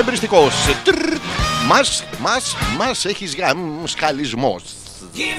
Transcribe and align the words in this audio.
εμπριστικός. 0.00 0.54
Τρρρ. 0.84 1.16
Μας, 1.66 2.04
μας, 2.18 2.56
μας 2.78 3.04
έχεις 3.04 3.34
για 3.34 3.54
μ, 3.54 3.86
σκαλισμός. 3.86 4.62
Μη, 5.12 5.30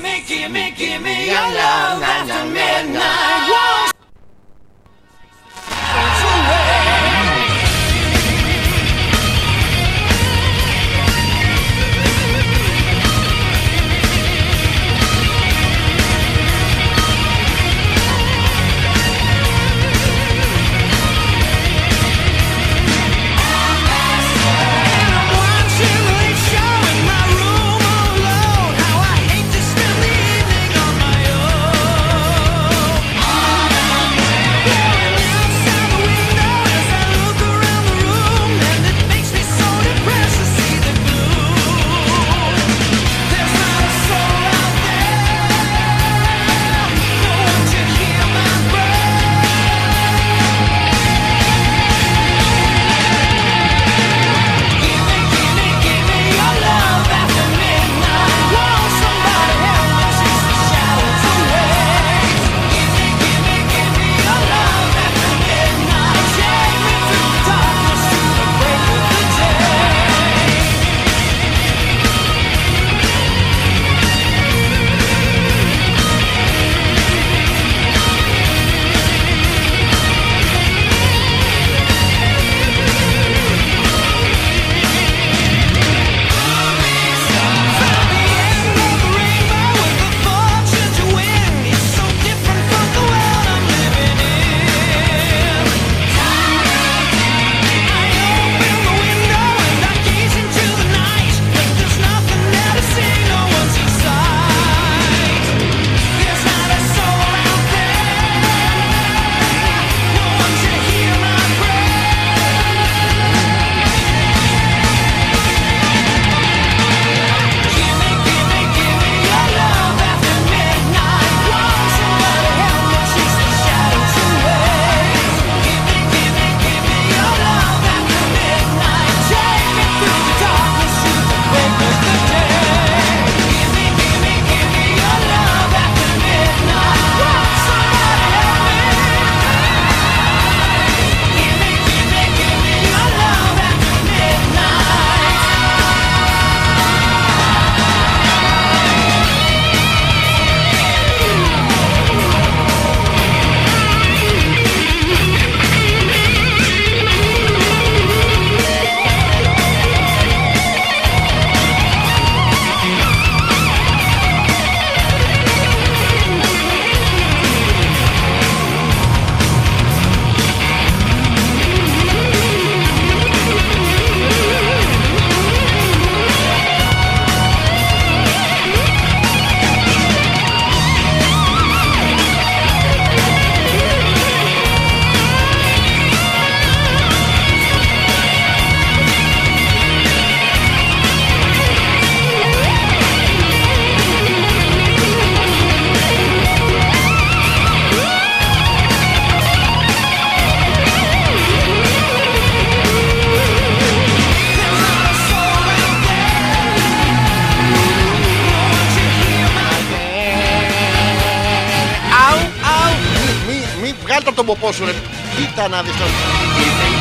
τον 214.46 214.56
ποπό 214.56 214.72
σου 214.72 214.86
ρε. 214.86 214.94
Κοίτα 215.36 215.68
να 215.68 215.82
δεις 215.82 215.98
τώρα. 215.98 217.01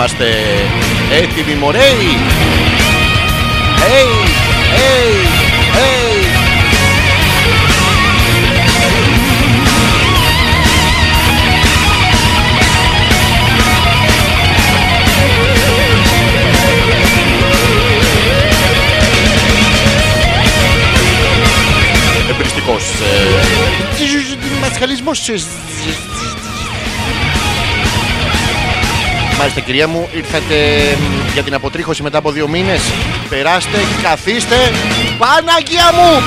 Είμαστε 0.00 0.24
έτοιμοι 1.12 1.54
μωρέοι 1.54 2.16
Hey, 3.80 4.10
hey, 4.78 5.12
hey. 5.76 6.20
Εμπριστικός 22.30 22.84
ε, 22.84 24.60
Μασχαλισμός 24.60 25.18
Μάλιστα 29.40 29.60
κυρία 29.60 29.88
μου 29.88 30.08
ήρθατε 30.12 30.54
μ, 31.00 31.32
για 31.32 31.42
την 31.42 31.54
αποτρίχωση 31.54 32.02
μετά 32.02 32.18
από 32.18 32.30
δύο 32.30 32.48
μήνες. 32.48 32.80
Περάστε, 33.28 33.78
καθίστε. 34.02 34.72
Παναγία 35.18 35.90
μου 35.92 36.22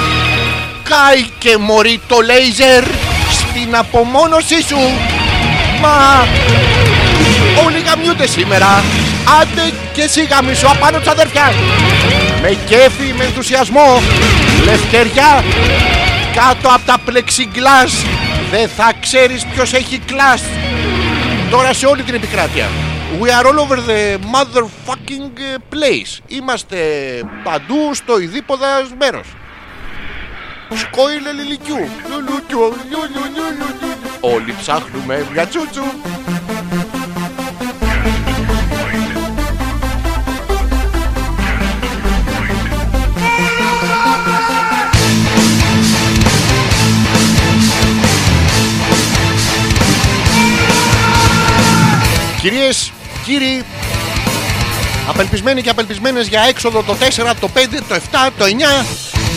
Κάει 0.83 1.25
και 1.37 1.57
μωρή 1.57 1.99
το 2.07 2.19
λέιζερ 2.21 2.83
Στην 3.31 3.75
απομόνωσή 3.75 4.61
σου. 4.63 4.77
Μα 5.81 6.27
Όλοι 7.65 7.79
γαμιούνται 7.85 8.27
σήμερα. 8.27 8.83
Άντε 9.41 9.73
και 9.93 10.01
εσύ 10.01 10.23
γαμίσου 10.23 10.69
απάνω 10.69 10.97
της 10.97 11.07
αδερφιάς. 11.07 11.53
Με 12.41 12.57
κέφι, 12.65 13.13
με 13.17 13.23
ενθουσιασμό 13.23 14.01
Λευτεριά 14.63 15.43
Κάτω 16.35 16.67
από 16.67 16.85
τα 16.85 16.97
πλεξιγκλάς. 17.05 18.05
Δεν 18.51 18.69
θα 18.77 18.91
ξέρεις 19.01 19.45
ποιος 19.53 19.73
έχει 19.73 19.99
κλάς. 20.05 20.41
Τώρα 21.49 21.73
σε 21.73 21.85
όλη 21.85 22.03
την 22.03 22.13
επικράτεια 22.13 22.69
We 23.23 23.29
are 23.31 23.47
all 23.47 23.57
over 23.57 23.77
the 23.77 24.19
motherfucking 24.35 25.39
uh, 25.39 25.59
place. 25.69 26.19
Είμαστε 26.27 26.77
παντού 27.43 27.93
στο 27.93 28.19
ειδήποδα 28.19 28.87
μέρος. 28.97 29.27
Σκόιλε 30.73 31.31
λιλικιού. 31.31 31.87
Λουλουκιού, 32.09 32.75
λουλουλουλουλου. 32.89 33.65
Όλοι 34.19 34.55
ψάχνουμε 34.59 35.25
για 35.33 35.47
τσούτσου. 35.47 35.83
Κυρίες, 52.41 52.92
κύριοι, 53.25 53.63
απελπισμένοι 55.07 55.61
και 55.61 55.69
απελπισμένες 55.69 56.27
για 56.27 56.41
έξοδο 56.49 56.83
το 56.83 56.95
4, 56.99 57.33
το 57.39 57.49
5, 57.55 57.57
το 57.87 57.95
7, 57.95 57.99
το 58.37 58.45
9. 58.45 58.85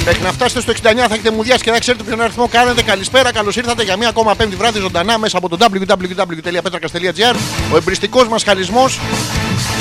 Μέχρι 0.05 0.23
να 0.23 0.33
φτάσετε 0.33 0.61
στο 0.61 0.73
69 0.73 0.77
θα 0.97 1.15
έχετε 1.15 1.31
μουδιάσει 1.31 1.62
και 1.65 1.71
θα 1.71 1.79
ξέρετε 1.79 2.05
ποιον 2.05 2.21
αριθμό 2.21 2.49
κάνετε. 2.49 2.83
Καλησπέρα, 2.83 3.33
καλώς 3.33 3.56
ήρθατε 3.56 3.83
για 3.83 3.97
μία 3.97 4.09
ακόμα 4.09 4.35
πέμπτη 4.35 4.56
βράδυ 4.56 4.79
ζωντανά 4.79 5.19
μέσα 5.19 5.38
από 5.38 5.49
το 5.49 5.56
www.petrakas.gr. 5.61 7.37
Ο 7.73 7.77
εμπριστικός 7.77 8.29
μας 8.29 8.43
χαλισμό. 8.43 8.85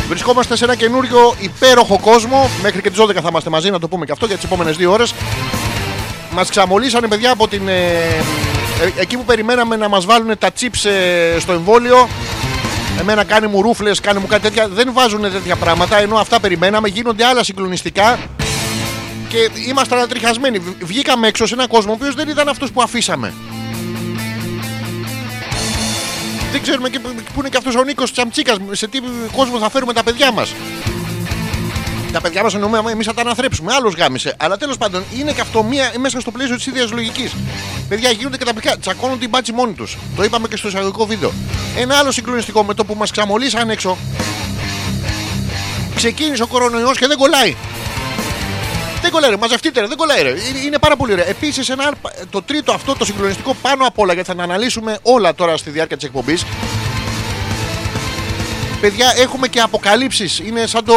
Βρισκόμαστε 0.08 0.58
σε 0.58 0.64
ένα 0.64 0.76
καινούριο 0.76 1.36
υπέροχο 1.40 2.00
κόσμο. 2.00 2.50
Μέχρι 2.62 2.82
και 2.82 2.90
τις 2.90 3.00
12 3.00 3.14
θα 3.14 3.28
είμαστε 3.30 3.50
μαζί, 3.50 3.70
να 3.70 3.80
το 3.80 3.88
πούμε 3.88 4.06
και 4.06 4.12
αυτό 4.12 4.26
για 4.26 4.36
τις 4.36 4.46
επόμενες 4.46 4.76
δύο 4.76 4.92
ώρες. 4.92 5.14
Μας 6.32 6.50
ξαμολύσανε 6.50 7.08
παιδιά 7.08 7.32
από 7.32 7.48
την. 7.48 7.68
ε, 7.68 7.74
ε, 8.82 8.92
εκεί 9.02 9.18
που 9.18 9.24
περιμέναμε 9.24 9.76
να 9.76 9.90
μας 9.90 10.06
βάλουν 10.06 10.38
τα 10.38 10.50
chips 10.60 10.90
ε, 10.90 11.40
στο 11.40 11.54
εμβόλιο. 11.54 12.08
Εμένα 13.00 13.24
κάνει 13.24 13.48
μου 13.48 13.62
ρούφλες, 13.62 14.00
κάνει 14.00 14.20
μου 14.20 14.28
κάτι 14.28 14.42
τέτοια. 14.42 14.68
Δεν 14.68 14.90
βάζουν 14.94 15.22
τέτοια 15.22 15.56
πράγματα 15.56 15.98
ενώ 15.98 16.16
αυτά 16.18 16.40
περιμέναμε. 16.40 16.88
Γίνονται 16.88 17.26
άλλα 17.26 17.44
συγκλονιστικά. 17.44 18.18
Και 19.30 19.50
είμαστε 19.68 19.96
ανατριχιασμένοι. 19.96 20.60
Β- 20.60 20.84
Βγήκαμε 20.86 21.28
έξω 21.28 21.46
σε 21.46 21.54
έναν 21.54 21.68
κόσμο 21.68 21.92
ο 21.92 21.96
οποίος 22.00 22.16
δεν 22.16 22.30
ήταν 22.30 22.48
αυτός 22.48 22.72
που 22.72 22.82
αφήσαμε. 22.82 23.34
Δεν 26.52 26.62
ξέρουμε 26.62 26.90
και 26.90 27.00
πού 27.00 27.40
είναι 27.40 27.50
και 27.50 27.58
αυτός 27.58 27.76
ο 27.76 27.84
Νίκος 27.84 28.12
Τσαμτσίκας. 28.12 28.58
Σε 28.72 28.88
τι 28.88 29.00
κόσμο 29.36 29.58
θα 29.60 29.70
φέρουμε 29.70 29.94
τα 29.94 30.04
παιδιά 30.04 30.32
μας. 30.32 30.54
Τα 32.16 32.22
παιδιά 32.22 32.44
μας 32.44 32.54
εννοούμε 32.54 32.92
εμείς 32.92 33.06
θα 33.06 33.14
τα 33.14 33.22
αναθρέψουμε. 33.22 33.74
Άλλο 33.74 33.94
γάμισε. 33.98 34.36
Αλλά 34.40 34.58
τέλος 34.58 34.78
πάντων 34.78 35.04
είναι 35.18 35.32
και 35.32 35.42
αυτό 35.42 35.64
μία, 35.64 35.92
μέσα 35.98 36.20
στο 36.20 36.32
πλαίσιο 36.32 36.56
της 36.56 36.66
ίδιας 36.66 36.92
λογικής. 36.92 37.36
Παιδιά 37.90 38.10
γίνονται 38.12 38.38
καταπληκτικά. 38.38 38.78
Τσακώνουν 38.78 39.20
την 39.20 39.30
μπάτση 39.30 39.52
μόνοι 39.52 39.74
τους. 39.74 39.98
Το 40.16 40.24
είπαμε 40.24 40.48
και 40.48 40.56
στο 40.56 40.68
εισαγωγικό 40.68 41.06
βίντεο. 41.06 41.32
Ένα 41.78 41.98
άλλο 41.98 42.12
συγκλονιστικό 42.12 42.64
με 42.64 42.74
το 42.74 42.86
που 42.86 42.96
μας 42.96 43.12
ξαμολύσαν 43.12 43.70
έξω. 43.70 43.98
Ξεκίνησε 45.96 46.44
ο 46.44 46.48
κορονοϊός 46.48 46.98
και 46.98 47.08
δεν 47.08 47.18
κολλάει. 47.18 47.56
Δεν 49.02 49.12
κολλάει, 49.12 49.30
ρε. 49.30 49.38
μαζευτείτε, 49.38 49.80
ρε. 49.80 49.88
δεν 49.88 49.98
κολλάει. 49.98 50.22
Ρε. 50.22 50.30
Είναι, 50.30 50.60
είναι 50.66 50.80
πάρα 50.80 50.96
πολύ 50.96 51.12
ωραία. 51.12 51.28
Επίσης, 51.28 51.70
ένα, 51.70 51.84
άλλο- 51.84 52.28
το 52.30 52.42
τρίτο 52.42 52.72
αυτό, 52.72 52.96
το 52.96 53.06
συγκλονιστικό 53.06 53.56
πάνω 53.62 53.86
απ' 53.88 54.00
όλα, 54.00 54.14
γιατί 54.14 54.30
θα 54.30 54.36
τα 54.36 54.44
αναλύσουμε 54.44 54.98
όλα 55.02 55.36
τώρα 55.36 55.58
στη 55.58 55.70
διάρκεια 55.70 55.98
της 55.98 56.06
εκπομπής. 56.06 56.46
Παιδιά, 58.86 59.14
έχουμε 59.18 59.48
και 59.48 59.60
αποκαλύψεις. 59.60 60.40
Είναι 60.40 60.68
σαν 60.68 60.86
το, 60.86 60.96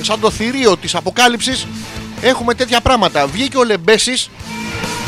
σαν 0.00 0.20
το 0.20 0.30
θηρίο 0.30 0.76
της 0.76 0.94
αποκάλυψης. 0.94 1.66
Έχουμε 2.20 2.54
τέτοια 2.54 2.80
πράγματα. 2.80 3.26
Βγήκε 3.26 3.56
ο 3.56 3.64
Λεμπέσης. 3.64 4.30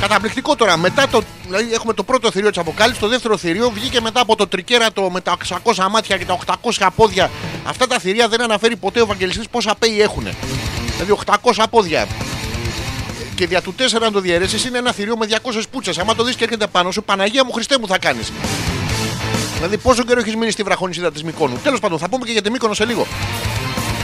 Καταπληκτικό 0.01 0.57
τώρα. 0.57 0.77
Μετά 0.77 1.09
το, 1.09 1.23
δηλαδή 1.47 1.73
έχουμε 1.73 1.93
το 1.93 2.03
πρώτο 2.03 2.31
θηρίο 2.31 2.49
της 2.49 2.59
αποκάλυψης. 2.59 3.03
Το 3.03 3.09
δεύτερο 3.09 3.37
θηρίο 3.37 3.71
βγήκε 3.71 4.01
μετά 4.01 4.21
από 4.21 4.37
το 4.37 4.47
τρικέρατο 4.47 5.11
με 5.11 5.21
τα 5.21 5.37
600 5.65 5.87
μάτια 5.91 6.17
και 6.17 6.25
τα 6.25 6.39
800 6.79 6.89
πόδια. 6.97 7.31
Αυτά 7.65 7.87
τα 7.87 7.99
θηρία 7.99 8.29
δεν 8.29 8.41
αναφέρει 8.43 8.77
ποτέ 8.77 9.01
ο 9.01 9.03
Ευαγγελιστής 9.03 9.49
πόσα 9.49 9.75
πέη 9.79 10.01
έχουν. 10.01 10.29
Δηλαδή 10.99 11.23
800 11.53 11.65
πόδια. 11.71 12.07
Και 13.35 13.47
δια 13.47 13.63
του 13.63 13.75
4 13.79 14.01
να 14.01 14.11
το 14.11 14.21
διαιρέσεις 14.21 14.65
είναι 14.65 14.79
ένα 14.79 14.93
θηρίο 14.93 15.17
με 15.17 15.27
200 15.31 15.63
πούτσες. 15.71 15.99
Άμα 15.99 16.15
το 16.15 16.23
δεις 16.25 16.35
και 16.35 16.45
έρχεται 16.45 16.67
πάνω 16.67 16.91
σου, 16.91 17.03
Παναγία 17.03 17.45
μου 17.45 17.53
Χριστέ 17.53 17.79
μου 17.79 17.87
θα 17.87 17.99
κάνεις. 17.99 18.33
Δηλαδή, 19.59 19.79
πόσο 19.79 20.05
καιρό 20.05 20.21
έχεις 20.21 20.37
μείνει 20.37 20.51
στη 20.51 20.63
βραχονισίδα 20.63 21.13
της 21.13 21.23
Μικόνου. 21.23 21.59
Τέλος 21.63 21.81
πάντων, 21.81 21.99
θα 21.99 22.09
πούμε 22.09 22.25
και 22.25 22.33
για 22.33 22.43
τη 22.43 22.51
Μύκονο 22.51 22.75
σε 22.75 22.85
λίγο. 22.85 23.07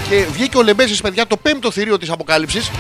Και 0.08 0.26
βγήκε 0.32 0.56
ο 0.56 0.62
Λεμπέση, 0.62 1.00
παιδιά, 1.02 1.26
το 1.26 1.36
πέμπτο 1.36 1.70
θηρίο 1.70 1.98
της 1.98 2.10
Αποκάλυψης, 2.10 2.70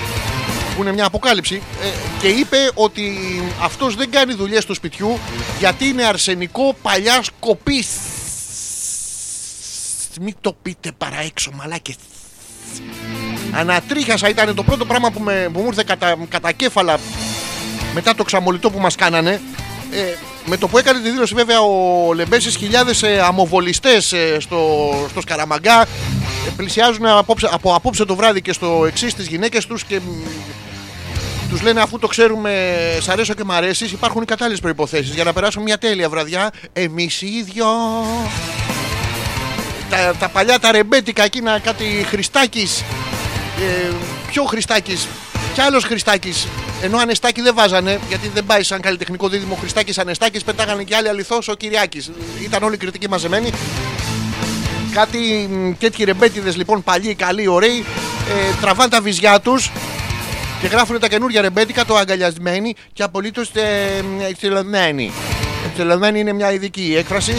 που 0.76 0.82
είναι 0.82 0.92
μια 0.92 1.04
αποκάλυψη, 1.04 1.62
ε, 1.82 1.86
και 2.20 2.28
είπε 2.28 2.70
ότι 2.74 3.18
αυτός 3.62 3.94
δεν 3.94 4.10
κάνει 4.10 4.34
δουλειές 4.34 4.64
του 4.64 4.74
σπιτιού 4.74 5.18
γιατί 5.58 5.86
είναι 5.86 6.04
αρσενικό 6.04 6.76
παλιά 6.82 7.24
κοπή. 7.40 7.84
Μην 10.20 10.34
το 10.40 10.56
πείτε 10.62 10.92
παρά 10.98 11.20
έξω, 11.20 11.50
μαλάκες. 11.54 11.94
Ανατρίχασα 13.52 14.28
ήταν 14.28 14.54
το 14.54 14.62
πρώτο 14.62 14.84
πράγμα 14.84 15.10
που, 15.10 15.20
με, 15.20 15.48
που 15.52 15.60
μου 15.60 15.66
ήρθε 15.66 15.82
κατά, 15.86 16.16
κατά 16.28 16.52
κέφαλα 16.52 16.98
μετά 17.94 18.14
το 18.14 18.24
ξαμολυτό 18.24 18.70
που 18.70 18.78
μας 18.78 18.94
κάνανε 18.94 19.40
ε, 19.90 20.14
με 20.46 20.56
το 20.56 20.68
που 20.68 20.78
έκανε 20.78 21.00
τη 21.00 21.10
δήλωση 21.10 21.34
βέβαια 21.34 21.60
ο 21.60 22.12
Λεμπέσης 22.14 22.56
χιλιάδες 22.56 23.02
ε, 23.02 23.20
αμοβολιστές 23.20 24.12
ε, 24.12 24.36
στο, 24.40 24.92
στο 25.10 25.20
Σκαραμαγκά. 25.20 25.82
Ε, 25.82 25.86
πλησιάζουν 26.56 27.06
απόψε, 27.06 27.48
από 27.52 27.74
απόψε 27.74 28.04
το 28.04 28.14
βράδυ 28.14 28.42
και 28.42 28.52
στο 28.52 28.84
εξής 28.86 29.14
τις 29.14 29.26
γυναίκες 29.26 29.66
τους 29.66 29.84
και 29.84 30.00
μ, 30.00 30.10
τους 31.48 31.62
λένε 31.62 31.80
αφού 31.80 31.98
το 31.98 32.06
ξέρουμε 32.06 32.80
σ' 33.00 33.08
αρέσω 33.08 33.34
και 33.34 33.44
μ' 33.44 33.52
αρέσεις 33.52 33.92
υπάρχουν 33.92 34.22
οι 34.22 34.24
κατάλληλες 34.24 34.60
προϋποθέσεις. 34.60 35.14
Για 35.14 35.24
να 35.24 35.32
περάσουμε 35.32 35.64
μια 35.64 35.78
τέλεια 35.78 36.08
βραδιά 36.08 36.50
εμείς 36.72 37.22
οι 37.22 37.26
ίδιο 37.26 37.66
τα, 39.90 40.14
τα 40.18 40.28
παλιά 40.28 40.58
τα 40.58 40.72
ρεμπέτικα 40.72 41.24
εκείνα 41.24 41.58
κάτι 41.58 42.06
Χριστάκης 42.08 42.80
ε, 42.80 43.92
πιο 44.26 44.44
Χριστάκης 44.44 45.08
κι 45.54 45.60
άλλος 45.60 45.84
Χριστάκης. 45.84 46.46
Ενώ 46.82 46.98
Ανεστάκη 46.98 47.40
δεν 47.40 47.54
βάζανε 47.54 48.00
γιατί 48.08 48.28
δεν 48.28 48.44
πάει 48.44 48.62
σαν 48.62 48.80
καλλιτεχνικό 48.80 49.28
δίδυμο 49.28 49.54
Χριστάκης 49.54 49.98
Ανεστάκης 49.98 50.44
πετάγανε 50.44 50.82
και 50.82 50.96
άλλοι 50.96 51.08
αληθώς 51.08 51.48
ο 51.48 51.54
Κυριάκης. 51.54 52.10
Ήταν 52.42 52.62
όλοι 52.62 52.76
κριτικοί 52.76 53.08
μαζεμένοι. 53.08 53.50
Κάτι 54.92 55.48
μ, 55.50 55.72
τέτοιοι 55.78 56.04
ρεμπέτιδες 56.04 56.56
λοιπόν 56.56 56.82
παλιοί, 56.82 57.14
καλοί, 57.14 57.46
ωραίοι 57.46 57.84
ε, 58.28 58.54
τραβάνε 58.60 58.90
τα 58.90 59.00
βυζιά 59.00 59.40
τους 59.40 59.70
και 60.60 60.66
γράφουν 60.66 61.00
τα 61.00 61.08
καινούργια 61.08 61.40
ρεμπέτικα 61.40 61.84
το 61.84 61.96
αγκαλιασμένοι 61.96 62.74
και 62.92 63.02
απολύτως 63.02 63.50
ε, 63.54 64.04
εξελεγμένοι. 64.28 65.12
Εξελεγμένοι 65.70 66.20
είναι 66.20 66.32
μια 66.32 66.52
ειδική 66.52 66.94
έκφραση 66.98 67.34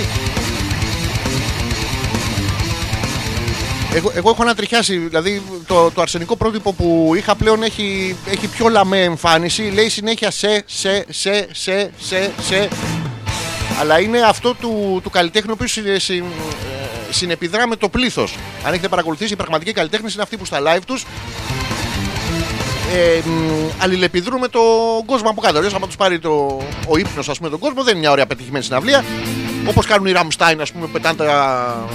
Εγώ, 3.96 4.12
εγώ 4.16 4.30
έχω 4.30 4.42
ανατριχιάσει. 4.42 4.98
Δηλαδή 4.98 5.42
το, 5.68 5.92
το 5.92 6.02
αρσενικό 6.02 6.36
πρότυπο 6.36 6.74
που 6.74 7.14
είχα 7.18 7.36
πλέον 7.36 7.64
έχει, 7.64 8.16
έχει 8.26 8.48
πιο 8.48 8.68
λαμέ 8.68 9.04
εμφάνιση. 9.04 9.62
Λέει 9.62 9.90
συνέχεια 9.90 10.32
σε, 10.32 10.64
σε, 10.66 11.06
σε, 11.10 11.48
σε, 11.52 11.92
σε, 11.98 12.32
σε. 12.42 12.70
Αλλά 13.80 14.00
είναι 14.00 14.20
αυτό 14.20 14.54
του, 14.54 15.00
του 15.04 15.10
καλλιτέχνη 15.10 15.52
ο 15.52 15.54
οποίος 15.54 15.80
συνεπιδρά 17.10 17.68
με 17.68 17.76
το 17.76 17.90
πλήθος. 17.90 18.36
Αν 18.64 18.74
έχετε 18.74 18.88
παρακολουθήσει, 18.88 19.34
οι 19.34 19.36
πραγματικοί 19.36 19.72
καλλιτέχνε 19.72 20.10
είναι 20.14 20.22
αυτοί 20.22 20.38
που 20.38 20.46
στα 20.46 20.60
live 20.62 20.82
τους 20.86 21.06
ε, 22.94 23.30
μ, 23.30 23.70
αλληλεπιδρούν 23.82 24.40
με 24.40 24.48
τον 24.48 24.62
κόσμο 25.06 25.30
από 25.30 25.42
κάτω. 25.42 25.58
Αλλιώς, 25.58 25.74
άμα 25.74 25.88
τους 25.88 25.96
πάρει 25.96 26.20
το, 26.20 26.62
ο 26.88 26.98
ύπνος, 26.98 27.30
ας 27.30 27.38
πούμε, 27.38 27.50
τον 27.50 27.60
κόσμο, 27.60 27.84
δεν 27.84 27.92
είναι 27.92 28.00
μια 28.00 28.12
ωραία 28.12 28.26
πετυχημένη 28.26 28.64
συναυλία. 28.64 29.04
Όπως 29.68 29.86
κάνουν 29.86 30.06
οι 30.08 30.12
Ραμστάιν, 30.12 30.62
ας 30.62 30.72
πούμε, 30.72 30.88
πετάνε 30.88 31.18
τα, 31.18 31.88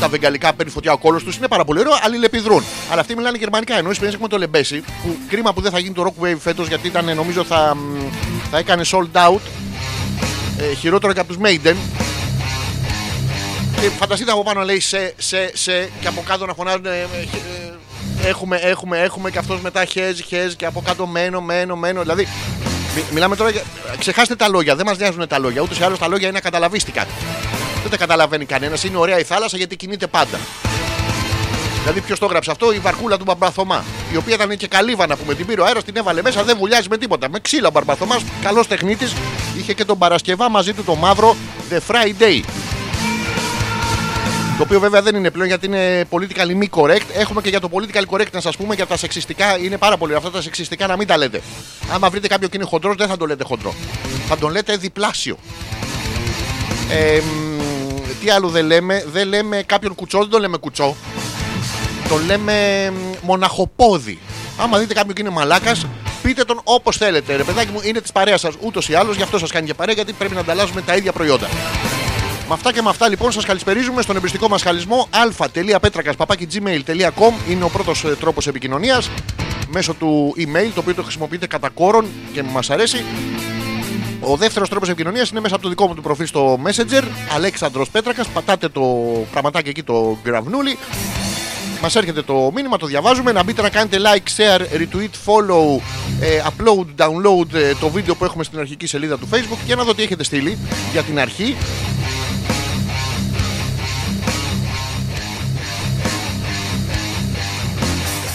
τα 0.00 0.08
βεγγαλικά, 0.08 0.52
παίρνει 0.52 0.72
φωτιά 0.72 0.92
ο 0.92 0.98
κόλος 0.98 1.24
τους. 1.24 1.36
Είναι 1.36 1.48
πάρα 1.48 1.64
πολύ 1.64 1.80
ωραίο, 1.80 1.92
αλληλεπιδρούν. 2.02 2.64
Αλλά 2.90 3.00
αυτοί 3.00 3.16
μιλάνε 3.16 3.38
γερμανικά. 3.38 3.78
Ενώ 3.78 3.90
οι 3.90 4.06
έχουμε 4.06 4.28
το 4.28 4.38
Λεμπέση, 4.38 4.80
που 4.80 5.16
κρίμα 5.28 5.52
που 5.52 5.60
δεν 5.60 5.70
θα 5.70 5.78
γίνει 5.78 5.94
το 5.94 6.06
Rock 6.06 6.24
Wave 6.24 6.36
φέτος 6.38 6.68
γιατί 6.68 6.86
ήταν, 6.86 7.14
νομίζω, 7.14 7.44
θα, 7.44 7.74
μ, 7.74 7.80
θα 8.50 8.58
έκανε 8.58 8.82
sold 8.90 9.28
out. 9.28 9.40
Ε, 10.58 10.74
χειρότερο 10.74 11.12
και 11.12 11.20
από 11.20 11.28
τους 11.34 11.42
Maiden. 11.42 11.74
Και 13.80 13.88
φανταστείτε 13.98 14.30
από 14.30 14.42
πάνω 14.42 14.58
να 14.58 14.64
λέει 14.64 14.80
σε, 14.80 15.14
σε, 15.16 15.50
σε 15.54 15.90
και 16.00 16.08
από 16.08 16.22
κάτω 16.26 16.46
να 16.46 16.54
φωνάζουν 16.54 16.86
ε, 16.86 16.90
ε, 16.90 16.92
ε, 16.92 17.77
έχουμε, 18.24 18.56
έχουμε, 18.56 18.98
έχουμε 18.98 19.30
και 19.30 19.38
αυτός 19.38 19.60
μετά 19.60 19.84
χέζει, 19.84 20.22
χέζει 20.22 20.54
και 20.56 20.66
από 20.66 20.82
κάτω 20.86 21.06
μένω, 21.06 21.40
μένω, 21.40 21.76
μένω. 21.76 22.00
Δηλαδή, 22.00 22.28
μι- 22.96 23.04
μιλάμε 23.12 23.36
τώρα 23.36 23.50
για... 23.50 23.62
Ξεχάστε 23.98 24.36
τα 24.36 24.48
λόγια, 24.48 24.76
δεν 24.76 24.86
μας 24.86 24.98
νοιάζουν 24.98 25.28
τα 25.28 25.38
λόγια. 25.38 25.60
Ούτως 25.62 25.78
ή 25.78 25.82
άλλως 25.82 25.98
τα 25.98 26.08
λόγια 26.08 26.28
είναι 26.28 26.38
ακαταλαβίστικα. 26.38 27.06
Δεν 27.82 27.90
τα 27.90 27.96
καταλαβαίνει 27.96 28.44
κανένας, 28.44 28.84
είναι 28.84 28.96
ωραία 28.96 29.18
η 29.18 29.22
θάλασσα 29.22 29.56
γιατί 29.56 29.76
κινείται 29.76 30.06
πάντα. 30.06 30.38
Δηλαδή, 31.80 32.00
ποιος 32.00 32.18
το 32.18 32.24
έγραψε 32.24 32.50
αυτό, 32.50 32.72
η 32.72 32.78
βαρκούλα 32.78 33.16
του 33.18 33.24
Μπαρμπαθωμά. 33.24 33.84
Η 34.12 34.16
οποία 34.16 34.34
ήταν 34.34 34.56
και 34.56 34.66
καλύβα 34.66 35.06
να 35.06 35.16
πούμε. 35.16 35.34
Την 35.34 35.46
πήρε 35.46 35.60
ο 35.60 35.64
αέρας, 35.64 35.84
την 35.84 35.96
έβαλε 35.96 36.22
μέσα, 36.22 36.42
δεν 36.44 36.56
βουλιάζει 36.56 36.88
με 36.88 36.98
τίποτα. 36.98 37.28
Με 37.28 37.38
ξύλα 37.40 37.68
ο 37.68 37.70
Μπαρμπαθωμάς, 37.70 38.22
καλός 38.42 38.66
τεχνίτης. 38.66 39.12
Είχε 39.58 39.72
και 39.72 39.84
τον 39.84 39.98
Παρασκευά 39.98 40.48
μαζί 40.48 40.72
του 40.72 40.84
το 40.84 40.94
μαύρο 40.94 41.36
The 41.70 41.78
Friday. 41.92 42.40
Το 44.58 44.64
οποίο 44.64 44.80
βέβαια 44.80 45.02
δεν 45.02 45.14
είναι 45.14 45.30
πλέον 45.30 45.48
γιατί 45.48 45.66
είναι 45.66 46.04
politically 46.10 46.62
mη 46.62 46.68
correct. 46.70 47.06
Έχουμε 47.14 47.40
και 47.40 47.48
για 47.48 47.60
το 47.60 47.68
political 47.72 48.14
correct 48.14 48.30
να 48.32 48.40
σα 48.40 48.50
πούμε 48.50 48.74
για 48.74 48.86
τα 48.86 48.96
σεξιστικά. 48.96 49.58
Είναι 49.58 49.76
πάρα 49.76 49.96
πολύ. 49.96 50.14
Αυτά 50.14 50.30
τα 50.30 50.42
σεξιστικά 50.42 50.86
να 50.86 50.96
μην 50.96 51.06
τα 51.06 51.16
λέτε. 51.16 51.42
Άμα 51.92 52.08
βρείτε 52.10 52.28
κάποιο 52.28 52.48
και 52.48 52.56
είναι 52.56 52.66
χοντρός, 52.66 52.96
δεν 52.96 53.08
θα 53.08 53.16
το 53.16 53.26
λέτε 53.26 53.44
χοντρό. 53.44 53.74
Θα 54.28 54.38
τον 54.38 54.50
λέτε 54.50 54.76
διπλάσιο. 54.76 55.36
Ε, 56.90 57.20
μ, 57.20 57.60
τι 58.20 58.30
άλλο 58.30 58.48
δεν 58.48 58.66
λέμε; 58.66 59.04
Δεν 59.12 59.28
λέμε 59.28 59.62
κάποιον 59.66 59.94
κουτσό, 59.94 60.18
δεν 60.18 60.28
τον 60.28 60.40
λέμε 60.40 60.56
κουτσό. 60.56 60.96
Τον 62.08 62.24
λέμε 62.24 62.90
μ, 62.90 63.26
μοναχοπόδι. 63.26 64.18
Άμα 64.58 64.78
δείτε 64.78 64.94
κάποιον 64.94 65.14
και 65.14 65.20
είναι 65.20 65.30
μαλάκας, 65.30 65.86
πείτε 66.22 66.44
τον 66.44 66.60
όπως 66.64 66.96
θέλετε. 66.96 67.36
Ρε 67.36 67.42
παιδάκι 67.42 67.70
μου, 67.72 67.80
είναι 67.82 68.00
της 68.00 68.12
παρέας 68.12 68.40
σας 68.40 68.54
ούτως 68.60 68.88
ή 68.88 68.94
άλλως, 68.94 69.16
γι' 69.16 69.22
αυτό 69.22 69.38
σας 69.38 69.50
κάνει 69.50 69.66
και 69.66 69.74
παρέα, 69.74 69.94
γιατί 69.94 70.12
πρέπει 70.12 70.34
να 70.34 70.40
ανταλλάσσουμε 70.40 70.82
τα 70.82 70.96
ίδια 70.96 71.12
προϊόντα. 71.12 71.48
Με 72.48 72.54
αυτά 72.54 72.72
και 72.72 72.82
με 72.82 72.88
αυτά 72.88 73.08
λοιπόν 73.08 73.32
σας 73.32 73.44
καλησπερίζουμε 73.44 74.02
στον 74.02 74.16
εμπιστικό 74.16 74.48
μας 74.48 74.62
χαλισμό 74.62 75.08
αλφα.πέτρακα.gmail.com 75.10 77.32
είναι 77.50 77.64
ο 77.64 77.68
πρώτος 77.68 78.04
τρόπος 78.20 78.46
επικοινωνίας 78.46 79.10
μέσω 79.70 79.94
του 79.94 80.34
email 80.38 80.70
το 80.74 80.80
οποίο 80.80 80.94
το 80.94 81.02
χρησιμοποιείτε 81.02 81.46
κατά 81.46 81.68
κόρον 81.68 82.06
και 82.32 82.42
μας 82.42 82.70
αρέσει. 82.70 83.04
Ο 84.20 84.36
δεύτερος 84.36 84.68
τρόπος 84.68 84.88
επικοινωνίας 84.88 85.30
είναι 85.30 85.40
μέσα 85.40 85.54
από 85.54 85.62
το 85.62 85.68
δικό 85.68 85.86
μου 85.86 85.94
το 85.94 86.00
προφίλ 86.00 86.26
στο 86.26 86.60
Messenger. 86.64 87.02
Αλέξανδρος 87.34 87.90
Πέτρακας. 87.90 88.28
Πατάτε 88.28 88.68
το 88.68 88.82
πραγματάκι 89.32 89.68
εκεί 89.68 89.82
το 89.82 90.18
γραβνούλι. 90.24 90.78
Μας 91.82 91.96
έρχεται 91.96 92.22
το 92.22 92.50
μήνυμα, 92.54 92.76
το 92.76 92.86
διαβάζουμε. 92.86 93.32
Να 93.32 93.42
μπείτε 93.42 93.62
να 93.62 93.70
κάνετε 93.70 93.98
like, 94.00 94.28
share, 94.36 94.60
retweet, 94.60 95.12
follow, 95.26 95.80
ε, 96.20 96.42
upload, 96.44 96.86
download 96.96 97.54
ε, 97.54 97.74
το 97.80 97.88
βίντεο 97.88 98.14
που 98.14 98.24
έχουμε 98.24 98.44
στην 98.44 98.58
αρχική 98.58 98.86
σελίδα 98.86 99.18
του 99.18 99.28
Facebook 99.32 99.58
και 99.66 99.74
να 99.74 99.84
δω 99.84 99.94
τι 99.94 100.02
έχετε 100.02 100.24
στείλει 100.24 100.58
για 100.92 101.02
την 101.02 101.18
αρχή. 101.18 101.56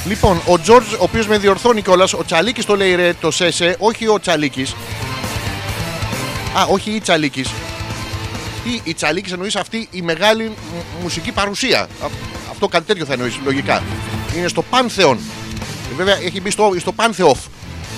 Λοιπόν, 0.06 0.42
ο 0.46 0.60
Τζορτζ, 0.60 0.94
ο 0.94 0.98
οποίος 1.00 1.28
με 1.28 1.38
διορθώνει 1.38 1.82
κιόλας, 1.82 2.14
ο 2.14 2.24
Τσαλίκης 2.26 2.66
το 2.66 2.76
λέει 2.76 2.96
ρε 2.96 3.14
το 3.14 3.32
ΣΕΣΕ, 3.32 3.76
όχι 3.80 4.08
ο 4.08 4.20
Τσαλίκης. 4.20 4.76
Α, 6.58 6.64
όχι 6.70 6.92
η 6.92 7.00
Τσαλίκης. 7.00 7.50
Τι, 8.64 8.80
η 8.84 8.94
Τσαλίκης 8.94 9.32
εννοείς 9.32 9.56
αυτή 9.56 9.88
η 9.92 10.02
μεγάλη 10.02 10.44
μ- 10.44 11.02
μουσική 11.02 11.32
παρουσία. 11.32 11.80
Α, 11.82 11.88
Αυτό 12.52 12.68
κάτι 12.68 12.86
τέτοιο 12.86 13.06
θα 13.06 13.14
εννοείς 13.14 13.40
λογικά. 13.46 13.84
Είναι 14.38 14.48
στο 14.48 14.62
Πάνθεον. 14.62 15.18
Ε, 15.92 15.96
Βέβαια 15.96 16.18
έχει 16.18 16.42
μπει 16.42 16.50
στο, 16.52 16.74
στο 16.80 16.92
Πάνθεοφ 16.92 17.40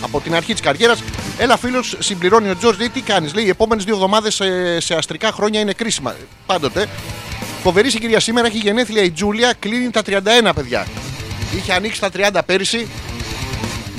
από 0.01 0.19
την 0.19 0.35
αρχή 0.35 0.51
της 0.51 0.61
καριέρας. 0.61 1.03
Έλα, 1.37 1.57
φίλος, 1.57 1.95
συμπληρώνει 1.99 2.49
ο 2.49 2.55
Τζορτζ, 2.57 2.77
λέει 2.77 2.89
τι 2.89 3.01
κάνεις. 3.01 3.33
Λέει 3.33 3.45
οι 3.45 3.49
επόμενες 3.49 3.83
δύο 3.83 3.93
εβδομάδες 3.93 4.35
σε, 4.35 4.79
σε 4.79 4.95
αστρικά 4.95 5.31
χρόνια 5.31 5.59
είναι 5.59 5.73
κρίσιμα. 5.73 6.15
Πάντοτε. 6.45 6.87
Φοβερή 7.63 7.89
συγκυρία 7.89 8.19
σήμερα 8.19 8.47
έχει 8.47 8.57
γενέθλια 8.57 9.03
η 9.03 9.11
Τζούλια, 9.11 9.53
κλείνει 9.59 9.89
τα 9.89 10.01
31 10.05 10.51
παιδιά. 10.55 10.87
Είχε 11.55 11.73
ανοίξει 11.73 11.99
τα 11.99 12.09
30 12.13 12.39
πέρυσι, 12.45 12.87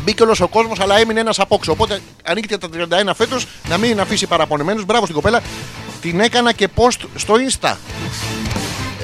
Μπήκε 0.06 0.22
όλος 0.22 0.40
ο 0.40 0.48
κόσμος, 0.48 0.80
αλλά 0.80 0.98
έμεινε 0.98 1.20
ένας 1.20 1.38
απόξω. 1.38 1.72
Οπότε 1.72 2.00
ανοίγεται 2.24 2.58
τα 2.58 2.68
31 3.08 3.10
φέτος 3.14 3.46
να 3.68 3.78
μην 3.78 4.00
αφήσει 4.00 4.26
παραπονεμένους. 4.26 4.84
Μπράβο 4.84 5.02
στην 5.02 5.14
κοπέλα. 5.16 5.40
Την 6.00 6.20
έκανα 6.20 6.52
και 6.52 6.68
post 6.76 7.00
στο 7.16 7.34
Insta. 7.34 7.74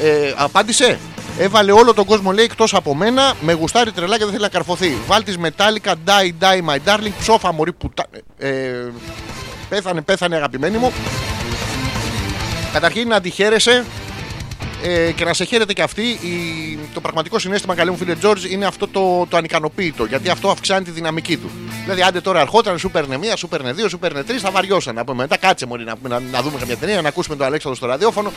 Ε, 0.03 0.35
απάντησε. 0.37 0.99
Έβαλε 1.39 1.73
όλο 1.73 1.95
τον 1.95 2.05
κόσμο 2.05 2.33
λέει 2.33 2.45
εκτός 2.45 2.75
από 2.75 2.95
μένα. 2.95 3.35
Με 3.41 3.53
γουστάρει 3.53 3.93
τρελά 3.93 4.17
και 4.17 4.23
δεν 4.23 4.33
θέλει 4.33 4.43
να 4.43 4.49
καρφωθεί. 4.49 4.97
Βάλτη 5.07 5.35
Metallica, 5.43 5.93
die, 6.07 6.31
die, 6.41 6.71
my 6.71 6.77
darling. 6.87 7.13
Ψόφα 7.19 7.53
μωρή 7.53 7.73
που. 7.73 7.91
Ε, 8.39 8.73
πέθανε, 9.69 10.01
πέθανε 10.01 10.37
αγαπημένη 10.37 10.79
μου. 10.79 10.93
Καταρχήν 12.73 13.09
να 13.09 13.21
τη 13.21 13.31
χαίρεσαι 13.31 13.85
ε, 14.83 15.13
και 15.13 15.25
να 15.25 15.35
σε 15.35 15.45
χαίρεται 15.45 15.73
και 15.73 15.83
αυτή. 15.83 16.03
Η, 16.03 16.79
το 16.95 17.01
πραγματικό 17.01 17.39
συνέστημα, 17.39 17.75
καλή 17.75 17.91
μου 17.91 17.97
φίλε 17.97 18.15
Τζόρτζ, 18.15 18.45
είναι 18.45 18.67
αυτό 18.67 18.89
το, 18.89 19.27
το 19.29 19.37
ανικανοποίητο. 19.37 20.05
Γιατί 20.05 20.29
αυτό 20.29 20.51
αυξάνει 20.51 20.85
τη 20.85 20.91
δυναμική 20.91 21.37
του. 21.37 21.51
Δηλαδή, 21.83 22.03
άντε 22.03 22.21
τώρα 22.21 22.41
ερχόταν, 22.41 22.79
σου 22.79 22.91
παίρνε 22.91 23.19
μία, 23.19 23.37
σου 23.37 23.49
παίρνε 23.49 23.73
δύο, 23.73 23.89
σου 23.89 23.99
παίρνε 23.99 24.23
τρεις, 24.23 24.41
θα 24.41 24.51
βαριώσαν. 24.51 24.95
Να 24.95 25.05
πούμε 25.05 25.23
μετά, 25.23 25.37
κάτσε 25.37 25.67
μόλι 25.67 25.85
να, 25.85 25.95
να, 26.09 26.21
να 26.21 26.43
δούμε 26.43 26.59
καμιά 26.59 26.77
ταινία, 26.77 27.03
να 27.03 27.09
ακούσουμε 27.09 27.37
τον 27.37 27.47
Αλέξανδρο 27.47 27.77
στο 27.77 27.87
ραδιόφωνο. 27.87 28.33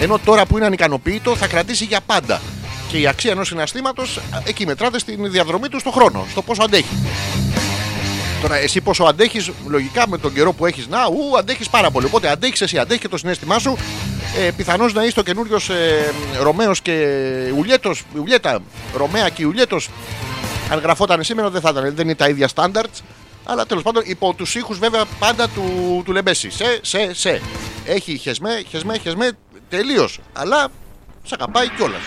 Ενώ 0.00 0.18
τώρα 0.24 0.46
που 0.46 0.56
είναι 0.56 0.66
ανικανοποίητο, 0.66 1.36
θα 1.36 1.46
κρατήσει 1.46 1.84
για 1.84 2.00
πάντα. 2.06 2.40
Και 2.88 2.98
η 2.98 3.06
αξία 3.06 3.30
ενός 3.30 3.46
συναισθήματο 3.46 4.02
εκεί 4.44 4.66
μετράται 4.66 4.98
στην 4.98 5.30
διαδρομή 5.30 5.68
του 5.68 5.78
στον 5.78 5.92
χρόνο, 5.92 6.26
στο 6.30 6.42
πόσο 6.42 6.62
αντέχει. 6.62 6.96
Τώρα, 8.42 8.56
εσύ 8.56 8.80
πόσο 8.80 9.04
αντέχεις, 9.04 9.50
λογικά 9.66 10.08
με 10.08 10.18
τον 10.18 10.34
καιρό 10.34 10.52
που 10.52 10.66
έχεις, 10.66 10.86
να, 10.86 11.06
ου, 11.06 11.38
αντέχεις 11.38 11.68
πάρα 11.68 11.90
πολύ. 11.90 12.06
Οπότε 12.06 12.28
αντέχεις 12.28 12.60
εσύ, 12.60 12.78
αντέχει 12.78 13.00
και 13.00 13.08
το 13.08 13.18
συνέστημά 13.18 13.58
σου. 13.58 13.76
Ε, 14.38 14.50
Πιθανώς 14.50 14.92
να 14.92 15.04
είσαι 15.04 15.20
ο 15.20 15.22
καινούριος 15.22 15.68
ε, 15.68 16.12
Ρωμαίος 16.42 16.80
και 16.80 16.92
Ουλιέτο, 17.56 17.92
Ουλιέτα, 18.20 18.60
Ρωμαία 18.96 19.28
και 19.28 19.44
Ουλιέτο. 19.46 19.78
Αν 20.70 20.78
γραφόταν 20.78 21.22
σήμερα 21.22 21.50
δεν 21.50 21.60
θα 21.60 21.68
ήταν, 21.70 21.94
δεν 21.94 22.04
είναι 22.04 22.14
τα 22.14 22.28
ίδια 22.28 22.48
standards. 22.54 23.00
Αλλά 23.44 23.66
τέλος 23.66 23.82
πάντων 23.82 24.02
υπό 24.06 24.34
τους 24.34 24.54
ήχους 24.54 24.78
βέβαια 24.78 25.04
πάντα 25.18 25.48
του, 25.48 25.62
του 26.04 26.12
Λεμπέση. 26.12 26.50
Σε, 26.50 26.78
σε, 26.82 27.14
σε. 27.14 27.42
Έχει 27.84 28.16
χεσμέ, 28.16 28.62
χεσμέ, 28.68 28.98
χεσμέ, 28.98 29.30
τελείως. 29.68 30.18
Αλλά 30.32 30.68
σε 31.24 31.34
αγαπάει 31.38 31.68
κιόλας. 31.68 32.00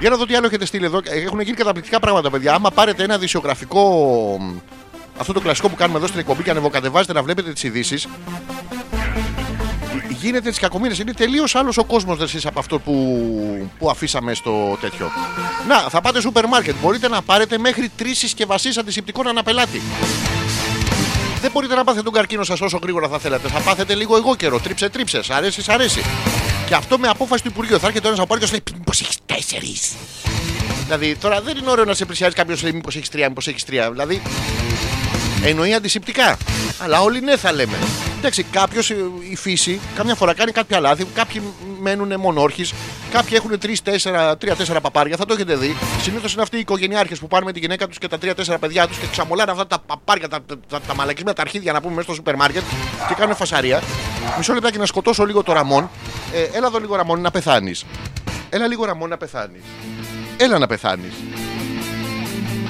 Για 0.00 0.10
να 0.10 0.16
δω 0.16 0.26
τι 0.26 0.34
άλλο 0.34 0.46
έχετε 0.46 0.64
στείλει 0.66 0.84
εδώ. 0.84 1.00
Έχουν 1.04 1.40
γίνει 1.40 1.56
καταπληκτικά 1.56 2.00
πράγματα, 2.00 2.30
παιδιά. 2.30 2.54
Άμα 2.54 2.70
πάρετε 2.70 3.02
ένα 3.02 3.18
δισιογραφικό. 3.18 4.38
Αυτό 5.18 5.32
το 5.32 5.40
κλασικό 5.40 5.68
που 5.68 5.74
κάνουμε 5.74 5.98
εδώ 5.98 6.06
στην 6.06 6.20
εκπομπή 6.20 6.42
και 6.42 6.50
ανεβοκατεβάζετε 6.50 7.12
να 7.12 7.22
βλέπετε 7.22 7.52
τις 7.52 7.62
ειδήσεις. 7.62 8.06
Γίνεται 10.20 10.48
τις 10.48 10.58
κακομοίρες. 10.58 10.98
Είναι 10.98 11.12
τελείως 11.12 11.54
άλλος 11.54 11.76
ο 11.76 11.84
κόσμος 11.84 12.44
από 12.44 12.58
αυτό 12.58 12.78
που, 12.78 13.70
που 13.78 13.90
αφήσαμε 13.90 14.34
στο 14.34 14.78
τέτοιο. 14.80 15.10
Να, 15.68 15.78
θα 15.78 16.00
πάτε 16.00 16.20
σούπερ 16.20 16.46
μάρκετ. 16.46 16.74
Μπορείτε 16.82 17.08
να 17.08 17.22
πάρετε 17.22 17.58
μέχρι 17.58 17.90
τρεις 17.96 18.18
συσκευασίες 18.18 18.76
αντισηπτικών 18.76 19.28
αναπελάτη. 19.28 19.82
Δεν 21.40 21.50
μπορείτε 21.50 21.74
να 21.74 21.84
πάθετε 21.84 22.04
τον 22.04 22.12
καρκίνο 22.12 22.44
σας 22.44 22.60
όσο 22.60 22.78
γρήγορα 22.82 23.08
θα 23.08 23.18
θέλατε. 23.18 23.48
Θα 23.48 23.60
πάθετε 23.60 23.94
λίγο 23.94 24.16
εγώ 24.16 24.36
καιρό. 24.36 24.60
Τρίψε, 24.60 24.88
τρίψε. 24.88 25.22
Σ' 25.22 25.30
αρέσει, 25.30 25.62
σ' 25.62 25.68
αρέσει. 25.68 26.02
Και 26.66 26.74
αυτό 26.74 26.98
με 26.98 27.08
απόφαση 27.08 27.42
του 27.42 27.48
Υπουργείου. 27.48 27.78
Θα 27.78 27.86
έρχεται 27.86 28.06
ο 28.06 28.10
ένας 28.10 28.22
από 28.22 28.36
και 28.36 28.46
σου 28.46 28.52
λέει 28.52 28.62
Μήπως 28.78 29.00
έχεις 29.00 29.16
τέσσερις; 29.26 29.92
Δηλαδή 30.84 31.16
τώρα 31.16 31.40
δεν 31.40 31.56
είναι 31.56 31.70
ωραίο 31.70 31.84
να 31.84 31.94
σε 31.94 32.04
πλησιάζει 32.04 32.34
κάποιος 32.34 32.62
λέει 32.62 32.72
Μήπως 32.72 32.96
έχεις 32.96 33.08
τρία, 33.08 33.28
μήπως 33.28 33.46
έχεις 33.46 33.64
τρία. 33.64 33.90
Δηλαδή 33.90 34.22
εννοεί 35.48 35.74
αντισηπτικά. 35.74 36.36
Αλλά 36.78 37.00
όλοι 37.00 37.20
ναι 37.20 37.36
θα 37.36 37.52
λέμε. 37.52 37.76
Εντάξει, 38.18 38.42
κάποιος 38.42 38.90
η 39.30 39.36
φύση 39.36 39.80
καμιά 39.94 40.14
φορά 40.14 40.34
κάνει 40.34 40.52
κάποια 40.52 40.80
λάθη. 40.80 41.04
Κάποιοι 41.04 41.42
μένουν 41.80 42.20
μονόρχης. 42.20 42.72
Κάποιοι 43.10 43.38
έχουν 43.40 43.58
τρία-τέσσερα 44.38 44.80
παπάρια. 44.80 45.16
Θα 45.16 45.26
το 45.26 45.34
έχετε 45.34 45.56
δει. 45.56 45.76
Συνήθως 46.02 46.32
είναι 46.32 46.42
αυτοί 46.42 46.56
οι 46.56 46.60
οικογενειάρχες 46.60 47.18
που 47.18 47.26
πάνε 47.26 47.44
με 47.44 47.52
τη 47.52 47.58
γυναίκα 47.58 47.86
τους 47.88 47.98
και 47.98 48.08
τα 48.08 48.18
τρία-τέσσερα 48.18 48.58
παιδιά 48.58 48.86
τους 48.86 48.98
και 48.98 49.06
ξαμολάνε 49.10 49.50
αυτά 49.50 49.66
τα 49.66 49.78
παπάρια, 49.86 50.28
τα, 50.28 50.38
τα, 50.68 50.80
τα 50.80 50.94
μαλακισμένα 50.94 51.36
τα 51.36 51.42
αρχίδια 51.42 51.72
να 51.72 51.80
πούμε 51.80 51.92
μέσα 51.92 52.06
στο 52.06 52.14
σούπερ 52.14 52.36
μάρκετ 52.36 52.62
και 53.08 53.14
κάνουν 53.14 53.36
φασαρία. 53.36 53.82
Μισό 54.36 54.52
λεπτάκι 54.52 54.78
να 54.78 54.86
σκοτώσω 54.86 55.24
λίγο 55.24 55.42
το 55.42 55.52
Ραμόν. 55.52 55.90
Ε, 56.32 56.56
έλα 56.56 56.66
εδώ 56.66 56.78
λίγο 56.78 56.96
Ραμόν 56.96 57.20
να 57.20 57.30
πεθάνεις. 57.30 57.84
Έλα 58.50 58.66
λίγο 58.66 58.84
Ραμόν 58.84 59.08
να 59.08 59.16
πεθάνεις. 59.16 59.62
Έλα 60.36 60.58
να 60.58 60.66
πεθάνεις. 60.66 61.12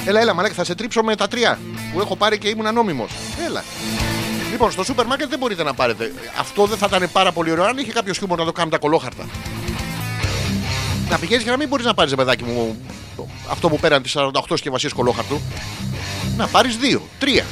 Έλα, 0.09 0.21
έλα, 0.21 0.35
μαλάκα, 0.35 0.55
θα 0.55 0.65
σε 0.65 0.75
τρίψω 0.75 1.03
με 1.03 1.17
τα 1.17 1.29
τρία 1.29 1.59
που 1.93 2.01
έχω 2.01 2.17
πάρει 2.17 2.39
και 2.39 2.49
ήμουν 2.49 2.67
ανώμημο. 2.67 3.07
Έλα. 3.47 3.65
Λοιπόν, 4.51 4.71
στο 4.71 4.85
σούπερ 4.85 5.07
μάρκετ 5.07 5.29
δεν 5.29 5.39
μπορείτε 5.39 5.63
να 5.63 5.75
πάρετε. 5.75 6.13
Αυτό 6.39 6.67
δεν 6.67 6.79
θα 6.79 6.87
ήταν 6.89 7.09
πάρα 7.13 7.33
πολύ 7.33 7.51
ωραίο 7.51 7.65
αν 7.65 7.79
είχε 7.79 7.93
κάποιος 7.93 8.19
χιούμορ 8.19 8.39
να 8.39 8.45
το 8.45 8.53
κάνουμε 8.53 8.73
τα 8.73 8.79
κολόχαρτα. 8.79 9.27
Να 11.11 11.19
πηγαίνεις 11.19 11.45
και 11.45 11.51
να 11.51 11.57
μην 11.57 11.69
μπορείς 11.69 11.87
να 11.87 11.95
πάρεις, 11.95 12.15
παιδάκι 12.15 12.45
μου, 12.45 12.77
αυτό 13.51 13.69
που 13.69 13.79
πέραν 13.79 14.03
τι 14.03 14.11
48 14.15 14.31
συσκευασίες 14.49 14.93
κολόχαρτου. 14.93 15.41
να 16.37 16.47
πάρεις 16.47 16.79
2, 16.79 17.01
3, 17.19 17.45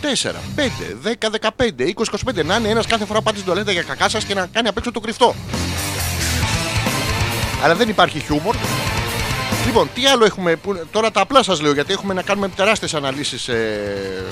4, 0.00 0.40
5, 0.56 0.96
10, 1.02 1.30
15, 1.30 1.84
20, 1.84 2.10
25. 2.10 2.44
Να 2.44 2.56
είναι 2.56 2.68
ένας 2.68 2.86
κάθε 2.86 3.04
φορά 3.04 3.20
πάτε 3.20 3.36
στην 3.36 3.50
τουαλέτα 3.50 3.72
για 3.72 3.82
κακά 3.82 4.08
σας 4.08 4.24
και 4.24 4.34
να 4.34 4.46
κάνει 4.52 4.68
απ' 4.68 4.76
έξω 4.76 4.90
το 4.90 5.00
κρυφτό. 5.00 5.34
Αλλά 7.62 7.74
δεν 7.74 7.88
υπάρχει 7.88 8.18
χιούμορ. 8.18 8.54
Λοιπόν, 9.66 9.90
τι 9.94 10.06
άλλο 10.06 10.24
έχουμε. 10.24 10.56
Που, 10.56 10.86
τώρα 10.92 11.10
τα 11.10 11.20
απλά 11.20 11.42
σας 11.42 11.60
λέω 11.60 11.72
γιατί 11.72 11.92
έχουμε 11.92 12.14
να 12.14 12.22
κάνουμε 12.22 12.48
τεράστιες 12.48 12.94
αναλύσεις 12.94 13.48
ε, 13.48 14.24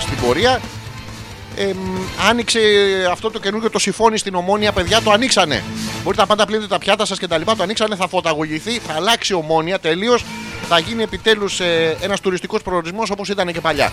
στην 0.00 0.20
πορεία. 0.20 0.60
Ε, 1.56 1.72
άνοιξε 2.28 2.60
αυτό 3.10 3.30
το 3.30 3.38
καινούργιο 3.38 3.70
το 3.70 3.78
συμφώνη 3.78 4.18
στην 4.18 4.34
ομόνια, 4.34 4.72
παιδιά 4.72 5.02
το 5.02 5.10
ανοίξανε. 5.10 5.64
Μπορείτε 6.02 6.22
να 6.22 6.28
πάντα 6.28 6.46
πλύνετε 6.46 6.68
τα 6.68 6.78
πιάτα 6.78 7.04
σας 7.06 7.18
και 7.18 7.26
τα 7.26 7.38
λοιπά. 7.38 7.56
Το 7.56 7.62
ανοίξανε, 7.62 7.96
θα 7.96 8.08
φωταγωγηθεί, 8.08 8.78
θα 8.78 8.92
αλλάξει 8.92 9.34
ομόνια 9.34 9.78
τελείως. 9.78 10.24
Θα 10.68 10.78
γίνει 10.78 11.02
επιτέλους 11.02 11.60
ε, 11.60 11.96
ένας 12.00 12.20
τουριστικός 12.20 12.62
προορισμός 12.62 13.10
όπως 13.10 13.28
ήταν 13.28 13.52
και 13.52 13.60
παλιά. 13.60 13.92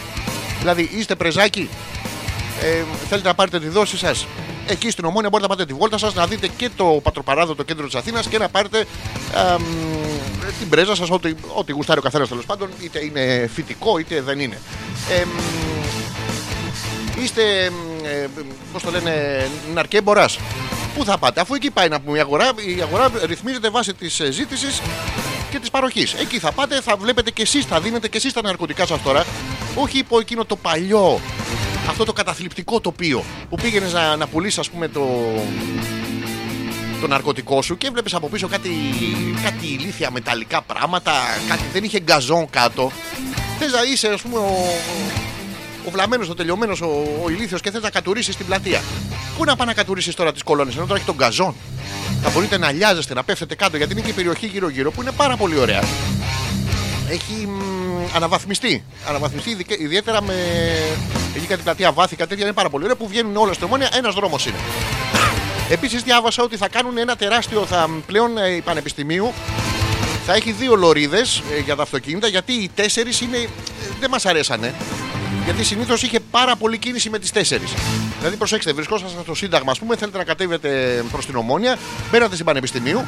Δηλαδή 0.60 0.90
είστε 0.94 1.16
πρεζάκι, 1.16 1.70
ε, 2.62 2.84
θέλετε 3.10 3.28
να 3.28 3.34
πάρετε 3.34 3.60
τη 3.60 3.68
δόση 3.68 3.98
σας 3.98 4.28
εκεί 4.68 4.90
στην 4.90 5.06
Ομόνια, 5.06 5.30
μπορείτε 5.30 5.50
να 5.50 5.56
πάτε 5.56 5.74
τη 5.74 5.80
βόλτα 5.80 5.98
σας, 5.98 6.14
να 6.14 6.28
δείτε 6.28 6.48
και 6.48 6.70
το 6.76 7.00
πατροπαράδοτο 7.04 7.64
κέντρο 7.64 7.86
της 7.86 7.96
Αθήνας 7.96 8.28
και 8.28 8.38
να 8.38 8.50
πάρετε 8.50 8.80
ε, 8.80 9.56
την 10.60 10.70
πρέζα 10.70 10.96
σας, 10.96 11.10
ό,τι, 11.10 11.34
ό,τι 11.54 11.72
γουστάρει 11.72 12.00
ο 12.00 12.02
καθένας 12.02 12.28
τέλος 12.28 12.46
πάντων, 12.46 12.70
είτε 12.82 13.04
είναι 13.04 13.50
φυτικό 13.54 13.98
είτε 13.98 14.22
δεν 14.22 14.40
είναι. 14.40 14.58
Ε, 15.10 15.26
είστε, 17.24 17.72
ε, 18.04 18.28
πώς 18.74 18.84
το 18.84 18.92
λένε, 18.92 19.48
ναρκέμπορας. 19.74 20.40
Πού 20.96 21.06
θα 21.06 21.18
πάτε, 21.18 21.42
αφού 21.42 21.54
εκεί 21.54 21.72
πάει 21.72 21.88
να 21.88 22.02
πούμε 22.02 22.18
η 22.18 22.22
αγορά, 22.22 22.52
η 22.78 22.82
αγορά 22.82 23.12
ρυθμίζεται 23.26 23.70
βάσει 23.70 23.94
της 23.94 24.22
ζήτησης 24.30 24.82
και 25.52 25.60
της 25.60 25.70
παροχής. 25.70 26.14
Εκεί 26.14 26.40
θα 26.40 26.52
πάτε, 26.52 26.82
θα 26.82 26.96
βλέπετε 26.96 27.32
και 27.32 27.42
εσείς, 27.42 27.66
θα 27.66 27.80
δίνετε 27.80 28.08
και 28.08 28.18
εσείς 28.18 28.34
τα 28.34 28.42
ναρκωτικά 28.42 28.86
σας 28.86 29.02
τώρα. 29.02 29.26
Όχι 29.76 29.98
υπό 29.98 30.20
εκείνο 30.20 30.46
το 30.46 30.56
παλιό, 30.56 31.20
αυτό 31.90 32.04
το 32.04 32.14
καταθλιπτικό 32.14 32.80
τοπίο 32.80 33.24
που 33.50 33.56
πήγαινες 33.56 33.94
να, 33.94 34.16
να 34.16 34.28
πουλήσεις, 34.28 34.60
ας 34.60 34.70
πούμε, 34.70 34.88
το, 34.88 35.08
το 37.02 37.08
ναρκωτικό 37.08 37.62
σου 37.62 37.78
και 37.78 37.90
βλέπεις 37.92 38.14
από 38.14 38.30
πίσω 38.30 38.48
κάτι, 38.48 38.70
κάτι 39.44 39.66
ηλίθια 39.66 40.12
μεταλλικά 40.12 40.62
πράγματα, 40.62 41.12
κάτι 41.48 41.64
δεν 41.74 41.84
είχε 41.84 42.00
γκαζόν 42.00 42.50
κάτω. 42.50 42.92
Θες 43.60 43.72
να 43.72 43.84
είσαι, 43.84 44.08
ας 44.08 44.22
πούμε, 44.22 44.38
ο, 44.38 44.68
ο 45.88 45.92
βλαμμένος, 45.92 46.30
ο 46.30 46.34
τελειωμένος, 46.34 46.82
ο, 46.82 47.22
ο 47.24 47.30
ηλίθιος 47.30 47.62
και 47.62 47.72
θες 47.72 47.82
να 47.82 47.90
κατουρίσεις 47.90 48.36
την 48.36 48.46
πλατεία. 48.46 48.82
Πού 49.38 49.44
να 49.44 49.56
πάει 49.56 49.68
να 49.68 49.74
κατουρίσεις 49.74 50.16
τώρα 50.16 50.32
τις 50.32 50.44
κολόνες, 50.44 50.76
ενώ 50.76 50.84
τώρα 50.84 50.96
έχει 50.96 51.06
τον 51.06 51.16
γκαζόν; 51.16 51.56
Θα 52.22 52.30
μπορείτε 52.30 52.58
να 52.58 52.72
λιάζεστε, 52.72 53.14
να 53.14 53.24
πέφτετε 53.24 53.56
κάτω, 53.56 53.78
γιατί 53.78 53.92
είναι 53.92 54.02
και 54.02 54.10
η 54.10 54.14
περιοχή 54.14 54.46
γύρω-γύρω 54.46 54.92
που 54.92 55.02
είναι 55.02 55.12
πάρα 55.12 55.36
πολύ 55.38 55.60
ωραία. 55.60 55.84
Έχει 57.10 57.48
μ, 57.48 57.75
αναβαθμιστεί. 58.14 58.84
Αναβαθμιστεί 59.10 59.50
ειδικ- 59.50 59.80
ιδιαίτερα 59.80 60.22
με. 60.22 60.34
Εκεί 61.36 61.46
κάτι 61.46 61.62
πλατεία 61.64 61.92
βάθη, 61.92 62.16
κάτι 62.16 62.30
τέτοια 62.30 62.46
είναι 62.46 62.54
πάρα 62.54 62.70
πολύ 62.70 62.84
ωραία 62.84 62.96
που 62.96 63.08
βγαίνουν 63.08 63.38
όλα 63.38 63.54
στην 63.54 63.66
ομόνια. 63.66 63.90
Ένας 63.94 64.14
δρόμος 64.14 64.46
είναι. 64.46 64.58
Επίσης 65.70 66.04
διάβασα 66.04 66.44
ότι 66.44 66.58
θα 66.58 66.68
κάνουν 66.68 66.98
ένα 66.98 67.16
τεράστιο. 67.16 67.66
Θα, 67.66 67.90
πλέον 68.08 68.38
ε, 68.38 68.50
η 68.50 68.62
Πανεπιστημίου 68.62 69.34
θα 70.26 70.34
έχει 70.34 70.52
δύο 70.52 70.76
λωρίδες 70.76 71.42
για 71.66 71.76
τα 71.76 71.84
αυτοκίνητα 71.84 72.28
γιατί 72.28 72.54
οι 72.54 72.70
τέσσερις 72.76 73.22
είναι. 73.22 73.38
ε, 73.38 73.48
δεν 74.00 74.10
μας 74.10 74.26
αρέσανε. 74.26 74.74
Γιατί 75.46 75.64
συνήθως 75.64 76.04
είχε 76.04 76.20
πάρα 76.32 76.56
πολύ 76.56 76.78
κίνηση 76.78 77.10
με 77.10 77.20
τις 77.20 77.32
τέσσερις. 77.32 77.74
Δηλαδή, 78.20 78.36
προσέξτε, 78.36 78.74
βρισκόσασταν 78.74 79.24
στο 79.24 79.36
Σύνταγμα, 79.36 79.72
ας 79.72 79.80
πούμε, 79.80 79.96
θέλετε 79.96 80.18
να 80.18 80.24
κατέβετε 80.24 81.04
προς 81.12 81.26
την 81.26 81.36
Ομόνια, 81.36 81.78
μπαίνατε 82.12 82.34
στην 82.34 82.46
Πανεπιστημίου 82.46 83.06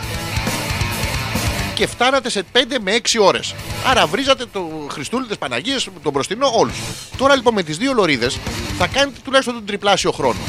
και 1.78 1.88
φτάνατε 1.88 2.30
σε 2.30 2.44
5 2.54 2.58
με 2.82 2.92
6 2.92 3.20
ώρες. 3.22 3.56
Άρα 3.86 4.08
βρίζατε 4.08 4.46
το 4.52 4.88
Χριστούλη, 4.92 5.28
τι 5.28 5.38
Παναγίε, 5.38 5.76
τον 6.04 6.12
μπροστινό, 6.12 6.52
όλους. 6.54 6.78
Τώρα 7.18 7.36
λοιπόν 7.36 7.54
με 7.54 7.64
τις 7.64 7.78
δύο 7.78 7.94
λωρίδες 7.94 8.40
θα 8.78 8.88
κάνετε 8.88 9.18
τουλάχιστον 9.24 9.56
τον 9.56 9.66
τριπλάσιο 9.66 10.12
χρόνο. 10.12 10.40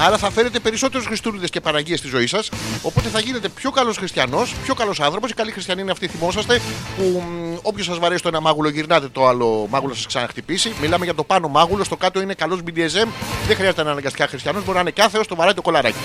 Άρα 0.00 0.18
θα 0.18 0.30
φέρετε 0.30 0.58
περισσότερους 0.58 1.06
Χριστούλιδε 1.06 1.46
και 1.46 1.60
Παναγίες 1.60 1.98
στη 1.98 2.08
ζωή 2.08 2.26
σας. 2.26 2.50
Οπότε 2.82 3.08
θα 3.08 3.20
γίνετε 3.20 3.48
πιο 3.48 3.70
καλός 3.70 3.96
χριστιανός, 3.96 4.54
πιο 4.64 4.74
καλός 4.74 5.00
άνθρωπος. 5.00 5.30
Οι 5.30 5.34
καλοί 5.34 5.52
χριστιανοί 5.52 5.80
είναι 5.80 5.90
αυτοί, 5.90 6.06
θυμόσαστε, 6.06 6.60
που 6.96 7.22
όποιος 7.62 7.86
σας 7.86 7.98
βαρέσει 7.98 8.22
το 8.22 8.28
ένα 8.28 8.40
μάγουλο, 8.40 8.68
γυρνάτε 8.68 9.08
το 9.08 9.26
άλλο 9.26 9.66
μάγουλο 9.70 9.94
σας 9.94 10.06
ξαναχτυπήσει. 10.06 10.72
Μιλάμε 10.80 11.04
για 11.04 11.14
το 11.14 11.24
πάνω 11.24 11.48
μάγουλο, 11.48 11.84
στο 11.84 11.96
κάτω 11.96 12.20
είναι 12.20 12.34
καλός 12.34 12.60
BDSM. 12.66 13.08
Δεν 13.46 13.56
χρειάζεται 13.56 13.76
να 13.76 13.82
είναι 13.82 13.90
αναγκαστικά 13.90 14.26
χριστιανός, 14.26 14.64
μπορεί 14.64 14.74
να 14.74 14.80
είναι 14.80 14.90
κάθε 14.90 15.20
το 15.28 15.34
βαράει 15.34 15.54
το 15.54 15.62
κολαράκι. 15.62 15.98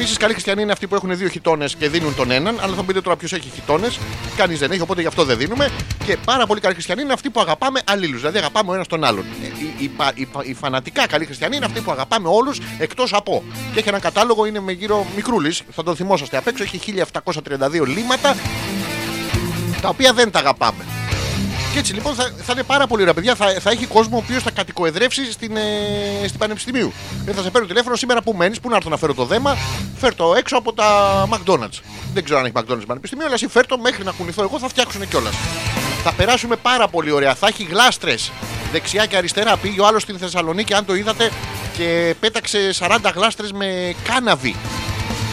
Επίσης, 0.00 0.16
καλοί 0.16 0.32
χριστιανοί 0.32 0.62
είναι 0.62 0.72
αυτοί 0.72 0.86
που 0.86 0.94
έχουν 0.94 1.16
δύο 1.16 1.28
χιτώνες 1.28 1.74
και 1.74 1.88
δίνουν 1.88 2.14
τον 2.14 2.30
έναν. 2.30 2.58
Αλλά 2.60 2.74
θα 2.74 2.80
μου 2.80 2.86
πείτε 2.86 3.00
τώρα 3.00 3.16
ποιος 3.16 3.32
έχει 3.32 3.50
χιτώνες. 3.54 3.98
Κανείς 4.36 4.58
δεν 4.58 4.70
έχει, 4.70 4.80
οπότε 4.80 5.00
γι' 5.00 5.06
αυτό 5.06 5.24
δεν 5.24 5.36
δίνουμε. 5.38 5.70
Και 6.04 6.16
πάρα 6.24 6.46
πολύ 6.46 6.60
καλοί 6.60 6.74
χριστιανοί 6.74 7.02
είναι 7.02 7.12
αυτοί 7.12 7.30
που 7.30 7.40
αγαπάμε 7.40 7.80
αλλήλους. 7.84 8.18
Δηλαδή, 8.20 8.38
αγαπάμε 8.38 8.70
ο 8.70 8.74
ένας 8.74 8.86
τον 8.86 9.04
άλλον. 9.04 9.24
Ε, 9.42 9.46
Οι, 9.46 9.74
οι, 9.84 9.88
πα- 9.88 10.12
οι, 10.14 10.24
πα- 10.26 10.44
οι 10.44 10.54
φανατικά 10.54 11.06
καλοί 11.06 11.24
χριστιανοί 11.24 11.56
είναι 11.56 11.64
αυτοί 11.64 11.80
που 11.80 11.90
αγαπάμε 11.90 12.28
όλους 12.28 12.58
εκτός 12.78 13.12
από. 13.14 13.42
Και 13.72 13.78
έχει 13.78 13.88
έναν 13.88 14.00
κατάλογο, 14.00 14.46
είναι 14.46 14.60
με 14.60 14.72
γύρω 14.72 15.06
μικρούλης. 15.16 15.62
Θα 15.70 15.82
τον 15.82 15.96
θυμόσαστε 15.96 16.36
απ' 16.36 16.46
έξω. 16.46 16.62
Έχει 16.62 16.78
1732 16.84 17.84
λίματα 17.86 18.36
τα 19.80 19.88
οποία 19.88 20.12
δεν 20.12 20.30
τα 20.30 20.38
αγαπάμε. 20.38 20.84
Και 21.72 21.78
έτσι 21.78 21.92
λοιπόν 21.94 22.14
θα, 22.14 22.32
θα 22.42 22.52
είναι 22.52 22.62
πάρα 22.62 22.86
πολύ 22.86 23.02
ωραία 23.02 23.14
παιδιά. 23.14 23.34
Θα, 23.34 23.46
θα 23.60 23.70
έχει 23.70 23.86
κόσμο 23.86 24.16
ο 24.16 24.20
οποίος 24.24 24.42
θα 24.42 24.50
κατοικοεδρεύσει 24.50 25.32
στην, 25.32 25.56
ε, 25.56 26.26
στην 26.26 26.38
Πανεπιστημίου. 26.38 26.92
Δεν 27.24 27.34
θα 27.34 27.42
σε 27.42 27.50
παίρνω 27.50 27.66
τηλέφωνο 27.66 27.96
σήμερα 27.96 28.22
που 28.22 28.32
μένεις, 28.32 28.60
πού 28.60 28.68
να 28.68 28.76
έρθω 28.76 28.88
να 28.88 28.96
φέρω 28.96 29.14
το 29.14 29.24
δέμα. 29.24 29.56
Φέρ 29.98 30.14
το 30.14 30.34
έξω 30.34 30.56
από 30.56 30.72
τα 30.72 31.28
McDonald's. 31.32 31.80
Δεν 32.14 32.24
ξέρω 32.24 32.38
αν 32.38 32.44
έχει 32.44 32.54
McDonald's 32.56 32.74
στην 32.74 32.86
Πανεπιστημίου, 32.86 33.24
αλλά 33.24 33.34
εσύ 33.34 33.48
φέρ 33.48 33.66
το 33.66 33.78
μέχρι 33.78 34.04
να 34.04 34.12
κουνηθώ 34.12 34.42
εγώ, 34.42 34.58
θα 34.58 34.68
φτιάξουν 34.68 35.08
κιόλας. 35.08 35.34
Θα 36.02 36.12
περάσουμε 36.12 36.56
πάρα 36.56 36.88
πολύ 36.88 37.10
ωραία. 37.10 37.34
Θα 37.34 37.46
έχει 37.46 37.62
γλάστρες 37.64 38.30
δεξιά 38.72 39.06
και 39.06 39.16
αριστερά. 39.16 39.56
Πήγε 39.56 39.80
ο 39.80 39.86
άλλος 39.86 40.02
στην 40.02 40.18
Θεσσαλονίκη, 40.18 40.74
αν 40.74 40.84
το 40.84 40.94
είδατε, 40.94 41.30
και 41.76 42.14
πέταξε 42.20 42.74
40 42.78 42.98
γλάστρες 43.14 43.52
με 43.52 43.94
κάναβη. 44.04 44.56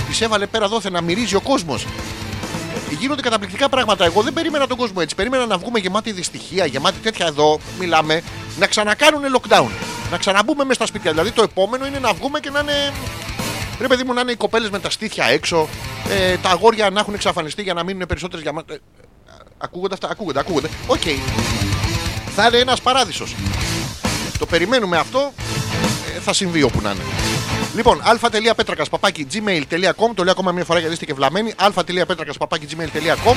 Τις 0.08 0.22
έβαλε 0.22 0.46
πέρα 0.46 0.68
δόθε 0.68 0.90
να 0.90 1.02
μυρίζει 1.02 1.36
ο 1.36 1.42
κόσμος 1.42 1.86
γίνονται 2.90 3.22
καταπληκτικά 3.22 3.70
πράγματα. 3.70 4.06
Εγώ 4.06 4.22
δεν 4.22 4.34
περίμενα 4.34 4.68
τον 4.68 4.78
κόσμο 4.78 4.98
έτσι. 5.00 5.16
Περίμενα 5.16 5.46
να 5.46 5.58
βγούμε 5.58 5.80
γεμάτη 5.80 6.12
δυστυχία, 6.12 6.66
γεμάτη 6.66 7.00
τέτοια 7.00 7.26
εδώ. 7.26 7.60
Μιλάμε 7.80 8.22
να 8.60 8.68
ξανακάνουν 8.68 9.22
lockdown. 9.38 9.68
Να 10.12 10.18
ξαναμπούμε 10.18 10.64
μέσα 10.64 10.74
στα 10.74 10.86
σπίτια. 10.86 11.12
Δηλαδή 11.12 11.32
το 11.32 11.42
επόμενο 11.42 11.86
είναι 11.86 12.00
να 12.00 12.14
βγούμε 12.14 12.40
και 12.40 12.50
να 12.50 12.60
είναι. 12.60 12.94
Ρε 13.80 13.88
παιδί 13.88 14.04
μου, 14.04 14.14
να 14.14 14.22
είναι 14.22 14.32
οι 14.32 14.36
κοπέλες 14.36 14.70
με 14.70 14.80
τα 14.80 14.90
στήθια 14.90 15.26
έξω. 15.26 15.68
Ε, 16.10 16.38
τα 16.38 16.50
αγόρια 16.50 16.90
να 16.90 17.00
έχουν 17.00 17.14
εξαφανιστεί 17.14 17.62
για 17.62 17.74
να 17.74 17.84
μείνουν 17.84 18.08
περισσότερες 18.08 18.46
γεμάτε. 18.46 18.74
Ε, 18.74 18.78
ακούγονται 19.58 19.94
αυτά, 19.94 20.10
ακούγονται, 20.10 20.40
ακούγονται. 20.40 20.70
Οκ. 20.88 21.02
Θα 22.36 22.48
είναι 22.48 22.58
ένας 22.58 22.82
παράδεισος. 22.82 23.36
Το 24.40 24.46
περιμένουμε 24.46 24.98
αυτό. 24.98 25.34
Ε, 26.16 26.20
θα 26.20 26.34
συμβεί 26.34 26.64
όπου 26.64 26.82
να 26.82 26.92
είναι. 26.92 27.04
Λοιπόν, 27.76 28.02
α.πέτρακα 28.02 28.86
παπάκι 28.90 29.28
gmail.com. 29.34 30.10
Το 30.16 30.24
λέω 30.24 30.32
ακόμα 30.32 30.52
μια 30.52 30.64
φορά 30.64 30.80
γιατί 30.80 30.94
είστε 30.94 31.06
και 31.06 31.14
βλαμμένοι. 31.14 31.54
α.πέτρακα 31.56 32.34
παπάκι 32.40 32.68
gmail.com 32.72 33.36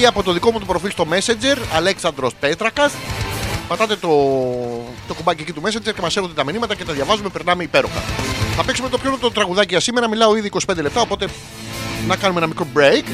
ή 0.00 0.06
από 0.06 0.22
το 0.22 0.32
δικό 0.32 0.50
μου 0.50 0.58
το 0.58 0.64
προφίλ 0.64 0.90
στο 0.90 1.06
Messenger, 1.10 1.56
Αλέξανδρος 1.74 2.34
Πέτρακας. 2.40 2.92
Πατάτε 3.68 3.96
το, 3.96 4.08
το 5.08 5.14
κουμπάκι 5.14 5.42
εκεί 5.42 5.52
του 5.52 5.62
Messenger 5.64 5.94
και 5.94 6.00
μας 6.00 6.16
έρχονται 6.16 6.34
τα 6.34 6.44
μηνύματα 6.44 6.74
και 6.74 6.84
τα 6.84 6.92
διαβάζουμε, 6.92 7.28
περνάμε 7.28 7.62
υπέροχα. 7.62 8.00
Θα 8.56 8.64
παίξουμε 8.64 8.88
το 8.88 8.98
πιο 8.98 9.18
το 9.20 9.30
τραγουδάκι 9.30 9.68
για 9.68 9.80
σήμερα. 9.80 10.08
Μιλάω 10.08 10.36
ήδη 10.36 10.50
25 10.66 10.76
λεπτά, 10.76 11.00
οπότε 11.00 11.26
να 12.06 12.16
κάνουμε 12.16 12.38
ένα 12.38 12.48
μικρό 12.48 12.66
break. 12.76 13.04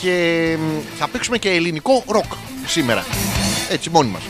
Και 0.00 0.56
μ, 0.60 0.96
θα 0.98 1.08
παίξουμε 1.08 1.38
και 1.38 1.50
ελληνικό 1.50 2.04
ροκ 2.06 2.32
σήμερα. 2.66 3.04
Έτσι 3.72 3.90
μόνοι 3.90 4.10
μας. 4.10 4.22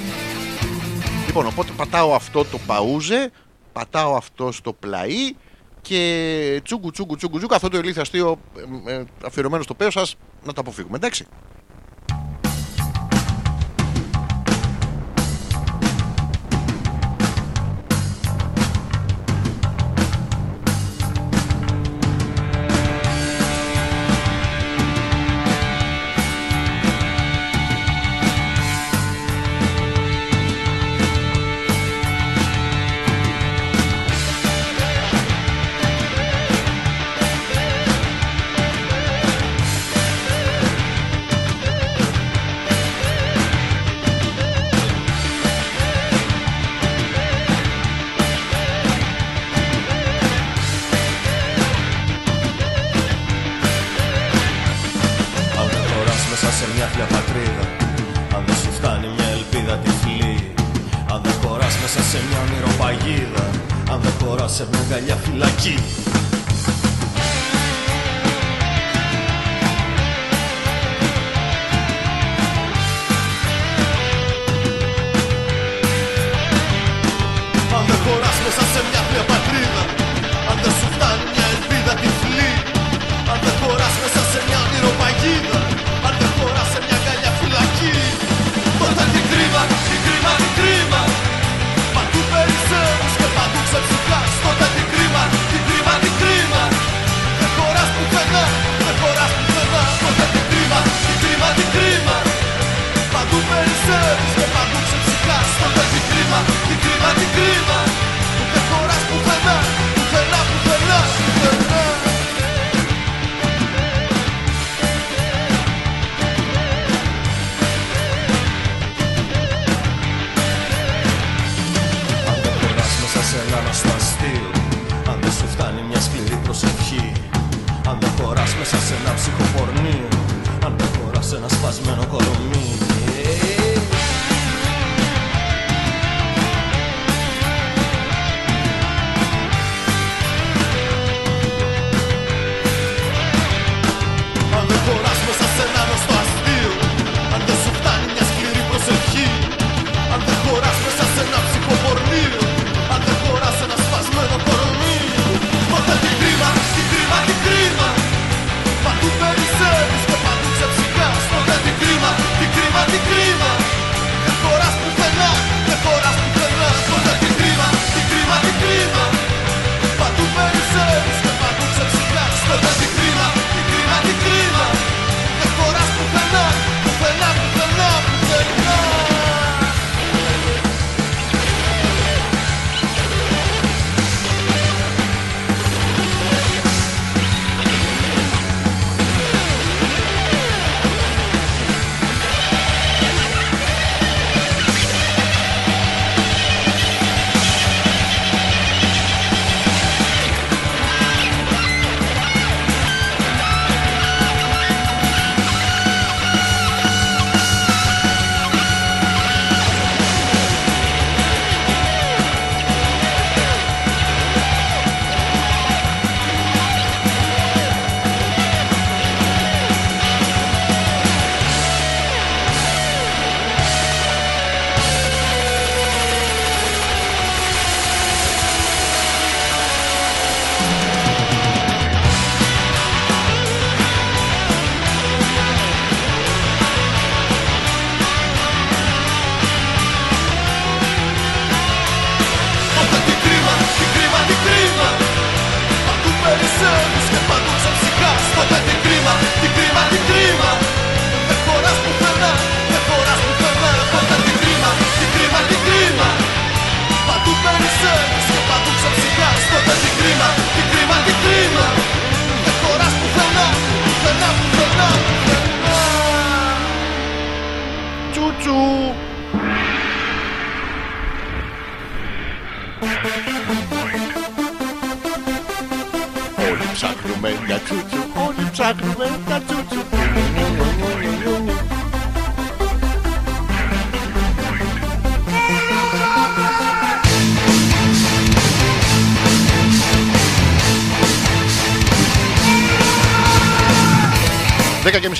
Λοιπόν, 1.27 1.47
οπότε 1.47 1.73
πατάω 1.77 2.15
αυτό 2.15 2.45
το 2.45 2.59
παούζε, 2.67 3.31
πατάω 3.73 4.15
αυτό 4.15 4.53
στο 4.53 4.73
πλαί 4.73 5.09
και 5.81 6.61
τσούγκου 6.65 6.91
τσούγκου 6.91 7.17
τσούγκου 7.17 7.39
τσούγκου 7.39 7.55
αυτό 7.55 7.69
το 7.69 7.79
ηλίθιο 7.79 8.03
αστείο 8.03 8.39
ε, 8.87 8.93
ε, 8.95 9.05
αφιερωμένο 9.25 9.63
στο 9.63 9.75
πέος 9.75 9.93
σας 9.93 10.17
να 10.45 10.53
το 10.53 10.61
αποφύγουμε, 10.61 10.97
εντάξει. 10.97 11.27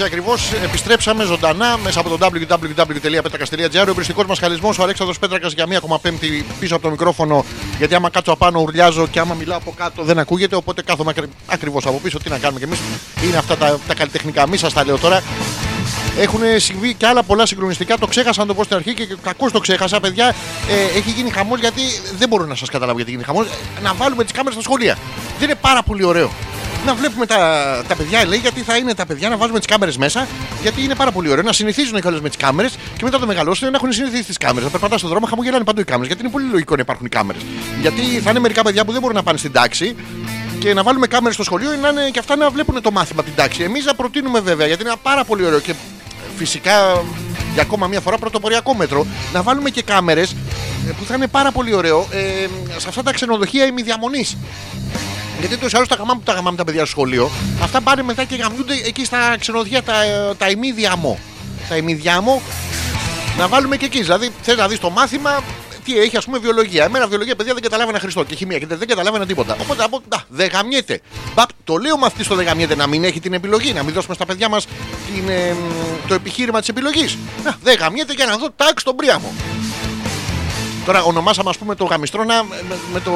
10 0.01 0.03
και 0.03 0.17
μισή 0.17 0.17
ακριβώς 0.17 0.53
επιστρέψαμε 0.65 1.25
ζωντανά 1.25 1.77
μέσα 1.77 2.01
από 2.01 2.09
το 2.09 2.19
www.petrakas.gr. 2.21 3.87
Ο 3.87 3.91
εμπριστικό 3.91 4.25
μας 4.29 4.39
χαλισμός, 4.39 4.79
ο 4.79 4.83
Αλέξανδρος 4.83 5.19
Πέτρακας 5.19 5.53
για 5.53 5.67
μία 5.67 5.77
ακόμα 5.77 5.99
πέμπτη 5.99 6.45
πίσω 6.61 6.75
από 6.75 6.85
το 6.85 6.91
μικρόφωνο. 6.91 7.45
Γιατί 7.79 7.95
άμα 7.95 8.11
κάτσω 8.11 8.33
απάνω 8.33 8.61
ουρλιάζω 8.61 9.07
και 9.07 9.21
άμα 9.21 9.35
μιλάω 9.35 9.59
από 9.59 9.75
κάτω 9.77 10.03
δεν 10.03 10.19
ακούγεται. 10.19 10.57
Οπότε 10.57 10.83
κάθομαι 10.83 11.13
ακριβώς 11.47 11.87
από 11.87 11.99
πίσω. 12.03 12.19
Τι 12.19 12.29
να 12.29 12.39
κάνουμε 12.39 12.59
κι 12.59 12.65
εμείς. 12.65 12.79
Είναι 13.25 13.37
αυτά 13.37 13.57
τα, 13.57 13.79
τα 13.87 13.95
καλλιτεχνικά. 13.95 14.49
Μη 14.49 14.57
σας 14.57 14.73
τα 14.73 14.85
λέω 14.85 14.99
τώρα. 14.99 15.23
Έχουν 16.19 16.41
συμβεί 16.57 16.95
και 16.95 17.07
άλλα 17.07 17.23
πολλά 17.23 17.47
συγκλονιστικά. 17.47 17.99
Το 17.99 18.07
ξέχασα 18.07 18.41
να 18.41 18.47
το 18.47 18.55
πω 18.55 18.65
στην 18.65 18.77
αρχή 18.77 18.95
και 18.95 19.17
κακώς 19.23 19.53
το 19.53 19.59
ξέχασα, 19.59 20.01
παιδιά. 20.01 20.35
Ε, 20.69 20.99
έχει 20.99 21.11
γίνει 21.11 21.31
χαμός 21.31 21.61
γιατί 21.61 21.81
δεν 22.19 22.29
μπορώ 22.29 22.45
να 22.45 22.55
σας 22.55 22.69
καταλάβω 22.69 22.97
γιατί 22.97 23.11
γίνει 23.11 23.23
χαμός. 23.23 23.47
Να 23.83 23.95
βάλουμε 23.95 24.23
τις 24.23 24.33
κάμερες 24.33 24.55
στα 24.55 24.63
σχολεία. 24.63 24.99
Δεν 25.39 25.49
είναι 25.49 25.59
πάρα 25.61 25.83
πολύ 25.83 26.05
ωραίο. 26.05 26.31
Να 26.87 26.95
βλέπουμε 26.95 27.27
τα, 27.27 27.37
τα 27.89 27.95
παιδιά, 27.95 28.27
λέει, 28.27 28.39
γιατί 28.39 28.61
θα 28.61 28.77
είναι 28.77 28.95
τα 28.95 29.07
παιδιά 29.07 29.29
να 29.29 29.37
βάζουμε 29.37 29.59
τις 29.59 29.67
κάμερες 29.67 29.97
μέσα. 29.97 30.27
Γιατί 30.63 30.83
είναι 30.83 30.95
πάρα 30.95 31.13
πολύ 31.13 31.31
ωραίο 31.31 31.43
να 31.43 31.53
συνηθίζουν 31.53 32.01
κιόλας 32.01 32.21
με 32.21 32.29
τις 32.29 32.37
κάμερες 32.37 32.73
και 32.97 33.05
μετά 33.05 33.19
το 33.19 33.27
μεγαλώσουν 33.27 33.71
να 33.71 33.77
έχουν 33.77 33.93
συνηθίσει 33.93 34.25
τις 34.25 34.37
κάμερες. 34.37 34.65
Να 34.65 34.71
περπατάς 34.71 34.99
στον 34.99 35.11
δρόμο, 35.11 35.27
χαμογελάνε 35.27 35.65
παντού 35.65 35.81
οι 35.81 35.85
κάμερες. 35.85 36.07
Γιατί 36.07 36.23
είναι 36.23 36.33
πολύ 36.33 36.47
λογικό 36.51 36.75
να 36.75 36.81
υπάρχουν 36.81 37.07
οι 37.07 37.09
κάμερες. 37.09 37.43
Γιατί 37.81 38.03
θα 38.03 38.31
είναι 38.31 38.39
μερικά 38.39 38.63
παιδιά 38.63 38.85
που 38.85 38.93
δεν 38.93 39.01
μπορούν 39.01 39.17
να 39.17 39.23
πάνε 39.23 39.39
στην 39.39 39.53
τάξη 39.53 39.97
και 40.59 40.75
να 40.75 40.83
βάλουμε 40.83 41.07
κάμερες 41.07 41.35
στο 41.35 41.45
σχολείο 41.45 41.71
να 41.81 41.89
είναι 41.89 42.11
και 42.11 42.19
αυτά 42.19 42.37
να 42.37 42.51
βλέπουν 42.51 42.83
το 42.83 42.91
μάθημα 42.91 43.23
την 43.23 43.33
τάξη. 43.37 43.63
Εμείς 43.63 43.85
να 43.85 43.95
προτείνουμε 43.95 44.41
βέβαια 44.41 44.67
γιατί 44.67 44.83
είναι 44.83 44.93
πάρα 45.03 45.25
πολύ 45.25 45.45
ωραίο 45.47 45.61
και 45.61 45.75
φυσικά 46.37 47.03
για 47.53 47.63
ακόμα 47.63 47.87
μια 47.87 48.01
φορά 48.01 48.19
πρωτοποριακό 48.19 48.75
μέτρο 48.75 49.07
να 49.33 49.43
βάλουμε 49.43 49.71
και 49.71 49.83
κάμερες 49.83 50.37
που 50.99 51.05
θα 51.05 51.15
είναι 51.15 51.27
πάρα 51.27 51.53
πολύ 51.53 51.75
ωραίο 51.75 52.07
ε, 52.11 52.47
σε 52.77 52.89
αυτά 52.89 53.03
τα 53.03 53.13
ξενοδοχεία 53.13 53.67
ημιδιαμονής. 53.67 54.37
Γιατί 55.41 55.57
τόσο 55.57 55.77
άλλο 55.77 55.87
τα 55.87 55.95
γαμάμε 55.95 56.19
που 56.19 56.25
τα 56.25 56.33
γαμάμε 56.33 56.57
τα 56.57 56.65
παιδιά 56.65 56.81
στο 56.81 56.91
σχολείο, 56.91 57.31
αυτά 57.63 57.81
πάνε 57.81 58.03
μετά 58.03 58.25
και 58.25 58.37
γαμιούνται 58.37 58.75
εκεί 58.85 59.05
στα 59.05 59.37
ξενοδοχεία 59.41 59.83
τα, 59.83 60.03
ε, 60.03 60.35
τα 60.39 60.51
ημίδιαμο. 60.51 61.19
Τα 61.69 61.77
ημίδιαμο 61.77 62.43
να 63.39 63.49
βάλουμε 63.49 63.77
και 63.77 63.85
εκεί. 63.85 64.03
Δηλαδή, 64.03 64.31
θες 64.43 64.57
να 64.57 64.69
δεις 64.69 64.79
το 64.79 64.91
μάθημα, 64.91 65.43
τι 65.85 65.99
έχει, 65.99 66.17
ας 66.17 66.25
πούμε, 66.25 66.39
βιολογία. 66.39 66.85
Εμένα 66.85 67.07
βιολογία, 67.07 67.37
παιδιά, 67.37 67.53
δεν 67.53 67.63
καταλάβαινα 67.63 67.99
Χριστό 67.99 68.25
και 68.25 68.35
χημία 68.35 68.59
και 68.59 68.67
δεν, 68.67 68.79
δεν 68.79 68.89
καταλάβαινα 68.89 69.27
τίποτα. 69.27 69.57
Οπότε 69.61 69.83
από. 69.83 70.01
Να, 70.09 70.23
δεν 70.29 70.49
γαμιέται. 70.53 71.01
Μπαπ, 71.35 71.49
το 71.65 71.77
λέω 71.77 71.97
μαθητής 71.97 72.27
στο 72.27 72.35
δεν 72.35 72.47
γαμιέται 72.47 72.75
να 72.75 72.87
μην 72.87 73.05
έχει 73.05 73.21
την 73.21 73.33
επιλογή, 73.33 73.73
να 73.73 73.83
μην 73.83 73.95
δώσουμε 73.95 74.15
στα 74.15 74.27
παιδιά 74.27 74.49
μας 74.49 74.67
το 76.09 76.15
επιχείρημα 76.15 76.59
της 76.59 76.69
επιλογής. 76.69 77.19
Να, 77.45 77.57
δεν 77.63 77.77
γαμιέται 77.79 78.13
για 78.13 78.27
να 78.27 78.37
δω 78.37 78.49
τάξη 78.57 78.75
στον 78.79 78.97
πρίαμο. 78.97 79.35
Τώρα 80.85 81.03
ονομάσαμε, 81.03 81.51
ας 81.51 81.59
πούμε, 81.59 81.75
το 81.75 81.85
γαμιστρώνα 81.85 82.45
με, 82.45 82.77
με 82.93 83.01
το, 83.01 83.13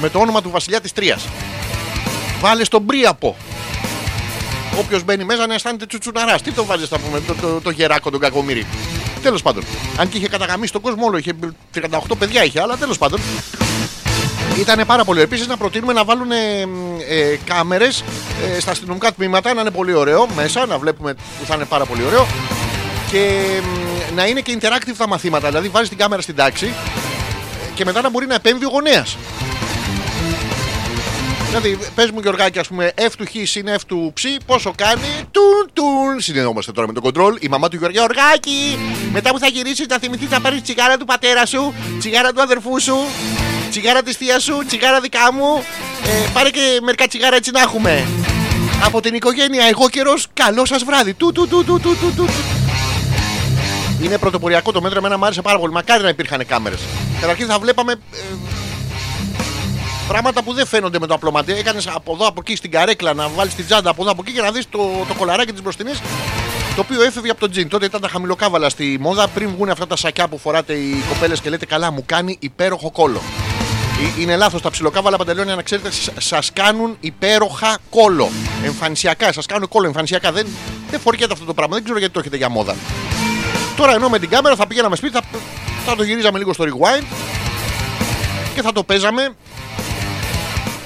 με 0.00 0.08
το 0.08 0.18
όνομα 0.18 0.42
του 0.42 0.50
βασιλιά 0.50 0.80
της 0.80 0.92
Τρίας. 0.92 1.28
Βάλε 2.40 2.64
στον 2.64 2.86
πρίαπο. 2.86 3.36
Όποιος 4.78 5.04
μπαίνει 5.04 5.24
μέσα 5.24 5.46
να 5.46 5.54
αισθάνεται 5.54 5.86
τσουτσουναράς. 5.86 6.42
Τι 6.42 6.52
το 6.52 6.64
βάζεις, 6.64 6.88
θα 6.88 6.98
πούμε, 6.98 7.20
το, 7.20 7.34
το, 7.34 7.60
το 7.60 7.70
γεράκο, 7.70 8.10
τον 8.10 8.20
κακομίρι. 8.20 8.66
Τέλος 9.22 9.42
πάντων. 9.42 9.64
Αν 9.96 10.08
και 10.08 10.18
είχε 10.18 10.28
καταγαμίσει 10.28 10.72
τον 10.72 10.80
κόσμο 10.80 11.06
όλο, 11.06 11.16
είχε 11.16 11.32
38 11.74 11.98
παιδιά 12.18 12.44
είχε, 12.44 12.60
αλλά 12.60 12.76
τέλος 12.76 12.98
πάντων. 12.98 13.20
Ήταν 14.58 14.86
πάρα 14.86 15.04
πολύ. 15.04 15.20
Επίσης 15.20 15.46
να 15.46 15.56
προτείνουμε 15.56 15.92
να 15.92 16.04
βάλουν 16.04 16.30
ε, 16.30 16.60
ε, 17.08 17.38
κάμερες 17.44 18.04
ε, 18.56 18.60
στα 18.60 18.70
αστυνομικά 18.70 19.12
τμήματα, 19.12 19.54
να 19.54 19.60
είναι 19.60 19.70
πολύ 19.70 19.92
ωραίο 19.92 20.28
μέσα, 20.34 20.66
να 20.66 20.78
βλέπουμε 20.78 21.14
που 21.14 21.46
θα 21.46 21.54
είναι 21.54 21.64
πάρα 21.64 21.84
πολύ 21.84 22.02
ωραίο. 22.04 22.26
Και 23.10 23.42
μ, 23.62 24.14
να 24.14 24.26
είναι 24.26 24.40
και 24.40 24.58
interactive 24.60 24.94
τα 24.96 25.08
μαθήματα. 25.08 25.48
Δηλαδή 25.48 25.68
βάζεις 25.68 25.88
την 25.88 25.98
κάμερα 25.98 26.22
στην 26.22 26.34
τάξη 26.34 26.72
και 27.74 27.84
μετά 27.84 28.00
να 28.00 28.10
μπορεί 28.10 28.26
να 28.26 28.34
επέμβει 28.34 28.64
ο 28.64 28.68
γονέας. 28.68 29.16
Δηλαδή, 31.48 31.78
πες 31.94 32.10
μου 32.10 32.20
Γιωργάκη, 32.20 32.58
ας 32.58 32.68
πούμε, 32.68 32.92
F 32.96 33.10
του 33.18 33.24
Χ 33.24 33.48
συν 33.48 33.66
F 33.68 33.80
του 33.86 34.12
Ψ, 34.14 34.22
πόσο 34.46 34.72
κάνει. 34.76 35.08
Τουν, 35.30 35.70
τουν. 35.72 36.20
Συνεννόμαστε 36.20 36.72
τώρα 36.72 36.86
με 36.86 36.92
το 36.92 37.00
control. 37.04 37.42
Η 37.42 37.48
μαμά 37.48 37.68
του 37.68 37.76
Γιωργάκη, 37.76 37.98
Γιωργάκη, 37.98 38.78
μετά 39.12 39.30
που 39.30 39.38
θα 39.38 39.46
γυρίσει, 39.46 39.86
θα 39.88 39.98
θυμηθεί 39.98 40.26
να 40.30 40.40
πάρει 40.40 40.60
τσιγάρα 40.60 40.96
του 40.96 41.04
πατέρα 41.04 41.46
σου, 41.46 41.74
τσιγάρα 41.98 42.32
του 42.32 42.42
αδερφού 42.42 42.80
σου, 42.80 42.96
τσιγάρα 43.70 44.02
της 44.02 44.16
θεία 44.16 44.38
σου, 44.38 44.62
τσιγάρα 44.66 45.00
δικά 45.00 45.32
μου. 45.32 45.64
Ε, 46.04 46.28
πάρε 46.32 46.50
και 46.50 46.78
μερικά 46.82 47.06
τσιγάρα 47.06 47.36
έτσι 47.36 47.50
να 47.50 47.60
έχουμε. 47.60 48.06
Από 48.84 49.00
την 49.00 49.14
οικογένεια, 49.14 49.66
εγώ 49.66 49.88
καιρός, 49.88 50.26
καλό 50.34 50.64
σας 50.64 50.84
βράδυ. 50.84 51.14
Του, 51.14 51.32
του, 51.32 51.48
του, 51.48 51.64
του, 51.64 51.80
του, 51.80 51.96
του, 52.00 52.12
του. 52.16 52.28
Είναι 54.02 54.18
πρωτοποριακό 54.18 54.72
το 54.72 54.80
μέτρο, 54.80 54.98
εμένα 54.98 55.18
μου 55.18 55.24
άρεσε 55.24 55.42
πάρα 55.42 55.58
πολύ. 55.58 55.72
Μακάρι 55.72 56.02
να 56.02 56.08
υπήρχαν 56.08 56.46
κάμερες. 56.46 56.80
Καταρχήν 57.20 57.46
θα 57.46 57.58
βλέπαμε 57.58 57.92
ε, 57.92 58.16
Πράγματα 60.08 60.42
που 60.42 60.52
δεν 60.52 60.66
φαίνονται 60.66 60.98
με 60.98 61.06
το 61.06 61.14
απλό 61.14 61.30
μάτι. 61.30 61.52
Έκανες 61.52 61.86
από 61.86 62.12
εδώ 62.12 62.26
από 62.26 62.40
εκεί 62.40 62.56
στην 62.56 62.70
καρέκλα 62.70 63.14
να 63.14 63.28
βάλεις 63.28 63.54
την 63.54 63.66
τσάντα 63.66 63.90
από 63.90 64.02
εδώ 64.02 64.10
από 64.10 64.22
εκεί 64.26 64.32
και 64.34 64.40
να 64.40 64.50
δεις 64.50 64.68
το, 64.70 65.04
το 65.08 65.14
κολαράκι 65.14 65.52
της 65.52 65.62
μπροστινής. 65.62 66.00
Το 66.74 66.80
οποίο 66.80 67.02
έφευγε 67.02 67.30
από 67.30 67.40
το 67.40 67.48
τζιν. 67.48 67.68
Τότε 67.68 67.84
ήταν 67.84 68.00
τα 68.00 68.08
χαμηλοκάβαλα 68.08 68.68
στη 68.68 68.96
μόδα 69.00 69.28
πριν 69.28 69.50
βγουν 69.50 69.70
αυτά 69.70 69.86
τα 69.86 69.96
σακιά 69.96 70.28
που 70.28 70.38
φοράτε 70.38 70.72
οι 70.72 71.02
κοπέλες 71.08 71.40
και 71.40 71.50
λέτε 71.50 71.66
καλά, 71.66 71.90
μου 71.90 72.02
κάνει 72.06 72.36
υπέροχο 72.40 72.90
κόλο. 72.90 73.22
Ε, 74.18 74.22
Είναι 74.22 74.36
λάθος. 74.36 74.62
Τα 74.62 74.70
ψιλοκάβαλα 74.70 75.16
παντελόνια, 75.16 75.54
να 75.54 75.62
ξέρετε, 75.62 75.90
σας 76.18 76.52
κάνουν 76.52 76.96
υπέροχα 77.00 77.78
κόλο. 77.90 78.30
Εμφανισιακά, 78.64 79.32
σας 79.32 79.46
κάνουν 79.46 79.68
κόλο 79.68 79.86
εμφανισιακά. 79.86 80.32
Δεν, 80.32 80.46
δεν 80.90 81.00
φοριέται 81.00 81.32
αυτό 81.32 81.44
το 81.44 81.54
πράγμα. 81.54 81.74
Δεν 81.74 81.84
ξέρω 81.84 81.98
γιατί 81.98 82.14
το 82.14 82.20
έχετε 82.20 82.36
για 82.36 82.48
μόδα. 82.48 82.76
Τώρα 83.76 83.94
ενώ 83.94 84.08
με 84.08 84.18
την 84.18 84.28
κάμερα 84.28 84.56
θα 84.56 84.66
πηγαίναμε 84.66 84.96
σπίτι, 84.96 85.12
θα, 85.12 85.22
θα 85.86 85.96
το 85.96 86.02
γυρίζαμε 86.02 86.38
λίγο 86.38 86.52
στο 86.52 86.64
rewind 86.64 87.04
και 88.54 88.62
θα 88.62 88.72
το 88.72 88.82
παίζαμε 88.82 89.34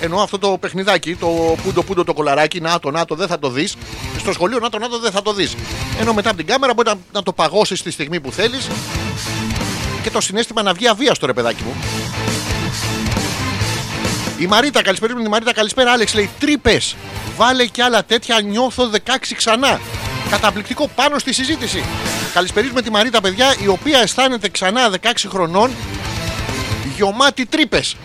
ενώ 0.04 0.20
αυτό 0.20 0.38
το 0.38 0.58
παιχνιδάκι, 0.60 1.16
το 1.16 1.56
πούντο 1.62 1.82
πούντο 1.82 2.04
το 2.04 2.12
κολαράκι, 2.12 2.60
να 2.60 2.78
το, 2.78 2.90
να 2.90 3.04
το, 3.04 3.14
δεν 3.14 3.26
θα 3.26 3.38
το 3.38 3.48
δεις. 3.48 3.76
Στο 4.18 4.32
σχολείο, 4.32 4.58
να 4.58 4.70
το, 4.70 4.78
να 4.78 4.88
το, 4.88 4.98
δεν 4.98 5.10
θα 5.10 5.22
το 5.22 5.32
δεις. 5.32 5.56
Ενώ 6.00 6.12
μετά 6.12 6.28
από 6.28 6.38
την 6.38 6.46
κάμερα 6.46 6.74
μπορεί 6.74 6.88
να, 6.88 6.98
να 7.12 7.22
το 7.22 7.32
παγώσεις 7.32 7.82
τη 7.82 7.90
στιγμή 7.90 8.20
που 8.20 8.32
θέλεις 8.32 8.68
και 10.02 10.10
το 10.10 10.20
συνέστημα 10.20 10.62
να 10.62 10.72
βγει 10.72 10.88
αβίαστο, 10.88 11.26
ρε 11.26 11.32
παιδάκι 11.32 11.62
μου. 11.62 11.74
Η 14.38 14.46
Μαρίτα, 14.46 14.82
καλησπέρα 14.82 15.14
με 15.14 15.22
τη 15.22 15.28
Μαρίτα, 15.28 15.52
καλησπέρα. 15.52 15.92
Άλεξ 15.92 16.14
λέει 16.14 16.30
τρύπες. 16.38 16.96
Βάλε 17.36 17.66
κι 17.66 17.80
άλλα 17.82 18.04
τέτοια, 18.04 18.40
νιώθω 18.40 18.90
16 18.92 18.98
ξανά. 19.36 19.80
Καταπληκτικό 20.30 20.90
πάνω 20.94 21.18
στη 21.18 21.32
συζήτηση. 21.32 21.84
Καλησπερίζουμε 22.34 22.82
τη 22.82 22.90
Μαρίτα, 22.90 23.20
παιδιά, 23.20 23.54
η 23.62 23.68
οποία 23.68 23.98
αισθάνεται 23.98 24.48
ξανά 24.48 24.90
16 25.02 25.12
χρονών 25.28 25.70
γεωμάτι 26.96 27.46
τρύπες. 27.46 27.96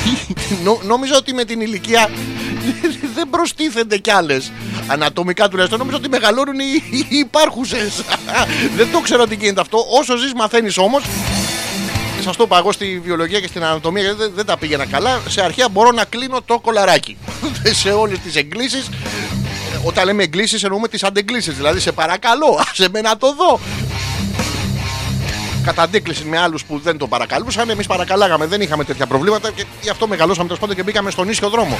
Νο, 0.64 0.80
νόμιζα 0.82 1.16
ότι 1.16 1.34
με 1.34 1.44
την 1.44 1.60
ηλικία 1.60 2.10
δεν 3.14 3.30
προστίθενται 3.30 3.98
κι 3.98 4.10
άλλες. 4.10 4.52
Ανατομικά 4.86 5.48
τουλάχιστον 5.48 5.78
νόμιζα 5.78 5.96
ότι 5.96 6.08
μεγαλώνουν 6.08 6.58
οι, 6.58 6.82
οι 7.08 7.18
υπάρχουσες. 7.18 8.04
δεν 8.76 8.90
το 8.92 9.00
ξέρω 9.00 9.26
τι 9.26 9.34
γίνεται 9.34 9.60
αυτό. 9.60 9.84
Όσο 10.00 10.16
ζεις, 10.16 10.32
μαθαίνεις 10.34 10.78
όμως. 10.78 11.04
Σας 12.24 12.36
το 12.36 12.42
είπα 12.44 12.58
εγώ 12.58 12.72
στη 12.72 13.00
βιολογία 13.04 13.40
και 13.40 13.46
στην 13.46 13.64
ανατομία 13.64 14.02
γιατί 14.02 14.18
δεν, 14.18 14.32
δεν 14.34 14.46
τα 14.46 14.56
πήγαινα 14.56 14.86
καλά. 14.86 15.20
Σε 15.28 15.42
αρχαία 15.42 15.68
μπορώ 15.68 15.90
να 15.90 16.04
κλείνω 16.04 16.40
το 16.44 16.58
κολαράκι. 16.58 17.16
σε 17.82 17.90
όλες 17.90 18.18
τις 18.18 18.36
εγκλήσεις. 18.36 18.88
Όταν 19.84 20.04
λέμε 20.04 20.22
εγκλήσεις 20.22 20.62
εννοούμε 20.62 20.88
τις 20.88 21.02
αντεγκλήσεις. 21.02 21.56
Δηλαδή 21.56 21.80
σε 21.80 21.92
παρακαλώ, 21.92 22.64
σε 22.72 22.88
μένα 22.92 23.16
το 23.16 23.34
δω 23.34 23.60
κατά 25.64 25.82
αντίκληση 25.82 26.24
με 26.24 26.38
άλλους 26.38 26.64
που 26.64 26.78
δεν 26.78 26.98
το 26.98 27.06
παρακαλούσαν. 27.06 27.70
Εμείς 27.70 27.86
παρακαλάγαμε, 27.86 28.46
δεν 28.46 28.60
είχαμε 28.60 28.84
τέτοια 28.84 29.06
προβλήματα 29.06 29.50
και 29.50 29.64
γι' 29.82 29.88
αυτό 29.88 30.06
μεγαλώσαμε 30.08 30.44
τέλος 30.44 30.60
πάντων 30.60 30.76
και 30.76 30.82
μπήκαμε 30.82 31.10
στον 31.10 31.28
ίσιο 31.28 31.48
δρόμο. 31.48 31.78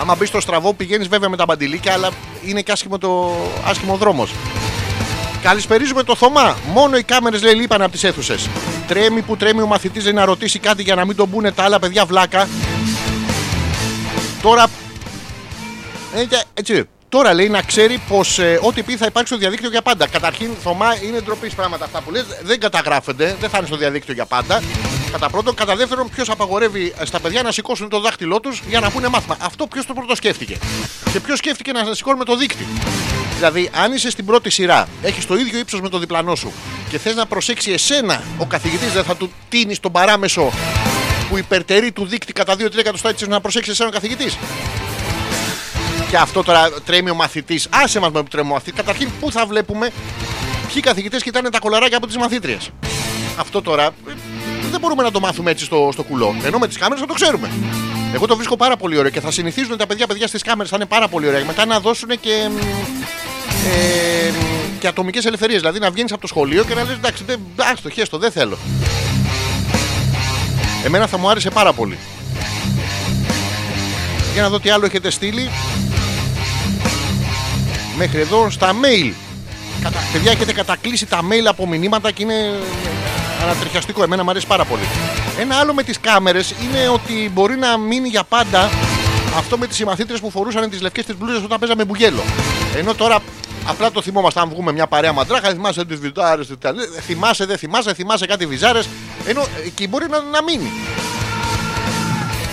Άμα 0.00 0.14
μπεις 0.14 0.28
στο 0.28 0.40
στραβό, 0.40 0.72
πηγαίνεις 0.74 1.08
βέβαια 1.08 1.28
με 1.28 1.36
τα 1.36 1.44
μπαντιλίκια, 1.44 1.92
αλλά 1.92 2.08
είναι 2.44 2.60
και 2.60 2.72
άσχημο 2.72 2.98
το 2.98 3.34
άσχημο 3.64 3.96
δρόμος. 3.96 4.32
Καλησπερίζουμε 5.42 6.02
το 6.02 6.14
Θωμά. 6.16 6.56
Μόνο 6.72 6.96
οι 6.96 7.02
κάμερες 7.02 7.42
λέει 7.42 7.54
λείπαν 7.54 7.82
από 7.82 7.92
τις 7.92 8.04
αίθουσες. 8.04 8.48
Τρέμει 8.86 9.22
που 9.22 9.36
τρέμει 9.36 9.60
ο 9.62 9.66
μαθητής 9.66 10.04
να 10.12 10.24
ρωτήσει 10.24 10.58
κάτι 10.58 10.82
για 10.82 10.94
να 10.94 11.04
μην 11.04 11.16
τον 11.16 11.30
πούνε 11.30 11.52
τα 11.52 11.62
άλλα 11.62 11.78
παιδιά 11.78 12.04
βλάκα. 12.04 12.48
Τώρα. 14.42 14.66
Ε, 16.14 16.24
και- 16.24 16.44
έτσι. 16.54 16.84
Τώρα 17.12 17.34
λέει 17.34 17.48
να 17.48 17.62
ξέρει 17.62 18.00
πως 18.08 18.38
ε, 18.38 18.58
ό,τι 18.62 18.82
πει 18.82 18.96
θα 18.96 19.06
υπάρξει 19.06 19.32
στο 19.32 19.42
διαδίκτυο 19.42 19.70
για 19.70 19.82
πάντα. 19.82 20.06
Καταρχήν, 20.06 20.50
Θωμά, 20.62 20.96
είναι 21.02 21.20
ντροπή 21.20 21.50
πράγματα 21.56 21.84
αυτά 21.84 22.00
που 22.00 22.10
λες. 22.10 22.24
Δεν 22.42 22.60
καταγράφονται, 22.60 23.36
δεν 23.40 23.50
θα 23.50 23.58
είναι 23.58 23.66
στο 23.66 23.76
διαδίκτυο 23.76 24.14
για 24.14 24.26
πάντα. 24.26 24.62
Κατά 25.12 25.30
πρώτον. 25.30 25.54
Κατά 25.54 25.76
δεύτερον, 25.76 26.10
ποιος 26.10 26.30
απαγορεύει 26.30 26.94
στα 27.02 27.20
παιδιά 27.20 27.42
να 27.42 27.52
σηκώσουν 27.52 27.88
το 27.88 28.00
δάχτυλό 28.00 28.40
τους 28.40 28.62
για 28.68 28.80
να 28.80 28.90
πούνε 28.90 29.08
μάθημα. 29.08 29.36
Αυτό 29.40 29.66
ποιος 29.66 29.86
το 29.86 29.94
πρώτο 29.94 30.14
σκέφτηκε. 30.14 30.56
Και 31.12 31.20
ποιος 31.20 31.38
σκέφτηκε 31.38 31.72
να 31.72 31.94
σηκώνουμε 31.94 32.24
το 32.24 32.36
δίκτυο. 32.36 32.66
Δηλαδή, 33.34 33.70
αν 33.82 33.92
είσαι 33.92 34.10
στην 34.10 34.24
πρώτη 34.24 34.50
σειρά, 34.50 34.88
έχεις 35.02 35.26
το 35.26 35.34
ίδιο 35.36 35.58
ύψος 35.58 35.80
με 35.80 35.88
το 35.88 35.98
διπλανό 35.98 36.34
σου 36.34 36.52
και 36.88 36.98
θες 36.98 37.14
να 37.14 37.26
προσέξει 37.26 37.72
εσένα 37.72 38.22
ο 38.38 38.46
καθηγητής, 38.46 38.92
δεν 38.92 39.04
θα 39.04 39.16
του 39.16 39.32
τίνει 39.48 39.76
τον 39.76 39.92
παράμεσο 39.92 40.52
που 41.28 41.38
υπερτερεί 41.38 41.92
του 41.92 42.06
δίκτυ 42.06 42.32
κατά 42.32 42.54
2-3 42.54 42.78
εκατοστά 42.78 43.08
έτσι 43.08 43.22
ώστε 43.24 43.34
να 43.34 43.40
προσέξεις 43.40 43.72
εσένα 43.72 43.88
ο 43.88 43.92
καθηγητής. 43.92 44.36
Και 46.12 46.18
αυτό 46.18 46.42
τώρα 46.42 46.70
τρέμει 46.84 47.10
ο 47.10 47.14
μαθητής. 47.14 47.68
Άσε 47.70 48.00
μας 48.00 48.10
με 48.10 48.22
που 48.22 48.28
τρέμει 48.28 48.50
ο 48.50 48.52
μαθητής. 48.52 48.72
Καταρχήν, 48.74 49.08
πού 49.20 49.32
θα 49.32 49.46
βλέπουμε 49.46 49.90
ποιοι 50.72 50.82
καθηγητές 50.82 51.22
κοιτάνε 51.22 51.50
τα 51.50 51.58
κολαράκια 51.58 51.96
από 51.96 52.06
τις 52.06 52.16
μαθήτριες. 52.16 52.70
Αυτό 53.36 53.62
τώρα 53.62 53.84
ε, 53.84 53.90
δεν 54.70 54.80
μπορούμε 54.80 55.02
να 55.02 55.10
το 55.10 55.20
μάθουμε 55.20 55.50
έτσι 55.50 55.64
στο, 55.64 55.88
στο 55.92 56.02
κουλό. 56.02 56.34
Ενώ 56.44 56.58
με 56.58 56.68
τις 56.68 56.76
κάμερες 56.78 57.00
θα 57.00 57.06
το 57.06 57.14
ξέρουμε. 57.14 57.50
Εγώ 58.14 58.26
το 58.26 58.36
βρίσκω 58.36 58.56
πάρα 58.56 58.76
πολύ 58.76 58.98
ωραίο 58.98 59.10
και 59.10 59.20
θα 59.20 59.30
συνηθίζουν 59.30 59.76
τα 59.76 59.86
παιδιά, 59.86 60.06
παιδιά 60.06 60.26
στις 60.26 60.42
κάμερες 60.42 60.70
θα 60.70 60.76
είναι 60.76 60.86
πάρα 60.86 61.08
πολύ 61.08 61.26
ωραία. 61.26 61.44
Μετά 61.44 61.66
να 61.66 61.80
δώσουν 61.80 62.08
και. 62.20 62.48
μ, 62.50 62.56
Ε, 63.68 64.30
μ, 64.30 64.78
και 64.78 64.86
ατομικές 64.86 65.24
ελευθερίες. 65.24 65.60
Δηλαδή 65.60 65.78
να 65.78 65.90
βγαίνεις 65.90 66.12
από 66.12 66.20
το 66.20 66.26
σχολείο 66.26 66.64
και 66.64 66.74
να 66.74 66.84
λες 66.84 66.94
εντάξει, 66.94 67.24
δεν, 67.26 67.40
άστο, 67.72 67.90
χέστο, 67.90 68.18
δεν 68.18 68.30
θέλω. 68.30 68.58
Εμένα 70.84 71.06
θα 71.06 71.18
μου 71.18 71.30
άρεσε 71.30 71.50
πάρα 71.50 71.72
πολύ. 71.72 71.98
Για 74.32 74.42
να 74.42 74.48
δω 74.48 74.60
τι 74.60 74.70
άλλο 74.70 74.84
έχετε 74.84 75.10
στείλει. 75.10 75.50
Μέχρι 77.96 78.20
εδώ 78.20 78.50
στα 78.50 78.72
mail. 78.72 79.12
Κατα... 79.82 79.98
Παιδιά, 80.12 80.30
έχετε 80.30 80.52
κατακλείσει 80.52 81.06
τα 81.06 81.20
mail 81.20 81.46
από 81.46 81.66
μηνύματα 81.66 82.10
και 82.10 82.22
είναι 82.22 82.50
ανατριχιαστικό. 83.42 84.02
Εμένα 84.02 84.24
μου 84.24 84.30
αρέσει 84.30 84.46
πάρα 84.46 84.64
πολύ. 84.64 84.82
Ένα 85.38 85.56
άλλο 85.56 85.74
με 85.74 85.82
τις 85.82 86.00
κάμερες 86.00 86.54
είναι 86.62 86.88
ότι 86.88 87.30
μπορεί 87.32 87.56
να 87.56 87.78
μείνει 87.78 88.08
για 88.08 88.24
πάντα 88.24 88.70
αυτό 89.36 89.58
με 89.58 89.66
τις 89.66 89.76
συμμαθήτρε 89.76 90.16
που 90.16 90.30
φορούσαν 90.30 90.70
τις 90.70 90.80
λευκές 90.80 91.04
τι 91.04 91.14
μπλούζες 91.14 91.42
όταν 91.42 91.58
παίζαμε 91.58 91.84
μπουγέλο. 91.84 92.22
Ενώ 92.76 92.94
τώρα 92.94 93.18
απλά 93.66 93.90
το 93.90 94.02
θυμόμαστε 94.02 94.40
αν 94.40 94.48
βγούμε 94.48 94.72
μια 94.72 94.86
παρέα 94.86 95.12
μαντράχα, 95.12 95.50
θυμάσαι 95.50 95.84
τις 95.84 95.98
βιτάρε, 95.98 96.42
θυμάσαι, 97.00 97.44
δεν 97.44 97.58
θυμάσαι, 97.58 97.94
θυμάσαι 97.94 98.26
κάτι 98.26 98.46
βυζάρες. 98.46 98.88
Ενώ 99.26 99.46
εκεί 99.66 99.88
μπορεί 99.88 100.08
να, 100.08 100.20
να 100.20 100.42
μείνει. 100.42 100.70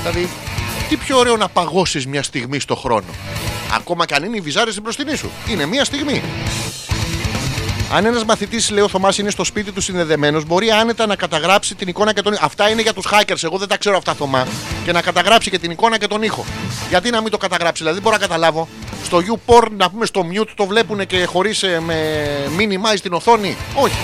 Δηλαδή, 0.01 0.29
τι 0.89 0.95
πιο 0.97 1.17
ωραίο 1.17 1.37
να 1.37 1.49
παγώσεις 1.49 2.05
μια 2.07 2.23
στιγμή 2.23 2.59
στο 2.59 2.75
χρόνο; 2.75 3.07
Ακόμα 3.75 4.05
και 4.05 4.13
αν 4.15 4.23
είναι 4.23 4.37
οι 4.37 4.41
βυζάρες 4.41 4.71
στην 4.71 4.83
μπροστινή 4.83 5.15
σου. 5.15 5.29
Είναι 5.47 5.65
μια 5.65 5.83
στιγμή. 5.85 6.21
Αν 7.93 8.05
ένας 8.05 8.23
μαθητής, 8.25 8.69
λέει 8.69 8.83
ο 8.83 8.87
Θωμάς, 8.87 9.17
είναι 9.17 9.29
στο 9.29 9.43
σπίτι 9.43 9.71
του 9.71 9.81
συνδεδεμένος, 9.81 10.45
μπορεί 10.45 10.71
άνετα 10.71 11.05
να 11.05 11.15
καταγράψει 11.15 11.75
την 11.75 11.87
εικόνα 11.87 12.13
και 12.13 12.21
τον 12.21 12.33
ήχο. 12.33 12.45
Αυτά 12.45 12.69
είναι 12.69 12.81
για 12.81 12.93
τους 12.93 13.07
hackers. 13.11 13.43
Εγώ 13.43 13.57
δεν 13.57 13.67
τα 13.67 13.77
ξέρω 13.77 13.97
αυτά, 13.97 14.13
Θωμά. 14.13 14.47
Και 14.85 14.91
να 14.91 15.01
καταγράψει 15.01 15.49
και 15.49 15.59
την 15.59 15.71
εικόνα 15.71 15.97
και 15.97 16.07
τον 16.07 16.21
ήχο. 16.21 16.45
Γιατί 16.89 17.09
να 17.09 17.21
μην 17.21 17.31
το 17.31 17.37
καταγράψει, 17.37 17.83
δηλαδή 17.83 17.99
δεν 17.99 18.03
μπορώ 18.09 18.15
να 18.21 18.27
καταλάβω. 18.27 18.67
Στο 19.03 19.17
YouPorn, 19.17 19.67
να 19.77 19.89
πούμε 19.89 20.05
στο 20.05 20.25
mute, 20.33 20.49
το 20.55 20.65
βλέπουν 20.65 21.05
και 21.05 21.25
χωρίς 21.25 21.63
με 21.79 21.95
minimize 22.57 22.99
την 23.01 23.13
οθόνη; 23.13 23.57
Όχι. 23.75 23.97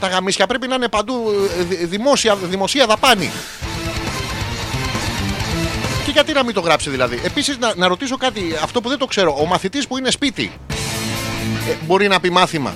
Τα 0.00 0.08
γαμίσια 0.08 0.46
πρέπει 0.46 0.66
να 0.68 0.74
είναι 0.74 0.88
παντού 0.88 1.14
ε, 1.60 1.62
δη- 1.62 1.84
δημόσια, 1.84 2.36
δημοσία 2.36 2.86
δαπάνη. 2.86 3.30
Και 6.16 6.22
γιατί 6.22 6.40
να 6.40 6.44
μην 6.44 6.54
το 6.54 6.60
γράψει 6.60 6.90
δηλαδή. 6.90 7.20
Επίσης, 7.24 7.58
να, 7.58 7.72
να 7.76 7.88
ρωτήσω 7.88 8.16
κάτι, 8.16 8.42
αυτό 8.62 8.80
που 8.80 8.88
δεν 8.88 8.98
το 8.98 9.06
ξέρω. 9.06 9.36
Ο 9.40 9.46
μαθητής 9.46 9.86
που 9.86 9.98
είναι 9.98 10.10
σπίτι 10.10 10.52
ε, 11.68 11.74
μπορεί 11.86 12.08
να 12.08 12.20
πει 12.20 12.30
μάθημα; 12.30 12.74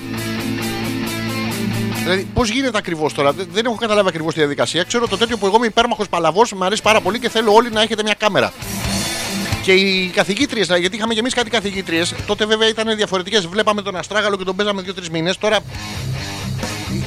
Δηλαδή, 2.02 2.28
πώς 2.34 2.48
γίνεται 2.48 2.78
ακριβώς 2.78 3.12
τώρα, 3.12 3.32
δεν, 3.32 3.48
δεν 3.52 3.64
έχω 3.64 3.74
καταλάβει 3.74 4.08
ακριβώς 4.08 4.34
τη 4.34 4.38
διαδικασία. 4.38 4.82
Ξέρω 4.82 5.08
το 5.08 5.16
τέτοιο 5.16 5.36
που 5.36 5.46
εγώ 5.46 5.56
είμαι 5.56 5.66
υπέρμαχος 5.66 6.08
παλαβός, 6.08 6.52
μου 6.52 6.64
αρέσει 6.64 6.82
πάρα 6.82 7.00
πολύ 7.00 7.18
και 7.18 7.28
θέλω 7.28 7.52
όλοι 7.52 7.70
να 7.70 7.82
έχετε 7.82 8.02
μια 8.02 8.14
κάμερα. 8.18 8.52
Και 9.62 9.72
οι 9.72 10.06
καθηγήτριες, 10.06 10.66
γιατί 10.66 10.96
είχαμε 10.96 11.14
και 11.14 11.20
εμείς 11.20 11.34
κάτι 11.34 11.50
καθηγήτριες, 11.50 12.14
τότε 12.26 12.46
βέβαια 12.46 12.68
ήταν 12.68 12.96
διαφορετικές. 12.96 13.46
Βλέπαμε 13.46 13.82
τον 13.82 13.96
Αστράγαλο 13.96 14.36
και 14.36 14.44
τον 14.44 14.56
παίζαμε 14.56 14.82
δύο-τρεις 14.82 15.10
μήνες. 15.10 15.38
Τώρα 15.38 15.58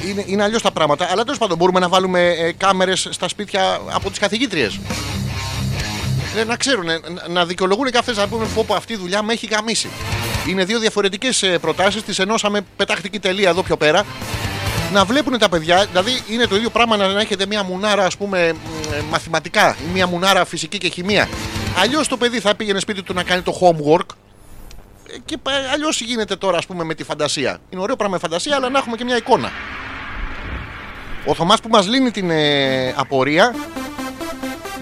είναι, 0.08 0.24
είναι 0.26 0.42
αλλιώς 0.42 0.62
τα 0.62 0.70
πράγματα. 0.70 1.08
Αλλά 1.10 1.22
τέλος 1.22 1.38
πάντων 1.38 1.56
μπορούμε 1.56 1.80
να 1.80 1.88
βάλουμε 1.88 2.28
ε, 2.28 2.52
κάμερες 2.52 3.08
στα 3.10 3.28
σπίτια 3.28 3.80
από 3.92 4.10
τις 4.10 4.18
καθηγήτριες. 4.18 4.78
Ε, 6.36 6.44
να 6.44 6.56
ξέρουν, 6.56 6.88
ε, 6.88 6.98
να, 7.08 7.28
να 7.28 7.46
δικαιολογούν 7.46 7.90
και 7.90 7.98
αυτέ 7.98 8.12
να 8.12 8.28
πούμε 8.28 8.46
πω, 8.54 8.64
πω 8.66 8.74
αυτή 8.74 8.92
η 8.92 8.96
δουλειά 8.96 9.22
με 9.22 9.32
έχει 9.32 9.46
γαμίσει. 9.46 9.88
Είναι 10.48 10.64
δύο 10.64 10.78
διαφορετικές 10.78 11.44
προτάσεις, 11.60 12.02
τις 12.02 12.18
ενώσαμε 12.18 12.60
πετάχτηκε 12.76 13.20
τελεία 13.20 13.48
εδώ 13.48 13.62
πιο 13.62 13.76
πέρα. 13.76 14.04
Να 14.92 15.04
βλέπουν 15.04 15.38
τα 15.38 15.48
παιδιά, 15.48 15.86
δηλαδή 15.86 16.22
είναι 16.28 16.46
το 16.46 16.56
ίδιο 16.56 16.70
πράγμα 16.70 16.96
να 16.96 17.20
έχετε 17.20 17.46
μια 17.46 17.62
μουνάρα 17.62 18.04
ας 18.04 18.16
πούμε 18.16 18.52
μ, 18.52 18.92
ε, 18.94 19.02
μαθηματικά 19.10 19.76
ή 19.86 19.92
μια 19.92 20.06
μουνάρα 20.06 20.44
φυσική 20.44 20.78
και 20.78 20.88
χημεία. 20.88 21.28
Αλλιώς 21.78 22.08
το 22.08 22.16
παιδί 22.16 22.40
θα 22.40 22.54
πήγαινε 22.54 22.78
σπίτι 22.80 23.02
του 23.02 23.14
να 23.14 23.22
κάνει 23.22 23.42
το 23.42 23.58
homework 23.60 24.06
ε, 25.10 25.16
και 25.24 25.38
αλλιώς 25.72 26.00
γίνεται 26.00 26.36
τώρα 26.36 26.58
ας 26.58 26.66
πούμε 26.66 26.84
με 26.84 26.94
τη 26.94 27.04
φαντασία. 27.04 27.58
Είναι 27.70 27.82
ωραίο 27.82 27.96
πράγμα 27.96 28.16
η 28.16 28.20
φαντασία, 28.20 28.56
αλλά 28.56 28.68
να 28.68 28.78
έχουμε 28.78 28.96
και 28.96 29.04
μια 29.04 29.16
εικόνα. 29.16 29.52
Ο 31.24 31.34
Θωμάς 31.34 31.60
που 31.60 31.68
μας 31.68 31.88
λύνει 31.88 32.10
την 32.10 32.30
ε, 32.30 32.94
απορία 32.96 33.54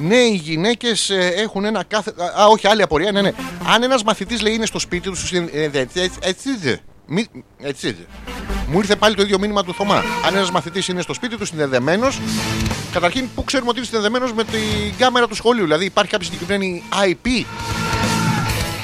ναι, 0.03 0.17
οι 0.17 0.35
γυναίκες 0.35 1.11
έχουν 1.37 1.65
ένα 1.65 1.85
κάθε. 1.89 2.13
Α, 2.41 2.47
όχι, 2.47 2.67
άλλη 2.67 2.83
απορία. 2.83 3.13
Ναι, 3.13 3.21
ναι. 3.23 3.33
Αν 3.75 3.83
ένας 3.83 4.03
μαθητής 4.03 4.43
λέει 4.43 4.55
είναι 4.55 4.67
στο 4.67 4.79
σπίτι 4.79 5.09
του, 5.09 5.17
σου 5.17 5.37
ε, 5.53 5.69
δε- 5.69 5.81
έτσι, 5.81 6.11
έτσι, 6.21 6.57
δε. 6.57 6.77
Μη- 7.07 7.29
έτσι. 7.63 7.87
δε. 7.93 8.03
Μου 8.67 8.79
ήρθε 8.79 8.97
πάλι 8.97 9.15
το 9.15 9.23
ίδιο 9.23 9.39
μήνυμα 9.39 9.65
του 9.65 9.75
Θωμά. 9.75 10.05
Αν 10.27 10.35
ένας 10.35 10.51
μαθητής 10.51 10.89
είναι 10.89 11.01
στο 11.03 11.15
σπίτι 11.15 11.37
του 11.37 11.45
συνδεδεμένος, 11.47 12.19
καταρχήν 12.93 13.29
πού 13.35 13.45
ξέρουμε 13.45 13.69
ότι 13.69 13.79
είναι 13.79 13.87
συνδεδεμένος 13.87 14.33
με 14.33 14.45
την 14.45 14.61
κάμερα 14.99 15.27
του 15.27 15.35
σχολείου. 15.35 15.63
Δηλαδή 15.65 15.85
υπάρχει 15.85 16.11
κάποια 16.11 16.27
συγκεκριμένη 16.31 16.83
IP. 17.07 17.45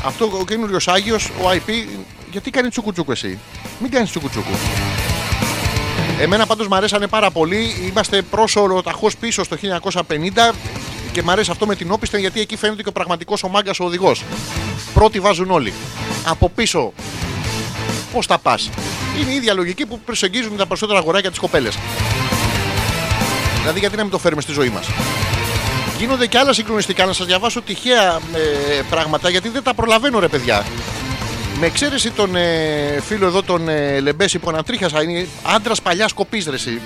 Αυτό 0.04 0.30
ο 0.40 0.44
καινούριος 0.44 0.88
Άγιος, 0.88 1.28
ο 1.28 1.50
IP. 1.50 1.70
Γιατί 2.30 2.50
κάνει 2.50 2.68
τσουκουτσούκου 2.68 3.10
εσύ; 3.12 3.38
Μην 3.78 3.90
κάνεις 3.90 4.10
τσουκουτσούκου. 4.10 4.52
Εμένα 6.20 6.46
πάντως 6.46 6.68
μου 6.68 6.74
αρέσανε 6.74 7.06
πάρα 7.06 7.30
πολύ. 7.30 7.74
Είμαστε 7.88 8.22
πρόσωρο 8.22 8.82
ταχώς 8.82 9.16
πίσω 9.16 9.44
στο 9.44 9.56
1950 9.56 10.52
και 11.12 11.22
μου 11.22 11.30
αρέσει 11.30 11.50
αυτό 11.50 11.66
με 11.66 11.74
την 11.74 11.90
όπισθεν 11.90 12.20
γιατί 12.20 12.40
εκεί 12.40 12.56
φαίνεται 12.56 12.82
και 12.82 12.88
ο 12.88 12.92
πραγματικός 12.92 13.42
ο 13.42 13.48
μάγκας 13.48 13.80
ο 13.80 13.84
οδηγός. 13.84 14.24
Πρώτοι 14.94 15.20
βάζουν 15.20 15.50
όλοι. 15.50 15.72
Από 16.26 16.48
πίσω 16.48 16.92
πώς 18.12 18.26
θα 18.26 18.38
πας; 18.38 18.70
Είναι 19.20 19.30
η 19.30 19.34
ίδια 19.34 19.54
λογική 19.54 19.86
που 19.86 20.00
προσεγγίζουν 20.00 20.56
τα 20.56 20.66
περισσότερα 20.66 20.98
αγοράκια 20.98 21.30
τις 21.30 21.38
κοπέλες. 21.38 21.78
Δηλαδή 23.60 23.78
γιατί 23.78 23.96
να 23.96 24.02
μην 24.02 24.10
το 24.10 24.18
φέρουμε 24.18 24.40
στη 24.40 24.52
ζωή 24.52 24.68
μας; 24.68 24.86
Γίνονται 25.98 26.26
και 26.26 26.38
άλλα 26.38 26.52
συγκλονιστικά 26.52 27.06
να 27.06 27.12
σας 27.12 27.26
διαβάσω 27.26 27.62
τυχαία 27.62 28.20
ε, 28.34 28.82
πράγματα 28.90 29.30
γιατί 29.30 29.48
δεν 29.48 29.62
τα 29.62 29.74
προλαβαίνω 29.74 30.18
ρε 30.18 30.28
παιδιά. 30.28 30.66
Με 31.60 31.66
εξαίρεση 31.66 32.10
τον 32.10 32.36
ε, 32.36 33.00
φίλο 33.06 33.26
εδώ, 33.26 33.42
τον 33.42 33.68
ε, 33.68 34.00
Λεμπέση 34.00 34.38
που 34.38 34.48
ανατρίχιασα, 34.48 35.02
είναι 35.02 35.26
άντρας 35.42 35.82
παλιάς 35.82 36.12
κοπής 36.12 36.46
ρε. 36.46 36.54
εσύ. 36.54 36.80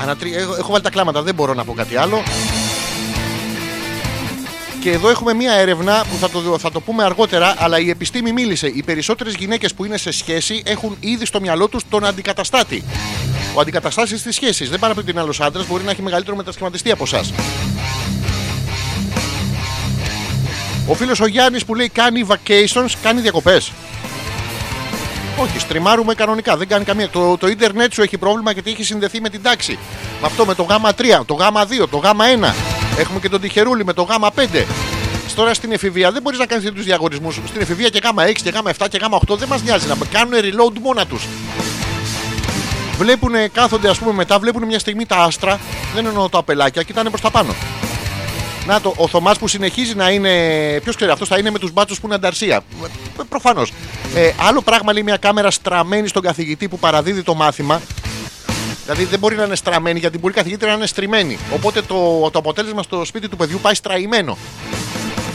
Ανατρί... 0.00 0.34
Έχω, 0.34 0.54
έχω 0.54 0.70
βάλει 0.70 0.82
τα 0.82 0.90
κλάματα, 0.90 1.22
δεν 1.22 1.34
μπορώ 1.34 1.54
να 1.54 1.64
πω 1.64 1.72
κάτι 1.72 1.96
άλλο. 1.96 2.22
Και 4.80 4.90
εδώ 4.90 5.10
έχουμε 5.10 5.34
μία 5.34 5.52
έρευνα 5.52 6.04
που 6.10 6.16
θα 6.20 6.30
το, 6.30 6.58
θα 6.58 6.70
το 6.70 6.80
πούμε 6.80 7.04
αργότερα, 7.04 7.54
αλλά 7.58 7.78
η 7.78 7.90
επιστήμη 7.90 8.32
μίλησε. 8.32 8.66
Οι 8.66 8.82
περισσότερες 8.82 9.34
γυναίκες 9.34 9.74
που 9.74 9.84
είναι 9.84 9.96
σε 9.96 10.10
σχέση 10.10 10.62
έχουν 10.66 10.96
ήδη 11.00 11.26
στο 11.26 11.40
μυαλό 11.40 11.68
τους 11.68 11.82
τον 11.88 12.04
αντικαταστάτη. 12.04 12.84
Ο 13.54 13.60
αντικαταστάτη 13.60 14.20
της 14.20 14.34
σχέσης. 14.34 14.70
Δεν 14.70 14.78
πάρα 14.78 14.94
την 14.94 15.18
άλλος 15.18 15.40
άντρας 15.40 15.66
μπορεί 15.66 15.84
να 15.84 15.90
έχει 15.90 16.02
μεγαλύτερο 16.02 16.36
μετασχηματιστή 16.36 16.90
από 16.90 17.04
εσά. 17.04 17.24
Ο 20.86 20.94
φίλος 20.94 21.20
ο 21.20 21.26
Γιάννης 21.26 21.64
που 21.64 21.74
λέει 21.74 21.88
κάνει 21.88 22.26
vacations, 22.28 22.90
κάνει 23.02 23.20
διακοπές. 23.20 23.72
Όχι, 25.38 25.58
στριμάρουμε 25.58 26.14
κανονικά. 26.14 26.56
Δεν 26.56 26.68
κάνει 26.68 26.84
καμία. 26.84 27.08
Το, 27.08 27.36
το 27.36 27.46
ίντερνετ 27.46 27.92
σου 27.92 28.02
έχει 28.02 28.18
πρόβλημα 28.18 28.50
γιατί 28.50 28.70
έχει 28.70 28.84
συνδεθεί 28.84 29.20
με 29.20 29.28
την 29.28 29.42
τάξη. 29.42 29.78
Με 30.20 30.26
αυτό, 30.26 30.46
με 30.46 30.54
το 30.54 30.62
γάμα 30.62 30.90
3, 30.98 31.02
το 31.26 31.34
γάμα 31.34 31.66
2, 31.82 31.88
το 31.90 31.96
γάμα 31.96 32.24
1. 32.40 32.54
Έχουμε 32.98 33.20
και 33.20 33.28
τον 33.28 33.40
τυχερούλι 33.40 33.84
με 33.84 33.92
το 33.92 34.02
γάμα 34.02 34.30
5. 34.36 34.64
Τώρα 35.34 35.54
στην 35.54 35.72
εφηβεία 35.72 36.12
δεν 36.12 36.22
μπορείς 36.22 36.38
να 36.38 36.46
κάνεις 36.46 36.64
του 36.64 36.82
διαγωνισμούς. 36.82 37.40
Στην 37.46 37.60
εφηβεία 37.60 37.88
και 37.88 38.00
γάμα 38.04 38.24
6 38.26 38.32
και 38.42 38.50
γάμα 38.50 38.70
7 38.78 38.86
και 38.90 38.98
γάμα 38.98 39.18
8 39.28 39.36
δεν 39.36 39.48
μας 39.48 39.62
νοιάζει 39.62 39.86
να 39.86 39.96
κάνουν 40.12 40.34
reload 40.34 40.78
μόνα 40.80 41.06
τους. 41.06 41.26
Βλέπουν, 42.98 43.32
κάθονται 43.52 43.88
ας 43.88 43.98
πούμε 43.98 44.12
μετά, 44.12 44.38
βλέπουν 44.38 44.64
μια 44.64 44.78
στιγμή 44.78 45.06
τα 45.06 45.16
άστρα. 45.16 45.60
Δεν 45.94 46.06
εννοώ 46.06 46.28
τα 46.28 46.38
απελάκια, 46.38 46.82
κοιτάνε 46.82 47.08
προς 47.08 47.20
τα 47.20 47.30
πάνω. 47.30 47.54
Να 48.66 48.80
το, 48.80 48.94
ο 48.96 49.08
Θωμάς 49.08 49.38
που 49.38 49.48
συνεχίζει 49.48 49.94
να 49.94 50.10
είναι. 50.10 50.30
Ποιος 50.82 50.96
ξέρει, 50.96 51.10
αυτός 51.10 51.28
θα 51.28 51.38
είναι 51.38 51.50
με 51.50 51.58
τους 51.58 51.72
μπάτσους 51.72 52.00
που 52.00 52.06
είναι 52.06 52.14
ανταρσία. 52.14 52.60
Προφανώς. 53.28 53.72
Ε, 54.14 54.32
άλλο 54.36 54.62
πράγμα 54.62 54.92
λέει 54.92 55.02
μια 55.02 55.16
κάμερα 55.16 55.50
στραμμένη 55.50 56.08
στον 56.08 56.22
καθηγητή 56.22 56.68
που 56.68 56.78
παραδίδει 56.78 57.22
το 57.22 57.34
μάθημα. 57.34 57.80
Δηλαδή 58.84 59.04
δεν 59.04 59.18
μπορεί 59.18 59.36
να 59.36 59.44
είναι 59.44 59.56
στραμμένη 59.56 59.98
γιατί 59.98 60.18
μπορεί 60.18 60.32
η 60.32 60.36
καθηγήτρια 60.36 60.70
να 60.70 60.76
είναι 60.76 60.86
στριμμένη. 60.86 61.38
Οπότε 61.54 61.82
το, 61.82 62.30
το 62.30 62.38
αποτέλεσμα 62.38 62.82
στο 62.82 63.04
σπίτι 63.04 63.28
του 63.28 63.36
παιδιού 63.36 63.58
πάει 63.62 63.74
στραϊμένο. 63.74 64.36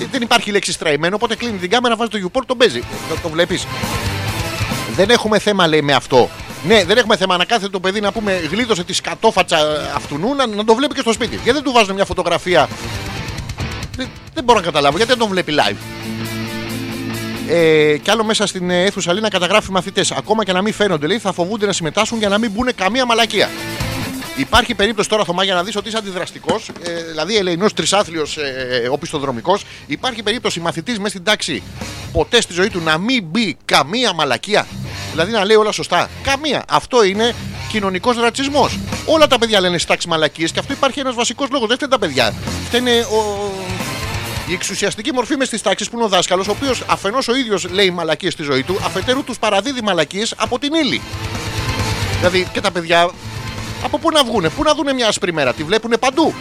Ε, 0.02 0.06
Δεν 0.12 0.22
υπάρχει 0.22 0.52
λέξη 0.52 0.72
στραϊμένο, 0.72 1.16
οπότε 1.16 1.36
κλείνει 1.36 1.58
την 1.58 1.70
κάμερα, 1.70 1.96
βάζει 1.96 2.10
το 2.10 2.18
YouPort, 2.24 2.44
τον 2.46 2.58
παίζει. 2.58 2.80
Το, 3.10 3.16
το 3.22 3.30
βλέπεις. 3.30 3.68
Δεν 4.96 5.10
έχουμε 5.10 5.40
θέμα, 5.40 5.68
λέει, 5.68 5.82
με 5.82 5.94
αυτό. 5.94 6.30
Ναι, 6.64 6.84
δεν 6.86 6.98
έχουμε 6.98 7.18
θέμα 7.18 7.38
να 7.38 7.46
κάθεται 7.46 7.70
το 7.70 7.80
παιδί 7.80 8.02
να 8.02 8.12
πούμε 8.12 8.34
γλίτωσε 8.52 8.84
τη 8.84 8.94
σκατόφατσα 8.94 9.58
αυτού 9.96 10.18
να, 10.36 10.48
να 10.48 10.66
το 10.66 10.76
βλέπει 10.76 10.94
και 10.94 11.02
στο 11.02 11.14
σπίτι. 11.14 11.36
Γιατί 11.36 11.52
δεν 11.52 11.64
του 11.64 11.72
βάζουν 11.72 11.96
μια 11.96 12.06
φωτογραφία; 12.06 12.70
Δεν, 13.96 14.08
δεν 14.34 14.44
μπορώ 14.44 14.60
να 14.60 14.66
καταλάβω 14.66 14.98
γιατί 14.98 15.12
δεν 15.12 15.20
τον 15.20 15.30
βλέπει 15.30 15.54
live; 15.56 15.78
Ε, 17.48 17.98
κι 17.98 18.12
άλλο 18.12 18.24
μέσα 18.24 18.48
στην 18.48 18.70
ε, 18.70 18.84
αίθουσα 18.84 19.14
λέει 19.14 19.22
να 19.22 19.30
καταγράφει 19.30 19.72
μαθητές. 19.72 20.12
Ακόμα 20.12 20.44
και 20.44 20.54
να 20.54 20.62
μην 20.62 20.74
φαίνονται, 20.74 21.08
λέει, 21.08 21.20
θα 21.20 21.32
φοβούνται 21.32 21.66
να 21.66 21.74
συμμετάσχουν 21.74 22.20
για 22.20 22.30
να 22.30 22.38
μην 22.38 22.52
μπουν 22.52 22.70
καμία 22.76 23.06
μαλακία. 23.06 23.50
Υπάρχει 24.36 24.76
περίπτωση 24.76 25.10
τώρα, 25.10 25.24
Θωμά, 25.24 25.44
για 25.44 25.54
να 25.54 25.64
δεις 25.64 25.76
ότι 25.76 25.88
είσαι 25.88 25.98
αντιδραστικός, 25.98 26.70
ε, 26.84 27.04
δηλαδή 27.10 27.38
ελεηνός 27.38 27.74
τρισάθλιος 27.74 28.38
ε, 28.38 28.88
οπισθοδρομικό. 28.92 29.58
Υπάρχει 29.88 30.24
περίπτωση 30.24 30.60
μαθητής 30.60 30.98
μέσα 30.98 31.10
στην 31.10 31.24
τάξη 31.24 31.64
ποτέ 32.12 32.42
στη 32.42 32.54
ζωή 32.54 32.70
του 32.70 32.82
να 32.82 32.98
μην 32.98 33.24
μπει 33.24 33.58
καμία 33.66 34.14
μαλακία; 34.14 34.68
Δηλαδή 35.12 35.32
να 35.32 35.46
λέει 35.46 35.56
όλα 35.56 35.72
σωστά. 35.72 36.10
Καμία. 36.24 36.64
Αυτό 36.70 37.04
είναι 37.04 37.36
κοινωνικός 37.70 38.18
ρατσισμός. 38.18 38.80
Όλα 39.06 39.28
τα 39.28 39.38
παιδιά 39.40 39.60
λένε 39.60 39.78
στη 39.78 39.88
τάξη 39.88 40.08
μαλακίες 40.08 40.52
και 40.52 40.60
αυτό 40.60 40.74
υπάρχει 40.74 41.00
ένας 41.00 41.16
βασικός 41.16 41.48
λόγος. 41.52 41.68
Δεν 41.68 41.78
φταίνε 41.78 41.92
τα 41.92 42.00
παιδιά. 42.00 42.34
Φταίνε 42.66 42.92
ο, 42.92 43.52
η 44.48 44.54
εξουσιαστική 44.54 45.14
μορφή 45.14 45.36
μες 45.38 45.48
στις 45.48 45.62
τάξεις 45.62 45.90
που 45.90 45.96
είναι 45.96 46.06
ο 46.06 46.08
δάσκαλος, 46.08 46.48
ο 46.48 46.52
οποίος 46.52 46.84
αφενός 46.88 47.28
ο 47.28 47.36
ίδιος 47.36 47.70
λέει 47.70 47.92
μαλακίες 47.92 48.34
στη 48.34 48.44
ζωή 48.44 48.64
του, 48.64 48.78
αφετέρου 48.86 49.24
τους 49.24 49.40
παραδίδει 49.40 49.82
μαλακίες 49.82 50.34
από 50.38 50.60
την 50.60 50.74
ύλη. 50.74 51.02
Δηλαδή 52.18 52.48
και 52.54 52.62
τα 52.62 52.72
παιδιά 52.72 53.10
από 53.84 54.00
πού 54.00 54.12
να 54.12 54.24
βγούνε, 54.24 54.50
πού 54.50 54.64
να 54.64 54.74
δούνε 54.74 54.94
μια 54.94 55.08
άσπρη 55.08 55.34
μέρα, 55.34 55.54
τη 55.54 55.64
βλέπουνε 55.64 55.98
παντού. 55.98 56.34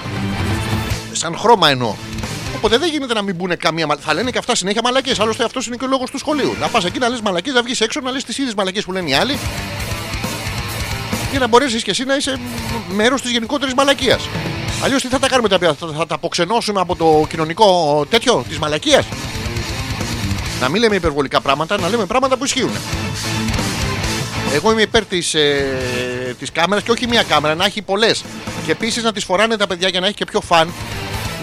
Σαν 1.13 1.37
χρώμα 1.39 1.71
εννοώ. 1.71 1.95
Οπότε 2.57 2.79
δεν 2.79 2.91
γίνεται 2.91 3.15
να 3.15 3.23
μην 3.23 3.35
μπουν 3.35 3.57
καμία 3.57 3.87
μαλακία. 3.87 4.07
Θα 4.07 4.15
λένε 4.15 4.31
και 4.31 4.39
αυτά 4.39 4.55
συνέχεια 4.55 4.81
μαλακίε. 4.85 5.15
Άλλωστε 5.19 5.45
αυτός 5.45 5.67
είναι 5.67 5.77
και 5.77 5.85
ο 5.85 5.89
λόγος 5.89 6.11
του 6.11 6.19
σχολείου. 6.19 6.57
Να 6.61 6.69
πας 6.69 6.85
εκεί 6.85 6.99
να 6.99 7.09
λες 7.09 7.21
μαλακίε, 7.21 7.53
να 7.53 7.63
βγεις 7.63 7.81
έξω 7.81 8.01
να 8.01 8.11
λες 8.11 8.25
τις 8.25 8.39
ίδιες 8.39 8.55
μαλακίε 8.55 8.83
που 8.83 8.93
λένε 8.93 9.11
οι 9.11 9.15
άλλοι. 9.15 9.39
Για 11.31 11.39
να 11.39 11.47
μπορέσεις 11.47 11.83
και 11.83 11.91
εσύ 11.91 12.05
να 12.05 12.17
είσαι 12.17 12.41
μέρος 12.89 13.23
της 13.23 13.31
γενικότερης 13.31 13.75
μαλακίας. 13.75 14.29
Αλλιώς 14.83 15.03
τι 15.03 15.09
θα 15.09 15.19
τα 15.19 15.29
κάνουμε 15.29 15.49
τα 15.49 15.59
παιδιά, 15.59 15.75
θα, 15.75 15.93
θα 15.97 16.07
τα 16.07 16.15
αποξενώσουμε 16.15 16.81
από 16.81 16.97
το 16.97 17.27
κοινωνικό 17.29 18.07
τέτοιο 18.11 18.45
της 18.49 18.59
μαλακίας; 18.59 19.07
Να 20.61 20.69
μην 20.69 20.81
λέμε 20.81 20.95
υπερβολικά 20.95 21.41
πράγματα, 21.41 21.81
να 21.81 21.89
λέμε 21.89 22.07
πράγματα 22.07 22.37
που 22.37 22.45
ισχύουν. 22.45 22.71
Εγώ 24.55 24.73
είμαι 24.73 24.83
υπέρ 24.83 25.05
της 25.05 25.35
ε, 25.35 26.37
της 26.39 26.53
κάμερας 26.53 26.85
και 26.85 26.91
όχι 26.91 27.07
μία 27.07 27.23
κάμερα, 27.23 27.55
να 27.55 27.65
έχει 27.65 27.83
πολλές. 27.83 28.25
Και 28.65 28.71
επίσης 28.71 29.03
να 29.03 29.13
τις 29.13 29.25
φοράνε 29.25 29.57
τα 29.57 29.67
παιδιά 29.67 29.89
για 29.89 30.01
να 30.01 30.07
έχει 30.07 30.15
και 30.15 30.25
πιο 30.25 30.41
φαν. 30.41 30.73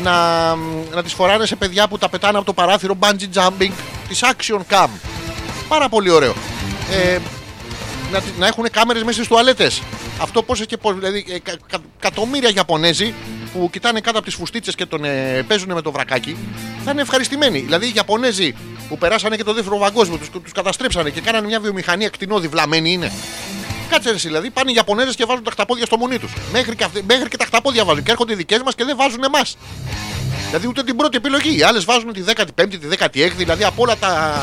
Να, 0.06 0.56
να 0.95 1.03
τις 1.03 1.14
φοράνε 1.14 1.45
σε 1.45 1.56
παιδιά 1.56 1.88
που 1.88 1.97
τα 1.97 2.10
πετάνε 2.10 2.38
από 2.38 2.45
το 2.45 2.53
παράθυρο 2.53 2.97
bungee 2.99 3.38
jumping 3.39 3.72
της 4.08 4.24
Action 4.24 4.60
Cam. 4.70 4.88
Πάρα 5.68 5.89
πολύ 5.89 6.10
ωραίο. 6.10 6.34
Ε, 6.91 7.18
να, 8.12 8.22
να 8.38 8.47
έχουν 8.47 8.68
κάμερες 8.72 9.01
μέσα 9.01 9.16
στις 9.16 9.28
τουαλέτες. 9.28 9.82
Αυτό 10.22 10.43
πώς 10.43 10.66
και 10.66 10.78
πώς. 10.78 10.93
Δηλαδή, 10.95 11.26
ε, 11.30 11.39
κα, 11.39 11.53
κα, 11.68 11.78
εκατομμύρια 11.97 12.51
Ιαπωνέζοι 12.56 13.14
που 13.53 13.70
κοιτάνε 13.72 13.99
κάτω 13.99 14.18
από 14.18 14.28
τις 14.28 14.36
φουστίτσες 14.36 14.76
και 14.76 14.86
τον 14.86 15.03
ε, 15.03 15.43
παίζουν 15.47 15.74
με 15.74 15.82
το 15.82 15.91
βρακάκι 15.91 16.38
θα 16.86 16.91
είναι 16.91 17.01
ευχαριστημένοι. 17.01 17.60
Δηλαδή 17.60 17.86
οι 17.88 17.93
Ιαπωνέζοι 17.95 18.56
που 18.89 18.97
περάσανε 18.97 19.36
και 19.36 19.43
το 19.43 19.53
δεύτερο 19.53 19.78
παγκόσμιο, 19.78 20.18
τους 20.18 20.30
τους 20.30 20.51
καταστρέψανε 20.51 21.10
και 21.10 21.22
κάνανε 21.22 21.47
μια 21.47 21.60
βιομηχανία 21.60 22.10
κτηνόδη, 22.10 22.47
βλαμμένοι 22.47 22.91
είναι. 22.91 23.12
Κάτσε 23.89 24.09
ρε, 24.09 24.15
εσύ, 24.15 24.27
δηλαδή 24.27 24.49
πάνε 24.49 24.71
οι 24.71 24.73
Ιαπωνέζες 24.73 25.15
και 25.15 25.25
βάζουν 25.25 25.43
τα 25.43 25.51
χταπόδια 25.51 25.86
στο 25.86 25.97
μουνί 25.97 26.19
τους. 26.19 26.31
Μέχρι, 26.51 26.75
και 26.75 26.83
αυτοί- 26.83 27.03
μέχρι 27.07 27.29
και 27.29 27.38
τα 27.38 27.45
χταπόδια 27.45 27.86
βάζουν. 27.86 28.03
Και 28.03 28.11
έρχονται 28.11 28.33
οι 28.33 28.36
δικές 28.36 28.61
μας 28.65 28.75
και 28.75 28.83
δεν 28.83 28.95
βάζουν 28.97 29.23
εμάς. 29.23 29.57
Δηλαδή 30.47 30.67
ούτε 30.67 30.83
την 30.83 30.95
πρώτη 30.95 31.17
επιλογή. 31.17 31.57
Οι 31.57 31.63
άλλες 31.63 31.86
βάζουν 31.86 32.13
τη 32.13 32.21
15η, 32.21 32.77
τη 32.79 32.88
16η, 32.88 33.31
δηλαδή 33.36 33.63
από 33.63 33.81
όλα 33.81 33.95
τα, 33.97 34.41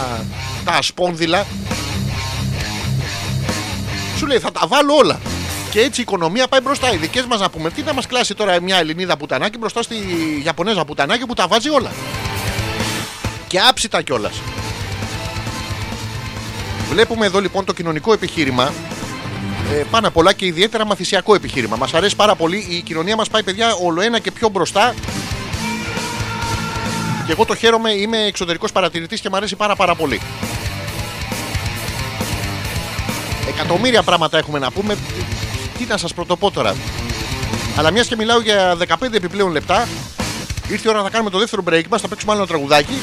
τα 0.65 0.73
ασπόνδυλα. 0.73 1.47
Σου 4.17 4.27
λέει 4.27 4.39
θα 4.39 4.53
τα 4.53 4.67
βάλω 4.67 4.95
όλα. 4.95 5.21
Και 5.71 5.81
έτσι 5.81 6.01
η 6.01 6.03
οικονομία 6.03 6.47
πάει 6.49 6.61
μπροστά. 6.61 6.93
Οι 6.93 6.97
δικές 6.97 7.25
μας 7.25 7.41
να 7.41 7.51
πούμε, 7.51 7.71
τι 7.71 7.83
να 7.83 7.93
μας 7.93 8.07
κλάσει 8.07 8.35
τώρα 8.35 8.61
μια 8.61 8.77
Ελληνίδα 8.77 9.17
πουτανάκι 9.17 9.59
μπροστά 9.59 9.83
στη 9.83 9.95
Ιαπωνέζα 10.45 10.85
πουτανάκι 10.85 11.27
που 11.27 11.35
τα 11.35 11.47
βάζει 11.47 11.69
όλα. 11.69 11.91
Και 13.47 13.59
άψητα 13.69 14.03
κιόλας. 14.03 14.41
Βλέπουμε 16.91 17.27
εδώ 17.27 17.41
λοιπόν 17.41 17.65
το 17.65 17.73
κοινωνικό 17.73 18.13
επιχείρημα 18.13 18.73
ε, 19.71 19.85
πάνω 19.91 20.09
απ' 20.09 20.17
όλα 20.17 20.33
και 20.33 20.47
ιδιαίτερα 20.47 20.87
μαθησιακό 20.87 21.35
επιχείρημα. 21.35 21.77
Μας 21.77 21.95
αρέσει 21.95 22.17
πάρα 22.17 22.35
πολύ. 22.35 22.67
Η 22.69 22.81
κοινωνία 22.81 23.17
μας 23.17 23.29
πάει, 23.29 23.43
παιδιά, 23.43 23.75
όλο 23.75 24.01
ένα 24.01 24.19
και 24.19 24.31
πιο 24.31 24.49
μπροστά. 24.49 24.95
Και 27.27 27.33
εγώ 27.33 27.45
το 27.45 27.55
χαίρομαι, 27.55 27.91
είμαι 27.91 28.19
εξωτερικός 28.19 28.73
παρατηρητής 28.73 29.21
και 29.21 29.29
μου 29.29 29.37
αρέσει 29.37 29.57
πάρα, 29.57 29.77
πάρα 29.77 29.95
πολύ. 29.95 30.21
Εκατομμύρια 33.49 34.03
πράγματα 34.03 34.39
έχουμε 34.39 34.59
να 34.59 34.71
πούμε. 34.71 34.97
Τι 35.79 35.85
να 35.85 35.97
σας 35.97 36.15
πρωτοπώ 36.15 36.51
τώρα. 36.51 36.75
Αλλά 37.77 37.91
μιας 37.91 38.07
και 38.07 38.17
μιλάω 38.17 38.41
για 38.41 38.77
15 38.77 39.13
επιπλέον 39.13 39.51
λεπτά, 39.51 39.89
ήρθε 40.71 40.89
η 40.89 40.91
ώρα 40.91 41.03
να 41.03 41.11
κάνουμε 41.11 41.31
το 41.31 41.39
δεύτερο 41.39 41.63
break 41.71 41.85
μας. 41.89 42.01
Θα 42.01 42.09
παίξουμε 42.09 42.33
άλλο 42.33 42.41
ένα 42.41 42.51
τραγουδάκι 42.51 42.99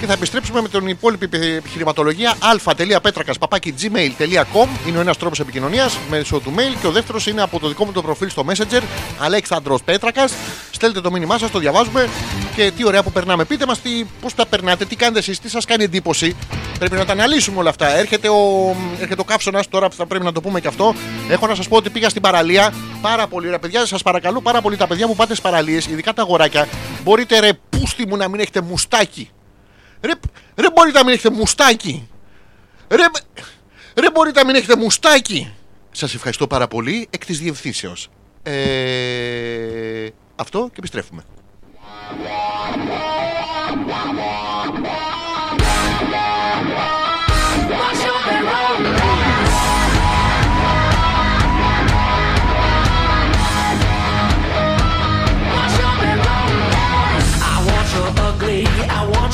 και 0.00 0.06
θα 0.06 0.12
επιστρέψουμε 0.12 0.60
με 0.60 0.68
την 0.68 0.88
υπόλοιπη 0.88 1.24
επι- 1.24 1.42
επιχειρηματολογία 1.56 2.34
α.πέτρακα.gmail.com 2.38 4.68
είναι 4.88 4.98
ο 4.98 5.00
ένας 5.00 5.16
τρόπος 5.16 5.40
επικοινωνίας 5.40 5.98
μέσω 6.10 6.40
του 6.40 6.54
mail 6.56 6.76
και 6.80 6.86
ο 6.86 6.90
δεύτερος 6.90 7.26
είναι 7.26 7.42
από 7.42 7.58
το 7.58 7.68
δικό 7.68 7.84
μου 7.84 7.92
το 7.92 8.02
προφίλ 8.02 8.30
στο 8.30 8.44
Messenger 8.48 8.82
Αλέξανδρος 9.18 9.82
Πέτρακας. 9.82 10.32
Στέλνετε 10.70 11.00
το 11.00 11.10
μήνυμά 11.10 11.38
σας, 11.38 11.50
το 11.50 11.58
διαβάζουμε 11.58 12.08
και 12.56 12.72
τι 12.76 12.86
ωραία 12.86 13.02
που 13.02 13.12
περνάμε. 13.12 13.44
Πείτε 13.44 13.66
μας 13.66 13.80
πώς 14.20 14.34
τα 14.34 14.46
περνάτε, 14.46 14.84
τι 14.84 14.96
κάνετε 14.96 15.18
εσείς, 15.18 15.38
τι 15.40 15.48
σας 15.48 15.64
κάνει 15.64 15.84
εντύπωση. 15.84 16.36
Πρέπει 16.78 16.96
να 16.96 17.04
τα 17.04 17.12
αναλύσουμε 17.12 17.58
όλα 17.58 17.70
αυτά. 17.70 17.96
Έρχεται 17.96 18.28
ο, 18.28 18.74
έρχεται 19.00 19.20
ο 19.20 19.24
καύσωνα 19.24 19.64
τώρα 19.70 19.88
που 19.88 19.94
θα 19.94 20.06
πρέπει 20.06 20.24
να 20.24 20.32
το 20.32 20.40
πούμε 20.40 20.60
και 20.60 20.68
αυτό. 20.68 20.94
Έχω 21.28 21.46
να 21.46 21.54
σας 21.54 21.68
πω 21.68 21.76
ότι 21.76 21.90
πήγα 21.90 22.08
στην 22.08 22.22
παραλία. 22.22 22.72
Πάρα 23.00 23.26
πολύ 23.26 23.46
ωραία 23.46 23.58
παιδιά. 23.58 23.86
Σας 23.86 24.02
παρακαλώ 24.02 24.40
πάρα 24.40 24.60
πολύ 24.60 24.76
τα 24.76 24.86
παιδιά 24.86 25.06
που 25.06 25.14
πάτε 25.16 25.34
στις 25.34 25.40
παραλίες, 25.44 25.86
ειδικά 25.86 26.12
τα 26.12 26.22
αγοράκια. 26.22 26.68
Μπορείτε 27.02 27.38
ρε 27.38 27.50
πούστη 27.70 28.06
μου 28.06 28.16
να 28.16 28.28
μην 28.28 28.40
έχετε 28.40 28.60
μουστάκι. 28.60 29.30
Ρε, 30.00 30.12
ρε 30.56 30.70
μπορείτε 30.70 30.98
να 30.98 31.04
μην 31.04 31.14
έχετε 31.14 31.34
μουστάκι. 31.34 32.08
Ρε, 32.88 33.04
ρε 33.94 34.10
μπορείτε 34.10 34.40
να 34.40 34.46
μην 34.46 34.54
έχετε 34.54 34.76
μουστάκι. 34.76 35.52
Σας 35.90 36.14
ευχαριστώ 36.14 36.46
πάρα 36.46 36.68
πολύ 36.68 37.08
εκ 37.10 37.24
της 37.24 37.38
διευθύνσεως. 37.38 38.08
Ε, 38.42 40.08
αυτό 40.36 40.68
και 40.68 40.74
επιστρέφουμε. 40.78 41.24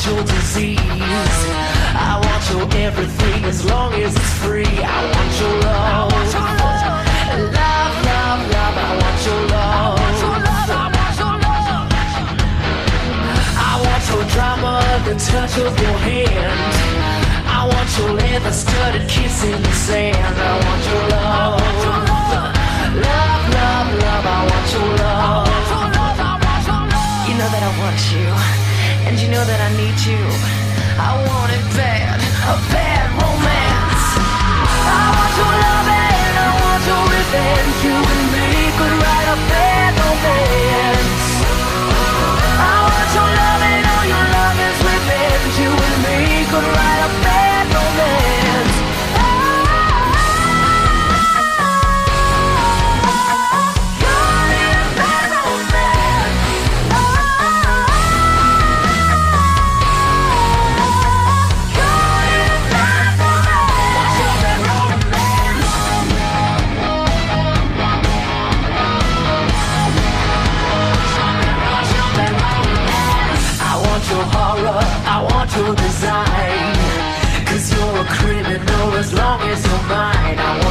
Your 0.07 0.23
disease. 0.23 0.79
I 0.79 2.19
want 2.23 2.43
your 2.51 2.65
everything 2.85 3.43
as 3.45 3.65
long 3.65 3.93
as 3.93 4.15
it's 4.15 4.33
free. 4.43 4.65
I 4.65 4.99
want 5.13 5.33
your 5.41 5.55
love. 5.67 6.11
Love, 7.57 7.95
love, 8.09 8.41
love, 8.55 8.75
I 8.87 8.89
want 9.01 9.19
your 9.27 9.41
love. 9.55 9.99
I 13.69 13.73
want 13.85 14.03
your 14.11 14.23
drama, 14.35 14.73
the 15.05 15.15
touch 15.29 15.53
of 15.65 15.73
your 15.83 15.97
hand. 16.07 16.59
I 17.57 17.67
want 17.71 17.89
your 17.97 18.11
leather 18.21 18.51
studded 18.53 19.07
kiss 19.09 19.43
in 19.43 19.61
the 19.61 19.73
sand. 19.73 20.17
I 20.17 20.53
want 20.65 20.83
your 20.91 21.03
love. 21.15 21.61
Love, 23.07 23.43
love, 23.57 23.89
love, 24.03 24.25
I 24.35 24.39
want 24.49 24.67
your 24.73 24.89
love. 25.03 25.47
You 27.27 27.33
know 27.39 27.49
that 27.53 27.63
I 27.63 27.71
want 27.81 27.99
you, 28.13 28.66
and 29.07 29.19
you 29.21 29.29
know 29.29 29.43
that 29.45 29.61
I 29.63 29.69
need 29.79 29.97
you. 30.03 30.19
I 30.99 31.15
want 31.27 31.49
it 31.55 31.63
bad, 31.79 32.19
a 32.43 32.55
bad 32.75 33.07
romance. 33.15 34.05
I 34.19 35.03
want 35.15 35.33
your 35.39 35.53
love 35.63 35.87
and 35.87 36.35
I 36.43 36.49
want 36.59 36.83
your 36.91 37.03
revenge. 37.15 37.75
You 37.87 37.95
and 37.95 38.23
me 38.35 38.47
could 38.77 38.93
write 38.99 39.29
a 39.31 39.37
bad 39.47 39.66
is 79.57 79.65
your 79.65 79.81
mind. 79.83 80.66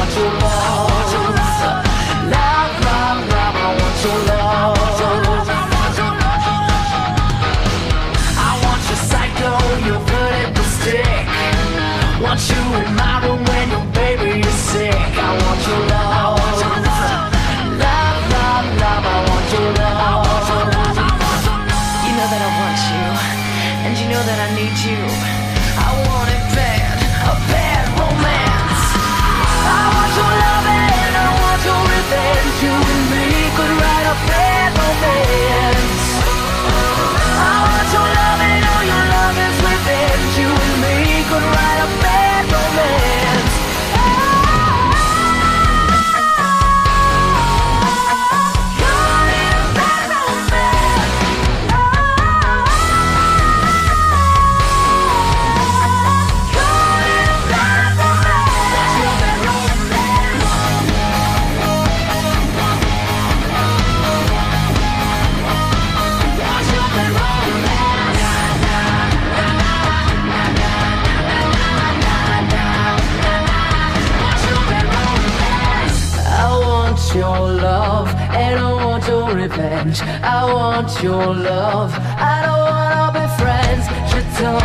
Want 80.53 81.03
your 81.03 81.35
love. 81.35 81.91
I 81.93 82.35
don't 82.45 82.63
wanna 82.71 83.11
be 83.17 83.25
friends. 83.39 83.85
Je 84.11 84.19
t'en 84.37 84.57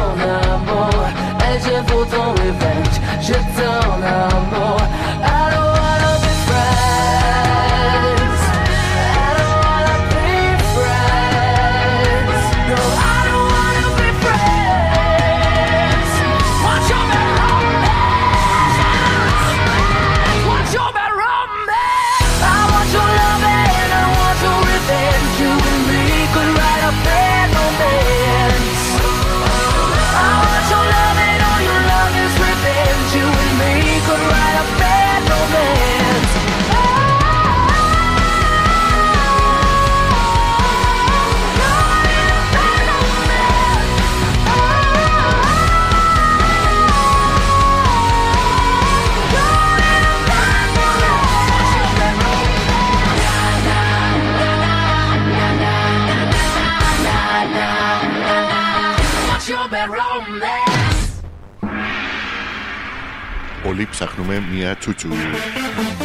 amour 0.52 1.06
et 1.48 1.58
je 1.64 1.76
ton 2.12 2.28
revenge. 2.42 2.96
Je 3.20 3.38
t'en 3.56 4.02
amour. 4.02 4.81
Όλοι 63.72 63.88
ψάχνουμε 63.90 64.42
μια 64.52 64.76
τσούτσου. 64.76 65.08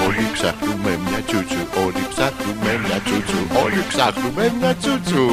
Όλοι 0.07 0.27
ψάχνουμε 0.33 0.99
μια 1.09 1.21
τσούτσου. 1.27 1.57
Όλοι 1.85 2.07
ψάχνουμε 2.09 2.81
μια 2.85 2.99
τσούτσου. 3.05 3.37
Όλοι 3.63 3.83
ψάχνουμε 3.87 4.53
μια 4.59 4.75
τσούτσου. 4.75 5.25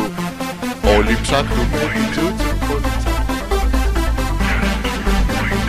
Όλοι 0.96 1.18
ψάχνουμε 1.22 1.78
μια 1.94 2.08
τσούτσου. 2.10 2.48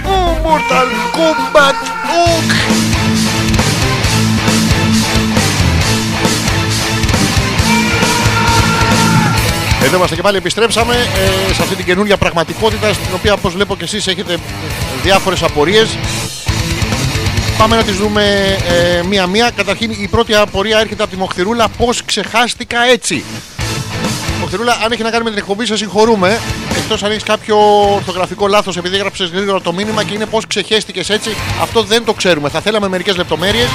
Ω, 0.06 0.18
Mortal 0.46 0.90
Kombat! 1.16 1.78
OK! 2.36 2.52
Εδώ 9.84 9.96
είμαστε 9.96 10.16
και 10.16 10.22
πάλι 10.22 10.38
επιστρέψαμε 10.38 10.96
ε, 10.96 11.54
σε 11.54 11.62
αυτή 11.62 11.76
την 11.76 11.86
καινούργια 11.86 12.18
πραγματικότητα 12.18 12.94
στην 12.94 13.14
οποία 13.16 13.34
όπως 13.34 13.54
βλέπω 13.54 13.76
και 13.76 13.84
εσείς 13.84 14.08
έχετε 14.08 14.38
διάφορες 15.04 15.44
απορίες 15.44 15.98
Πάμε 17.58 17.76
να 17.76 17.84
τις 17.84 17.96
δούμε 17.96 18.56
ε, 18.70 19.04
μία-μία. 19.04 19.52
Καταρχήν 19.56 19.92
η 19.92 20.08
πρώτη 20.08 20.36
απορία 20.36 20.80
έρχεται 20.80 21.04
από 21.04 21.12
τη 21.12 21.18
Μοχθηρούλα. 21.18 21.68
Πώς 21.78 22.06
ξεχάστηκα 22.06 22.80
έτσι; 22.92 23.24
Μοχθηρούλα 24.40 24.78
αν 24.84 24.92
έχει 24.92 25.04
να 25.04 25.10
κάνει 25.10 25.24
με 25.24 25.30
την 25.30 25.40
εκπομπή 25.40 25.66
σε 25.66 25.78
συγχωρούμε. 25.78 26.40
Εκτός 26.78 27.04
αν 27.04 27.12
έχεις 27.12 27.24
κάποιο 27.24 27.58
ορθογραφικό 27.94 28.48
λάθος 28.48 28.78
επειδή 28.78 28.96
έγραψες 28.96 29.30
γρήγορα 29.30 29.62
το 29.62 29.74
μήνυμα 29.74 30.04
Και 30.04 30.14
είναι 30.14 30.26
πώς 30.26 30.48
ξεχέστηκες 30.48 31.10
έτσι 31.10 31.30
Αυτό 31.62 31.84
δεν 31.84 32.06
το 32.06 32.14
ξέρουμε. 32.14 32.50
Θα 32.50 32.62
θέλαμε 32.62 32.88
μερικές 32.88 33.16
λεπτομέρειες. 33.16 33.70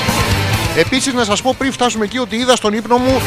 Επίσης, 0.77 1.13
να 1.13 1.25
σας 1.25 1.43
πω 1.43 1.55
πριν 1.59 1.73
φτάσουμε 1.73 2.05
εκεί 2.05 2.19
ότι 2.19 2.37
είδα 2.37 2.57
στον 2.57 2.73
ύπνο 2.73 2.97
μου, 2.97 3.21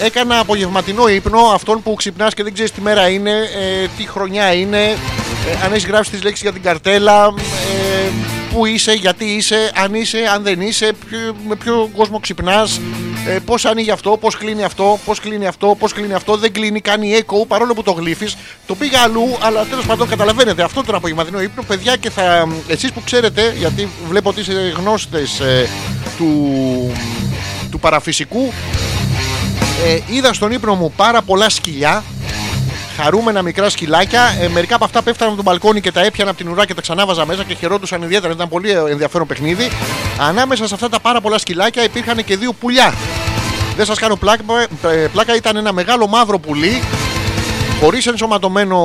ε, 0.00 0.04
έκανα 0.04 0.38
απογευματινό 0.38 1.08
ύπνο, 1.08 1.38
αυτόν 1.54 1.82
που 1.82 1.94
ξυπνάς 1.94 2.34
και 2.34 2.42
δεν 2.42 2.52
ξέρεις 2.52 2.72
τι 2.72 2.80
μέρα 2.80 3.08
είναι, 3.08 3.30
ε, 3.30 3.86
τι 3.96 4.08
χρονιά 4.08 4.52
είναι, 4.52 4.82
ε, 4.82 5.64
αν 5.64 5.72
έχεις 5.72 5.86
γράψει 5.86 6.10
τις 6.10 6.22
λέξεις 6.22 6.42
για 6.42 6.52
την 6.52 6.62
καρτέλα, 6.62 7.24
ε, 7.24 8.10
πού 8.52 8.66
είσαι, 8.66 8.92
γιατί 8.92 9.24
είσαι, 9.24 9.70
αν 9.84 9.94
είσαι, 9.94 10.18
αν 10.34 10.42
δεν 10.42 10.60
είσαι, 10.60 10.92
ποιο- 11.08 11.36
με 11.48 11.56
ποιο 11.56 11.90
κόσμο 11.96 12.20
ξυπνάς, 12.20 12.80
ε, 13.26 13.38
πώς 13.44 13.64
ανοίγει 13.64 13.90
αυτό, 13.90 14.16
πώς 14.20 14.36
κλείνει 14.36 14.62
αυτό, 14.64 14.98
πώς 15.04 15.20
κλείνει 15.20 15.46
αυτό, 15.46 15.76
πώς 15.78 15.92
κλείνει 15.92 16.12
αυτό, 16.12 16.36
δεν 16.36 16.52
κλείνει, 16.52 16.80
κάνει 16.80 17.18
echo 17.20 17.46
παρόλο 17.48 17.74
που 17.74 17.82
το 17.82 17.92
γλύφεις. 17.92 18.36
Το 18.66 18.74
πήγα 18.74 19.00
αλλού, 19.00 19.36
αλλά 19.42 19.64
τέλος 19.64 19.86
πάντων 19.86 20.08
καταλαβαίνετε 20.08 20.62
αυτό 20.62 20.82
τον 20.84 20.94
απογευματινό 20.94 21.40
ύπνο, 21.42 21.62
παιδιά, 21.62 21.96
και 21.96 22.10
θα. 22.10 22.48
Εσείς 22.68 22.92
που 22.92 23.02
ξέρετε, 23.04 23.54
γιατί 23.58 23.88
βλέπω 24.08 24.28
ότι 24.28 24.40
είστε 24.40 24.74
γνώστες 24.78 25.40
ε, 25.40 25.68
του, 26.16 26.92
του 27.70 27.78
παραφυσικού, 27.80 28.52
ε, 29.86 30.14
είδα 30.14 30.32
στον 30.32 30.52
ύπνο 30.52 30.74
μου 30.74 30.92
πάρα 30.96 31.22
πολλά 31.22 31.48
σκυλιά 31.50 32.04
χαρούμενα 32.96 33.42
μικρά 33.42 33.70
σκυλάκια. 33.70 34.36
Ε, 34.40 34.48
μερικά 34.48 34.74
από 34.74 34.84
αυτά 34.84 35.02
πέφτανε 35.02 35.32
από 35.32 35.42
τον 35.42 35.52
μπαλκόνι 35.52 35.80
και 35.80 35.92
τα 35.92 36.04
έπιανα 36.04 36.30
από 36.30 36.38
την 36.38 36.48
ουρά 36.48 36.66
και 36.66 36.74
τα 36.74 36.80
ξανάβαζα 36.80 37.26
μέσα 37.26 37.44
και 37.44 37.54
χαιρόντουσαν 37.54 38.02
ιδιαίτερα. 38.02 38.32
Ήταν 38.32 38.48
πολύ 38.48 38.70
ενδιαφέρον 38.70 39.26
παιχνίδι. 39.26 39.70
Ανάμεσα 40.18 40.66
σε 40.66 40.74
αυτά 40.74 40.88
τα 40.88 41.00
πάρα 41.00 41.20
πολλά 41.20 41.38
σκυλάκια 41.38 41.84
υπήρχαν 41.84 42.24
και 42.24 42.36
δύο 42.36 42.52
πουλιά. 42.52 42.94
Δεν 43.76 43.86
σας 43.86 43.98
κάνω 43.98 44.16
πλάκα, 44.16 44.42
ε, 44.92 45.06
πλάκα, 45.12 45.36
ήταν 45.36 45.56
ένα 45.56 45.72
μεγάλο 45.72 46.06
μαύρο 46.06 46.38
πουλί. 46.38 46.82
Χωρίς 47.80 48.06
ενσωματωμένο 48.06 48.78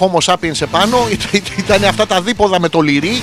Homo 0.00 0.32
sapiens 0.32 0.60
επάνω, 0.60 0.98
ήταν 1.64 1.84
αυτά 1.84 2.06
τα 2.06 2.20
δίποδα 2.20 2.60
με 2.60 2.68
το 2.68 2.80
λυρί. 2.80 3.22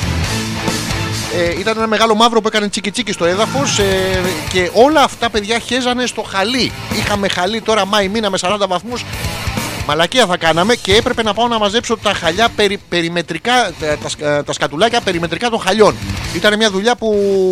Ε, 1.36 1.60
ήταν 1.60 1.78
ένα 1.78 1.88
μεγάλο 1.88 2.16
μαύρο 2.16 2.42
που 2.42 2.48
έκανε 2.48 2.70
τσίκι 2.70 2.92
τσίκι 2.92 3.12
στο 3.12 3.26
έδαφος 3.26 3.80
ε, 3.80 4.22
και 4.50 4.70
όλα 4.74 5.04
αυτά 5.04 5.30
παιδιά 5.30 5.60
χέζανε 5.60 6.06
στο 6.06 6.22
χαλί. 6.22 6.72
Είχαμε 6.98 7.28
χαλί 7.28 7.62
τώρα 7.62 7.86
Μάη 7.86 8.08
μήνα 8.08 8.30
με 8.30 8.38
40 8.42 8.58
βαθμούς. 8.68 9.06
Μαλακία 9.88 10.26
θα 10.26 10.38
κάναμε 10.38 10.76
και 10.76 10.96
έπρεπε 10.96 11.24
να 11.24 11.34
πάω 11.34 11.48
να 11.48 11.58
μαζέψω 11.60 11.98
τα 11.98 12.14
χαλιά 12.14 12.50
περι, 12.56 12.80
περιμετρικά, 12.90 13.72
τα, 13.80 13.98
τα, 14.04 14.10
σκα- 14.10 14.44
τα 14.44 14.54
σκατουλάκια 14.54 15.02
περιμετρικά 15.02 15.50
των 15.50 15.60
χαλιών. 15.60 15.96
Ήταν 16.36 16.58
μια 16.58 16.70
δουλειά 16.72 16.96
που 16.96 17.08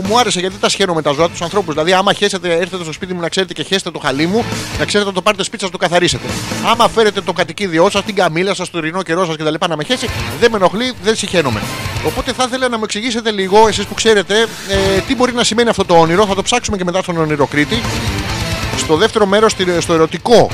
μου 0.08 0.20
άρεσε 0.20 0.40
γιατί 0.40 0.56
τα 0.58 0.70
σχένω 0.70 0.94
με 0.94 1.02
τα 1.02 1.12
ζώα 1.12 1.30
τους 1.30 1.42
ανθρώπους. 1.42 1.74
Δηλαδή, 1.74 1.94
άμα 1.94 2.14
χέσετε, 2.14 2.54
έρθετε 2.54 2.84
στο 2.84 2.92
σπίτι 2.92 3.14
μου 3.14 3.20
να 3.22 3.30
ξέρετε 3.30 3.54
και 3.54 3.64
χέσετε 3.64 3.92
το 3.92 4.00
χαλί 4.00 4.28
μου, 4.28 4.44
να 4.80 4.86
ξέρετε 4.86 5.10
να 5.10 5.16
το 5.16 5.22
πάρετε 5.22 5.44
σπίτι 5.44 5.62
σας 5.62 5.72
το 5.72 5.78
καθαρίσετε. 5.78 6.28
Άμα 6.72 6.88
φέρετε 6.88 7.22
το 7.22 7.34
κατοικίδιό 7.34 7.90
σας, 7.90 8.04
την 8.04 8.16
καμίλα 8.16 8.54
σας, 8.54 8.70
το 8.70 8.78
ειρηνό 8.78 9.02
καιρό 9.04 9.26
σας 9.26 9.36
κτλ. 9.36 9.54
να 9.70 9.76
με 9.76 9.84
χέσει, 9.84 10.10
δεν 10.40 10.52
με 10.52 10.58
ενοχλεί, 10.58 10.94
δεν 11.04 11.16
συχαίνομαι. 11.16 11.62
Οπότε 12.06 12.34
θα 12.34 12.44
ήθελα 12.48 12.70
να 12.70 12.78
μου 12.78 12.84
εξηγήσετε 12.84 13.32
λίγο, 13.32 13.68
εσείς 13.68 13.86
που 13.86 13.94
ξέρετε, 13.94 14.42
ε, 14.42 15.00
τι 15.08 15.16
μπορεί 15.16 15.34
να 15.34 15.44
σημαίνει 15.44 15.70
αυτό 15.70 15.86
το 15.86 15.96
όνειρο. 15.96 16.26
Θα 16.26 16.36
το 16.36 16.42
ψάξουμε 16.42 16.78
και 16.78 16.84
μετά 16.84 17.02
στον 17.02 17.18
ονειροκρίτη. 17.18 17.82
Στο 18.78 18.96
δεύτερο 18.96 19.26
μέρος, 19.26 19.56
στο 19.80 19.94
ερωτικό 19.94 20.50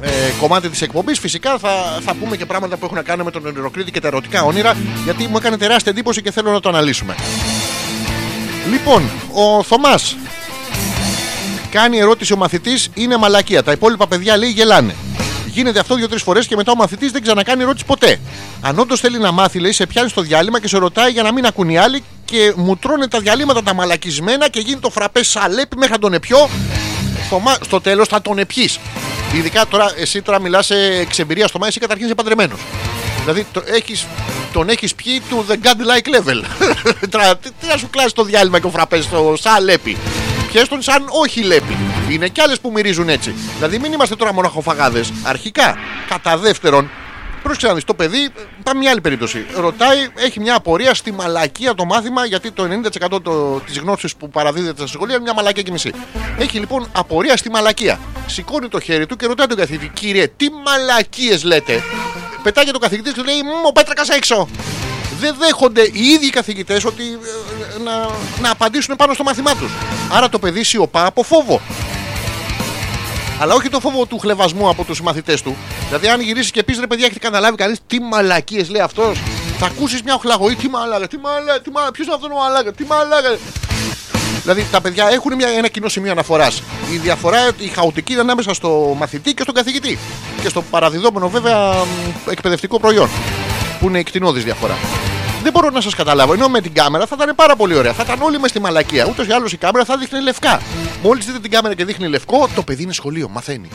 ε, 0.00 0.08
κομμάτι 0.40 0.68
της 0.68 0.82
εκπομπής. 0.82 1.18
Φυσικά 1.18 1.58
θα, 1.58 2.00
θα 2.04 2.14
πούμε 2.14 2.36
και 2.36 2.46
πράγματα 2.46 2.76
που 2.76 2.84
έχουν 2.84 2.96
να 2.96 3.02
κάνουν 3.02 3.24
με 3.24 3.30
τον 3.30 3.46
ονειροκρίτη 3.46 3.90
και 3.90 4.00
τα 4.00 4.06
ερωτικά 4.06 4.42
όνειρα, 4.42 4.76
γιατί 5.04 5.26
μου 5.26 5.36
έκανε 5.36 5.56
τεράστια 5.56 5.92
εντύπωση 5.92 6.22
και 6.22 6.30
θέλω 6.30 6.50
να 6.52 6.60
το 6.60 6.68
αναλύσουμε. 6.68 7.14
Λοιπόν, 8.70 9.10
ο 9.32 9.62
Θωμάς 9.62 10.16
κάνει 11.70 11.98
ερώτηση 11.98 12.32
ο 12.32 12.36
μαθητής, 12.36 12.88
είναι 12.94 13.16
μαλακία. 13.16 13.62
Τα 13.62 13.72
υπόλοιπα 13.72 14.06
παιδιά 14.06 14.36
λέει 14.36 14.50
γελάνε. 14.50 14.94
Γίνεται 15.46 15.78
αυτό 15.78 15.94
δύο-τρεις 15.94 16.22
φορές 16.22 16.46
και 16.46 16.56
μετά 16.56 16.72
ο 16.72 16.74
μαθητής 16.74 17.10
δεν 17.12 17.22
ξανακάνει 17.22 17.62
ερώτηση 17.62 17.84
ποτέ. 17.84 18.20
Αν 18.60 18.78
όντως 18.78 19.00
θέλει 19.00 19.18
να 19.18 19.32
μάθει, 19.32 19.58
λέει, 19.58 19.72
σε 19.72 19.86
πιάνει 19.86 20.08
στο 20.08 20.20
διάλειμμα 20.20 20.60
και 20.60 20.68
σε 20.68 20.78
ρωτάει 20.78 21.10
για 21.10 21.22
να 21.22 21.32
μην 21.32 21.46
ακούν 21.46 21.68
οι 21.68 21.78
άλλοι 21.78 22.02
και 22.24 22.52
μου 22.56 22.76
τρώνε 22.76 23.08
τα 23.08 23.20
διαλύματα 23.20 23.62
τα 23.62 23.74
μαλακισμένα 23.74 24.48
και 24.48 24.60
γίνει 24.60 24.80
το 24.80 24.90
φραπέ 24.90 25.22
σαλέπι 25.24 25.76
μέχρι 25.76 25.92
να 25.92 25.98
τον 25.98 26.12
επιώ. 26.12 26.48
Θωμά, 27.28 27.56
στο 27.64 27.80
τέλος 27.80 28.08
θα 28.08 28.22
τον 28.22 28.38
επιείς. 28.38 28.78
Ειδικά 29.32 29.66
τώρα, 29.66 29.92
εσύ 29.96 30.22
τώρα 30.22 30.40
μιλάς 30.40 30.66
σε 30.66 30.74
εξεμπειρία 30.76 31.46
στο 31.46 31.58
εσύ 31.66 31.80
καταρχήν 31.80 32.06
είσαι 32.06 32.14
παντρεμένος. 32.14 32.60
Δηλαδή 33.20 33.46
το 33.52 33.62
έχεις, 33.66 34.06
τον 34.52 34.68
έχεις 34.68 34.94
πιει 34.94 35.22
του 35.28 35.46
the 35.48 35.52
godlike 35.52 36.08
level. 36.16 36.44
Τώρα, 37.10 37.36
τι, 37.36 37.50
τι 37.60 37.66
να 37.66 37.76
σου 37.76 37.90
κλάσει 37.90 38.14
το 38.14 38.24
διάλειμμα 38.24 38.58
και 38.60 38.66
ο 38.66 38.70
φραπές 38.70 39.04
στο 39.04 39.34
σαν 39.40 39.64
λέπι. 39.64 39.96
Πιες 40.52 40.68
τον 40.68 40.82
σαν 40.82 41.04
όχι 41.08 41.40
λέπι. 41.42 41.76
Είναι 42.08 42.28
κι 42.28 42.40
άλλες 42.40 42.60
που 42.60 42.70
μυρίζουν 42.70 43.08
έτσι. 43.08 43.34
Δηλαδή 43.56 43.78
μην 43.78 43.92
είμαστε 43.92 44.16
τώρα 44.16 44.32
μοναχοφαγάδες. 44.32 45.12
Αρχικά. 45.22 45.76
Κατά 46.08 46.36
δεύτερον, 46.36 46.90
Πρόσεξε 47.42 47.66
να 47.66 47.74
δεις, 47.74 47.84
το 47.84 47.94
παιδί, 47.94 48.28
πάμε 48.62 48.78
μια 48.78 48.90
άλλη 48.90 49.00
περίπτωση. 49.00 49.46
Ρωτάει, 49.56 50.08
έχει 50.14 50.40
μια 50.40 50.54
απορία 50.54 50.94
στη 50.94 51.12
μαλακία 51.12 51.74
το 51.74 51.84
μάθημα, 51.84 52.24
γιατί 52.24 52.50
το 52.50 52.68
90% 53.12 53.22
το, 53.22 53.60
της 53.66 53.78
γνώσης 53.78 54.16
που 54.16 54.28
παραδίδεται 54.28 54.76
στα 54.76 54.86
σχολεία 54.86 55.14
είναι 55.14 55.24
μια 55.24 55.34
μαλακία 55.34 55.62
και 55.62 55.70
μισή. 55.70 55.92
Έχει 56.38 56.58
λοιπόν 56.58 56.88
απορία 56.92 57.36
στη 57.36 57.50
μαλακία. 57.50 57.98
Σηκώνει 58.26 58.68
το 58.68 58.80
χέρι 58.80 59.06
του 59.06 59.16
και 59.16 59.26
ρωτάει 59.26 59.46
τον 59.46 59.56
καθηγητή, 59.56 59.88
κύριε, 59.88 60.28
τι 60.36 60.46
μαλακίες 60.64 61.44
λέτε; 61.44 61.82
Πετάει 62.42 62.64
και 62.64 62.70
το 62.70 62.78
καθηγητή 62.78 63.12
και 63.12 63.20
του 63.20 63.24
λέει, 63.24 63.42
Μου 63.64 63.72
πέτρακας 63.72 64.08
έξω. 64.08 64.48
Δεν 65.20 65.34
δέχονται 65.38 65.82
οι 65.82 66.04
ίδιοι 66.04 66.26
οι 66.26 66.30
καθηγητές 66.30 66.84
ότι 66.84 67.02
ε, 67.02 67.82
να, 67.82 67.92
να 68.42 68.50
απαντήσουν 68.50 68.96
πάνω 68.96 69.14
στο 69.14 69.22
μάθημά 69.22 69.54
τους. 69.54 69.70
Άρα 70.12 70.28
το 70.28 70.38
παιδί 70.38 70.64
σιωπά 70.64 71.06
από 71.06 71.22
φόβο. 71.22 71.60
Αλλά 73.40 73.54
όχι 73.54 73.68
το 73.68 73.80
φόβο 73.80 74.06
του 74.06 74.18
χλεβασμού 74.18 74.68
από 74.68 74.84
τους 74.84 75.00
μαθητές 75.00 75.42
του. 75.42 75.56
Δηλαδή, 75.86 76.08
αν 76.08 76.20
γυρίσεις 76.20 76.50
και 76.50 76.62
πεις 76.62 76.78
ρε 76.78 76.86
παιδιά, 76.86 77.04
έχετε 77.04 77.20
καταλάβει 77.20 77.56
κανείς 77.56 77.78
τι 77.86 78.00
μαλακίες 78.00 78.70
λέει 78.70 78.80
αυτός, 78.80 79.18
θα 79.58 79.66
ακούσεις 79.66 80.02
μια 80.02 80.14
οχλαγωγή. 80.14 80.54
Τι 80.54 80.68
μαλάκα, 80.68 81.08
τι 81.08 81.18
μαλάκα, 81.18 81.60
τι 81.60 81.70
μαλάκα, 81.70 81.92
ποιος 81.92 82.06
είναι 82.06 82.14
αυτό 82.14 82.34
ο 82.34 82.38
μαλάκα, 82.38 82.72
τι 82.72 82.84
μαλάκα; 82.84 83.38
Δηλαδή, 84.42 84.66
τα 84.70 84.80
παιδιά 84.80 85.08
έχουν 85.08 85.34
μια, 85.34 85.48
ένα 85.48 85.68
κοινό 85.68 85.88
σημείο 85.88 86.10
αναφοράς. 86.10 86.62
Η 86.92 86.96
διαφορά, 86.96 87.38
η 87.58 87.66
χαοτική 87.66 88.12
είναι 88.12 88.20
ανάμεσα 88.20 88.54
στο 88.54 88.96
μαθητή 88.98 89.34
και 89.34 89.42
στον 89.42 89.54
καθηγητή. 89.54 89.98
Και 90.42 90.48
στο 90.48 90.62
παραδιδόμενο, 90.62 91.28
βέβαια, 91.28 91.72
μ, 91.72 92.30
εκπαιδευτικό 92.30 92.80
προϊόν. 92.80 93.08
Που 93.80 93.86
είναι 93.86 93.98
εκτινώδη 93.98 94.40
διαφορά. 94.40 94.76
Δεν 95.42 95.52
μπορώ 95.52 95.70
να 95.70 95.80
σας 95.80 95.94
καταλάβω. 95.94 96.32
Ενώ 96.32 96.48
με 96.48 96.60
την 96.60 96.72
κάμερα 96.72 97.06
θα 97.06 97.16
ήταν 97.20 97.34
πάρα 97.34 97.56
πολύ 97.56 97.74
ωραία. 97.74 97.92
Θα 97.92 98.02
ήταν 98.02 98.22
όλοι 98.22 98.38
μες 98.38 98.50
στη 98.50 98.60
μαλακία. 98.60 99.06
Ούτως 99.08 99.26
ή 99.26 99.32
άλλως 99.32 99.52
η 99.52 99.56
κάμερα 99.56 99.84
θα 99.84 99.96
δείχνει 99.96 100.20
λευκά. 100.20 100.60
Μόλις 101.02 101.26
δείτε 101.26 101.38
την 101.38 101.50
κάμερα 101.50 101.74
και 101.74 101.84
δείχνει 101.84 102.08
λευκό, 102.08 102.48
το 102.54 102.62
παιδί 102.62 102.82
είναι 102.82 102.92
σχολείο, 102.92 103.28
μαθαίνει. 103.28 103.68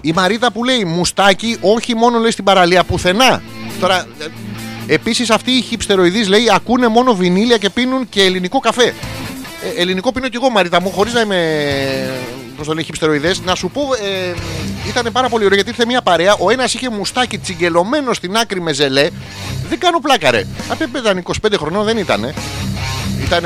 Η 0.00 0.12
Μαρίτα 0.12 0.52
που 0.52 0.64
λέει 0.64 0.84
μουστάκι, 0.84 1.56
όχι 1.60 1.94
μόνο 1.94 2.18
λέει 2.18 2.30
στην 2.30 2.44
παραλία, 2.44 2.84
πουθενά. 2.84 3.42
Τώρα, 3.80 4.06
επίσης 4.86 5.30
αυτοί 5.30 5.50
οι 5.50 5.60
χυψτεροειδεί 5.60 6.26
λέει 6.26 6.50
ακούνε 6.54 6.88
μόνο 6.88 7.14
βινίλια 7.14 7.56
και 7.56 7.70
πίνουν 7.70 8.08
και 8.08 8.22
ελληνικό 8.22 8.58
καφέ. 8.58 8.84
Ε, 8.84 9.80
ελληνικό 9.80 10.12
πίνω 10.12 10.28
κι 10.28 10.36
εγώ, 10.36 10.50
Μαρίτα 10.50 10.80
μου, 10.80 10.90
χωρίς 10.90 11.12
να 11.12 11.20
είμαι. 11.20 11.38
Πώ 12.62 12.68
το 12.68 12.74
λέει, 12.74 12.84
χυψτεροειδέ. 12.84 13.34
Να 13.44 13.54
σου 13.54 13.70
πω, 13.70 13.80
ε, 14.02 14.34
ήταν 14.88 15.12
πάρα 15.12 15.28
πολύ 15.28 15.44
ωραίο 15.44 15.54
γιατί 15.54 15.70
ήρθε 15.70 15.86
μια 15.86 16.02
παρέα. 16.02 16.34
Ο 16.38 16.50
ένας 16.50 16.74
είχε 16.74 16.88
μουστάκι 16.90 17.38
τσιγκελωμένο 17.38 18.12
στην 18.12 18.36
άκρη 18.36 18.60
με 18.60 18.72
ζελέ. 18.72 19.10
Δεν 19.68 19.78
κάνω 19.78 20.00
πλάκα, 20.00 20.30
ρε. 20.30 20.46
Αυτό 20.70 20.84
ήταν 20.96 21.22
25 21.42 21.56
χρονών, 21.56 21.84
δεν 21.84 21.96
ήταν. 21.96 22.34
Ήταν 23.24 23.44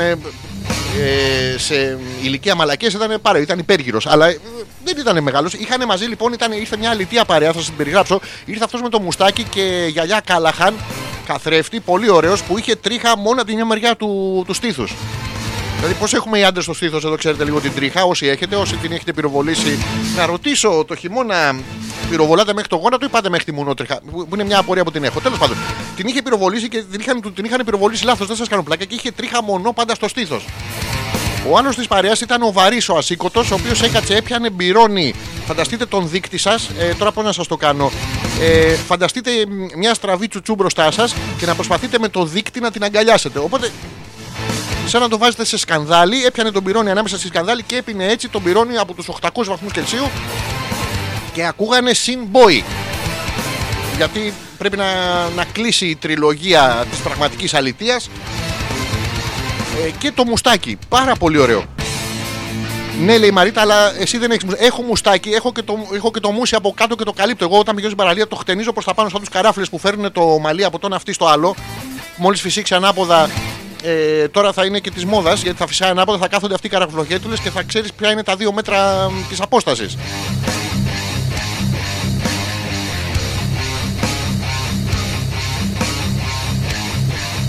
σε 1.57 1.97
ηλικία 2.21 2.55
μαλακές 2.55 2.93
ήταν 2.93 3.21
πάρα, 3.21 3.39
ήταν 3.39 3.59
υπέργυρος 3.59 4.05
αλλά 4.07 4.27
ε, 4.27 4.39
δεν 4.83 4.97
ήταν 4.97 5.23
μεγάλος 5.23 5.53
είχαν 5.53 5.85
μαζί 5.85 6.05
λοιπόν, 6.05 6.33
ήταν, 6.33 6.51
ήρθε 6.51 6.77
μια 6.77 6.89
αλητία 6.89 7.25
παρέα 7.25 7.51
θα 7.51 7.57
σας 7.57 7.65
την 7.65 7.75
περιγράψω 7.75 8.19
ήρθε 8.45 8.63
αυτός 8.63 8.81
με 8.81 8.89
το 8.89 8.99
μουστάκι 8.99 9.43
και 9.43 9.87
γιαγιά 9.89 10.21
Κάλαχαν 10.25 10.75
καθρέφτη, 11.27 11.79
πολύ 11.79 12.09
ωραίος 12.09 12.43
που 12.43 12.57
είχε 12.57 12.75
τρίχα 12.75 13.17
μόνο 13.17 13.35
από 13.35 13.45
την 13.45 13.55
μια 13.55 13.65
μεριά 13.65 13.95
του, 13.95 14.43
του 14.47 14.53
στήθους 14.53 14.93
Δηλαδή, 15.77 15.93
πώς 15.99 16.13
έχουμε 16.13 16.39
οι 16.39 16.43
άντρες 16.43 16.63
στο 16.63 16.73
στήθος 16.73 17.03
εδώ, 17.03 17.15
ξέρετε 17.15 17.43
λίγο 17.43 17.59
την 17.59 17.73
τρίχα. 17.75 18.03
Όσοι 18.03 18.27
έχετε, 18.27 18.55
όσοι 18.55 18.75
την 18.75 18.91
έχετε 18.91 19.13
πυροβολήσει. 19.13 19.77
Να 20.15 20.25
ρωτήσω 20.25 20.83
το 20.87 20.95
χειμώνα, 20.95 21.55
πυροβολάτε 22.09 22.53
μέχρι 22.53 22.69
το 22.69 22.75
γόνατο 22.75 23.05
ή 23.05 23.09
πάτε 23.09 23.29
μέχρι 23.29 23.45
τη 23.45 23.51
μουνότριχα. 23.51 23.99
Που 24.11 24.27
που 24.27 24.35
είναι 24.35 24.43
μια 24.43 24.59
απορία 24.59 24.83
που 24.83 24.91
την 24.91 25.03
έχω. 25.03 25.19
Τέλος 25.19 25.37
πάντων, 25.37 25.57
την 25.95 26.07
είχε 26.07 26.21
πυροβολήσει 26.21 26.67
και 26.67 26.83
την 26.91 26.99
είχαν, 26.99 27.33
την 27.35 27.45
είχαν 27.45 27.61
πυροβολήσει 27.65 28.05
λάθος. 28.05 28.27
Δεν 28.27 28.35
σας 28.35 28.47
κάνω 28.47 28.63
πλάκα 28.63 28.85
και 28.85 28.95
είχε 28.95 29.11
τρίχα 29.11 29.43
μονό 29.43 29.73
πάντα 29.73 29.95
στο 29.95 30.07
στήθος. 30.07 30.45
Ο 31.49 31.57
άλλος 31.57 31.75
της 31.75 31.87
παρέας 31.87 32.21
ήταν 32.21 32.41
ο 32.41 32.51
βαρύς 32.51 32.89
ο 32.89 32.97
ασήκωτο, 32.97 33.39
ο 33.39 33.53
οποίος 33.53 33.81
έκατσε, 33.81 34.15
έπιανε 34.15 34.49
μπυρώνει. 34.49 35.13
Φανταστείτε 35.45 35.85
τον 35.85 36.09
δείκτη 36.09 36.37
σας, 36.37 36.69
ε, 36.77 36.93
τώρα 36.93 37.11
πώς 37.11 37.23
να 37.23 37.31
σας 37.31 37.47
το 37.47 37.57
κάνω. 37.57 37.91
Ε, 38.41 38.75
φανταστείτε 38.75 39.31
μ, 39.49 39.79
μια 39.79 39.93
στραβή 39.93 40.27
τσουτσού 40.27 40.55
μπροστά 40.55 40.91
σας 40.91 41.15
και 41.37 41.45
να 41.45 41.55
προσπαθείτε 41.55 41.99
με 41.99 42.07
το 42.07 42.25
δείκτη 42.25 42.59
να 42.59 42.71
την 42.71 42.83
αγκαλιάσετε. 42.83 43.39
Οπότε, 43.39 43.71
σαν 44.87 45.01
να 45.01 45.07
το 45.07 45.17
βάζετε 45.17 45.45
σε 45.45 45.57
σκανδάλι, 45.57 46.25
έπιανε 46.25 46.51
τον 46.51 46.63
πυρώνει 46.63 46.89
ανάμεσα 46.89 47.17
στη 47.17 47.27
σκανδάλι 47.27 47.63
και 47.63 47.75
έπινε 47.75 48.05
έτσι 48.05 48.29
τον 48.29 48.43
πυρώνει 48.43 48.77
από 48.77 48.93
τους 48.93 49.09
800 49.21 49.29
βαθμούς 49.45 49.71
Κελσίου 49.71 50.09
και 51.33 51.45
ακούγανε 51.45 51.93
συν 51.93 52.19
boy. 52.31 52.63
Γιατί 53.97 54.33
πρέπει 54.57 54.77
να, 54.77 54.85
να 55.35 55.45
κλείσει 55.45 55.85
η 55.85 55.95
τριλογία 55.95 56.85
της 56.91 56.99
πραγματικής 56.99 57.53
αλητείας 57.53 58.09
ε, 59.85 59.89
και 59.97 60.11
το 60.11 60.25
μουστάκι. 60.25 60.77
Πάρα 60.89 61.15
πολύ 61.15 61.37
ωραίο. 61.37 61.63
Ναι, 62.99 63.17
λέει 63.17 63.29
η 63.29 63.31
Μαρίτα, 63.31 63.61
αλλά 63.61 63.99
εσύ 63.99 64.17
δεν 64.17 64.31
έχεις 64.31 64.43
μουστάκι. 64.43 64.65
Έχω 64.65 64.81
μουστάκι, 64.81 65.29
έχω 65.29 65.51
και, 65.51 65.61
το, 65.61 65.77
έχω 65.93 66.11
και 66.11 66.19
το 66.19 66.31
μουσι 66.31 66.55
από 66.55 66.73
κάτω 66.75 66.95
και 66.95 67.03
το 67.03 67.13
καλύπτω. 67.13 67.45
Εγώ 67.45 67.59
όταν 67.59 67.75
πηγαίνω 67.75 67.93
στην 67.93 68.03
παραλία 68.03 68.27
το 68.27 68.35
χτενίζω 68.35 68.73
προς 68.73 68.85
τα 68.85 68.93
πάνω 68.93 69.09
σαν 69.09 69.19
τους 69.19 69.29
καράφλε 69.29 69.65
που 69.65 69.77
φέρνουν 69.79 70.11
το 70.11 70.39
μαλλί 70.39 70.63
από 70.63 70.79
το 70.79 70.85
ένα 70.87 70.95
αυτή 70.95 71.13
στο 71.13 71.25
άλλο. 71.25 71.55
Μόλις 72.17 72.41
φυσήξει 72.41 72.73
ανάποδα, 72.73 73.29
ε, 73.81 74.27
τώρα 74.27 74.53
θα 74.53 74.65
είναι 74.65 74.79
και 74.79 74.91
της 74.91 75.05
μόδας 75.05 75.41
γιατί 75.41 75.57
θα 75.57 75.67
φυσάει 75.67 75.89
ανάποδα, 75.89 76.17
θα 76.17 76.27
κάθονται 76.27 76.53
αυτοί 76.53 76.67
οι 76.67 76.69
καραφλοχέτουλε 76.69 77.35
και 77.43 77.49
θα 77.49 77.63
ξέρεις 77.63 77.93
ποια 77.93 78.11
είναι 78.11 78.23
τα 78.23 78.35
δύο 78.35 78.51
μέτρα 78.51 79.09
της 79.29 79.41
απόστασης. 79.41 79.97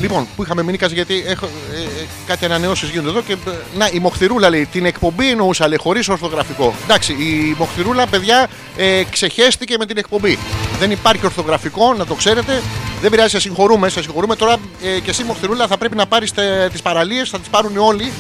Λοιπόν, 0.01 0.27
που 0.37 0.43
είχαμε 0.43 0.63
μείνει 0.63 0.77
Κάτσε, 0.77 0.95
γιατί 0.95 1.25
έχω, 1.27 1.47
ε, 1.47 1.81
ε, 1.81 2.07
κάτι 2.27 2.45
ανανεώσεις 2.45 2.89
γίνονται 2.89 3.09
εδώ. 3.09 3.21
Και, 3.21 3.33
ε, 3.33 3.37
να, 3.79 3.89
η 3.93 3.99
Μοχθηρούλα 3.99 4.51
λέει 4.51 4.67
την 4.67 4.85
εκπομπή 4.85 5.31
εννοούσα, 5.31 5.69
λέει 5.69 5.79
χωρίς 5.79 6.09
ορθογραφικό. 6.09 6.75
Εντάξει, 6.85 7.13
η 7.13 7.55
Μοχθηρούλα, 7.59 8.07
παιδιά, 8.07 8.49
ε, 8.77 9.03
ξεχέστηκε 9.11 9.75
με 9.79 9.87
την 9.87 9.97
εκπομπή. 9.97 10.39
Δεν 10.79 10.91
υπάρχει 10.91 11.25
ορθογραφικό, 11.27 11.95
να 11.95 12.07
το 12.07 12.15
ξέρετε. 12.15 12.63
Δεν 13.01 13.11
πειράζει, 13.11 13.29
σε 13.29 13.41
συγχωρούμε. 13.41 13.89
Σε 13.89 14.03
συγχωρούμε. 14.03 14.37
Τώρα 14.37 14.57
ε, 14.83 15.01
και 15.01 15.11
εσύ, 15.11 15.25
Μοχθηρούλα, 15.25 15.67
θα 15.67 15.79
πρέπει 15.79 15.97
να 15.97 16.07
πάρεις 16.07 16.33
τις 16.73 16.83
παραλίες, 16.83 17.29
θα 17.29 17.39
τις 17.39 17.49
πάρουν 17.49 17.77
όλοι 17.77 18.13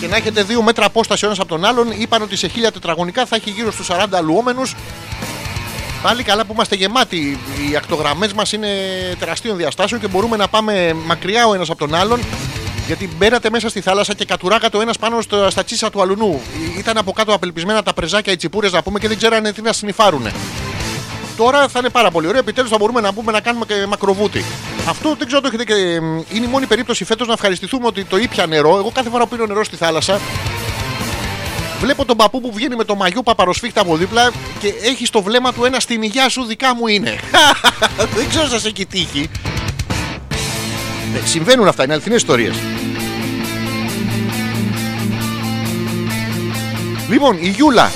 και 0.00 0.06
να 0.06 0.16
έχετε 0.16 0.42
δύο 0.42 0.62
μέτρα 0.62 0.86
απόσταση 0.86 1.24
ο 1.24 1.26
ένας 1.26 1.38
από 1.38 1.48
τον 1.48 1.64
άλλον. 1.64 1.90
Είπαν 1.98 2.22
ότι 2.22 2.36
σε 2.36 2.48
χίλια 2.48 2.72
τετραγωνικά 2.72 3.26
θα 3.26 3.36
έχει 3.36 3.50
γύρω 3.50 3.72
στους 3.72 3.86
40 3.90 4.06
αλουόμενους. 4.10 4.74
Πάλι 6.04 6.22
καλά 6.22 6.44
που 6.44 6.52
είμαστε 6.52 6.74
γεμάτοι. 6.74 7.38
Οι 7.70 7.76
ακτογραμμές 7.76 8.32
μας 8.32 8.52
είναι 8.52 8.68
τεραστίων 9.18 9.56
διαστάσεων 9.56 10.00
και 10.00 10.08
μπορούμε 10.08 10.36
να 10.36 10.48
πάμε 10.48 10.96
μακριά 11.04 11.46
ο 11.46 11.54
ένας 11.54 11.70
από 11.70 11.78
τον 11.78 11.94
άλλον. 11.94 12.20
Γιατί 12.86 13.10
μπαίνατε 13.16 13.50
μέσα 13.50 13.68
στη 13.68 13.80
θάλασσα 13.80 14.14
και 14.14 14.24
κατουράγατε 14.24 14.76
ο 14.76 14.80
ένας 14.80 14.98
πάνω 14.98 15.20
στο, 15.20 15.50
στα 15.50 15.64
τσίσα 15.64 15.90
του 15.90 16.02
αλουνού. 16.02 16.40
Ήταν 16.78 16.96
από 16.96 17.12
κάτω 17.12 17.34
απελπισμένα 17.34 17.82
τα 17.82 17.92
πρεζάκια, 17.92 18.32
οι 18.32 18.36
τσιπούρες 18.36 18.72
να 18.72 18.82
πούμε 18.82 18.98
και 18.98 19.08
δεν 19.08 19.16
ξέρανε 19.16 19.52
τι 19.52 19.62
να 19.62 19.72
συνυφάρουνε. 19.72 20.32
Τώρα 21.36 21.68
θα 21.68 21.78
είναι 21.78 21.88
πάρα 21.88 22.10
πολύ 22.10 22.26
ωραίο. 22.26 22.40
Επιτέλους 22.40 22.70
θα 22.70 22.76
μπορούμε 22.78 23.00
να 23.00 23.12
πούμε 23.12 23.32
να 23.32 23.40
κάνουμε 23.40 23.64
και 23.64 23.86
μακροβούτι. 23.88 24.44
Αυτό 24.88 25.14
δεν 25.18 25.26
ξέρω 25.26 25.40
αν 25.44 25.50
το 25.50 25.56
έχετε 25.56 25.64
και. 25.64 25.74
Είναι 26.36 26.46
η 26.46 26.48
μόνη 26.50 26.66
περίπτωση 26.66 27.04
φέτος 27.04 27.26
να 27.26 27.32
ευχαριστηθούμε 27.32 27.86
ότι 27.86 28.04
το 28.04 28.16
ήπια 28.16 28.46
νερό. 28.46 28.76
Εγώ 28.78 28.90
κάθε 28.94 29.10
φορά 29.10 29.24
που 29.24 29.28
πίνω 29.28 29.46
νερό 29.46 29.64
στη 29.64 29.76
θάλασσα 29.76 30.20
Βλέπω 31.80 32.04
τον 32.04 32.16
παππού 32.16 32.40
που 32.40 32.52
βγαίνει 32.52 32.76
με 32.76 32.84
το 32.84 32.94
μαγιό 32.94 33.22
παπαροσφίχτα 33.22 33.80
από 33.80 33.96
δίπλα 33.96 34.30
και 34.60 34.74
έχει 34.82 35.06
στο 35.06 35.22
βλέμμα 35.22 35.52
του 35.52 35.64
ένα 35.64 35.80
στην 35.80 36.02
υγεία 36.02 36.28
σου 36.28 36.44
δικά 36.44 36.74
μου 36.74 36.86
είναι. 36.86 37.18
Δεν 38.16 38.28
ξέρω 38.28 38.44
αν 38.44 38.50
σας 38.50 38.64
έχει 38.64 38.86
τύχει. 38.86 39.30
Ε, 41.14 41.26
συμβαίνουν 41.26 41.68
αυτά, 41.68 41.84
είναι 41.84 41.92
αληθινές 41.92 42.18
ιστορίες. 42.18 42.54
Λοιπόν, 47.08 47.36
η 47.40 47.48
Γιούλα. 47.48 47.90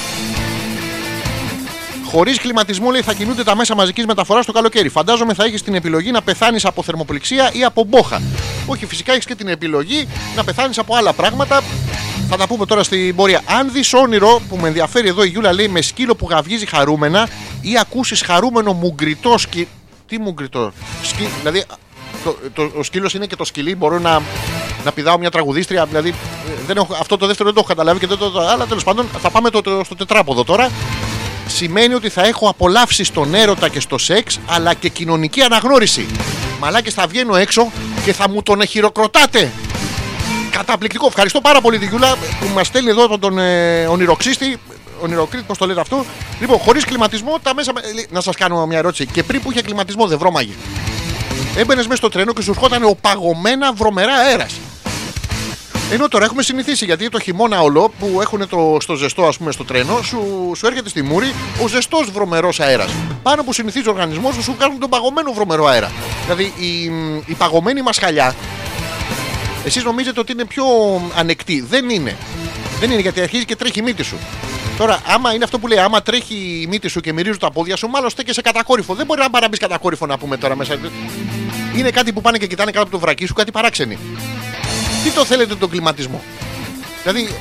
Χωρίς 2.04 2.38
κλιματισμό 2.38 2.90
λέει 2.90 3.02
θα 3.02 3.12
κινούνται 3.12 3.44
τα 3.44 3.56
μέσα 3.56 3.74
μαζικής 3.74 4.06
μεταφοράς 4.06 4.46
το 4.46 4.52
καλοκαίρι. 4.52 4.88
Φαντάζομαι 4.88 5.34
θα 5.34 5.44
έχεις 5.44 5.62
την 5.62 5.74
επιλογή 5.74 6.10
να 6.10 6.22
πεθάνεις 6.22 6.64
από 6.64 6.82
θερμοπληξία 6.82 7.50
ή 7.52 7.64
από 7.64 7.84
μπόχα. 7.84 8.22
Όχι, 8.66 8.86
φυσικά 8.86 9.12
έχεις 9.12 9.24
και 9.24 9.34
την 9.34 9.48
επιλογή 9.48 10.08
να 10.36 10.44
πεθάνεις 10.44 10.78
από 10.78 10.96
άλλα 10.96 11.12
πράγματα. 11.12 11.62
Θα 12.30 12.36
τα 12.36 12.46
πούμε 12.46 12.66
τώρα 12.66 12.82
στην 12.82 13.14
πορεία. 13.16 13.40
Αν 13.46 13.72
δεις 13.72 13.92
όνειρο 13.92 14.40
που 14.48 14.56
με 14.56 14.68
ενδιαφέρει 14.68 15.08
εδώ 15.08 15.24
η 15.24 15.28
Γιούλα 15.28 15.52
λέει 15.52 15.68
με 15.68 15.80
σκύλο 15.82 16.14
που 16.14 16.26
γαυγίζει 16.30 16.66
χαρούμενα 16.66 17.28
ή 17.60 17.78
ακούσεις 17.78 18.22
χαρούμενο 18.22 18.72
μουγκριτό 18.72 19.38
σκι... 19.38 19.68
Τι 20.08 20.18
μουγκριτό. 20.18 20.72
Σκι... 21.02 21.28
Δηλαδή 21.38 21.64
το, 22.24 22.36
το, 22.54 22.70
ο 22.78 22.82
σκύλος 22.82 23.14
είναι 23.14 23.26
και 23.26 23.36
το 23.36 23.44
σκυλί. 23.44 23.74
Μπορώ 23.76 23.98
να, 23.98 24.22
να 24.84 24.92
πηδάω 24.92 25.18
μια 25.18 25.30
τραγουδίστρια. 25.30 25.86
Δηλαδή 25.86 26.08
ε, 26.08 26.12
δεν 26.66 26.76
έχω, 26.76 26.96
αυτό 27.00 27.16
το 27.16 27.26
δεύτερο 27.26 27.44
δεν 27.48 27.54
το 27.54 27.60
έχω 27.60 27.68
καταλάβει 27.68 27.98
και 28.00 28.06
δεν 28.06 28.18
το. 28.18 28.40
Αλλά 28.52 28.66
τέλος 28.66 28.84
πάντων 28.84 29.08
θα 29.20 29.30
πάμε 29.30 29.50
το, 29.50 29.60
το- 29.62 29.80
στο 29.84 29.94
τετράποδο 29.96 30.44
τώρα. 30.44 30.70
Σημαίνει 31.46 31.94
ότι 31.94 32.08
θα 32.08 32.26
έχω 32.26 32.48
απολαύσει 32.48 33.04
στον 33.04 33.34
έρωτα 33.34 33.68
και 33.68 33.80
στο 33.80 33.98
σεξ 33.98 34.38
αλλά 34.46 34.74
και 34.74 34.88
κοινωνική 34.88 35.40
αναγνώριση. 35.40 36.06
Μαλάκες 36.60 36.94
θα 36.94 37.06
βγαίνω 37.06 37.36
έξω 37.36 37.70
και 38.04 38.12
θα 38.12 38.28
μου 38.28 38.42
τον 38.42 38.66
χειροκροτάτε. 38.66 39.52
Καταπληκτικό. 40.58 41.06
Ευχαριστώ 41.06 41.40
πάρα 41.40 41.60
πολύ 41.60 41.78
τη 41.78 41.86
Γιούλα 41.86 42.16
που 42.40 42.46
μας 42.54 42.66
στέλνει 42.66 42.90
εδώ 42.90 43.08
τον, 43.08 43.20
τον 43.20 43.38
ε, 43.38 43.86
ονειροξύστη. 43.86 44.56
Ονειροκρίτη, 45.00 45.44
πώς 45.46 45.58
το 45.58 45.66
λέτε 45.66 45.80
αυτό. 45.80 46.04
Λοιπόν, 46.40 46.58
χωρίς 46.58 46.84
κλιματισμό, 46.84 47.38
τα 47.42 47.54
μέσα. 47.54 47.72
ε, 47.76 48.04
Να 48.10 48.20
σας 48.20 48.36
κάνω 48.36 48.66
μια 48.66 48.78
ερώτηση. 48.78 49.06
Και 49.06 49.22
πριν 49.22 49.42
που 49.42 49.50
είχε 49.50 49.62
κλιματισμό, 49.62 50.06
δεν 50.06 50.18
βρώμαγε. 50.18 50.52
Έμπαινες 51.56 51.84
μέσα 51.86 51.96
στο 51.96 52.08
τρένο 52.08 52.32
και 52.32 52.42
σου 52.42 52.50
ερχόταν 52.50 52.84
ο 52.84 52.96
παγωμένα 53.00 53.72
βρωμερά 53.72 54.14
αέρας. 54.14 54.54
Ενώ 55.92 56.08
τώρα 56.08 56.24
έχουμε 56.24 56.42
συνηθίσει 56.42 56.84
γιατί 56.84 57.08
το 57.08 57.20
χειμώνα 57.20 57.60
όλο 57.60 57.92
που 57.98 58.18
έχουν 58.20 58.48
το, 58.48 58.76
στο 58.80 58.94
ζεστό, 58.94 59.22
ας 59.26 59.36
πούμε, 59.36 59.52
στο 59.52 59.64
τρένο, 59.64 60.02
σου, 60.02 60.52
σου 60.56 60.66
έρχεται 60.66 60.88
στη 60.88 61.02
μούρη 61.02 61.34
ο 61.62 61.66
ζεστός 61.68 62.10
βρωμερός 62.10 62.60
αέρας. 62.60 62.90
Πάνω 63.22 63.42
που 63.44 63.52
συνηθίζει 63.52 63.88
ο 63.88 63.90
οργανισμός 63.90 64.34
σου, 64.34 64.42
σου 64.42 64.56
κάνουν 64.58 64.78
τον 64.78 64.90
παγωμένο 64.90 65.32
βρωμερό 65.32 65.66
αέρα. 65.66 65.92
Δηλαδή 66.24 66.52
η, 66.58 66.92
η 67.26 67.34
παγωμένη 67.34 67.82
μα 67.82 67.90
χαλιά 69.58 69.64
εσείς 69.64 69.84
νομίζετε 69.84 70.20
ότι 70.20 70.32
είναι 70.32 70.44
πιο 70.44 70.64
ανεκτή. 71.16 71.60
Δεν 71.60 71.88
είναι. 71.88 72.16
Δεν 72.80 72.90
είναι 72.90 73.00
γιατί 73.00 73.20
αρχίζει 73.20 73.44
και 73.44 73.56
τρέχει 73.56 73.78
η 73.78 73.82
μύτη 73.82 74.02
σου. 74.02 74.16
Τώρα, 74.76 75.02
άμα 75.06 75.34
είναι 75.34 75.44
αυτό 75.44 75.58
που 75.58 75.66
λέει, 75.66 75.78
άμα 75.78 76.02
τρέχει 76.02 76.60
η 76.62 76.66
μύτη 76.66 76.88
σου 76.88 77.00
και 77.00 77.12
μυρίζουν 77.12 77.38
τα 77.38 77.50
πόδια 77.50 77.76
σου, 77.76 77.88
μάλλον 77.88 78.10
στέκεσαι 78.10 78.42
κατακόρυφο. 78.42 78.94
Δεν 78.94 79.06
μπορεί 79.06 79.20
να 79.20 79.30
παραμπεί 79.30 79.56
κατακόρυφο 79.56 80.06
να 80.06 80.18
πούμε 80.18 80.36
τώρα 80.36 80.56
μέσα. 80.56 80.76
Είναι 81.76 81.90
κάτι 81.90 82.12
που 82.12 82.20
πάνε 82.20 82.38
και 82.38 82.46
κοιτάνε 82.46 82.70
κάτω 82.70 82.82
από 82.82 82.92
το 82.92 82.98
βρακί 82.98 83.26
σου, 83.26 83.34
κάτι 83.34 83.50
παράξενοι. 83.50 83.98
Τι 85.04 85.10
το 85.10 85.24
θέλετε 85.24 85.54
τον 85.54 85.70
κλιματισμό; 85.70 86.22
Δηλαδή, 87.02 87.34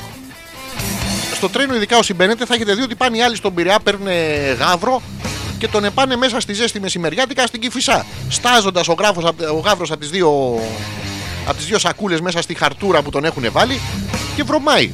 στο 1.34 1.48
τρένο, 1.48 1.74
ειδικά 1.74 1.98
όσοι 1.98 2.14
μπαίνετε, 2.14 2.44
θα 2.46 2.54
έχετε 2.54 2.74
δει 2.74 2.82
ότι 2.82 2.94
πάνε 2.94 3.16
οι 3.16 3.22
άλλοι 3.22 3.36
στον 3.36 3.54
Πειραιά, 3.54 3.78
παίρνουν 3.80 4.08
γάβρο 4.58 5.02
και 5.58 5.68
τον 5.68 5.84
επάνε 5.84 6.16
μέσα 6.16 6.40
στη 6.40 6.52
ζέστη 6.52 6.80
μεσημεριάτικα 6.80 7.46
στην 7.46 7.60
Κυφισά. 7.60 8.06
Στάζοντας 8.28 8.88
ο, 8.88 8.92
γράφος, 8.98 9.24
απ- 9.24 9.50
ο 9.50 9.58
γάβρος 9.58 9.90
από 9.90 10.00
τις 10.00 10.10
δύο, 10.10 10.60
απ' 11.48 11.56
τις 11.56 11.66
δύο 11.66 11.78
σακούλες 11.78 12.20
μέσα 12.20 12.42
στη 12.42 12.54
χαρτούρα 12.54 13.02
που 13.02 13.10
τον 13.10 13.24
έχουν 13.24 13.52
βάλει 13.52 13.80
και 14.36 14.42
βρωμάει. 14.42 14.90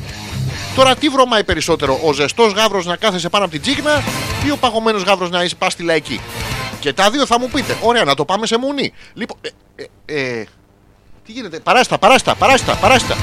Τώρα 0.74 0.94
τι 0.96 1.08
βρωμάει 1.08 1.44
περισσότερο, 1.44 2.00
ο 2.04 2.12
ζεστός 2.12 2.52
γάβρος 2.52 2.86
να 2.86 2.96
κάθεσαι 2.96 3.28
πάνω 3.28 3.44
από 3.44 3.52
την 3.52 3.62
τσίγνα 3.62 4.02
ή 4.46 4.50
ο 4.50 4.56
παγωμένος 4.56 5.02
γάβρος 5.02 5.30
να 5.30 5.42
είσαι 5.42 5.54
πα 5.54 5.70
στη 5.70 5.82
λαϊκή; 5.82 6.20
Και 6.80 6.92
τα 6.92 7.10
δύο 7.10 7.26
θα 7.26 7.38
μου 7.38 7.48
πείτε. 7.48 7.76
Ωραία, 7.82 8.04
να 8.04 8.14
το 8.14 8.24
πάμε 8.24 8.46
σε 8.46 8.58
μουνί. 8.58 8.92
Λοιπόν, 9.14 9.38
ε, 9.76 9.84
ε, 10.06 10.40
ε, 10.40 10.46
τι 11.26 11.32
γίνεται, 11.32 11.58
παράστα, 11.58 11.98
παράστα, 11.98 12.34
παράστα, 12.34 12.74
παράστα. 12.74 13.16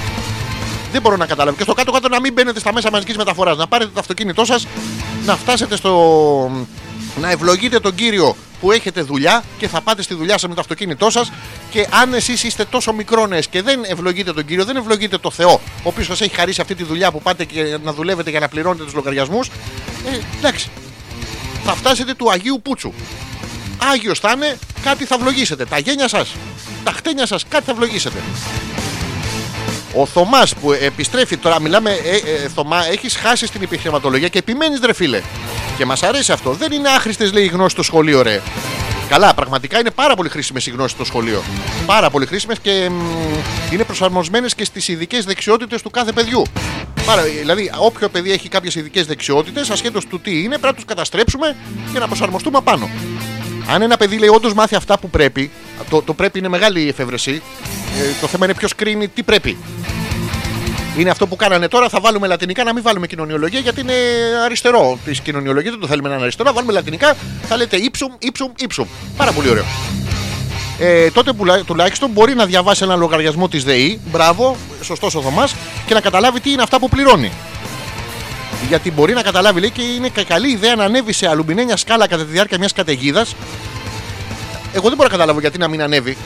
Δεν 0.91 1.01
μπορώ 1.01 1.17
να 1.17 1.25
καταλάβω. 1.25 1.57
Και 1.57 1.63
στο 1.63 1.73
κάτω-κάτω 1.73 2.07
να 2.07 2.19
μην 2.19 2.34
μπαίνετε 2.34 2.59
στα 2.59 2.73
μέσα 2.73 2.91
μαζικής 2.91 3.17
μεταφοράς. 3.17 3.57
Να 3.57 3.67
πάρετε 3.67 3.91
το 3.93 3.99
αυτοκίνητό 3.99 4.45
σας, 4.45 4.67
να 5.25 5.36
φτάσετε 5.36 5.75
στο. 5.75 6.65
να 7.21 7.32
ευλογείτε 7.32 7.79
τον 7.79 7.95
κύριο 7.95 8.36
που 8.62 8.72
έχετε 8.72 9.01
δουλειά 9.01 9.43
και 9.57 9.68
θα 9.68 9.82
πάτε 9.82 10.01
στη 10.01 10.14
δουλειά 10.14 10.38
σας 10.38 10.49
με 10.49 10.55
το 10.55 10.62
αυτοκίνητό 10.62 11.09
σας. 11.09 11.32
Και 11.70 11.88
αν 11.89 12.14
εσείς 12.14 12.43
είστε 12.43 12.66
τόσο 12.66 12.93
μικρόνες 12.93 13.47
και 13.47 13.62
δεν 13.62 13.84
ευλογείτε 13.84 14.34
τον 14.34 14.45
κύριο, 14.45 14.66
δεν 14.66 14.76
ευλογείτε 14.76 15.18
το 15.18 15.32
Θεό, 15.32 15.51
ο 15.53 15.59
οποίος 15.84 16.05
σας 16.05 16.22
έχει 16.22 16.36
χαρίσει 16.36 16.62
αυτή 16.62 16.76
τη 16.76 16.84
δουλειά 16.84 17.12
που 17.12 17.22
πάτε 17.22 17.45
και 17.45 17.78
να 17.84 17.93
δουλεύετε 17.93 18.30
για 18.30 18.39
να 18.39 18.47
πληρώνετε 18.47 18.84
τους 18.84 18.93
λογαριασμούς. 18.93 19.47
Ε, 20.05 20.20
εντάξει. 20.38 20.70
Θα 21.64 21.76
φτάσετε 21.76 22.14
του 22.14 22.32
Αγίου 22.32 22.59
Πούτσου. 22.64 22.93
Άγιος 23.91 24.20
θα 24.20 24.32
είναι, 24.36 24.57
κάτι 24.84 25.05
θα 25.05 25.16
ευλογήσετε. 25.16 25.66
Τα 25.66 25.78
γένια 25.78 26.07
σας, 26.07 26.36
τα 26.84 26.91
χτένια 26.91 27.26
σας, 27.26 27.45
κάτι 27.49 27.66
θα 27.66 27.72
ευλογήσετε. 27.72 28.18
Ο 29.95 30.05
Θωμάς 30.05 30.55
που 30.55 30.71
επιστρέφει 30.71 31.37
τώρα, 31.37 31.61
μιλάμε, 31.61 31.91
ε, 31.91 32.43
ε, 32.43 32.47
Θωμά, 32.55 32.85
έχεις 32.91 33.15
χάσει 33.15 33.45
στην 33.45 33.61
επιχειρηματολογία 33.61 34.27
και 34.27 34.37
επιμένεις, 34.37 34.79
ρε 34.85 34.93
φίλε. 34.93 35.21
Και 35.77 35.85
μας 35.85 36.03
αρέσει 36.03 36.31
αυτό. 36.31 36.51
Δεν 36.51 36.71
είναι 36.71 36.89
άχρηστες, 36.89 37.33
λέει, 37.33 37.43
οι 37.43 37.47
γνώσεις 37.47 37.71
στο 37.71 37.83
σχολείο, 37.83 38.21
ρε. 38.21 38.41
Καλά, 39.09 39.33
πραγματικά 39.33 39.79
είναι 39.79 39.91
πάρα 39.91 40.15
πολύ 40.15 40.29
χρήσιμες 40.29 40.67
οι 40.67 40.69
γνώσεις 40.69 40.91
στο 40.91 41.05
σχολείο. 41.05 41.43
Πάρα 41.85 42.09
πολύ 42.09 42.25
χρήσιμες 42.25 42.59
και 42.59 42.89
μ, 42.89 43.73
είναι 43.73 43.83
προσαρμοσμένες 43.83 44.55
και 44.55 44.65
στις 44.65 44.87
ειδικές 44.87 45.25
δεξιότητες 45.25 45.81
του 45.81 45.89
κάθε 45.89 46.11
παιδιού. 46.11 46.43
Πάρα, 47.05 47.21
δηλαδή, 47.21 47.71
όποιο 47.77 48.09
παιδί 48.09 48.31
έχει 48.31 48.49
κάποιες 48.49 48.75
ειδικές 48.75 49.05
δεξιότητες, 49.05 49.69
ασχέτως 49.69 50.05
του 50.05 50.19
τι 50.19 50.37
είναι, 50.39 50.47
πρέπει 50.47 50.65
να 50.65 50.73
τους 50.73 50.85
καταστρέψουμε 50.85 51.55
και 51.93 51.99
να 51.99 52.07
προσαρμοστούμε 52.07 52.57
απάνω. 52.57 52.89
Αν 53.74 53.82
ένα 53.82 53.97
παιδί 53.97 54.17
λέει 54.17 54.30
όντως 54.30 54.53
μάθει 54.53 54.76
αυτά 54.76 54.99
που 54.99 55.09
πρέπει, 55.09 55.51
το, 55.89 56.01
το 56.01 56.13
πρέπει 56.13 56.39
είναι 56.39 56.47
μεγάλη 56.47 56.88
εφεύρεση. 56.88 57.41
Ε, 57.99 58.22
το 58.22 58.28
θέμα 58.28 58.45
είναι 58.45 58.53
ποιος 58.53 58.76
κρίνει 58.76 59.07
τι 59.07 59.24
πρέπει. 59.24 59.57
Είναι 60.97 61.09
αυτό 61.09 61.28
που 61.28 61.36
κάνανε 61.36 61.67
τώρα. 61.67 61.89
Θα 61.89 61.99
βάλουμε 61.99 62.28
λατινικά, 62.28 62.63
να 62.63 62.74
μην 62.74 62.84
βάλουμε 62.84 63.07
κοινωνιολογία 63.07 63.59
γιατί 63.59 63.82
είναι 63.82 63.93
αριστερό. 64.45 64.99
Της 65.05 65.19
κοινωνιολογίας 65.19 65.74
δεν 65.74 65.82
το 65.82 65.88
θέλουμε 65.88 66.07
να 66.07 66.13
είναι 66.13 66.24
αριστερό. 66.24 66.49
Θα 66.49 66.55
βάλουμε 66.55 66.74
λατινικά, 66.74 67.15
θα 67.47 67.57
λέτε 67.57 67.78
ύψουμ, 67.78 68.11
ύψουμ, 68.19 68.51
ύψουμ. 68.57 68.88
Πάρα 69.17 69.32
πολύ 69.32 69.49
ωραίο. 69.49 69.65
Ε, 70.80 71.11
τότε 71.11 71.34
που, 71.34 71.45
τουλάχιστον 71.65 72.09
μπορεί 72.09 72.36
να 72.36 72.45
διαβάσει 72.45 72.84
ένα 72.84 72.95
λογαριασμό 72.95 73.47
της 73.47 73.63
ΔΕΗ. 73.63 73.99
Μπράβο, 74.11 74.57
σωστός 74.82 75.15
ο 75.15 75.22
Θωμάς, 75.22 75.55
και 75.86 75.93
να 75.93 76.01
καταλάβει 76.01 76.39
τι 76.39 76.51
είναι 76.51 76.61
αυτά 76.61 76.80
που 76.80 76.89
πληρώνει. 76.89 77.32
Γιατί 78.68 78.91
μπορεί 78.91 79.14
να 79.14 79.22
καταλάβει, 79.22 79.59
λέει, 79.59 79.70
και 79.70 79.82
είναι 79.82 80.09
κα- 80.09 80.24
καλή 80.24 80.49
ιδέα 80.51 80.76
να 80.76 80.84
ανέβει 80.84 81.14
σε 81.14 81.28
αλουμινένια 81.28 81.78
σκάλα 81.78 82.07
κατά 82.07 82.24
τη 82.26 82.32
διάρκεια 82.32 82.57
μιας 82.57 82.74
καταιγίδας. 82.74 83.36
Εγώ 84.74 84.88
δεν 84.88 84.97
μπορώ 84.97 85.03
να 85.03 85.16
καταλάβω 85.16 85.39
γιατί 85.39 85.57
να 85.57 85.68
μην 85.68 85.82
ανέβει. 85.82 86.18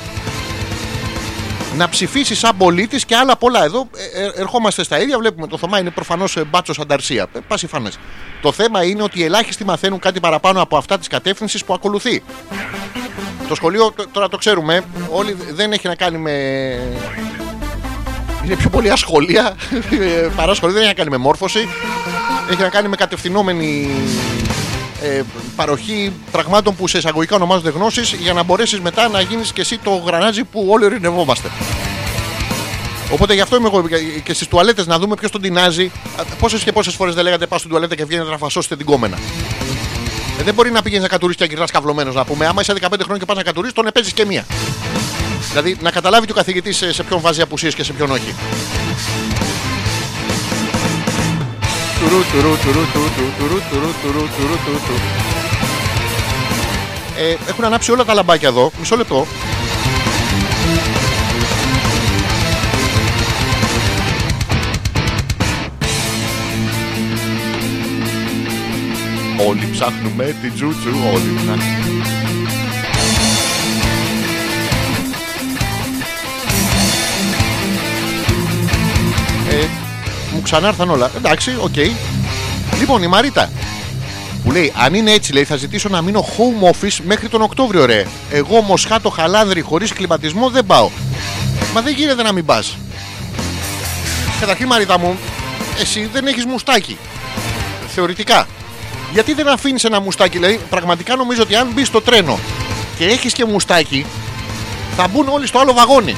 Να 1.78 1.90
ψηφίσει 1.90 2.36
σαν 2.36 2.58
πολίτης 2.58 3.06
και 3.06 3.16
άλλα 3.16 3.36
πολλά. 3.38 3.64
Εδώ 3.64 3.88
ε, 4.16 4.22
ε, 4.24 4.32
ερχόμαστε 4.36 4.84
στα 4.84 5.02
ίδια. 5.02 5.18
Βλέπουμε 5.18 5.48
το 5.48 5.58
Θωμά 5.58 5.80
είναι 5.80 5.90
προφανώς 5.90 6.38
μπάτσος 6.50 6.80
ανταρσία. 6.80 7.28
Ε, 7.36 7.40
πάση 7.48 7.68
φάνες. 7.68 7.98
Το 8.42 8.52
θέμα 8.52 8.84
είναι 8.84 9.04
ότι 9.04 9.20
οι 9.20 9.24
ελάχιστοι 9.24 9.64
μαθαίνουν 9.66 10.00
κάτι 10.00 10.20
παραπάνω 10.20 10.62
από 10.62 10.78
αυτά 10.78 10.98
της 10.98 11.08
κατεύθυνσης 11.08 11.66
που 11.66 11.74
ακολουθεί. 11.74 12.24
Το 13.48 13.56
σχολείο 13.56 13.92
τ- 13.92 14.08
τώρα 14.12 14.30
το 14.30 14.38
ξέρουμε. 14.38 14.82
Όλοι 15.10 15.38
δεν 15.54 15.72
έχει 15.72 15.88
να 15.88 15.96
κάνει 15.96 16.18
με. 16.18 16.32
Είναι 18.46 18.56
πιο 18.56 18.70
πολύ 18.70 18.90
ασχολία 18.90 19.56
ε, 19.92 20.28
παρά 20.36 20.54
σχολείο. 20.54 20.76
Δεν 20.76 20.84
έχει 20.84 20.92
να 20.92 20.98
κάνει 20.98 21.10
με 21.10 21.18
μόρφωση. 21.18 21.68
Έχει 22.50 22.62
να 22.62 22.70
κάνει 22.70 22.88
με 22.88 22.96
κατευθυνόμενη 22.96 23.90
ε, 25.02 25.22
παροχή 25.56 26.12
πραγμάτων 26.32 26.76
που 26.76 26.88
σε 26.88 26.98
εισαγωγικά 26.98 27.36
ονομάζονται 27.36 27.70
γνώσεις 27.70 28.14
για 28.14 28.34
να 28.34 28.44
μπορέσεις 28.44 28.80
μετά 28.80 29.08
να 29.08 29.22
γίνεις 29.22 29.54
και 29.54 29.62
εσύ 29.62 29.78
το 29.78 29.92
γρανάζι 29.92 30.44
που 30.44 30.68
όλοι 30.70 30.86
ειρηνευόμαστε. 30.86 31.50
Οπότε 33.12 33.34
γι' 33.34 33.42
αυτό 33.42 33.56
είμαι 33.56 33.68
εγώ 33.68 33.88
και 34.24 34.34
στις 34.34 34.48
τουαλέτες 34.48 34.88
να 34.88 35.00
δούμε 35.00 35.16
ποιος 35.16 35.32
τον 35.32 35.42
τεινάζει. 35.42 35.92
Πόσες 36.40 36.64
και 36.64 36.72
πόσες 36.72 36.94
φορές 36.94 37.16
δεν 37.16 37.24
λέγατε 37.24 37.46
πας 37.46 37.60
στην 37.60 37.72
τουαλέτα 37.72 37.96
και 37.96 38.06
βγαίνετε 38.06 38.30
να 38.30 38.38
φασώσετε 38.38 38.76
την 38.76 38.86
κόμενα. 38.86 39.18
Ε, 40.40 40.44
δεν 40.44 40.54
μπορεί 40.54 40.72
να 40.72 40.82
πηγαίνεις 40.82 41.04
να 41.04 41.10
κατουρίσει 41.10 41.38
και 41.38 41.44
να 41.44 41.50
γυρνάς 41.50 41.72
καυλωμένος 41.72 42.16
να 42.16 42.26
πούμε. 42.26 42.46
Άμα 42.46 42.62
είσαι 42.62 42.74
15 42.74 42.80
χρόνια 43.04 43.18
και 43.18 43.26
πας 43.26 43.38
να 43.38 43.44
κατουρίσει, 43.44 43.74
τον 43.74 43.88
επέζεις 43.88 44.14
και 44.14 44.26
μία. 44.26 44.46
Δηλαδή 45.50 45.78
να 45.82 45.92
καταλάβει 45.92 46.26
του 46.26 46.34
ο 46.36 46.38
καθηγητής 46.38 46.78
σε, 46.78 47.04
ποιον 47.04 47.22
βάζει 47.22 47.42
απουσίες 47.42 47.76
και 47.76 47.84
σε 47.84 47.94
ποιον 47.94 48.12
όχι. 48.12 48.36
Ε, 57.18 57.36
έχουν 57.48 57.66
ανάψει 57.66 57.92
όλα 57.92 58.06
τα 58.06 58.14
λαμπάκια 58.14 58.48
εδώ. 58.48 58.72
Μισό 58.80 58.96
λεπτό. 58.96 59.28
Όλοι 69.48 69.70
ψάχνουμε 69.72 70.36
την 70.42 70.54
τζούτζου, 70.54 70.90
όλοι 71.14 71.34
ψάχνουμε. 71.36 72.25
Μου 80.36 80.42
ξανάρθαν 80.42 80.90
όλα. 80.90 81.12
Εντάξει, 81.18 81.56
οκ. 81.60 81.76
Λοιπόν, 82.80 83.04
η 83.04 83.08
Μαρίτα 83.08 83.50
που 84.44 84.52
λέει: 84.52 84.74
Αν 84.76 84.94
είναι 84.94 85.12
έτσι, 85.12 85.34
λέει, 85.34 85.44
θα 85.44 85.56
ζητήσω 85.56 85.90
να 85.90 86.02
μείνω 86.02 86.26
home 86.38 86.70
office 86.70 86.98
μέχρι 87.04 87.30
τον 87.30 87.42
Οκτώβριο, 87.42 87.86
ρε. 87.86 88.06
Εγώ 88.32 88.62
μοσχάτο 88.62 89.10
χαλάνδρι 89.10 89.62
χωρίς 89.62 89.94
κλιματισμό 89.94 90.50
δεν 90.50 90.66
πάω. 90.66 90.90
Μα 91.74 91.82
δεν 91.82 91.94
γίνεται 91.94 92.24
να 92.24 92.32
μην 92.32 92.46
πας. 92.46 92.78
Καταρχήν, 94.40 94.68
Μαρίτα 94.68 95.00
μου, 95.00 95.18
εσύ 95.80 96.10
δεν 96.14 96.28
έχεις 96.28 96.46
μουστάκι. 96.46 96.98
Θεωρητικά. 97.88 98.48
Γιατί 99.14 99.34
δεν 99.34 99.48
αφήνεις 99.48 99.84
ένα 99.84 100.00
μουστάκι, 100.00 100.38
δηλαδή, 100.38 100.60
πραγματικά 100.70 101.16
νομίζω 101.16 101.42
ότι 101.42 101.56
αν 101.56 101.72
μπεις 101.74 101.88
στο 101.88 102.02
τρένο 102.02 102.40
και 102.98 103.06
έχεις 103.06 103.34
και 103.34 103.46
μουστάκι, 103.46 104.06
θα 104.98 105.08
μπουν 105.08 105.28
όλοι 105.28 105.48
στο 105.48 105.60
άλλο 105.60 105.74
βαγόνι. 105.74 106.16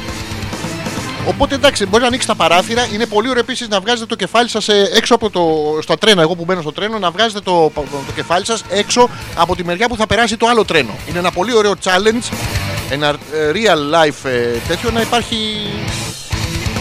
Οπότε 1.27 1.55
εντάξει, 1.55 1.85
μπορεί 1.85 2.01
να 2.01 2.07
ανοίξει 2.07 2.27
τα 2.27 2.35
παράθυρα. 2.35 2.87
Είναι 2.93 3.05
πολύ 3.05 3.29
ωραίο 3.29 3.41
επίσης 3.41 3.67
να 3.67 3.79
βγάζετε 3.79 4.05
το 4.05 4.15
κεφάλι 4.15 4.49
σας 4.49 4.67
έξω 4.67 5.15
από 5.15 5.29
το. 5.29 5.41
στα 5.81 5.97
τρένα. 5.97 6.21
Εγώ 6.21 6.35
που 6.35 6.45
μπαίνω 6.45 6.61
στο 6.61 6.71
τρένο, 6.71 6.99
να 6.99 7.11
βγάζετε 7.11 7.39
το, 7.39 7.71
το, 7.75 8.11
κεφάλι 8.15 8.45
σας 8.45 8.63
έξω 8.69 9.09
από 9.35 9.55
τη 9.55 9.63
μεριά 9.63 9.87
που 9.87 9.95
θα 9.95 10.07
περάσει 10.07 10.37
το 10.37 10.47
άλλο 10.47 10.65
τρένο. 10.65 10.97
Είναι 11.09 11.19
ένα 11.19 11.31
πολύ 11.31 11.53
ωραίο 11.53 11.73
challenge. 11.83 12.33
Ένα 12.89 13.07
ε, 13.07 13.51
real 13.53 13.95
life 13.95 14.29
ε, 14.29 14.57
τέτοιο 14.67 14.91
να 14.91 15.01
υπάρχει. 15.01 15.35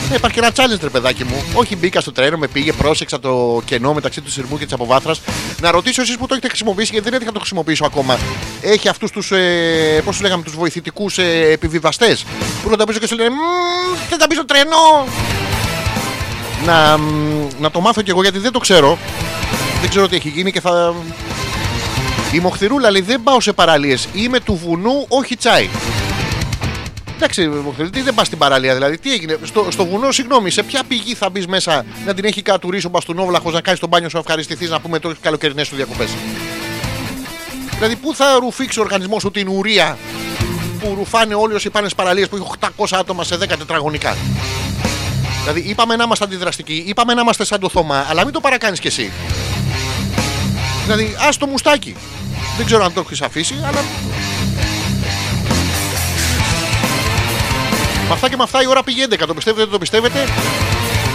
Να 0.09 0.15
υπάρχει 0.15 0.39
ένα 0.39 0.51
challenge, 0.57 0.79
ρε 0.83 0.89
παιδάκι 0.89 1.25
μου. 1.25 1.45
Όχι 1.55 1.77
μπήκα 1.77 2.01
στο 2.01 2.13
τρένο, 2.13 2.37
με 2.37 2.47
πήγε, 2.47 2.73
πρόσεξα 2.73 3.21
το 3.21 3.63
κενό 3.65 3.93
μεταξύ 3.95 4.21
του 4.21 4.31
σειρμού 4.31 4.59
και 4.59 4.65
της 4.65 4.73
αποβάθρας. 4.73 5.21
Να 5.61 5.71
ρωτήσω 5.71 6.03
εσείς 6.03 6.17
που 6.17 6.27
το 6.27 6.35
έχετε 6.35 6.49
χρησιμοποιήσει, 6.49 6.89
γιατί 6.93 7.05
δεν 7.05 7.13
έτυχα 7.15 7.29
να 7.29 7.35
το 7.35 7.41
χρησιμοποιήσω 7.41 7.85
ακόμα. 7.85 8.19
Έχει 8.61 8.89
αυτούς 8.89 9.11
τους. 9.11 9.31
Ε, 9.31 10.01
Πώς 10.05 10.15
τους 10.15 10.23
λέγαμε, 10.23 10.43
τους 10.43 10.55
βοηθητικούς 10.55 11.19
ε, 11.19 11.51
επιβιβαστές. 11.53 12.25
Που 12.63 12.71
να 12.71 12.77
τα 12.77 12.85
πίσω 12.85 12.99
και 12.99 13.07
σου 13.07 13.17
λένε 13.17 13.31
«Μμμ, 13.31 13.99
Δεν 14.09 14.19
τα 14.19 14.27
μπει 14.29 14.35
στο 14.35 14.45
τρένο. 14.45 15.07
Να, 16.65 16.99
μ, 16.99 17.47
να 17.61 17.71
το 17.71 17.81
μάθω 17.81 18.03
κι 18.03 18.11
εγώ 18.11 18.23
γιατί 18.23 18.39
δεν 18.39 18.53
το 18.53 18.59
ξέρω. 18.59 18.99
Δεν 19.81 19.91
ξέρω 19.91 20.09
τι 20.09 20.17
έχει 20.17 20.29
γίνει 20.29 20.53
και 20.53 20.61
θα. 20.61 20.95
Η 22.33 22.39
Μοχθηρούλα 22.39 22.91
λέει 22.91 23.01
δεν 23.03 23.23
πάω 23.23 23.41
σε 23.41 23.53
παραλίες 23.53 24.09
Είμαι 24.15 24.41
του 24.41 24.61
βουνού, 24.65 25.07
όχι 25.09 25.37
τσάι. 25.37 25.69
Εντάξει, 27.17 27.49
Μοχθηρούλα, 27.49 27.91
τι 27.91 28.01
δεν 28.03 28.15
πας 28.15 28.27
στην 28.27 28.39
παραλία, 28.39 28.75
δηλαδή 28.75 28.99
τι 28.99 29.13
έγινε; 29.13 29.39
Στο, 29.43 29.67
στο 29.71 29.87
βουνό, 29.87 30.13
συγγνώμη, 30.13 30.51
σε 30.51 30.63
ποια 30.63 30.83
πηγή 30.89 31.15
θα 31.15 31.31
μπεις 31.31 31.47
μέσα 31.47 31.85
να 32.07 32.15
την 32.15 32.25
έχει 32.25 32.43
κατουρίσει 32.43 32.87
ο 32.87 32.89
μπαστούνόβλαχος 32.89 33.53
να 33.53 33.61
κάνεις 33.61 33.81
τον 33.81 33.89
μπάνιο 33.89 34.09
σου, 34.09 34.17
να 34.17 34.23
ευχαριστηθείς 34.27 34.71
να 34.71 34.81
πούμε 34.81 34.99
τώρα 34.99 35.15
καλοκαιρινές 35.21 35.67
σου 35.67 35.77
διακοπές; 35.77 36.11
Δηλαδή, 37.75 37.97
πού 37.97 38.15
θα 38.15 38.39
ρουφήξει 38.41 38.79
ο 38.79 38.83
οργανισμός 38.83 39.23
σου 39.23 39.31
την 39.31 39.49
ουρία 39.49 39.99
που 40.81 40.95
ρουφάνε 40.99 41.35
όλοι 41.35 41.55
όσοι 41.55 41.71
πάνε 41.71 41.89
στις 41.89 41.99
παραλίες 41.99 42.29
που 42.29 42.37
έχει 42.37 42.45
800 42.77 42.85
άτομα 42.99 43.25
σε 43.25 43.37
10 43.37 43.39
τετραγωνικά; 43.47 44.17
Δηλαδή, 45.41 45.61
είπαμε 45.61 45.97
να 45.97 46.05
είμαστε 46.05 46.25
αντιδραστικοί, 46.25 46.85
είπαμε 46.87 47.15
να 47.15 47.21
είμαστε 47.21 47.45
σαν 47.45 47.61
το 47.61 47.69
Θωμά, 47.69 48.07
αλλά 48.09 48.25
μην 48.25 48.33
το 48.33 48.41
παρακάνεις 48.41 48.81
κι 48.81 48.87
εσύ. 48.87 49.13
Δηλαδή, 50.85 51.17
ας 51.29 51.37
το 51.37 51.47
μουστάκι. 51.47 51.97
Δεν 52.57 52.67
ξέρω 52.67 52.85
αν 52.85 52.93
το 52.93 53.01
έχεις 53.01 53.21
αφήσει, 53.21 53.55
αλλά. 53.67 53.81
Με 58.09 58.13
αυτά 58.13 58.29
και 58.29 58.37
με 58.37 58.43
αυτά 58.43 58.63
η 58.63 58.67
ώρα 58.67 58.83
πήγε 58.83 59.05
11. 59.11 59.17
Το 59.27 59.35
πιστεύετε, 59.35 59.63
δεν 59.63 59.73
το 59.73 59.79
πιστεύετε; 59.79 60.19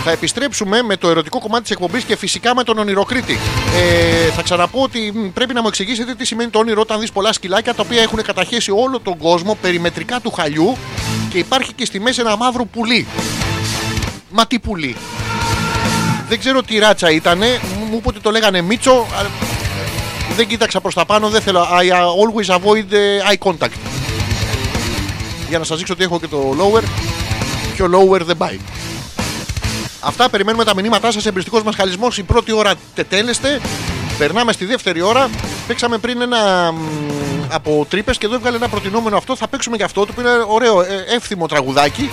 Θα 0.03 0.11
επιστρέψουμε 0.11 0.81
με 0.81 0.97
το 0.97 1.09
ερωτικό 1.09 1.39
κομμάτι 1.39 1.61
της 1.61 1.71
εκπομπής 1.71 2.03
και 2.03 2.15
φυσικά 2.15 2.55
με 2.55 2.63
τον 2.63 2.77
ονειροκρίτη. 2.77 3.37
Ε, 3.75 4.31
θα 4.31 4.41
ξαναπώ 4.41 4.81
ότι 4.81 5.11
μ, 5.15 5.27
πρέπει 5.33 5.53
να 5.53 5.61
μου 5.61 5.67
εξηγήσετε 5.67 6.15
τι 6.15 6.25
σημαίνει 6.25 6.49
το 6.49 6.59
όνειρο 6.59 6.81
όταν 6.81 6.99
δεις 6.99 7.11
πολλά 7.11 7.33
σκυλάκια 7.33 7.73
τα 7.73 7.83
οποία 7.85 8.01
έχουν 8.01 8.21
καταχέσει 8.21 8.71
όλο 8.71 8.99
τον 8.99 9.17
κόσμο 9.17 9.57
περιμετρικά 9.61 10.19
του 10.19 10.31
χαλιού 10.31 10.77
και 11.29 11.37
υπάρχει 11.37 11.73
και 11.73 11.85
στη 11.85 11.99
μέση 11.99 12.19
ένα 12.21 12.35
μαύρο 12.35 12.65
πουλί. 12.65 13.07
Μα 14.29 14.47
τι 14.47 14.59
πουλί. 14.59 14.95
Δεν 16.29 16.39
ξέρω 16.39 16.63
τι 16.63 16.77
ράτσα 16.77 17.11
ήτανε. 17.11 17.59
Μου 17.79 17.85
μου 17.85 17.97
είπε 17.97 18.07
ότι 18.07 18.19
το 18.19 18.31
λέγανε 18.31 18.61
Μίτσο. 18.61 19.05
αλλά 19.17 19.29
Δεν 20.35 20.47
κοίταξα 20.47 20.81
προς 20.81 20.93
τα 20.93 21.05
πάνω. 21.05 21.29
Δεν 21.29 21.41
θέλω. 21.41 21.67
I 21.81 21.91
uh, 21.91 21.95
always 21.95 22.55
avoid 22.55 22.93
uh, 22.93 23.31
eye 23.31 23.49
contact. 23.49 24.00
Για 25.51 25.59
να 25.59 25.65
σας 25.65 25.77
δείξω 25.77 25.93
ότι 25.93 26.03
έχω 26.03 26.19
και 26.19 26.27
το 26.27 26.55
lower. 26.59 26.83
Πιο 27.75 27.89
lower 27.93 28.21
δεν 28.21 28.37
πάει. 28.37 28.59
Αυτά 29.99 30.29
περιμένουμε 30.29 30.63
τα 30.63 30.75
μηνύματά 30.75 31.11
σας. 31.11 31.25
Εμπριστικός 31.25 31.63
μας 31.63 31.75
χαλισμός. 31.75 32.17
Η 32.17 32.23
πρώτη 32.23 32.51
ώρα 32.51 32.73
τετέλεστε. 32.95 33.61
Περνάμε 34.17 34.51
στη 34.51 34.65
δεύτερη 34.65 35.01
ώρα. 35.01 35.29
Παίξαμε 35.67 35.97
πριν 35.97 36.21
ένα 36.21 36.71
μ, 36.71 36.77
από 37.49 37.85
τρύπες 37.89 38.17
και 38.17 38.25
εδώ 38.25 38.35
έβγαλε 38.35 38.55
ένα 38.55 38.67
προτινόμενο 38.69 39.17
αυτό. 39.17 39.35
Θα 39.35 39.47
παίξουμε 39.47 39.77
και 39.77 39.83
αυτό. 39.83 40.05
Το 40.05 40.13
οποίο 40.17 40.31
είναι 40.31 40.43
ωραίο, 40.47 40.81
ε, 40.81 41.05
εύθυμο 41.07 41.47
τραγουδάκι. 41.47 42.09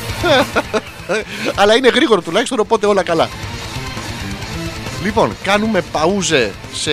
Αλλά 1.61 1.77
είναι 1.77 1.89
γρήγορο 1.89 2.21
τουλάχιστον, 2.21 2.61
οπότε 2.61 2.87
όλα 2.87 3.03
καλά. 3.03 3.29
Λοιπόν, 5.03 5.33
κάνουμε 5.43 5.83
παούζε 5.93 6.53
σε 6.73 6.93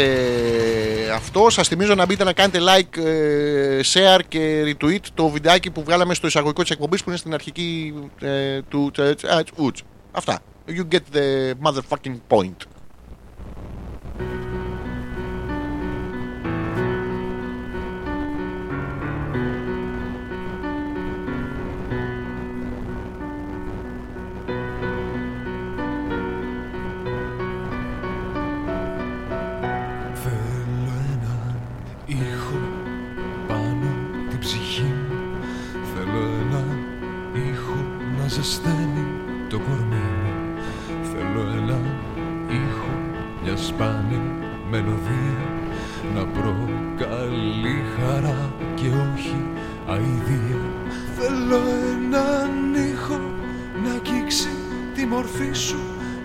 αυτό. 1.13 1.49
Σα 1.49 1.63
θυμίζω 1.63 1.95
να 1.95 2.05
μπείτε 2.05 2.23
να 2.23 2.33
κάνετε 2.33 2.59
like, 2.61 2.97
ε, 3.03 3.79
share 3.93 4.19
και 4.27 4.63
retweet 4.65 4.99
το 5.13 5.27
βιντεάκι 5.27 5.71
που 5.71 5.83
βγάλαμε 5.83 6.13
στο 6.13 6.27
εισαγωγικό 6.27 6.63
τη 6.63 6.71
εκπομπή 6.71 6.97
που 6.97 7.03
είναι 7.07 7.17
στην 7.17 7.33
αρχική 7.33 7.93
ε, 8.19 8.61
του. 8.61 8.91
ε, 8.97 9.09
ε, 9.09 9.13
ούτς. 9.55 9.81
Αυτά. 10.11 10.39
You 10.67 10.93
get 10.95 11.17
the 11.17 11.53
motherfucking 11.63 12.17
point. 12.29 12.74
Ζεσταίνει 38.45 39.05
το 39.49 39.59
κορμί 39.59 40.05
μου. 40.21 40.33
Θέλω 41.11 41.41
ένα 41.57 41.79
ήχο, 42.47 42.93
μια 43.43 43.57
σπάνια 43.57 44.21
μελωδία. 44.69 45.45
Να 46.15 46.25
προκαλεί 46.25 47.83
χαρά 47.95 48.53
και 48.75 48.87
όχι 48.87 49.41
αηδία. 49.87 50.61
Θέλω 51.17 51.61
έναν 51.93 52.73
ήχο 52.91 53.19
να 53.83 53.91
αγγίξει 53.91 54.49
τη 54.95 55.05
μορφή 55.05 55.53
σου 55.53 55.79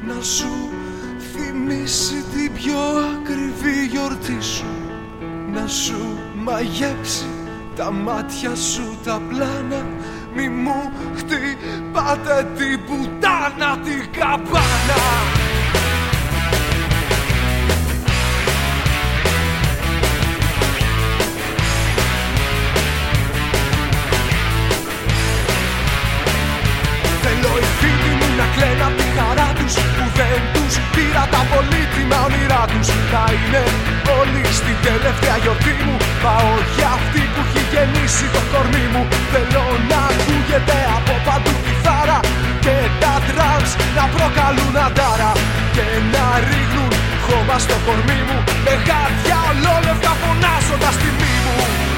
Να 0.06 0.22
σου 0.22 0.68
θυμίσει 1.32 2.24
την 2.34 2.52
πιο 2.52 2.78
ακριβή 3.16 3.86
γιορτή 3.90 4.42
σου. 4.42 4.66
Να 5.52 5.66
σου 5.66 6.18
μαγέψει 6.44 7.26
τα 7.76 7.90
μάτια 7.90 8.54
σου 8.54 8.96
τα 9.04 9.20
πλάνα 9.28 9.86
Μη 10.34 10.48
μου 10.48 10.92
χτυπάτε 11.16 12.48
την 12.56 12.80
πουτάνα 12.86 13.78
την 13.84 14.10
καμπάνα. 14.18 15.02
Θέλω 27.22 27.58
οι 27.58 27.64
φίλοι 27.78 28.14
μου 28.18 28.36
να 28.36 28.46
κλαίνουν 28.54 28.82
απ' 28.82 28.96
τη 28.96 29.02
χαρά 29.18 29.49
τους 29.74 29.84
Που 29.96 30.06
δεν 30.18 30.40
τους 30.54 30.74
πήρα 30.94 31.24
τα 31.34 31.40
πολύτιμα 31.50 32.18
όνειρά 32.26 32.62
τους. 32.72 32.88
Να 33.12 33.24
είναι 33.36 33.62
όλοι 34.18 34.42
στην 34.58 34.76
τελευταία 34.86 35.36
γιορτή 35.42 35.74
μου. 35.84 35.96
Μα 36.22 36.34
όχι 36.54 36.82
αυτή 36.96 37.22
που 37.32 37.40
έχει 37.46 37.62
γεννήσει 37.72 38.26
το 38.34 38.42
κορμί 38.52 38.86
μου. 38.92 39.02
Θέλω 39.32 39.64
να 39.90 40.00
ακούγεται 40.12 40.78
από 40.96 41.14
παντού 41.26 41.54
κιθάρα 41.64 42.18
Και 42.64 42.76
τα 43.02 43.14
drums 43.28 43.70
να 43.96 44.04
προκαλούν 44.14 44.76
αντάρα 44.86 45.32
Και 45.76 45.86
να 46.12 46.24
ρίχνουν 46.48 46.92
χώμα 47.26 47.56
στο 47.64 47.76
κορμί 47.86 48.20
μου. 48.28 48.38
Με 48.64 48.74
χαρτιά 48.86 49.38
ολόλευκα 49.50 50.12
φωνάζοντας 50.22 50.94
τιμή 51.00 51.34
μου 51.44 51.89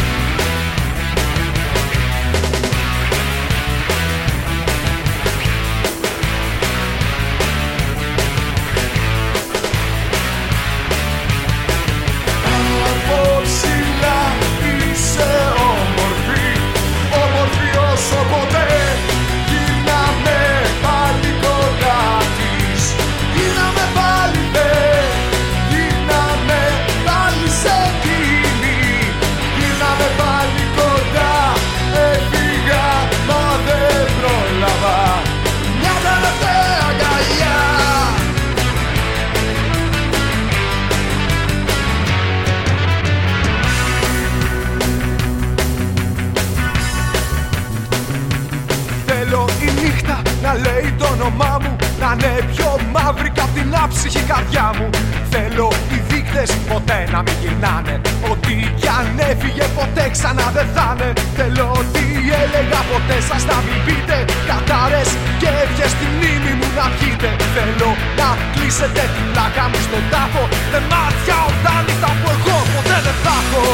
μου 52.14 52.20
Να 52.20 52.28
είναι 52.28 52.44
πιο 52.52 52.68
μαύρη 52.94 53.30
κι 53.30 53.40
απ' 53.40 53.54
την 53.58 53.74
άψυχη 53.82 54.22
καρδιά 54.30 54.66
μου. 54.76 54.86
Θέλω 55.32 55.68
οι 55.92 55.98
δείκτες 56.08 56.50
ποτέ 56.70 56.98
να 57.12 57.18
μην 57.24 57.36
γυρνάνε. 57.42 57.94
Ότι 58.30 58.54
κι 58.80 58.88
αν 58.98 59.06
έφυγε 59.30 59.64
ποτέ 59.78 60.04
ξανά 60.14 60.46
δεν 60.56 60.68
θα 60.74 60.88
είναι. 60.94 61.08
Θέλω 61.36 61.66
ότι 61.80 62.04
έλεγα 62.42 62.80
ποτέ 62.90 63.18
σας 63.28 63.42
να 63.50 63.58
μην 63.64 63.78
πείτε. 63.86 64.16
Κατάρες 64.50 65.10
και 65.40 65.48
εύχες 65.62 65.90
στη 65.94 66.06
μνήμη 66.14 66.52
μου 66.58 66.68
να 66.78 66.86
βγείτε. 66.94 67.28
Θέλω 67.54 67.90
να 68.18 68.28
κλείσετε 68.52 69.02
την 69.14 69.26
πλάκα 69.32 69.64
μου 69.70 69.80
στον 69.86 70.04
τάφο. 70.12 70.42
Με 70.72 70.80
μάτια 70.90 71.36
ορθάνυχτα 71.48 72.10
που 72.18 72.28
εγώ 72.36 72.56
ποτέ 72.72 72.96
δεν 73.06 73.16
θα 73.24 73.34
έχω 73.42 73.64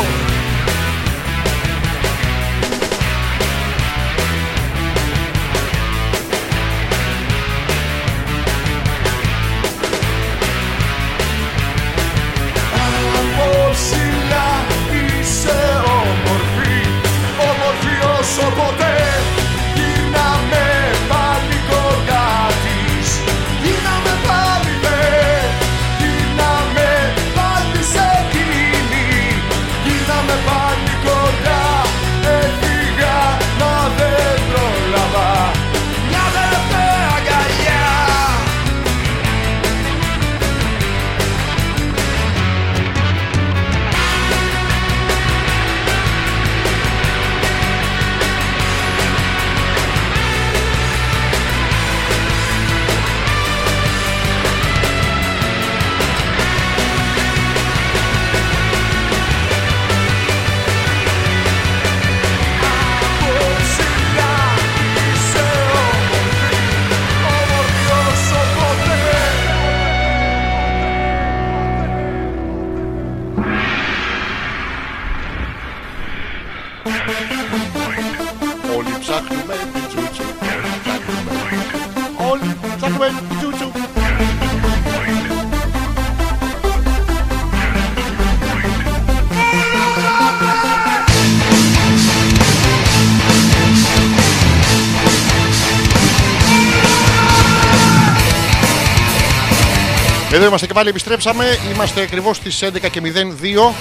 Εδώ 100.38 100.46
είμαστε 100.46 100.66
και 100.66 100.72
πάλι 100.72 100.88
επιστρέψαμε. 100.88 101.58
Είμαστε 101.74 102.00
ακριβώς 102.00 102.36
στις 102.36 102.62
11 102.62 102.90
και 102.90 103.00
02. 103.00 103.74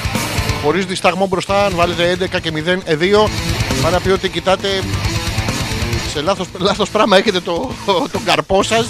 Χωρίς 0.63 0.85
δισταγμό 0.85 1.27
μπροστά. 1.27 1.65
Αν 1.65 1.75
βάλετε 1.75 2.17
11 2.19 2.39
και 2.41 2.51
02, 2.51 3.29
πάει 3.81 3.91
να 3.91 3.99
πει 3.99 4.09
ότι 4.09 4.29
κοιτάτε 4.29 4.67
σε 6.13 6.21
λάθος, 6.21 6.47
λάθος 6.57 6.89
πράγμα 6.89 7.17
έχετε 7.17 7.39
το, 7.39 7.71
τον 8.11 8.23
καρπό 8.23 8.63
σας 8.63 8.87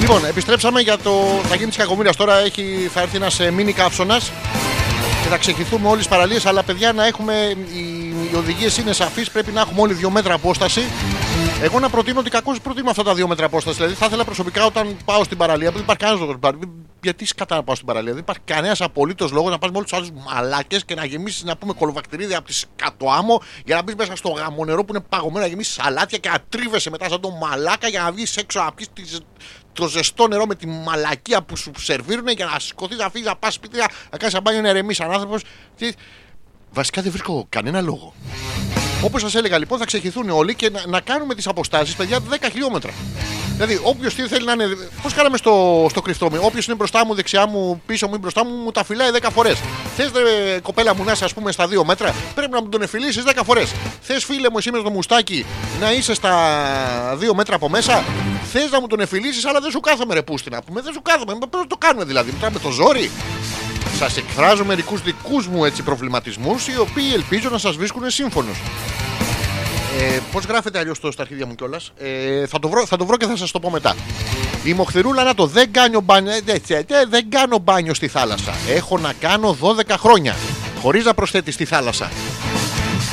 Λοιπόν, 0.00 0.24
επιστρέψαμε 0.24 0.80
για 0.80 0.98
το. 0.98 1.40
Θα 1.48 1.54
γίνει 1.54 1.68
της 1.68 1.76
κακομοίρας 1.76 2.16
τώρα. 2.16 2.38
Έχει, 2.38 2.90
θα 2.94 3.00
έρθει 3.00 3.16
ένας 3.16 3.40
μίνι 3.52 3.72
καύσωνας 3.72 4.32
και 5.22 5.28
θα 5.28 5.36
ξεχυθούμε 5.36 5.88
όλες 5.88 5.98
τις 5.98 6.08
παραλίες. 6.08 6.46
Αλλά 6.46 6.62
παιδιά, 6.62 6.92
να 6.92 7.06
έχουμε. 7.06 7.56
Οι, 7.74 8.14
οι 8.32 8.36
οδηγίες 8.36 8.76
είναι 8.76 8.92
σαφείς. 8.92 9.30
Πρέπει 9.30 9.52
να 9.52 9.60
έχουμε 9.60 9.80
όλοι 9.80 9.92
δύο 9.92 10.10
μέτρα 10.10 10.34
απόσταση. 10.34 10.82
Εγώ 11.62 11.78
να 11.78 11.88
προτείνω 11.88 12.20
ότι 12.20 12.30
κακώς 12.30 12.60
προτείνω 12.60 12.90
αυτά 12.90 13.02
τα 13.02 13.14
δύο 13.14 13.28
μέτρα 13.28 13.46
απόσταση. 13.46 13.76
Δηλαδή, 13.76 13.94
θα 13.94 14.06
ήθελα 14.06 14.24
προσωπικά 14.24 14.64
όταν 14.64 14.96
πάω 15.04 15.24
στην 15.24 15.36
παραλία, 15.36 15.68
που 15.68 15.74
δεν 15.74 15.82
υπάρχει 15.82 16.02
κανένας 16.02 16.20
λόγος. 16.20 16.58
Γιατί 17.02 17.26
σκατά 17.26 17.56
να 17.56 17.62
πάω 17.62 17.74
στην 17.74 17.86
παραλία, 17.86 18.12
δεν 18.12 18.20
υπάρχει 18.22 18.42
κανένας 18.44 18.80
απολύτως 18.80 19.30
λόγος 19.30 19.50
να 19.50 19.58
πας 19.58 19.70
με 19.70 19.76
όλους 19.76 19.90
τους 19.90 19.98
άλλους 19.98 20.10
μαλάκες 20.26 20.84
και 20.84 20.94
να 20.94 21.04
γεμίσεις 21.04 21.44
να 21.44 21.56
πούμε 21.56 21.72
κολοβακτηρίδια 21.72 22.38
από 22.38 22.46
τη 22.46 22.54
σκατοάμμο 22.54 23.42
για 23.64 23.76
να 23.76 23.82
μπεις 23.82 23.94
μέσα 23.94 24.16
στο 24.16 24.28
γαμονερό 24.28 24.84
που 24.84 24.94
είναι 24.94 25.04
παγωμένο, 25.08 25.40
να 25.40 25.46
γεμίσεις 25.46 25.74
σαλάτια 25.74 26.18
και 26.18 26.28
να 26.28 26.38
τρίβεσαι 26.48 26.90
μετά 26.90 27.08
σαν 27.08 27.20
το 27.20 27.30
μαλάκα 27.30 27.88
για 27.88 28.02
να 28.02 28.12
βγεις 28.12 28.36
έξω 28.36 28.60
να 28.60 28.72
πεις 28.72 28.88
το 29.72 29.88
ζεστό 29.88 30.28
νερό 30.28 30.46
με 30.46 30.54
τη 30.54 30.66
μαλακία 30.66 31.42
που 31.42 31.56
σου 31.56 31.70
σερβίρουν 31.78 32.28
για 32.28 32.46
να 32.46 32.58
σηκωθείς, 32.58 32.98
να 32.98 33.10
φύγεις, 33.10 33.26
να 33.26 33.36
πας 33.36 33.54
σπίτι, 33.54 33.78
να 34.10 34.18
κάνεις 34.18 34.38
μπάνιο 34.42 34.60
να 34.60 34.68
ηρεμεί 34.68 34.94
σαν 34.94 35.12
άνθρωπος. 35.12 35.42
Βασικά 36.70 37.02
δεν 37.02 37.10
βρίσκω 37.10 37.46
κανένα 37.48 37.80
λόγο. 37.80 38.14
Όπως 39.02 39.20
σας 39.20 39.34
έλεγα 39.34 39.58
λοιπόν, 39.58 39.78
θα 39.78 39.84
ξεχυθούν 39.84 40.30
όλοι 40.30 40.54
και 40.54 40.70
να, 40.70 40.82
να 40.86 41.00
κάνουμε 41.00 41.34
τις 41.34 41.46
αποστάσεις, 41.46 41.94
παιδιά, 41.94 42.18
10 42.30 42.48
χιλιόμετρα. 42.52 42.92
Δηλαδή, 43.54 43.80
όποιος 43.82 44.14
θέλει 44.14 44.44
να 44.44 44.52
είναι. 44.52 44.66
Πώς 45.02 45.14
κάναμε 45.14 45.36
στο, 45.36 45.86
στο 45.90 46.00
κρυφτό 46.00 46.30
μου. 46.30 46.38
Όποιος 46.42 46.66
είναι 46.66 46.76
μπροστά 46.76 47.06
μου, 47.06 47.14
δεξιά 47.14 47.46
μου, 47.46 47.82
πίσω 47.86 48.06
μου 48.08 48.14
ή 48.14 48.18
μπροστά 48.18 48.44
μου, 48.44 48.54
μου 48.54 48.70
τα 48.70 48.84
φυλάει 48.84 49.10
10 49.22 49.28
φορές. 49.32 49.58
Θες, 49.96 50.10
κοπέλα 50.62 50.94
μου, 50.94 51.04
να 51.04 51.12
είσαι, 51.12 51.24
ας 51.24 51.34
πούμε, 51.34 51.52
στα 51.52 51.66
2 51.66 51.84
μέτρα, 51.84 52.14
πρέπει 52.34 52.52
να 52.52 52.62
μου 52.62 52.68
τον 52.68 52.82
εφηλήσεις 52.82 53.24
10 53.26 53.40
φορές. 53.44 53.72
Θες, 54.00 54.24
φίλε 54.24 54.50
μου, 54.50 54.58
εσύ 54.58 54.70
με 54.70 54.82
το 54.82 54.90
μουστάκι, 54.90 55.46
να 55.80 55.92
είσαι 55.92 56.14
στα 56.14 56.32
2 57.20 57.34
μέτρα 57.34 57.54
από 57.54 57.68
μέσα; 57.68 58.04
Θες 58.52 58.70
να 58.70 58.80
μου 58.80 58.86
τον 58.86 59.00
εφηλήσεις, 59.00 59.44
αλλά 59.44 59.60
δεν 59.60 59.70
σου 59.70 59.80
κάθομαι 59.80 60.14
ρε 60.14 60.22
πούστη 60.22 60.50
να 60.50 60.62
πούμε. 60.62 60.80
Δεν 60.80 60.92
σου 60.92 61.02
κάθομαι. 61.02 61.34
Πώ 61.50 61.66
το 61.66 61.76
κάνουμε 61.76 62.04
δηλαδή. 62.04 62.32
Τώρα 62.32 62.52
με 62.52 62.58
το 62.58 62.70
ζόρι. 62.70 63.10
Σας 63.98 64.16
εκφράζω 64.16 64.64
μερικούς 64.64 65.02
δικούς 65.02 65.46
μου 65.46 65.64
έτσι 65.64 65.82
προβληματισμούς, 65.82 66.68
οι 66.68 66.78
οποίοι 66.78 67.10
ελπίζω 67.14 67.48
να 67.50 67.58
σας 67.58 67.76
βρίσκουν 67.76 68.10
σύμφωνος. 68.10 68.56
Ε, 70.00 70.18
Πώς 70.32 70.44
γράφεται 70.44 70.78
αλλιώς 70.78 71.00
το 71.00 71.10
στα 71.12 71.22
αρχίδια 71.22 71.46
μου 71.46 71.54
κιόλας; 71.54 71.92
Ε, 71.98 72.46
θα, 72.46 72.58
το 72.58 72.68
βρω, 72.68 72.86
θα 72.86 72.96
το 72.96 73.06
βρω 73.06 73.16
και 73.16 73.26
θα 73.26 73.36
σας 73.36 73.50
το 73.50 73.60
πω 73.60 73.70
μετά. 73.70 73.94
Η 74.64 74.72
μοχθηρούλα 74.74 75.22
να 75.24 75.34
το 75.34 75.46
δεν 75.46 75.72
κάνω 75.72 76.00
μπάνιο. 76.00 76.32
ε, 76.32 76.40
δε- 76.44 76.58
τε- 76.58 76.86
τε- 76.86 77.08
δεν 77.08 77.30
κάνω 77.30 77.58
μπάνιο 77.58 77.94
στη 77.94 78.08
θάλασσα. 78.08 78.54
Έχω 78.68 78.98
να 78.98 79.12
κάνω 79.20 79.56
12 79.60 79.96
χρόνια. 79.98 80.36
Χωρίς 80.82 81.04
να 81.04 81.14
προσθέτει 81.14 81.50
στη 81.52 81.64
θάλασσα. 81.64 82.10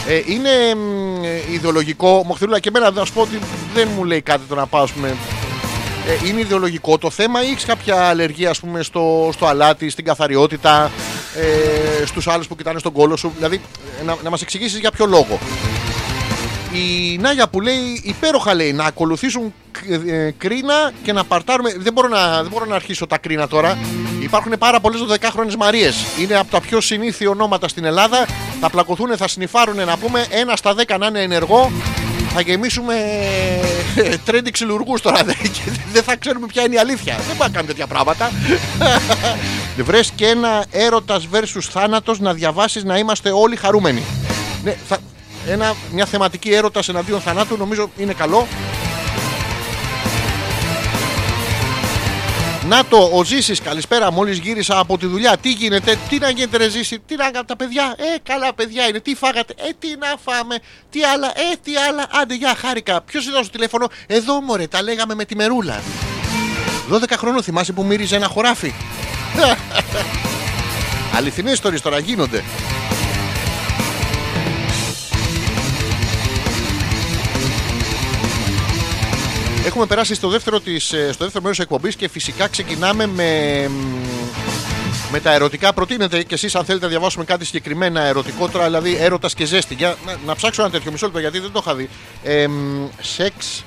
Ε, 0.08 0.22
είναι 0.26 0.50
μ, 0.76 1.24
ε, 1.24 1.54
ιδεολογικό. 1.54 2.24
Μοχθηρούλα 2.26 2.60
και 2.60 2.70
εμένα 2.70 2.92
να 2.92 3.06
σου 3.06 3.14
πω 3.14 3.22
ότι 3.22 3.40
δεν 3.74 3.88
μου 3.96 4.04
λέει 4.04 4.22
κάτι 4.22 4.42
το 4.50 4.56
να 4.56 4.66
πάω, 4.66 4.84
ας 4.84 4.92
πούμε, 4.92 5.16
ε, 6.08 6.28
είναι 6.28 6.40
ιδεολογικό 6.40 6.98
το 6.98 7.10
θέμα 7.10 7.44
ή 7.44 7.50
έχεις 7.50 7.66
κάποια 7.66 7.96
αλλεργία 8.08 8.50
ας 8.50 8.60
πούμε, 8.60 8.84
στο, 8.84 9.30
στο 9.34 9.46
αλάτι, 9.46 9.90
στην 9.90 10.06
καθαριότητα, 10.06 10.92
ε, 12.02 12.06
στους 12.06 12.28
άλλους 12.28 12.48
που 12.48 12.56
κοιτάνε 12.56 12.80
στον 12.80 12.92
κόλο 12.92 13.16
σου; 13.16 13.32
Δηλαδή, 13.36 13.62
ε, 14.02 14.04
να, 14.04 14.16
να 14.24 14.30
μας 14.30 14.42
εξηγήσεις 14.42 14.80
για 14.80 14.92
ποιο 14.92 15.06
λόγο. 15.06 15.40
Η 16.74 17.18
Νάγια 17.18 17.48
που 17.48 17.62
λέει 17.62 18.02
υπέροχα 18.04 18.54
λέει 18.54 18.74
να 18.74 18.84
ακολουθήσουν 18.86 19.54
κ- 19.72 20.08
ε, 20.08 20.34
κρίνα 20.38 20.92
και 21.04 21.14
να 21.14 21.24
παρτάρουμε. 21.24 21.74
Δεν 21.78 21.94
μπορώ 21.94 22.08
να, 22.08 22.42
δεν 22.42 22.52
μπορώ 22.52 22.66
να 22.66 22.76
αρχίσω 22.76 23.08
τα 23.08 23.18
κρίνα 23.18 23.48
τώρα. 23.48 23.78
Υπάρχουν 24.22 24.54
πάρα 24.60 24.80
πολλές 24.80 25.00
12χρονε 25.10 25.56
Μαρίες. 25.58 26.06
Είναι 26.22 26.36
από 26.36 26.52
τα 26.52 26.60
πιο 26.62 26.82
συνήθεια 26.82 27.30
ονόματα 27.30 27.68
στην 27.68 27.86
Ελλάδα. 27.86 28.26
Θα 28.62 28.70
πλακωθούν, 28.70 29.18
θα 29.18 29.28
συνυφάρουν 29.28 29.76
να 29.86 29.98
πούμε 29.98 30.26
ένα 30.30 30.56
στα 30.56 30.76
10 30.88 30.96
να 31.00 31.06
είναι 31.06 31.22
ενεργό. 31.22 31.72
Θα 32.38 32.42
γεμίσουμε 32.44 32.94
ε, 33.96 34.18
τρέντι 34.26 34.52
ξυλουργούς 34.52 35.02
τώρα. 35.02 35.24
δε- 35.24 35.34
και 35.34 35.62
Δεν 35.94 36.04
θα 36.04 36.16
ξέρουμε 36.16 36.48
ποια 36.48 36.64
είναι 36.64 36.76
η 36.76 36.78
αλήθεια. 36.78 37.14
Δεν 37.16 37.26
μπορούμε 37.26 37.46
να 37.46 37.50
κάνουμε 37.50 37.72
τέτοια 37.74 37.88
πράγματα. 37.88 38.32
Βρες 39.88 40.12
και 40.16 40.26
ένα 40.28 40.66
έρωτας 40.72 41.28
versus 41.32 41.62
θάνατος 41.70 42.20
να 42.20 42.34
διαβάσεις 42.34 42.84
να 42.84 42.98
είμαστε 42.98 43.32
όλοι 43.32 43.56
χαρούμενοι. 43.56 44.04
Ναι, 44.64 44.76
θα, 44.88 44.98
ένα, 45.48 45.74
μια 45.92 46.06
θεματική 46.06 46.50
έρωτας 46.54 46.90
εναντίον 46.90 47.22
θανάτου 47.22 47.58
νομίζω 47.58 47.90
είναι 47.98 48.14
καλό. 48.14 48.48
Να 52.68 52.86
το, 52.86 53.10
ο 53.14 53.24
Ζήσης, 53.24 53.62
καλησπέρα. 53.62 54.12
Μόλις 54.12 54.38
γύρισα 54.38 54.80
από 54.80 54.98
τη 54.98 55.06
δουλειά. 55.06 55.38
Τι 55.38 55.52
γίνεται, 55.52 55.98
τι 56.10 56.18
να 56.18 56.30
γίνεται, 56.30 56.58
ρε 56.58 56.70
Ζήση, 56.70 57.00
τι 57.00 57.16
να 57.16 57.24
κάνουν 57.24 57.46
τα 57.46 57.56
παιδιά. 57.56 57.96
Ε, 57.98 58.04
καλά 58.24 58.54
παιδιά 58.54 58.88
είναι. 58.88 59.00
Τι 59.00 59.16
φάγατε, 59.16 59.54
ε, 59.58 59.70
τι 59.80 59.88
να 60.00 60.08
φάμε. 60.24 60.60
Τι 60.90 61.04
άλλα, 61.04 61.28
ε, 61.28 61.56
τι 61.64 61.72
άλλα. 61.90 62.08
Άντε, 62.22 62.36
γεια, 62.36 62.56
χάρηκα. 62.56 63.02
Ποιος 63.02 63.26
ήταν 63.26 63.44
στο 63.44 63.52
τηλέφωνο, 63.52 63.88
εδώ 64.08 64.42
μωρέ, 64.42 64.68
τα 64.68 64.82
λέγαμε 64.82 65.16
με 65.16 65.26
τη 65.26 65.36
μερούλα. 65.36 65.82
12 66.92 67.18
χρόνων 67.18 67.44
θυμάσαι 67.44 67.72
που 67.72 67.84
μύριζε 67.84 68.16
ένα 68.16 68.28
χωράφι; 68.28 68.74
Αληθινές 71.16 71.54
ιστορίες 71.54 71.82
τώρα 71.82 72.00
γίνονται. 72.00 72.44
Έχουμε 79.66 79.86
περάσει 79.86 80.14
στο 80.16 80.30
δεύτερο, 80.30 80.60
της, 80.60 80.94
ε, 80.94 81.12
στο 81.12 81.24
δεύτερο 81.24 81.42
μέρος 81.44 81.58
της 81.58 81.60
εκπομπής 81.60 81.96
και 81.96 82.10
φυσικά 82.10 82.48
ξεκινάμε 82.48 83.06
με, 83.06 83.70
με 85.12 85.20
τα 85.20 85.32
ερωτικά. 85.32 85.74
Προτείνετε 85.74 86.24
και 86.24 86.34
εσείς 86.34 86.56
αν 86.56 86.66
θέλετε 86.66 86.86
να 86.86 86.92
διαβάσουμε 86.92 87.26
κάτι 87.26 87.46
συγκεκριμένα 87.46 88.02
ερωτικό 88.02 88.48
τώρα, 88.50 88.66
δηλαδή 88.66 88.96
έρωτας 88.96 89.34
και 89.34 89.46
ζέστη. 89.46 89.74
Για, 89.74 89.96
να, 90.06 90.16
να 90.26 90.36
ψάξω 90.36 90.62
ένα 90.62 90.72
τέτοιο 90.72 90.92
μισό 90.92 91.06
λεπτό 91.06 91.20
γιατί 91.20 91.40
δεν 91.40 91.52
το 91.52 91.60
είχα 91.64 91.76
δει. 91.76 91.90
Ε, 92.24 92.48
μ, 92.48 92.88
σεξ 93.02 93.64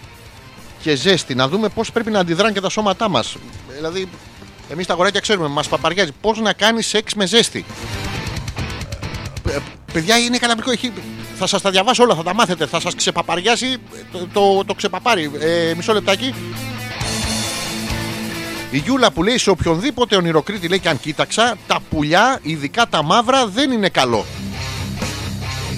και 0.82 0.94
ζέστη. 0.94 1.34
Να 1.34 1.48
δούμε 1.48 1.68
πώς 1.68 1.92
πρέπει 1.92 2.10
να 2.10 2.18
αντιδράνε 2.18 2.52
και 2.52 2.60
τα 2.60 2.68
σώματά 2.68 3.08
μας. 3.08 3.36
Δηλαδή, 3.76 4.08
εμείς 4.68 4.86
τα 4.86 4.92
αγοράκια 4.92 5.20
ξέρουμε, 5.20 5.48
μας 5.48 5.68
παπαριάζει. 5.68 6.12
Πώς 6.20 6.38
να 6.40 6.52
κάνεις 6.52 6.86
σεξ 6.86 7.14
με 7.14 7.26
ζέστη. 7.26 7.64
Ε, 9.48 9.58
Παιδιά 9.92 10.18
είναι 10.18 10.38
καταπληκτικό. 10.38 10.70
Έχει... 10.70 10.92
Θα 11.38 11.46
σας 11.46 11.62
τα 11.62 11.70
διαβάσω 11.70 12.02
όλα, 12.02 12.14
θα 12.14 12.22
τα 12.22 12.34
μάθετε. 12.34 12.66
Θα 12.66 12.80
σας 12.80 12.94
ξεπαπαριάσει 12.94 13.76
το, 14.12 14.26
το, 14.32 14.64
το 14.64 14.74
ξεπαπάρι. 14.74 15.30
Ε, 15.40 15.74
μισό 15.76 15.92
λεπτάκι. 15.92 16.34
Η 18.70 18.78
Γιούλα 18.78 19.10
που 19.12 19.22
λέει 19.22 19.38
σε 19.38 19.50
οποιονδήποτε 19.50 20.16
ονειροκρίτη 20.16 20.68
λέει 20.68 20.78
και 20.78 20.88
αν 20.88 21.00
κοίταξα, 21.00 21.56
τα 21.66 21.78
πουλιά, 21.90 22.38
ειδικά 22.42 22.86
τα 22.88 23.02
μαύρα, 23.02 23.46
δεν 23.46 23.70
είναι 23.72 23.88
καλό. 23.88 24.24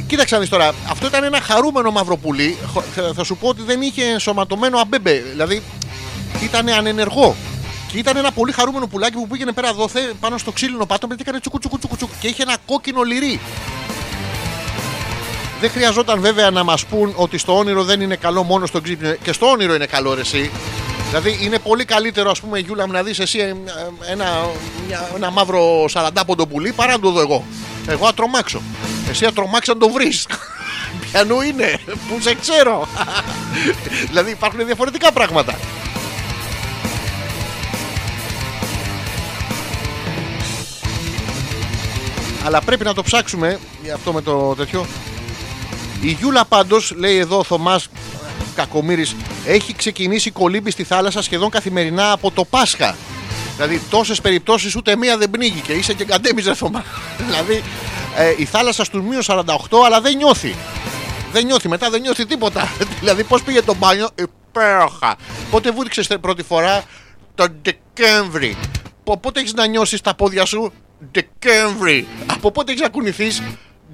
Κοίταξε 0.07 0.35
να 0.35 0.41
δεις 0.41 0.49
τώρα, 0.51 0.75
αυτό 0.91 1.07
ήταν 1.07 1.25
ένα 1.25 1.41
χαρούμενο 1.41 1.91
μαύρο 1.91 2.17
πουλί. 2.17 2.57
Χω- 2.73 2.83
Θα, 2.95 3.13
θα 3.15 3.25
σου 3.25 3.37
πω 3.37 3.49
ότι 3.49 3.63
δεν 3.63 3.83
είχε 3.83 4.03
ενσωματωμένο 4.05 4.79
αμπέμπε. 4.79 5.23
Δηλαδή 5.31 5.63
ήταν 6.43 6.69
ανενεργό. 6.69 7.37
Και 7.93 7.99
ήταν 7.99 8.17
ένα 8.17 8.33
πολύ 8.33 8.53
χαρούμενο 8.53 8.87
πουλάκι 8.87 9.13
που 9.15 9.27
πήγαινε 9.27 9.53
πέρα 9.53 9.73
δόθε 9.75 10.13
πάνω 10.21 10.39
στο 10.39 10.51
ξύλινο 10.53 10.87
πάτωμα 10.87 11.15
και 11.17 11.23
έκανε 11.23 11.41
τσουκου 11.41 11.59
τσουκου 11.59 11.79
τσουκου 11.79 11.97
τσουκου 11.97 12.13
και 12.21 12.29
είχε 12.29 12.43
ένα 12.43 12.57
κόκκινο 12.67 13.03
λυρί. 13.03 13.41
Δεν 15.61 15.71
χρειαζόταν 15.71 16.21
βέβαια 16.21 16.51
να 16.51 16.65
μας 16.65 16.85
πούν 16.87 17.13
ότι 17.17 17.39
στο 17.39 17.57
όνειρο 17.59 17.85
δεν 17.85 18.01
είναι 18.01 18.17
καλό 18.17 18.43
μόνο 18.43 18.67
στο 18.67 18.81
ξύπνιο. 18.81 19.17
Και 19.23 19.33
στο 19.33 19.47
όνειρο 19.47 19.75
είναι 19.75 19.87
καλό, 19.87 20.15
ρε, 20.15 20.21
εσύ. 20.21 20.51
Δηλαδή 21.09 21.39
είναι 21.43 21.59
πολύ 21.59 21.85
καλύτερο, 21.85 22.31
ας 22.31 22.41
πούμε, 22.41 22.59
Γιούλα, 22.59 22.87
μου 22.87 22.93
να 22.93 23.03
δεις 23.03 23.19
εσύ 23.19 23.39
ε, 23.39 23.55
ένα, 24.13 24.27
μια- 24.87 25.11
ένα 25.17 25.31
μαύρο 25.31 25.85
40 25.93 26.09
πόντο 26.27 26.47
πουλί 26.47 26.73
παρά 26.73 26.93
να 26.93 27.01
το 27.01 27.11
δω 27.11 27.21
εγώ. 27.21 27.45
Εγώ 27.89 28.07
θα 28.07 28.15
τρομάξω. 28.15 28.63
Εσύ 29.11 29.25
θα 29.25 29.33
τρομάξει 29.33 29.71
να 29.71 29.77
το 29.77 29.89
βρεις. 29.89 30.27
Πιανού 31.11 31.41
είναι, 31.41 31.79
που 31.87 32.21
σε 32.21 32.35
ξέρω. 32.35 32.89
δηλαδή 34.11 34.31
υπάρχουν 34.31 34.65
διαφορετικά 34.67 35.13
πράγματα. 35.13 35.55
Αλλά 42.45 42.61
πρέπει 42.61 42.85
να 42.85 42.95
το 42.95 43.03
ψάξουμε 43.03 43.59
για 43.83 43.95
αυτό 43.95 44.13
με 44.13 44.23
το 44.23 44.55
τέτοιο. 44.55 44.87
Η 46.01 46.11
Γιούλα 46.11 46.45
πάντως, 46.45 46.93
λέει 46.97 47.17
εδώ 47.17 47.39
ο 47.39 47.45
Θωμάς 47.45 47.89
Κακομήρη, 48.55 49.07
έχει 49.47 49.75
ξεκινήσει 49.75 50.31
κολύμπη 50.31 50.71
στη 50.71 50.85
θάλασσα 50.85 51.23
σχεδόν 51.23 51.51
καθημερινά 51.51 52.13
από 52.13 52.31
το 52.31 52.45
Πάσχα. 52.45 52.97
Δηλαδή 53.57 53.81
τόσες 53.91 54.21
περιπτώσεις 54.21 54.77
ούτε 54.77 54.97
μία 54.97 55.17
δεν 55.19 55.31
πνίγει 55.31 55.61
και 55.61 55.73
είσαι 55.73 55.93
και 55.95 56.05
καντέμιζε 56.05 56.55
Θωμά. 56.55 56.85
δηλαδή 57.27 57.63
ε, 58.17 58.35
η 58.37 58.45
θάλασσα 58.45 58.85
στους 58.85 59.03
μείον 59.03 59.23
48 59.27 59.43
αλλά 59.87 60.01
δεν 60.01 60.17
νιώθει. 60.17 60.55
Δεν 61.33 61.45
νιώθει 61.45 61.69
μετά, 61.69 61.91
δεν 61.91 62.01
νιώθει 62.01 62.27
τίποτα. 62.27 62.69
δηλαδή 63.01 63.25
πώς 63.25 63.43
πήγε 63.43 63.63
το 63.63 63.75
μπάνιο, 63.75 64.09
υπέροχα. 64.15 65.17
Πότε 65.51 65.71
βούτυξε 65.71 66.19
πρώτη 66.19 66.43
φορά; 66.43 66.83
Τον 67.35 67.49
Δεκέμβρη. 67.63 68.57
Πο- 69.05 69.17
Πότε 69.19 69.41
έχεις 69.41 69.55
να 69.55 69.67
νιώσεις 69.67 70.01
τα 70.01 70.15
πόδια 70.15 70.45
σου, 70.45 70.73
Δεκέμβρη. 71.13 72.07
Από 72.27 72.51
πότε 72.51 72.71
έχεις 72.71 72.83
να 72.83 72.89
κουνηθείς, 72.89 73.43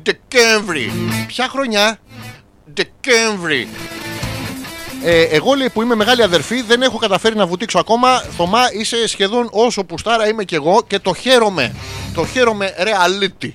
Δεκέμβρη. 0.06 0.92
Ποια 1.26 1.48
χρονιά, 1.48 1.98
Δεκέμβρη. 2.74 3.68
Ε, 5.04 5.22
εγώ 5.22 5.54
λέει 5.54 5.70
που 5.70 5.82
είμαι 5.82 5.94
μεγάλη 5.94 6.22
αδερφή, 6.22 6.62
δεν 6.62 6.82
έχω 6.82 6.98
καταφέρει 6.98 7.36
να 7.36 7.46
βουτήξω 7.46 7.78
ακόμα. 7.78 8.20
Θωμά, 8.36 8.60
είσαι 8.72 9.08
σχεδόν 9.08 9.48
όσο 9.50 9.84
πουστάρα 9.84 10.28
είμαι 10.28 10.44
κι 10.44 10.54
εγώ 10.54 10.82
και 10.86 10.98
το 10.98 11.14
χαίρομαι. 11.14 11.74
Το 12.14 12.26
χαίρομαι 12.26 12.74
reality. 12.78 13.50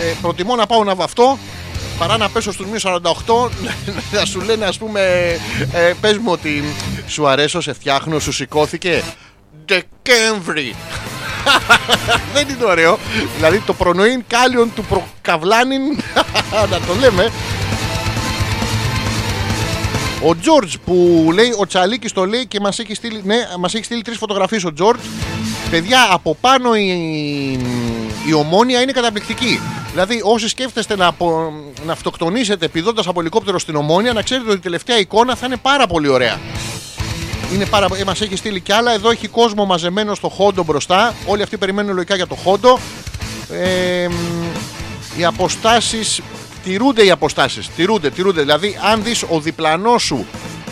Ε, 0.00 0.14
προτιμώ 0.22 0.56
να 0.56 0.66
πάω 0.66 0.84
να 0.84 0.94
βαφτώ 0.94 1.38
παρά 1.98 2.16
να 2.16 2.28
πέσω 2.28 2.52
στους 2.52 2.66
μείους 2.66 2.84
48 2.86 3.50
να 4.12 4.24
σου 4.30 4.40
λένε 4.40 4.64
ας 4.64 4.78
πούμε 4.78 5.00
ε, 5.72 5.92
πες 6.00 6.18
μου 6.18 6.32
ότι 6.32 6.64
σου 7.06 7.28
αρέσω, 7.28 7.60
σε 7.60 7.72
φτιάχνω, 7.72 8.18
σου 8.18 8.32
σηκώθηκε 8.32 9.02
Δεκέμβρη 9.66 10.74
δεν 12.34 12.48
είναι 12.48 12.64
ωραίο 12.64 12.98
δηλαδή 13.36 13.58
το 13.58 13.74
προνοήν 13.74 14.24
κάλιον 14.26 14.72
του 14.74 14.84
προκαβλάνιν 14.84 15.82
να 16.70 16.80
το 16.86 16.94
λέμε 17.00 17.30
ο 20.24 20.36
Τζόρτζ 20.36 20.74
που 20.84 21.28
λέει, 21.34 21.54
ο 21.58 21.66
Τσαλίκης 21.66 22.12
το 22.12 22.26
λέει 22.26 22.46
και 22.46 22.60
μας 22.60 22.78
έχει 22.78 22.94
στείλει, 22.94 23.20
ναι, 23.24 23.36
μας 23.58 23.74
έχει 23.74 23.84
στείλει 23.84 24.02
τρεις 24.02 24.16
φωτογραφίες 24.16 24.64
ο 24.64 24.72
Τζόρτζ. 24.72 25.04
Παιδιά, 25.70 26.08
από 26.10 26.36
πάνω 26.40 26.74
η, 26.74 26.88
η 28.26 28.32
ομόνια 28.32 28.80
είναι 28.80 28.92
καταπληκτική. 28.92 29.60
Δηλαδή, 29.90 30.20
όσοι 30.24 30.48
σκέφτεστε 30.48 30.96
να, 30.96 31.06
απο, 31.06 31.52
να 31.86 31.92
αυτοκτονήσετε 31.92 32.68
πηδώντας 32.68 33.06
από 33.06 33.20
ελικόπτερο 33.20 33.58
στην 33.58 33.76
ομόνια, 33.76 34.12
να 34.12 34.22
ξέρετε 34.22 34.48
ότι 34.48 34.58
η 34.58 34.62
τελευταία 34.62 34.98
εικόνα 34.98 35.36
θα 35.36 35.46
είναι 35.46 35.56
πάρα 35.56 35.86
πολύ 35.86 36.08
ωραία. 36.08 36.40
Είναι 37.52 37.66
πάρα, 37.66 37.86
ε, 37.96 38.04
μας 38.04 38.20
έχει 38.20 38.36
στείλει 38.36 38.60
κι 38.60 38.72
άλλα. 38.72 38.92
Εδώ 38.92 39.10
έχει 39.10 39.28
κόσμο 39.28 39.64
μαζεμένο 39.64 40.14
στο 40.14 40.28
χόντο 40.28 40.64
μπροστά. 40.64 41.14
Όλοι 41.26 41.42
αυτοί 41.42 41.56
περιμένουν 41.56 41.94
λογικά 41.94 42.16
για 42.16 42.26
το 42.26 42.34
χόντο. 42.34 42.78
Ε, 43.50 44.08
μ, 44.08 45.18
οι 45.18 45.24
αποστάσεις 45.24 46.20
τηρούνται 46.64 47.04
οι 47.04 47.10
αποστάσεις. 47.10 47.68
Τηρούνται, 47.76 48.10
τηρούνται. 48.10 48.40
Δηλαδή, 48.40 48.78
αν 48.90 49.02
δεις 49.02 49.22
ο 49.28 49.40
διπλανός 49.40 50.02
σου 50.02 50.26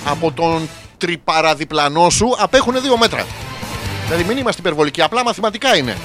από 0.05 0.33
τον 0.33 0.69
τριπαραδιπλανό 0.99 2.11
σου, 2.11 2.35
απέχουν 2.39 2.81
δύο 2.83 2.97
μέτρα. 2.97 3.27
Δηλαδή, 4.05 4.25
μην 4.25 4.37
είμαστε 4.37 4.61
υπερβολικοί, 4.61 5.03
απλά 5.03 5.25
μαθηματικά 5.25 5.77
είναι. 5.77 5.97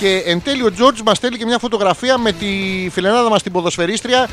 Και 0.00 0.22
εν 0.26 0.42
τέλει 0.42 0.62
ο 0.62 0.72
Τζόρτζ 0.72 1.00
μας 1.00 1.16
στέλνει 1.16 1.36
και 1.38 1.44
μια 1.44 1.58
φωτογραφία 1.58 2.18
με 2.18 2.32
τη 2.32 2.46
φιλενάδα 2.92 3.28
μας 3.28 3.42
την 3.42 3.52
ποδοσφαιρίστρια 3.52 4.28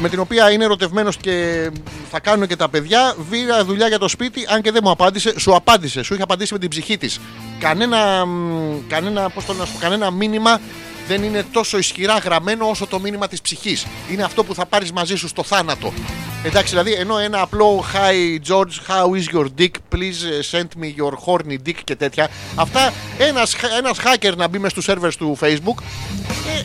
με 0.00 0.08
την 0.08 0.18
οποία 0.18 0.50
είναι 0.50 0.64
ερωτευμένος 0.64 1.16
και 1.16 1.68
θα 2.10 2.20
κάνουν 2.20 2.46
και 2.46 2.56
τα 2.56 2.68
παιδιά. 2.68 3.14
Βήρα 3.30 3.64
δουλειά 3.64 3.88
για 3.88 3.98
το 3.98 4.08
σπίτι, 4.08 4.46
αν 4.48 4.62
και 4.62 4.70
δεν 4.70 4.80
μου 4.84 4.90
απάντησε. 4.90 5.38
Σου 5.38 5.54
απάντησε, 5.54 6.02
σου 6.02 6.14
είχε 6.14 6.22
απαντήσει 6.22 6.52
με 6.52 6.58
την 6.58 6.68
ψυχή 6.68 6.98
της. 6.98 7.20
Κανένα, 7.58 8.26
μ, 8.26 8.86
κανένα, 8.88 9.30
πώς 9.30 9.44
το 9.44 9.52
να 9.52 9.64
σου 9.64 9.72
πω, 9.72 9.78
κανένα 9.78 10.10
μήνυμα 10.10 10.60
δεν 11.08 11.22
είναι 11.22 11.44
τόσο 11.52 11.78
ισχυρά 11.78 12.18
γραμμένο 12.18 12.68
όσο 12.68 12.86
το 12.86 13.00
μήνυμα 13.00 13.28
της 13.28 13.40
ψυχής. 13.40 13.86
Είναι 14.10 14.22
αυτό 14.22 14.44
που 14.44 14.54
θα 14.54 14.66
πάρεις 14.66 14.92
μαζί 14.92 15.16
σου 15.16 15.28
στο 15.28 15.42
θάνατο. 15.42 15.92
Εντάξει, 16.44 16.68
δηλαδή, 16.70 16.92
ενώ 16.92 17.18
ένα 17.18 17.40
απλό 17.40 17.84
Hi 17.92 18.38
George, 18.52 18.88
how 18.88 19.06
is 19.18 19.34
your 19.34 19.46
dick? 19.58 19.70
Please 19.94 20.22
uh, 20.24 20.58
send 20.58 20.82
me 20.82 20.94
your 21.00 21.12
horny 21.26 21.56
dick 21.66 21.80
και 21.84 21.96
τέτοια. 21.96 22.28
Αυτά 22.54 22.92
ένας, 23.18 23.54
ένας 23.78 23.98
hacker 24.04 24.36
να 24.36 24.48
μπει 24.48 24.58
μες 24.58 24.70
στους 24.70 24.86
servers 24.88 25.14
του 25.18 25.38
Facebook 25.40 25.82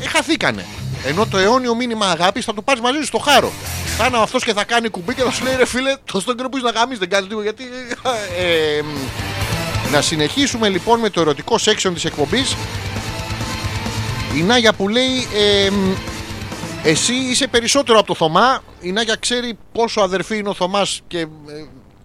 ε, 0.01 0.03
ε, 0.03 0.07
χαθήκανε. 0.07 0.65
Ενώ 1.05 1.25
το 1.25 1.37
αιώνιο 1.37 1.75
μήνυμα 1.75 2.05
αγάπης 2.05 2.45
θα 2.45 2.53
το 2.53 2.61
πάρεις 2.61 2.81
μαζί 2.81 2.97
σου 2.97 3.05
στο 3.05 3.17
χάρο. 3.17 3.51
Θα 3.97 4.05
είναι 4.05 4.17
αυτός 4.17 4.43
και 4.43 4.53
θα 4.53 4.63
κάνει 4.63 4.89
κουμπί 4.89 5.13
και 5.13 5.21
θα 5.21 5.31
σου 5.31 5.43
λέει 5.43 5.55
ρε 5.55 5.65
φίλε, 5.65 5.95
το 6.11 6.19
στον 6.19 6.35
καιρό 6.35 6.49
που 6.49 6.57
είσαι 6.57 6.65
να 6.65 6.71
γαμίσεις, 6.71 6.99
δεν 6.99 7.09
κάνεις 7.09 7.27
τίποτα. 7.27 7.43
Γιατί. 7.43 7.63
Ε, 8.37 8.77
ε, 8.77 8.83
να 9.91 10.01
συνεχίσουμε 10.01 10.69
λοιπόν 10.69 10.99
με 10.99 11.09
το 11.09 11.21
ερωτικό 11.21 11.55
section 11.65 11.91
της 11.93 12.05
εκπομπής. 12.05 12.55
Η 14.37 14.41
Νάγια 14.41 14.73
που 14.73 14.87
λέει 14.89 15.27
ε, 15.33 15.69
μ, 15.69 15.93
Εσύ 16.83 17.13
είσαι 17.13 17.47
περισσότερο 17.47 17.97
από 17.97 18.07
το 18.07 18.15
Θωμά 18.15 18.63
Η 18.81 18.91
Νάγια 18.91 19.15
ξέρει 19.19 19.57
πόσο 19.71 20.01
αδερφή 20.01 20.37
είναι 20.37 20.49
ο 20.49 20.53
Θωμάς 20.53 21.01
και, 21.07 21.19
ε, 21.19 21.27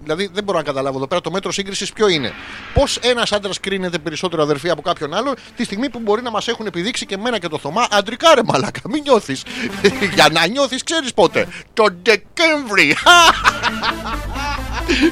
Δηλαδή 0.03 0.31
δεν 0.33 0.45
μπορώ 0.45 0.59
να 0.59 0.65
καταλάβω 0.65 0.97
εδώ 0.97 1.07
πέρα 1.07 1.21
το 1.21 1.31
μέτρο 1.31 1.53
σύγκρισης 1.53 1.93
ποιο 1.93 2.09
είναι. 2.09 2.33
Πώς 2.75 2.97
ένας 2.97 3.33
άντρας 3.33 3.61
κρίνεται 3.61 3.99
περισσότερο 3.99 4.43
αδερφή 4.43 4.71
από 4.71 4.83
κάποιον 4.83 5.15
άλλο 5.15 5.35
τη 5.57 5.65
στιγμή 5.65 5.89
που 5.89 5.99
μπορεί 5.99 6.23
να 6.23 6.31
μας 6.31 6.49
έχουν 6.49 6.67
επιδείξει 6.67 7.07
και 7.07 7.15
εμένα 7.15 7.39
και 7.39 7.49
το 7.49 7.59
Θωμά 7.59 7.87
αντρικά 7.91 8.35
ρε 8.35 8.41
μαλάκα. 8.45 8.81
Μην 8.89 9.03
νιώθεις. 9.03 9.43
Για 10.15 10.29
να 10.33 10.47
νιώθεις, 10.47 10.83
ξέρεις 10.85 11.15
πότε. 11.15 11.49
Το 11.75 11.87
Δεκέμβρη. 12.03 12.97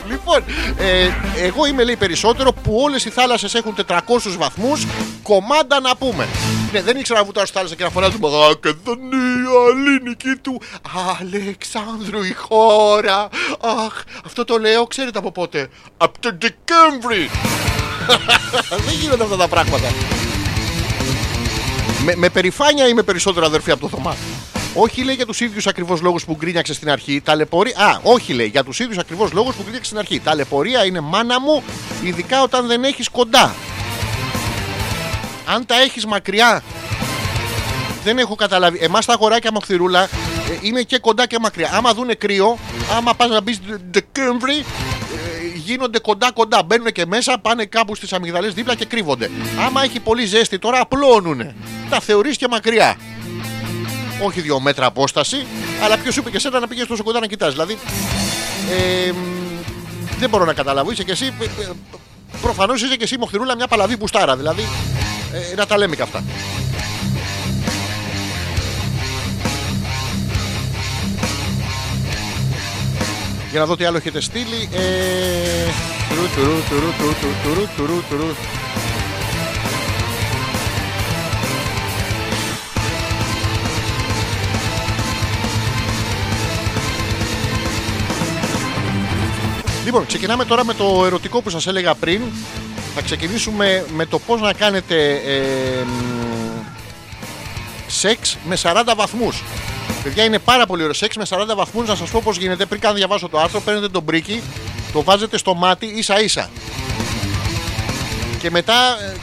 Λοιπόν, 0.09 0.45
ε, 0.79 1.09
εγώ 1.47 1.67
είμαι 1.67 1.85
λέει 1.85 1.97
περισσότερο 1.97 2.53
που 2.53 2.81
όλες 2.83 3.05
οι 3.05 3.11
θάλασσες 3.11 3.55
έχουν 3.55 3.75
400 3.89 3.99
βαθμούς. 4.39 4.87
Κομμάντα 5.23 5.81
να 5.81 5.97
πούμε. 5.97 6.29
Ναι, 6.73 6.83
δεν 6.83 6.97
ήξερα 6.97 7.19
να 7.19 7.25
βουτάω 7.25 7.47
στη 7.47 7.57
θάλασσα 7.57 7.75
και 7.75 7.85
να 7.85 7.91
φωνάζω 7.91 8.19
Μακεδονία, 8.19 9.19
ελληνική 9.71 10.37
του 10.43 10.61
Αλεξάνδρου 11.21 12.23
η 12.23 12.33
χώρα. 12.33 13.29
Αχ, 13.61 14.03
αυτό 14.25 14.45
το 14.45 14.59
λέω, 14.59 14.87
ξέρετε 14.87 15.19
από 15.19 15.33
πότε. 15.33 15.69
Από 15.97 16.21
τον 16.21 16.39
Δεκέμβρη. 16.41 17.31
δεν 18.87 18.95
γίνονται 19.01 19.23
αυτά 19.23 19.37
τα 19.37 19.49
πράγματα. 19.49 19.89
Με, 22.05 22.17
με 22.17 22.29
περηφάνεια 22.29 22.89
είμαι 22.89 23.03
περισσότερο 23.03 23.47
αδερφή 23.47 23.71
από 23.71 23.81
το 23.81 23.89
Θωμά. 23.89 24.17
Όχι 24.75 25.03
λέει 25.03 25.15
για 25.15 25.27
τους 25.27 25.41
ίδιους 25.41 25.67
ακριβώς 25.67 26.01
λόγους 26.01 26.25
που 26.25 26.37
γκρίνιαξε 26.39 26.75
στην 26.75 26.91
αρχή. 26.91 27.21
Ταλαιπωρία. 27.21 27.77
Α, 27.79 27.99
όχι 28.03 28.33
λέει 28.33 28.47
για 28.47 28.65
τους 28.65 28.79
ίδιους 28.79 28.99
ακριβώς 28.99 29.33
λόγους 29.33 29.55
που 29.55 29.61
γκρίνιαξε 29.61 29.87
στην 29.87 29.99
αρχή. 29.99 30.21
Ταλαιπωρία 30.21 30.85
είναι 30.85 31.01
μάνα 31.01 31.41
μου, 31.41 31.63
ειδικά 32.03 32.43
όταν 32.43 32.67
δεν 32.67 32.85
έχεις 32.85 33.09
κοντά. 33.09 33.55
Αν 35.47 35.67
τα 35.67 35.81
έχεις 35.81 36.07
μακριά, 36.07 36.63
δεν 38.05 38.19
έχω 38.19 38.35
καταλάβει. 38.35 38.79
Εμάς 38.83 39.07
τα 39.07 39.13
αγοράκια 39.13 39.53
μοχθηρούλα 39.53 40.03
ε, 40.03 40.09
είναι 40.63 40.83
και 40.83 40.99
κοντά 40.99 41.27
και 41.27 41.39
μακριά. 41.41 41.71
Άμα 41.73 41.95
δούνε 41.95 42.15
κρύο, 42.15 42.59
άμα 42.97 43.15
πας 43.15 43.29
να 43.29 43.41
μπεις 43.41 43.61
Δεκέμβρη, 43.91 44.57
ε, 44.57 44.65
γίνονται 45.55 45.99
κοντά-κοντά. 45.99 46.63
Μπαίνουν 46.63 46.93
και 46.93 47.07
μέσα, 47.07 47.39
πάνε 47.39 47.65
κάπου 47.65 47.95
στις 47.95 48.13
αμυγδαλές 48.13 48.55
δίπλα 48.55 48.75
και 48.75 48.85
κρύβονται. 48.85 49.31
Άμα 49.67 49.83
έχει 49.83 50.01
πολύ 50.01 50.25
ζέστη 50.25 50.59
τώρα, 50.59 50.81
απλώνουνε. 50.81 51.55
Τα 51.91 52.01
θεωρείς 52.01 52.37
και 52.37 52.49
μακριά. 52.49 52.97
Όχι 54.23 54.41
δύο 54.41 54.61
μέτρα 54.61 54.87
απόσταση, 54.87 55.47
αλλά 55.83 55.97
ποιος 55.99 56.15
σου 56.15 56.21
είπε 56.21 56.31
και 56.31 56.37
εσένα 56.37 56.61
να 56.61 56.67
πήγες 56.67 56.87
τόσο 56.87 57.03
κοντά 57.03 57.21
να 57.21 57.27
κοιτάς. 57.27 57.53
Δηλαδή, 57.53 57.79
ε, 58.71 59.13
μ, 59.13 59.17
δεν 60.19 60.29
μπορώ 60.29 60.45
να 60.45 60.53
καταλάβω. 60.53 60.91
Είσαι 60.91 61.03
και 61.03 61.13
εσύ. 61.13 61.33
Προφανώς 62.43 62.83
είσαι 62.83 62.97
και 62.97 63.05
εσύ 63.05 63.19
μοχθηρούλα 63.19 63.57
μια 63.57 63.67
παλαβή 63.67 63.97
πουστάρα. 63.97 64.37
Δηλαδή, 64.37 64.69
ε, 65.53 65.55
να 65.55 65.67
τα 65.67 65.79
λέμε 65.79 65.97
και 65.97 66.03
αυτά. 66.03 66.25
Για 73.51 73.61
να 73.61 73.67
δω 73.67 73.77
τι 73.77 73.85
άλλο 73.85 73.97
έχετε 73.97 74.21
στείλει. 74.21 74.69
Ε... 74.73 74.81
τουρου, 76.09 76.29
τουρου, 76.35 76.61
τουρου, 76.69 76.93
τουρου, 76.99 77.35
τουρου, 77.43 77.67
τουρου, 77.77 78.03
τουρου. 78.09 78.35
Λοιπόν, 89.85 90.07
ξεκινάμε 90.07 90.45
τώρα 90.45 90.65
με 90.65 90.75
το 90.75 91.05
ερωτικό 91.07 91.43
που 91.43 91.51
σας 91.51 91.67
έλεγα 91.67 91.95
πριν. 91.95 92.21
Θα 92.95 93.03
ξεκινήσουμε 93.03 93.85
με 93.95 94.07
το 94.07 94.19
πώς 94.19 94.41
να 94.41 94.53
κάνετε 94.53 95.11
ε, 95.11 95.83
μ, 95.85 96.63
σεξ 97.87 98.37
με 98.45 98.57
40 98.63 98.93
βαθμούς. 98.97 99.43
Παιδιά 100.07 100.25
είναι 100.25 100.39
πάρα 100.39 100.67
πολύ 100.67 100.83
ωραίος. 100.83 100.97
Σεξ 100.97 101.17
με 101.17 101.25
40 101.29 101.55
βαθμούς, 101.57 101.89
να 101.89 101.95
σας 101.95 102.11
πω 102.11 102.21
πώς 102.25 102.37
γίνεται. 102.37 102.67
Πριν 102.67 102.81
καν 102.81 102.95
διαβάσω 102.95 103.29
το 103.29 103.39
άρθρο, 103.39 103.61
παίρνετε 103.61 103.89
τον 103.89 104.03
μπρίκι, 104.03 104.43
το 104.93 105.03
βάζετε 105.03 105.39
στο 105.39 105.55
μάτι 105.55 105.87
ίσα 105.87 106.21
ίσα. 106.21 106.51
Και 108.41 108.51
μετά 108.51 108.75
ε, 109.01 109.15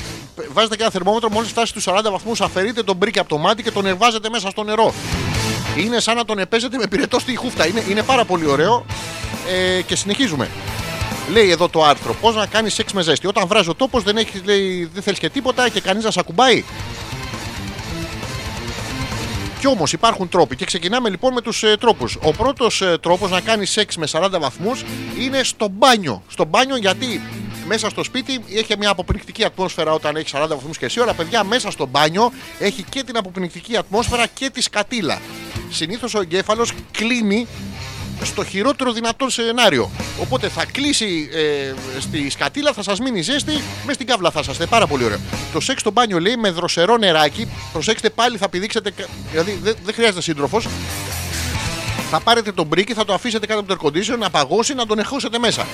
βάζετε 0.53 0.75
και 0.75 0.81
ένα 0.81 0.91
θερμόμετρο, 0.91 1.29
μόλις 1.29 1.49
φτάσει 1.49 1.67
στους 1.67 1.85
40 1.87 2.01
βαθμούς, 2.11 2.41
αφαιρείτε 2.41 2.83
τον 2.83 2.95
μπρίκι 2.95 3.19
από 3.19 3.29
το 3.29 3.37
μάτι 3.37 3.63
και 3.63 3.71
τον 3.71 3.85
εβάζετε 3.85 4.29
μέσα 4.29 4.49
στο 4.49 4.63
νερό. 4.63 4.93
Είναι 5.77 5.99
σαν 5.99 6.15
να 6.15 6.25
τον 6.25 6.39
επέζετε 6.39 6.77
με 6.77 6.87
πυρετό 6.87 7.19
στη 7.19 7.35
χούφτα. 7.35 7.67
Είναι, 7.67 7.83
είναι 7.89 8.03
πάρα 8.03 8.25
πολύ 8.25 8.45
ωραίο. 8.45 8.85
Ε, 9.77 9.81
και 9.81 9.95
συνεχίζουμε. 9.95 10.49
Λέει 11.31 11.49
εδώ 11.49 11.69
το 11.69 11.83
άρθρο 11.83 12.13
πώς 12.13 12.35
να 12.35 12.45
κάνεις 12.45 12.73
σεξ 12.73 12.93
με 12.93 13.01
ζέστη. 13.01 13.27
Όταν 13.27 13.47
βράζει 13.47 13.69
ο 13.69 13.73
τόπος, 13.73 14.03
δεν, 14.03 14.17
έχεις, 14.17 14.41
λέει, 14.45 14.89
δεν 14.93 15.03
θέλεις 15.03 15.19
και 15.19 15.29
τίποτα 15.29 15.69
και 15.69 15.81
κανείς 15.81 16.03
να 16.03 16.11
σε 16.11 16.19
ακουμπάει. 16.19 16.63
Κι 19.63 19.69
όμως 19.69 19.93
υπάρχουν 19.93 20.29
τρόποι 20.29 20.55
και 20.55 20.65
ξεκινάμε 20.65 21.09
λοιπόν 21.09 21.33
με 21.33 21.41
τους 21.41 21.63
ε, 21.63 21.77
τρόπους. 21.79 22.17
Ο 22.21 22.31
πρώτος 22.31 22.81
ε, 22.81 22.97
τρόπος 23.01 23.31
να 23.31 23.41
κάνεις 23.41 23.71
σεξ 23.71 23.97
με 23.97 24.07
40 24.11 24.29
βαθμούς 24.39 24.83
είναι 25.19 25.43
στο 25.43 25.67
μπάνιο. 25.71 26.23
Στο 26.27 26.45
μπάνιο 26.45 26.77
γιατί 26.77 27.21
μέσα 27.67 27.89
στο 27.89 28.03
σπίτι 28.03 28.43
έχει 28.53 28.77
μια 28.77 28.89
αποπνικτική 28.89 29.43
ατμόσφαιρα 29.43 29.93
όταν 29.93 30.15
έχει 30.15 30.27
40 30.33 30.45
βαθμούς 30.49 30.77
και 30.77 30.85
εσύ. 30.85 30.99
Όλα 30.99 31.13
παιδιά 31.13 31.43
μέσα 31.43 31.71
στο 31.71 31.85
μπάνιο 31.85 32.31
έχει 32.59 32.83
και 32.83 33.03
την 33.03 33.17
αποπνικτική 33.17 33.77
ατμόσφαιρα 33.77 34.27
και 34.27 34.49
τη 34.49 34.61
σκατήλα. 34.61 35.21
Συνήθως 35.69 36.13
ο 36.13 36.21
εγκέφαλος 36.21 36.71
κλείνει 36.91 37.47
στο 38.25 38.43
χειρότερο 38.45 38.91
δυνατόν 38.91 39.29
σενάριο. 39.29 39.91
Οπότε 40.21 40.47
θα 40.47 40.65
κλείσει 40.65 41.29
ε, 41.33 41.73
στη 41.99 42.29
σκατήλα, 42.29 42.73
θα 42.73 42.83
σας 42.83 42.99
μείνει 42.99 43.21
ζέστη, 43.21 43.61
μες 43.85 43.95
στην 43.95 44.07
κάβλα 44.07 44.31
θα 44.31 44.39
είσαστε. 44.39 44.65
Πάρα 44.65 44.87
πολύ 44.87 45.03
ωραίο. 45.03 45.19
Το 45.53 45.59
σεξ 45.59 45.81
στο 45.81 45.91
μπάνιο 45.91 46.19
λέει 46.19 46.35
με 46.37 46.49
δροσερό 46.51 46.97
νεράκι. 46.97 47.47
Προσέξτε 47.73 48.09
πάλι, 48.09 48.37
θα 48.37 48.49
πηδήξετε. 48.49 48.91
κα- 48.91 49.05
Δηλαδή 49.31 49.59
δεν 49.63 49.75
δεν 49.85 49.93
χρειάζεται 49.93 50.21
σύντροφος. 50.21 50.67
Θα 52.15 52.21
πάρετε 52.21 52.51
τον 52.51 52.65
μπρίκι, 52.65 52.93
θα 52.93 53.05
το 53.05 53.13
αφήσετε 53.13 53.45
κάτω 53.45 53.59
από 53.59 53.75
το 53.75 53.77
air 53.81 53.87
condition 53.87 54.17
να 54.17 54.29
παγώσει, 54.29 54.73
να 54.73 54.85
τον 54.85 54.99
εχώσετε 54.99 55.39
μέσα. 55.39 55.67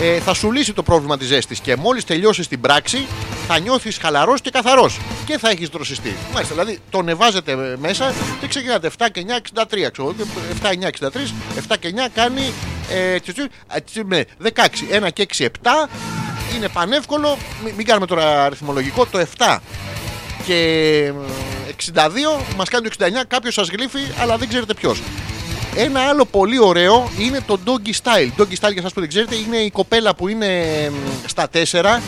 Ε, 0.00 0.20
θα 0.20 0.34
σου 0.34 0.52
λύσει 0.52 0.72
το 0.72 0.82
πρόβλημα 0.82 1.18
της 1.18 1.26
ζέστης 1.26 1.60
και 1.60 1.76
μόλις 1.76 2.04
τελειώσεις 2.04 2.48
την 2.48 2.60
πράξη, 2.60 3.06
θα 3.46 3.58
νιώθεις 3.58 3.98
χαλαρός 3.98 4.40
και 4.40 4.50
καθαρός. 4.50 5.00
Και 5.26 5.38
θα 5.38 5.50
έχεις 5.50 5.68
δροσιστεί. 5.68 6.16
Μάλιστα, 6.32 6.54
δηλαδή 6.54 6.78
τον 6.90 7.08
εβάζετε 7.08 7.52
ε, 7.52 7.76
μέσα 7.78 8.14
και 8.40 8.46
ξεκινάτε 8.46 8.90
7 8.98 9.06
και 9.12 9.24
9, 9.54 9.62
63. 9.62 9.90
Ξέρω, 9.92 10.14
7, 10.62 10.66
9, 10.66 10.90
63. 10.90 11.08
7 11.68 11.76
και 11.80 11.94
9 11.96 12.08
κάνει 12.14 12.52
ε, 12.90 13.18
τσι, 13.18 13.32
τσι, 13.32 13.42
α, 13.42 13.82
τσι, 13.84 14.04
με 14.04 14.24
16. 14.42 14.48
1 15.06 15.08
και 15.12 15.26
6, 15.36 15.44
7. 15.44 15.48
Είναι 16.56 16.68
πανεύκολο. 16.68 17.36
Μην, 17.64 17.74
μην 17.76 17.86
κάνουμε 17.86 18.06
τώρα 18.06 18.44
αριθμολογικό. 18.44 19.06
Το 19.06 19.24
7 19.38 19.58
και 20.46 20.54
ε, 21.06 21.92
62 21.94 22.00
μας 22.56 22.68
κάνει 22.68 22.88
το 22.88 22.94
69 22.98 23.08
κάποιος 23.28 23.54
σας 23.54 23.68
γλύφει 23.68 24.00
αλλά 24.20 24.36
δεν 24.36 24.48
ξέρετε 24.48 24.74
ποιος 24.74 25.00
ένα 25.76 26.00
άλλο 26.00 26.24
πολύ 26.24 26.58
ωραίο 26.58 27.10
είναι 27.18 27.40
το 27.46 27.58
doggy 27.66 27.90
style 28.02 28.40
doggy 28.42 28.54
style 28.60 28.72
για 28.72 28.82
σας 28.82 28.92
που 28.92 29.00
δεν 29.00 29.08
ξέρετε 29.08 29.34
είναι 29.34 29.56
η 29.56 29.70
κοπέλα 29.70 30.14
που 30.14 30.28
είναι 30.28 30.48
μ, 30.90 30.94
στα 31.28 31.48
4 31.52 32.00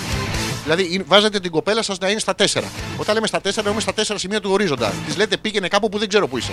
Δηλαδή 0.63 0.89
είναι- 0.91 1.05
βάζετε 1.07 1.41
την 1.41 1.51
κοπέλα 1.51 1.83
σας 1.83 1.99
να 1.99 2.09
είναι 2.11 2.21
στα 2.21 2.35
4 2.35 2.63
Όταν 2.97 3.15
λέμε 3.15 3.27
στα 3.27 3.41
4 3.41 3.63
λέμε 3.65 3.81
στα 3.81 3.93
4 3.93 4.03
σημεία 4.19 4.41
του 4.41 4.51
ορίζοντα 4.53 4.93
Της 5.07 5.17
λέτε 5.17 5.37
πήγαινε 5.37 5.69
κάπου 5.69 5.89
που 5.89 5.99
δεν 5.99 6.09
ξέρω 6.09 6.29
που 6.29 6.39
είσαι 6.39 6.53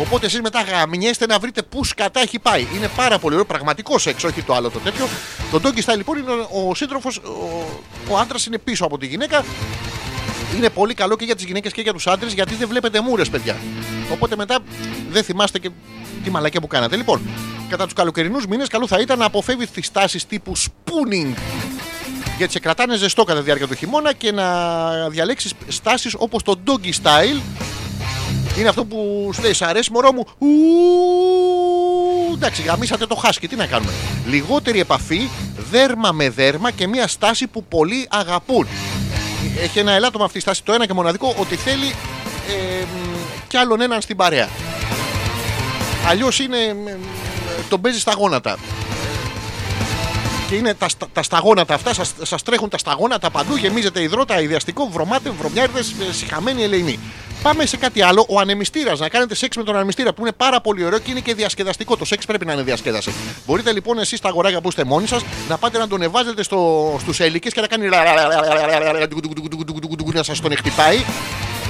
Οπότε 0.00 0.26
εσείς 0.26 0.40
μετά 0.40 0.62
γαμιέστε 0.62 1.26
να 1.26 1.38
βρείτε 1.38 1.62
πούς 1.62 1.88
σκατά 1.88 2.20
έχει 2.20 2.38
πάει. 2.38 2.66
Είναι 2.76 2.88
πάρα 2.96 3.18
πολύ 3.18 3.34
ωραίο, 3.34 3.46
πραγματικό 3.46 3.98
σεξ, 3.98 4.24
όχι 4.24 4.42
το 4.42 4.54
άλλο 4.54 4.70
το 4.70 4.78
τέτοιο. 4.78 5.08
Το 5.50 5.60
doggy 5.64 5.84
style 5.90 5.96
λοιπόν 5.96 6.16
είναι 6.18 6.30
ο 6.30 6.74
σύντροφος, 6.74 7.16
ο, 7.16 7.66
ο 8.08 8.18
άντρας 8.18 8.46
είναι 8.46 8.58
πίσω 8.58 8.84
από 8.84 8.98
τη 8.98 9.06
γυναίκα. 9.06 9.44
Είναι 10.56 10.70
πολύ 10.70 10.94
καλό 10.94 11.16
και 11.16 11.24
για 11.24 11.34
τις 11.34 11.44
γυναίκες 11.44 11.72
και 11.72 11.80
για 11.80 11.92
τους 11.92 12.06
άντρες 12.06 12.32
γιατί 12.32 12.54
δεν 12.54 12.68
βλέπετε 12.68 13.00
μούρες, 13.00 13.28
παιδιά. 13.28 13.56
Οπότε 14.12 14.36
μετά 14.36 14.58
δεν 15.10 15.22
θυμάστε 15.24 15.58
και 15.58 15.70
τη 16.26 16.32
μαλακία 16.32 16.60
που 16.60 16.66
κάνατε. 16.66 16.96
Λοιπόν, 16.96 17.20
κατά 17.68 17.84
τους 17.84 17.92
καλοκαιρινούς 17.92 18.46
μήνες, 18.46 18.68
καλό 18.68 18.86
θα 18.86 19.00
ήταν 19.00 19.18
να 19.18 19.24
αποφεύγει 19.24 19.66
τι 19.66 19.90
τάσει 19.92 20.26
τύπου 20.26 20.56
spooning. 20.56 21.34
Γιατί 22.36 22.52
σε 22.52 22.58
κρατάνε 22.58 22.96
ζεστό 22.96 23.24
κατά 23.24 23.38
τη 23.38 23.44
διάρκεια 23.44 23.66
του 23.66 23.74
χειμώνα 23.74 24.12
και 24.12 24.32
να 24.32 25.08
διαλέξεις 25.08 25.52
στάσεις 25.68 26.14
όπως 26.18 26.42
το 26.42 26.58
doggy 26.66 26.90
style. 27.02 27.40
Είναι 28.58 28.68
αυτό 28.68 28.84
που 28.84 29.30
σου 29.34 29.42
λέει: 29.42 29.52
Σ' 29.52 29.62
αρέσει, 29.62 29.92
μωρό 29.92 30.12
μου; 30.12 30.26
Ου, 30.38 30.48
εντάξει, 32.34 32.62
γαμίσατε 32.62 33.06
το 33.06 33.14
χάσκι. 33.14 33.48
Τι 33.48 33.56
να 33.56 33.66
κάνουμε. 33.66 33.92
Λιγότερη 34.26 34.80
επαφή, 34.80 35.28
δέρμα 35.70 36.12
με 36.12 36.30
δέρμα 36.30 36.70
και 36.70 36.86
μια 36.86 37.08
στάση 37.08 37.46
που 37.46 37.64
πολλοί 37.64 38.06
αγαπούν. 38.10 38.66
Έχει 39.62 39.78
ένα 39.78 39.92
ελάττωμα 39.92 40.24
αυτή 40.24 40.38
η 40.38 40.40
στάση 40.40 40.64
το 40.64 40.72
ένα 40.72 40.86
και 40.86 40.92
μοναδικό 40.92 41.34
ότι 41.38 41.56
θέλει 41.56 41.94
ε, 42.48 42.84
μ, 42.84 43.16
κι 43.48 43.56
άλλον 43.56 43.80
έναν 43.80 44.00
στην 44.00 44.16
παρέα. 44.16 44.48
Αλλιώ 46.08 46.28
είναι. 46.42 46.56
μ, 46.74 46.86
τον 47.68 47.80
παίζει 47.80 48.00
στα 48.00 48.12
γόνατα. 48.18 48.56
Και 50.48 50.54
είναι 50.54 50.74
τα, 50.74 50.88
στα- 50.88 51.06
τα 51.12 51.22
σταγόνατα 51.22 51.74
αυτά, 51.74 51.94
σας, 51.94 52.12
σας 52.22 52.42
τρέχουν 52.42 52.68
τα 52.68 52.78
σταγόνατα 52.78 53.30
παντού, 53.30 53.56
γεμίζετε 53.56 54.02
υδρότα, 54.02 54.40
ιδιαστικό, 54.40 54.88
βρωμάτε, 54.92 55.30
βρωμιάριδες, 55.38 55.94
ε, 56.08 56.12
συχαμένοι 56.12 56.62
ελεηνοί. 56.62 56.98
Πάμε 57.42 57.66
σε 57.66 57.76
κάτι 57.76 58.02
άλλο. 58.02 58.26
Ο 58.28 58.40
ανεμιστήρα. 58.40 58.96
Να 58.96 59.08
κάνετε 59.08 59.34
σεξ 59.34 59.56
με 59.56 59.62
τον 59.62 59.74
ανεμιστήρα 59.74 60.12
που 60.12 60.20
είναι 60.22 60.32
πάρα 60.32 60.60
πολύ 60.60 60.84
ωραίο 60.84 60.98
και 60.98 61.10
είναι 61.10 61.20
και 61.20 61.34
διασκεδαστικό. 61.34 61.96
Το 61.96 62.04
σεξ 62.04 62.26
πρέπει 62.26 62.46
να 62.46 62.52
είναι 62.52 62.62
διασκέδαση. 62.62 63.12
Μπορείτε 63.46 63.72
λοιπόν 63.72 63.98
εσεί 63.98 64.20
τα 64.22 64.28
αγοράκια 64.28 64.60
που 64.60 64.68
είστε 64.68 64.84
μόνοι 64.84 65.06
σα 65.06 65.16
να 65.48 65.56
πάτε 65.60 65.78
να 65.78 65.88
τον 65.88 66.02
εβάζετε 66.02 66.42
στο, 66.42 66.96
στου 67.00 67.22
έλικε 67.22 67.48
και 67.48 67.60
να 67.60 67.66
κάνει. 67.66 67.88
να 70.14 70.22
σα 70.22 70.32
τον 70.36 70.52
εκτυπάει. 70.52 71.04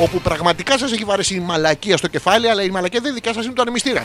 Όπου 0.00 0.20
πραγματικά 0.20 0.78
σας 0.78 0.92
έχει 0.92 1.04
βαρέσει 1.04 1.34
η 1.34 1.40
μαλακία 1.40 1.96
στο 1.96 2.06
κεφάλι, 2.08 2.48
αλλά 2.48 2.62
η 2.62 2.70
μαλακία 2.70 3.00
δεν 3.00 3.14
δικά 3.14 3.32
σας 3.32 3.44
είναι 3.44 3.54
το 3.54 3.62
ανεμιστήρα. 3.62 4.04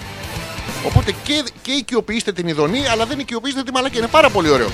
Οπότε 0.86 1.14
και, 1.24 1.44
και 1.62 1.72
οικειοποιήστε 1.72 2.32
την 2.32 2.48
ειδονή, 2.48 2.88
αλλά 2.88 3.06
δεν 3.06 3.20
οικειοποιήστε 3.20 3.64
τη 3.64 3.72
μαλακία. 3.72 4.00
Είναι 4.00 4.08
πάρα 4.08 4.30
πολύ 4.30 4.50
ωραίο. 4.50 4.70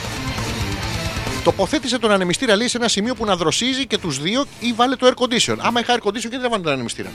Τοποθέτησε 1.44 2.00
τον 2.00 2.12
ανεμιστήρα 2.12 2.56
λέει 2.56 2.68
σε 2.68 2.78
ένα 2.78 2.88
σημείο 2.88 3.16
που 3.16 3.26
να 3.26 3.36
δροσίζει 3.36 3.86
και 3.88 3.98
τους 3.98 4.20
δύο 4.22 4.46
ή 4.60 4.74
βάλε 4.76 4.96
το 4.96 5.08
air 5.08 5.24
condition. 5.24 5.56
Άμα 5.60 5.80
είχα 5.80 5.94
air 5.98 6.08
condition, 6.08 6.20
γιατί 6.20 6.38
δεν 6.38 6.50
βάλω 6.50 6.64
τον 6.64 6.72
ανεμιστήρα; 6.72 7.12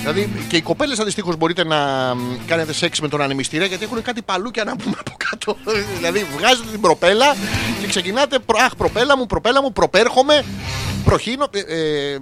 Δηλαδή 0.00 0.30
και 0.48 0.56
οι 0.56 0.60
κοπέλες 0.62 0.98
αντιστοίχως 0.98 1.36
μπορείτε 1.36 1.64
να 1.64 1.76
μ, 2.14 2.36
κάνετε 2.46 2.72
σεξ 2.72 3.00
με 3.00 3.08
τον 3.08 3.20
ανεμιστήρα 3.20 3.64
γιατί 3.64 3.84
έχουν 3.84 4.02
κάτι 4.02 4.22
παλούκια 4.22 4.64
να 4.64 4.76
πούμε 4.76 4.94
από 5.00 5.16
κάτω. 5.30 5.56
δηλαδή 5.96 6.26
βγάζετε 6.36 6.68
την 6.70 6.80
προπέλα 6.80 7.36
και 7.80 7.86
ξεκινάτε. 7.86 8.38
προ- 8.38 8.60
Αχ, 8.60 8.76
προπέλα 8.76 9.16
μου, 9.16 9.26
προπέλα 9.26 9.62
μου, 9.62 9.72
προπέρχομαι, 9.72 10.44
προχύνω. 11.04 11.46
Ε, 11.50 11.58
ε, 12.14 12.18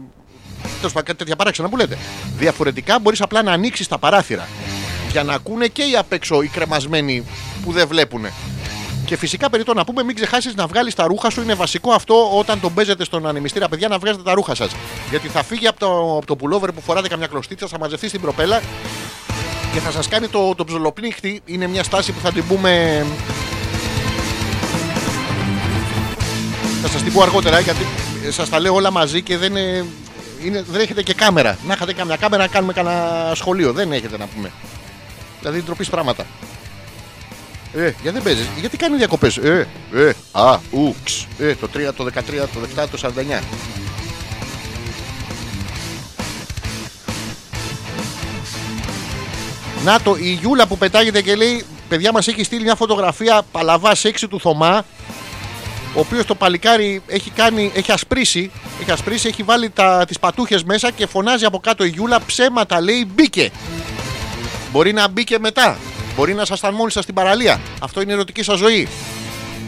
Τέλος 0.77 0.93
πάντων, 0.93 1.05
κάτι 1.05 1.19
τέτοια 1.19 1.37
παράξενα 1.37 1.69
που 1.69 1.77
λέτε. 1.77 1.99
Διαφορετικά 2.39 2.99
μπορείς 2.99 3.21
απλά 3.21 3.43
να 3.43 3.53
ανοίξεις 3.53 3.89
τα 3.89 3.99
παράθυρα 3.99 4.49
για 5.11 5.23
να 5.23 5.33
ακούνε 5.35 5.67
και 5.67 5.83
οι 5.83 5.97
απ' 5.97 6.13
έξω 6.13 6.43
οι 6.43 6.49
κρεμασμένοι 6.49 7.25
που 7.65 7.73
δεν 7.73 7.89
βλέπουν. 7.89 8.27
Και 9.05 9.17
φυσικά 9.17 9.51
περί 9.51 9.65
το 9.65 9.75
να 9.75 9.85
πούμε, 9.85 10.03
μην 10.03 10.15
ξεχάσεις 10.15 10.55
να 10.55 10.67
βγάλεις 10.67 10.95
τα 10.95 11.07
ρούχα 11.07 11.31
σου. 11.31 11.43
Είναι 11.43 11.55
βασικό 11.55 11.93
αυτό 11.93 12.39
όταν 12.39 12.61
τον 12.61 12.75
παίζετε 12.75 13.05
στον 13.05 13.27
ανεμιστήρα, 13.27 13.69
παιδιά, 13.69 13.89
να 13.89 13.99
βγάζετε 13.99 14.23
τα 14.23 14.35
ρούχα 14.35 14.55
σας. 14.55 14.71
Γιατί 15.11 15.29
θα 15.29 15.43
φύγει 15.43 15.67
από 15.67 15.79
το, 15.79 16.17
από 16.17 16.27
το 16.27 16.37
πουλόβερ 16.37 16.73
που 16.73 16.81
φοράτε 16.81 17.09
καμιά 17.09 17.27
κλωστίτσα, 17.27 17.67
θα 17.67 17.79
μαζευτεί 17.79 18.09
στην 18.09 18.21
προπέλα 18.21 18.61
και 19.73 19.79
θα 19.81 19.91
σας 19.91 20.09
κάνει 20.09 20.29
το, 20.29 20.55
το 20.55 20.65
ψολοπνίχτη. 20.65 21.41
Είναι 21.45 21.67
μια 21.67 21.83
στάση 21.83 22.13
που 22.13 22.21
θα 22.23 22.33
την 22.33 22.47
πούμε. 22.47 23.05
Θα 26.83 26.89
σας 26.89 27.03
την 27.03 27.13
πω 27.13 27.23
αργότερα 27.23 27.61
γιατί 27.61 27.87
σας 28.31 28.49
τα 28.49 28.61
λέω 28.61 28.75
όλα 28.75 28.91
μαζί 28.91 29.23
και 29.23 29.37
δεν, 29.37 29.57
ε, 29.57 29.85
είναι, 30.47 30.65
δεν 30.71 30.81
έχετε 30.81 31.03
και 31.03 31.15
κάμερα. 31.15 31.59
Να 31.67 31.75
είχατε 31.75 31.93
καμιά 31.93 32.17
κάμερα 32.17 32.43
να 32.43 32.49
κάνουμε 32.49 32.73
κανένα 32.73 33.33
σχολείο. 33.35 33.73
Δεν 33.73 33.93
έχετε 33.93 34.17
να 34.17 34.27
πούμε. 34.27 34.51
Δηλαδή 35.41 35.63
ντροπή 35.63 35.87
πράγματα. 35.87 36.25
Ε, 37.75 37.93
γιατί 38.03 38.11
δεν 38.11 38.23
παίζεις, 38.23 38.49
γιατί 38.61 38.77
κάνει 38.77 38.97
διακοπές. 38.97 39.37
Ε, 39.37 39.67
ε, 39.95 40.13
α, 40.33 40.59
ου, 40.71 40.95
ξ, 41.05 41.27
ε, 41.39 41.55
το 41.55 41.69
3, 41.75 41.93
το 41.97 42.05
13, 42.05 42.49
το 42.55 42.83
17, 42.83 42.87
το 42.91 42.99
49. 42.99 43.43
Να 49.85 50.01
το, 50.01 50.17
η 50.21 50.31
Γιούλα 50.41 50.67
που 50.67 50.79
πετάγεται 50.79 51.23
και 51.23 51.35
λέει: 51.35 51.65
Παιδιά 51.89 52.13
μας 52.13 52.29
έχει 52.29 52.45
στείλει 52.45 52.63
μια 52.63 52.75
φωτογραφία 52.75 53.43
παλαβάς 53.53 53.99
σεξι 53.99 54.29
του 54.29 54.41
Θωμά. 54.41 54.85
Ο 55.97 56.01
οποίος 56.01 56.27
το 56.27 56.35
παλικάρι 56.35 57.03
έχει, 57.07 57.31
κάνει, 57.31 57.73
έχει 57.75 57.93
ασπρίσει, 57.93 58.51
έχει 58.81 58.91
ασπρίσει, 58.91 59.29
έχει 59.29 59.43
βάλει 59.43 59.71
τα, 59.71 60.05
τις 60.07 60.19
πατούχες 60.19 60.65
μέσα 60.65 60.91
και 60.91 61.07
φωνάζει 61.07 61.45
από 61.45 61.59
κάτω 61.59 61.85
η 61.85 61.89
Γιούλα 61.89 62.21
ψέματα 62.27 62.81
λέει 62.81 63.09
μπήκε. 63.15 63.51
Μπορεί 64.73 64.93
να 64.93 65.09
μπήκε 65.09 65.39
μετά. 65.39 65.77
Μπορεί 66.17 66.35
να 66.35 66.43
ήσασταν 66.43 66.75
μόνοι 66.75 66.91
σας 66.91 67.03
στην 67.03 67.15
παραλία. 67.15 67.61
Αυτό 67.81 68.01
είναι 68.01 68.11
η 68.11 68.15
ερωτική 68.15 68.43
σας 68.43 68.59
ζωή. 68.59 68.89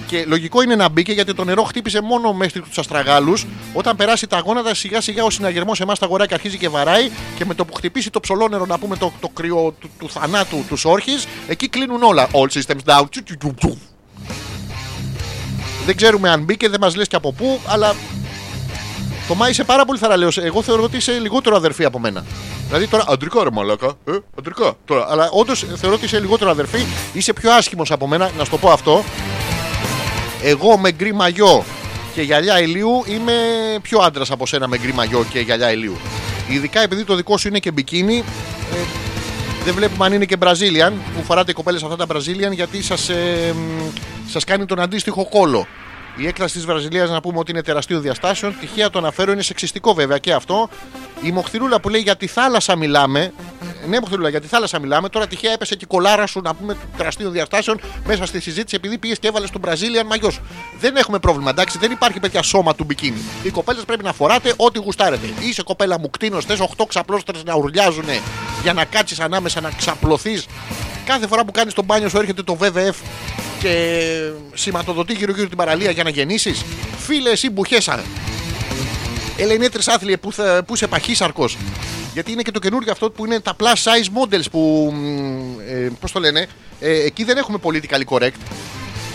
Και 0.07 0.25
λογικό 0.27 0.63
είναι 0.63 0.75
να 0.75 0.89
μπήκε 0.89 1.13
γιατί 1.13 1.35
το 1.35 1.45
νερό 1.45 1.63
χτύπησε 1.63 2.01
μόνο 2.01 2.33
μέχρι 2.33 2.61
του 2.61 2.81
αστραγάλους. 2.81 3.47
Όταν 3.73 3.97
περάσει 3.97 4.27
τα 4.27 4.39
γόνατα, 4.39 4.75
σιγά 4.75 5.01
σιγά 5.01 5.25
ο 5.25 5.31
συναγερμός 5.31 5.81
εμάς 5.81 5.99
τα 5.99 6.07
αγοράκια 6.07 6.37
αρχίζει 6.37 6.59
και 6.59 6.69
βαράει. 6.69 7.11
Και 7.37 7.45
με 7.45 7.55
το 7.55 7.65
που 7.65 7.75
χτυπήσει 7.75 8.11
το 8.11 8.21
ψολόνερο, 8.21 8.67
να 8.67 8.79
πούμε 8.79 8.97
το, 8.97 9.13
το 9.21 9.29
κρυό 9.29 9.75
του, 9.81 9.91
του 9.99 10.11
θανάτου 10.11 10.65
τους 10.69 10.85
όρχης, 10.85 11.27
εκεί 11.49 11.69
κλείνουν 11.69 12.03
όλα. 12.03 12.29
All 12.33 12.61
systems 12.61 12.85
down. 12.85 13.05
Δεν 15.89 15.97
ξέρουμε 15.97 16.31
αν 16.31 16.43
μπήκε, 16.43 16.69
δεν 16.69 16.81
μας 16.81 16.97
λες 16.97 17.09
και 17.09 17.17
από 17.17 17.33
πού, 17.33 17.61
αλλά 17.67 17.95
το 19.29 19.35
Μάη 19.35 19.51
είσαι 19.51 19.65
πάρα 19.65 19.85
πολύ 19.85 19.99
θαραλέος. 19.99 20.39
Εγώ 20.39 20.63
θεωρώ 20.63 20.83
ότι 20.83 20.97
είσαι 20.97 21.13
λιγότερο 21.13 21.57
αδερφή 21.57 21.85
από 21.85 21.99
μένα. 21.99 22.25
Δηλαδή 22.67 22.87
τώρα, 22.87 23.05
αντρικά 23.09 23.45
ρε 23.45 23.51
μαλάκα. 23.51 23.93
Ε, 24.05 24.13
αντρικά. 24.39 24.75
Τώρα, 24.85 25.07
αλλά 25.11 25.29
όντως 25.33 25.67
θεωρώ 25.77 25.95
ότι 25.95 26.05
είσαι 26.05 26.21
λιγότερο 26.21 26.51
αδερφή. 26.51 26.79
Είσαι 27.13 27.33
πιο 27.33 27.53
άσχημος 27.53 27.91
από 27.91 28.07
μένα, 28.07 28.31
να 28.39 28.45
σου 28.45 28.51
το 28.51 28.59
πω 28.59 28.71
αυτό. 28.71 29.05
Εγώ 30.43 30.79
με 30.79 30.93
γκρι 30.93 31.15
μαγιό 31.15 31.65
και 32.15 32.23
γυαλιά 32.23 32.61
ηλίου 32.61 33.05
είμαι 33.07 33.33
πιο 33.83 33.99
άντρας 33.99 34.31
από 34.31 34.47
σένα 34.47 34.69
με 34.69 34.79
γκρι 34.79 34.93
μαγιό 34.93 35.25
και 35.31 35.41
γυαλιά 35.41 35.73
ηλίου. 35.73 35.97
Ειδικά 36.49 36.81
επειδή 36.81 37.05
το 37.05 37.15
δικό 37.15 37.39
σου 37.39 37.49
είναι 37.49 37.59
και 37.59 37.71
μπικίνι, 37.71 38.25
ε, 38.73 38.77
δεν 39.65 39.75
βλέπουμε 39.75 40.05
αν 40.05 40.13
είναι 40.13 40.25
και 40.25 40.37
Brazilian 40.41 40.93
που 41.17 41.23
φοράτε 41.23 41.51
οι 41.51 41.55
κοπέλες 41.55 41.83
αυτά 41.83 41.97
τα 41.97 42.07
Brazilian 42.17 42.53
γιατί 42.53 42.83
σας, 42.83 43.09
ε, 43.09 43.55
μ, 43.55 43.91
σας 44.29 44.45
κάνει 44.45 44.65
τον 44.65 44.81
αντίστοιχο 44.81 45.29
κόλο. 45.29 45.67
Η 46.21 46.27
έκταση 46.27 46.55
της 46.55 46.65
Βραζιλίας 46.65 47.11
να 47.11 47.21
πούμε 47.21 47.39
ότι 47.39 47.51
είναι 47.51 47.63
τεραστίων 47.63 48.03
διαστάσεων. 48.03 48.57
Τυχαία 48.61 48.91
το 48.91 48.99
αναφέρω, 48.99 49.33
είναι 49.33 49.43
σεξιστικό 49.43 49.95
βέβαια 49.95 50.19
και 50.19 50.33
αυτό. 50.33 50.69
Η 51.23 51.31
Μοχθηρούλα 51.33 51.81
που 51.81 51.89
λέει 51.89 52.01
για 52.01 52.17
τη 52.17 52.27
θάλασσα 52.27 52.77
μιλάμε. 52.77 53.21
ε, 53.83 53.87
Ναι, 53.87 54.01
Μοχθηρούλα, 54.01 54.29
για 54.29 54.41
τη 54.41 54.47
θάλασσα 54.47 54.79
μιλάμε. 54.81 55.09
Τώρα 55.09 55.27
τυχαία 55.27 55.53
έπεσε 55.53 55.75
και 55.75 55.85
η 55.85 55.87
κολάρα 55.87 56.27
σου 56.27 56.41
να 56.41 56.55
πούμε 56.55 56.77
τεραστίων 56.97 57.33
διαστάσεων 57.33 57.81
μέσα 58.07 58.27
στη 58.27 58.41
συζήτηση 58.41 58.77
επειδή 58.77 58.99
πήγες 58.99 59.19
και 59.19 59.29
έβαλες 59.29 59.51
τον 59.51 59.61
Brazilian 59.67 60.07
μαγιός 60.07 60.35
σου. 60.35 60.41
Δεν 60.81 60.97
έχουμε 60.97 61.19
πρόβλημα, 61.19 61.51
εντάξει, 61.51 61.79
δεν 61.79 61.91
υπάρχει 61.91 62.21
παιδιά 62.21 62.43
σώμα 62.43 62.75
του 62.75 62.85
μπικίνι. 62.85 63.21
Οι 63.43 63.51
κοπέλες 63.51 63.85
πρέπει 63.85 64.05
να 64.05 64.13
φοράτε 64.13 64.55
ό,τι 64.57 64.79
γουστάρετε. 64.79 65.27
Είσαι 65.41 65.63
κοπέλα 65.63 65.99
μου 65.99 66.11
κτίνος, 66.11 66.45
θες 66.45 66.61
8 66.61 66.85
ξαπλώστρες 66.89 67.45
να 67.45 67.55
ουρλιάζουν 67.55 68.05
για 68.63 68.73
να 68.73 68.85
κάτσεις 68.85 69.21
ανάμεσα 69.21 69.61
να 69.61 69.71
ξαπλωθείς. 69.71 70.47
Κάθε 71.05 71.27
φορά 71.27 71.45
που 71.45 71.53
κάνεις 71.53 71.75
τον 71.75 71.85
μπάνιο 71.85 72.09
σου 72.09 72.19
έρχεται 72.19 72.43
το 72.43 72.57
WWF 72.61 72.95
και 73.61 74.13
σηματοδοτεί 74.55 75.13
γύρω-γύρω 75.13 75.49
την 75.49 75.57
παραλία 75.57 75.91
για 75.91 76.05
να 76.05 76.11
γεννήσεις. 76.11 76.65
Φίλε, 76.99 77.31
εσύ 77.31 77.51
μπουχέσα. 77.51 78.03
Έλα 79.37 79.53
είναι 79.53 79.69
τρισάθλιε 79.69 80.17
που, 80.17 80.33
θα, 80.33 80.63
που 80.67 80.75
είσαι 80.75 80.87
παχύσαρκος. 80.87 81.57
Γιατί 82.13 82.33
είναι 82.33 82.43
και 82.43 82.51
το 82.51 82.59
καινούργιο 82.59 82.93
αυτό 82.93 83.11
που 83.11 83.27
είναι 83.27 83.41
τα 83.41 83.57
plus 83.61 83.65
size 83.65 84.23
models 84.23 84.51
που. 84.51 84.93
μ, 84.95 85.61
Ε, 85.69 85.91
Πώς 86.01 86.13
το 86.13 86.21
λένε, 86.21 86.47
ε, 86.81 87.05
εκεί 87.05 87.25
δεν 87.25 87.37
έχουμε 87.37 87.59
politically 87.63 88.05
correct. 88.09 88.41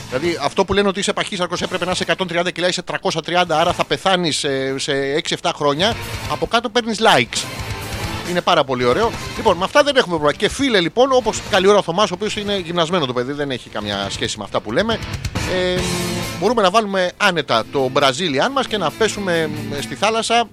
Δηλαδή 0.09 0.37
αυτό 0.41 0.65
που 0.65 0.73
λένε 0.73 0.87
ότι 0.87 0.99
είσαι 0.99 1.13
παχύσαρκος 1.13 1.61
έπρεπε 1.61 1.85
να 1.85 1.91
είσαι 1.91 2.05
130 2.17 2.51
κιλά, 2.53 2.67
είσαι 2.67 2.83
330, 2.91 3.43
άρα 3.47 3.73
θα 3.73 3.85
πεθάνεις 3.85 4.37
σε, 4.37 4.79
σε 4.79 4.93
6-7 5.41 5.51
χρόνια. 5.55 5.95
Από 6.29 6.47
κάτω 6.47 6.69
παίρνεις 6.69 6.99
likes. 6.99 7.43
Είναι 8.29 8.41
πάρα 8.41 8.63
πολύ 8.63 8.83
ωραίο. 8.83 9.11
Λοιπόν, 9.35 9.57
με 9.57 9.63
αυτά 9.63 9.83
δεν 9.83 9.95
έχουμε 9.95 10.17
πρόβλημα. 10.17 10.33
Και 10.33 10.49
φίλε, 10.49 10.79
λοιπόν, 10.79 11.11
όπως 11.11 11.41
καλή 11.49 11.67
ώρα 11.67 11.77
ο 11.77 11.81
Θωμάς, 11.81 12.11
ο 12.11 12.13
οποίος 12.13 12.35
είναι 12.35 12.57
γυμνασμένο 12.57 13.05
το 13.05 13.13
παιδί, 13.13 13.31
δεν 13.31 13.51
έχει 13.51 13.69
καμιά 13.69 14.07
σχέση 14.09 14.37
με 14.37 14.43
αυτά 14.43 14.59
που 14.61 14.71
λέμε. 14.71 14.99
Ε, 15.53 15.79
μπορούμε 16.39 16.61
να 16.61 16.69
βάλουμε 16.69 17.11
άνετα 17.17 17.63
το 17.71 17.91
Brazilian 17.93 18.49
μας 18.51 18.67
και 18.67 18.77
να 18.77 18.91
πέσουμε 18.91 19.47
μ, 19.47 19.81
στη 19.81 19.95
θάλασσα 19.95 20.49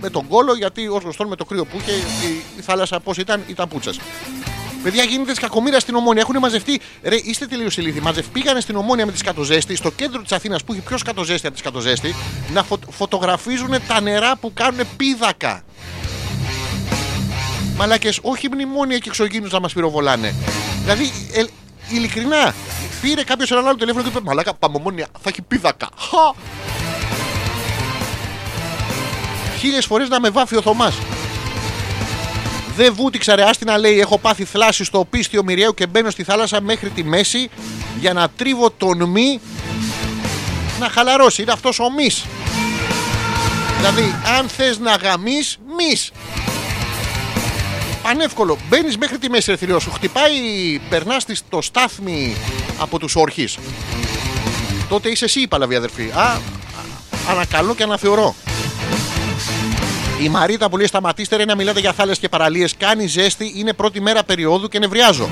με 0.00 0.10
τον 0.10 0.28
κόλο, 0.28 0.54
γιατί 0.54 0.88
ως 0.88 1.02
γνωστόν 1.02 1.28
με 1.28 1.36
το 1.36 1.44
κρύο 1.44 1.64
που 1.64 1.76
είχε 1.80 1.90
η, 1.90 2.42
η 2.58 2.60
θάλασσα 2.60 3.00
πώς 3.00 3.16
ήταν, 3.16 3.42
ήταν 3.46 3.68
πούτσα. 3.68 3.92
Παιδιά, 4.82 5.02
γίνεται 5.02 5.32
τη 5.32 5.40
κακομοίρα 5.40 5.80
στην 5.80 5.94
Ομόνια. 5.94 6.22
Έχουν 6.22 6.38
μαζευτεί. 6.38 6.80
Ρε, 7.02 7.16
είστε 7.16 7.46
τελείως 7.46 7.76
ηλίθιοι. 7.76 8.00
Μαζευ... 8.02 8.26
Πήγανε 8.26 8.60
στην 8.60 8.76
Ομόνια 8.76 9.06
με 9.06 9.12
τη 9.12 9.18
σκατοζέστη, 9.18 9.76
στο 9.76 9.90
κέντρο 9.90 10.22
της 10.22 10.32
Αθήνας 10.32 10.64
που 10.64 10.72
έχει 10.72 10.82
πιο 10.82 10.98
σκατοζέστη 10.98 11.46
από 11.46 11.54
τη 11.56 11.60
σκατοζέστη, 11.60 12.14
να 12.52 12.62
φω... 12.62 12.78
φωτογραφίζουν 12.90 13.74
τα 13.88 14.00
νερά 14.00 14.36
που 14.36 14.52
κάνουν 14.54 14.86
πίδακα. 14.96 15.62
Μαλάκες, 17.76 18.18
όχι 18.22 18.48
μνημόνια 18.52 18.98
και 18.98 19.08
εξωγήνου 19.08 19.48
να 19.50 19.60
μας 19.60 19.72
πυροβολάνε. 19.72 20.34
Δηλαδή, 20.82 21.12
ε, 21.32 21.44
ειλικρινά, 21.88 22.54
πήρε 23.00 23.24
κάποιος 23.24 23.50
έναν 23.50 23.66
άλλο 23.66 23.76
τηλέφωνο 23.76 24.02
και 24.02 24.08
είπε 24.08 24.20
Μαλάκα, 24.22 24.54
πάμε 24.54 24.76
ομόνια, 24.76 25.06
θα 25.12 25.28
έχει 25.28 25.42
πίδακα. 25.42 25.88
Χα! 25.98 26.34
Χίλιες 29.58 29.84
φορές 29.86 30.08
να 30.08 30.20
με 30.20 30.30
βάφει 30.30 30.56
ο 30.56 30.62
Θωμάς. 30.62 30.94
Δεν 32.76 32.94
βούτυξα 32.94 33.34
ρε 33.34 33.42
άστινα 33.42 33.78
λέει 33.78 34.00
έχω 34.00 34.18
πάθει 34.18 34.44
θλάση 34.44 34.84
στο 34.84 35.06
πίστιο 35.10 35.42
Μοιραίου 35.42 35.74
και 35.74 35.86
μπαίνω 35.86 36.10
στη 36.10 36.24
θάλασσα 36.24 36.60
μέχρι 36.60 36.88
τη 36.88 37.04
μέση 37.04 37.50
για 38.00 38.12
να 38.12 38.28
τρίβω 38.28 38.70
τον 38.70 39.04
μη 39.04 39.40
να 40.80 40.88
χαλαρώσει. 40.88 41.42
Είναι 41.42 41.52
αυτός 41.52 41.78
ο 41.78 41.90
μης. 41.90 42.24
Δηλαδή 43.76 44.14
αν 44.38 44.48
θες 44.48 44.78
να 44.78 44.94
γαμείς 44.94 45.58
μης. 45.76 46.10
Πανεύκολο. 48.04 48.58
Μπαίνεις 48.68 48.96
μέχρι 48.96 49.18
τη 49.18 49.30
μέση, 49.30 49.50
ρε 49.50 49.56
θηρίο 49.56 49.78
σου. 49.78 49.90
Χτυπάει, 49.90 50.32
περνάς 50.88 51.24
το 51.48 51.62
στάθμι 51.62 52.36
από 52.78 52.98
τους 52.98 53.16
όρχες. 53.16 53.58
Τότε 54.88 55.08
είσαι 55.08 55.24
εσύ 55.24 55.40
η 55.40 55.46
παλαβή 55.46 55.74
αδερφή. 55.74 56.10
Α, 56.14 56.22
α, 56.22 56.40
ανακαλώ 57.30 57.74
και 57.74 57.82
αναθεωρώ. 57.82 58.34
Η 60.22 60.28
Μαρίτα 60.28 60.68
που 60.68 60.76
λέει 60.76 60.86
σταματήστε 60.86 61.36
ρε 61.36 61.44
να 61.44 61.54
μιλάτε 61.54 61.80
για 61.80 61.92
θάλασσες 61.92 62.18
και 62.18 62.28
παραλίες. 62.28 62.74
Κάνει 62.78 63.06
ζέστη, 63.06 63.52
είναι 63.56 63.72
πρώτη 63.72 64.00
μέρα 64.00 64.24
περίοδου 64.24 64.68
και 64.68 64.78
νευριάζω. 64.78 65.28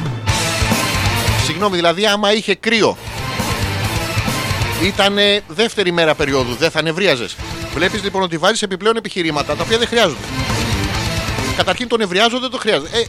Συγγνώμη, 1.44 1.76
δηλαδή 1.76 2.06
άμα 2.06 2.32
είχε 2.32 2.54
κρύο. 2.54 2.96
Ήταν 4.82 5.16
δεύτερη 5.48 5.92
μέρα 5.92 6.14
περίοδου, 6.14 6.54
δεν 6.54 6.70
θα 6.70 6.82
νευρίαζες. 6.82 7.36
Βλέπεις 7.74 8.02
λοιπόν 8.02 8.22
ότι 8.22 8.38
βάζεις 8.38 8.62
επιπλέον 8.62 8.96
επιχειρήματα 8.96 9.56
τα 9.56 9.62
οποία 9.62 9.78
δεν 9.78 9.86
χρειάζονται. 9.86 10.24
Καταρχήν 11.56 11.88
το 11.88 11.96
νευριάζω 11.96 12.38
δεν 12.38 12.50
το 12.50 12.58
χρειάζεται. 12.58 12.98
Ε, 12.98 13.04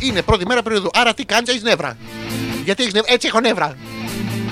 είναι 0.00 0.22
πρώτη 0.22 0.46
μέρα 0.46 0.62
περίοδου. 0.62 0.90
Άρα 0.94 1.14
τι 1.14 1.24
κάνεις, 1.24 1.48
έχεις 1.48 1.62
νεύρα. 1.62 1.96
Γιατί 2.64 2.82
έχεις 2.82 2.94
νεύρα. 2.94 3.12
Έτσι 3.12 3.26
έχω 3.26 3.40
νεύρα. 3.40 3.76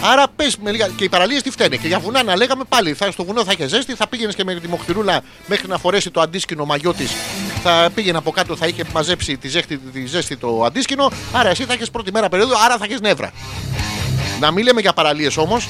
Άρα 0.03 0.29
πες 0.37 0.57
με 0.57 0.71
λίγα. 0.71 0.89
Και 0.89 1.05
οι 1.05 1.09
παραλίες 1.09 1.43
τι 1.43 1.51
φταίνε; 1.51 1.77
Και 1.77 1.87
για 1.87 1.99
βουνά 1.99 2.23
να 2.23 2.37
λέγαμε 2.37 2.65
πάλι. 2.69 2.95
Θα, 2.95 3.11
στο 3.11 3.25
βουνό 3.25 3.45
θα 3.45 3.53
είχε 3.53 3.69
ζέστη, 3.69 3.95
θα 3.95 4.07
πήγαινες 4.07 4.35
και 4.35 4.45
με 4.45 4.55
τη 4.55 4.69
μοχθηρούλα 4.69 5.21
μέχρι 5.47 5.69
να 5.69 5.79
φορέσει 5.79 6.11
το 6.11 6.21
αντίσκηνο 6.21 6.65
μαγιό 6.65 6.95
της. 6.95 7.11
Θα 7.63 7.91
πήγαινε 7.95 8.19
από 8.19 8.31
κάτω, 8.31 8.57
θα 8.57 8.67
είχε 8.67 8.85
μαζέψει 8.93 9.37
τη 9.37 9.49
ζέστη, 9.49 9.79
τη 9.79 10.07
ζέστη 10.07 10.37
το 10.37 10.63
αντίσκηνο. 10.65 11.11
Άρα 11.33 11.49
εσύ 11.49 11.65
θα 11.65 11.73
έχεις 11.73 11.91
πρώτη 11.91 12.13
μέρα 12.13 12.29
περίοδου, 12.29 12.53
άρα 12.65 12.77
θα 12.77 12.85
έχεις 12.85 13.01
νεύρα. 13.01 13.33
Να 14.41 14.51
μην 14.51 14.65
λέμε 14.65 14.81
για 14.81 14.93
παραλίες 14.93 15.37
όμως. 15.37 15.69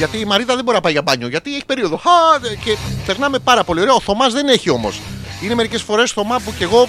Γιατί 0.00 0.18
η 0.18 0.24
Μαρίτα 0.24 0.54
δεν 0.54 0.64
μπορεί 0.64 0.76
να 0.76 0.82
πάει 0.82 0.92
για 0.92 1.02
μπάνιο. 1.02 1.28
Γιατί 1.28 1.54
έχει 1.54 1.64
περίοδο. 1.64 1.96
Χα, 1.96 2.48
και 2.64 2.76
περνάμε 3.06 3.38
πάρα 3.38 3.64
πολύ 3.64 3.80
ωραία. 3.80 3.94
Ο 3.94 4.00
Θωμάς 4.00 4.32
δεν 4.32 4.48
έχει 4.48 4.70
όμως. 4.70 5.00
Είναι 5.42 5.54
μερικές 5.54 5.82
φορές 5.82 6.10
Θωμά 6.10 6.40
που 6.44 6.52
κι 6.56 6.62
εγώ 6.62 6.88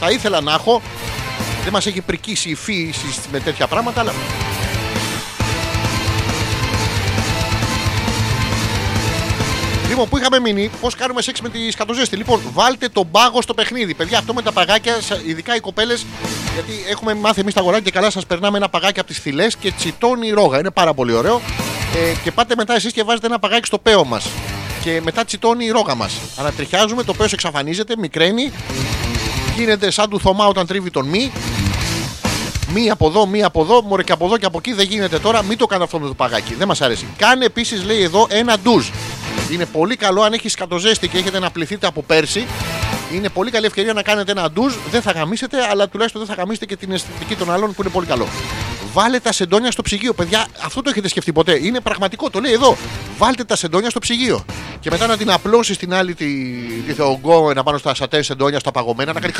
θα 0.00 0.10
ήθελα 0.10 0.40
να 0.40 0.52
έχω. 0.52 0.82
Δεν 1.62 1.72
μας 1.72 1.86
έχει 1.86 2.00
πρικήσει 2.00 2.48
η 2.50 2.54
φύση 2.54 3.20
με 3.32 3.40
τέτοια 3.40 3.66
πράγματα, 3.66 4.00
αλλά. 4.00 4.12
Λοιπόν, 9.90 10.08
που 10.08 10.18
είχαμε 10.18 10.38
μείνει, 10.40 10.70
πώς 10.80 10.94
κάνουμε 10.94 11.22
σεξ 11.22 11.40
με 11.40 11.48
τη 11.48 11.70
σκατοζέστη. 11.70 12.16
Λοιπόν, 12.16 12.40
βάλτε 12.52 12.88
τον 12.88 13.10
πάγο 13.10 13.42
στο 13.42 13.54
παιχνίδι. 13.54 13.94
Παιδιά, 13.94 14.18
αυτό 14.18 14.34
με 14.34 14.42
τα 14.42 14.52
παγάκια, 14.52 14.96
σα- 15.00 15.14
ειδικά 15.14 15.56
οι 15.56 15.60
κοπέλες, 15.60 16.06
γιατί 16.54 16.72
έχουμε 16.90 17.14
μάθει 17.14 17.40
εμείς 17.40 17.54
τα 17.54 17.60
αγοράκια 17.60 17.84
και 17.84 17.90
καλά 17.98 18.10
σας 18.10 18.26
περνάμε 18.26 18.56
ένα 18.56 18.68
παγάκι 18.68 18.98
από 18.98 19.08
τις 19.08 19.18
θηλές 19.18 19.56
και 19.56 19.70
τσιτώνει 19.72 20.26
η 20.26 20.30
ρόγα. 20.30 20.58
Είναι 20.58 20.70
πάρα 20.70 20.94
πολύ 20.94 21.12
ωραίο. 21.12 21.40
Ε, 21.96 22.14
και 22.22 22.30
πάτε 22.30 22.54
μετά 22.56 22.74
εσείς 22.74 22.92
και 22.92 23.02
βάζετε 23.02 23.26
ένα 23.26 23.38
παγάκι 23.38 23.66
στο 23.66 23.78
πέο 23.78 24.04
μας. 24.04 24.26
Και 24.82 25.00
μετά 25.04 25.24
τσιτώνει 25.24 25.64
η 25.64 25.70
ρόγα 25.70 25.94
μας. 25.94 26.12
Ανατριχιάζουμε, 26.36 27.02
το 27.02 27.14
πέος 27.14 27.32
εξαφανίζεται, 27.32 27.94
μικραίνει. 27.98 28.52
Γίνεται 29.56 29.90
σαν 29.90 30.08
του 30.10 30.20
Θωμά 30.20 30.46
όταν 30.46 30.66
τρίβει 30.66 30.90
τον 30.90 31.06
μη. 31.06 31.32
Μία 32.74 32.92
από 32.92 33.06
εδώ, 33.06 33.26
μία 33.26 33.46
από 33.46 33.60
εδώ, 33.62 33.82
μωρέ 33.82 34.02
και 34.02 34.12
από 34.12 34.24
εδώ 34.26 34.36
και 34.38 34.46
από 34.46 34.58
εκεί 34.58 34.72
δεν 34.72 34.86
γίνεται 34.86 35.18
τώρα. 35.18 35.42
Μην 35.42 35.58
το 35.58 35.66
κάνω 35.66 35.84
αυτό 35.84 35.98
με 35.98 36.06
το 36.06 36.14
παγάκι. 36.14 36.54
Δεν 36.54 36.66
μας 36.68 36.80
αρέσει. 36.80 37.06
Κάνε 37.16 37.44
επίσης, 37.44 37.84
λέει 37.84 38.02
εδώ, 38.02 38.26
ένα 38.30 38.58
ντουζ. 38.58 38.86
Είναι 39.52 39.66
πολύ 39.66 39.96
καλό 39.96 40.22
αν 40.22 40.32
έχει 40.32 40.48
σκατοζέστη 40.48 41.08
και 41.08 41.18
έχετε 41.18 41.38
να 41.38 41.50
πληθείτε 41.50 41.86
από 41.86 42.02
πέρσι. 42.02 42.46
Είναι 43.14 43.28
πολύ 43.28 43.50
καλή 43.50 43.66
ευκαιρία 43.66 43.92
να 43.92 44.02
κάνετε 44.02 44.30
ένα 44.30 44.50
ντουζ. 44.50 44.74
Δεν 44.90 45.02
θα 45.02 45.10
γαμίσετε, 45.10 45.66
αλλά 45.70 45.88
τουλάχιστον 45.88 46.24
δεν 46.24 46.34
θα 46.34 46.42
γαμίσετε 46.42 46.66
και 46.66 46.76
την 46.76 46.92
αισθητική 46.92 47.36
των 47.36 47.52
άλλων 47.52 47.74
που 47.74 47.82
είναι 47.82 47.90
πολύ 47.90 48.06
καλό. 48.06 48.26
Βάλε 48.92 49.20
τα 49.20 49.32
σεντόνια 49.32 49.70
στο 49.70 49.82
ψυγείο. 49.82 50.12
Παιδιά, 50.12 50.46
αυτό 50.64 50.82
το 50.82 50.90
έχετε 50.90 51.08
σκεφτεί 51.08 51.32
ποτέ. 51.32 51.66
Είναι 51.66 51.80
πραγματικό, 51.80 52.30
το 52.30 52.40
λέει 52.40 52.52
εδώ. 52.52 52.76
Βάλτε 53.18 53.44
τα 53.44 53.56
σεντόνια 53.56 53.90
στο 53.90 53.98
ψυγείο. 53.98 54.44
Και 54.80 54.90
μετά 54.90 55.06
να 55.06 55.16
την 55.16 55.30
απλώσει 55.30 55.78
την 55.78 55.94
άλλη 55.94 56.14
τη, 56.14 56.26
τη 56.86 56.92
θεογκό 56.92 57.52
να 57.52 57.62
πάνω 57.62 57.78
στα 57.78 57.94
σατέ 57.94 58.22
σεντόνια, 58.22 58.58
στα 58.58 58.70
παγωμένα, 58.70 59.12
να 59.12 59.20
κάνει 59.20 59.32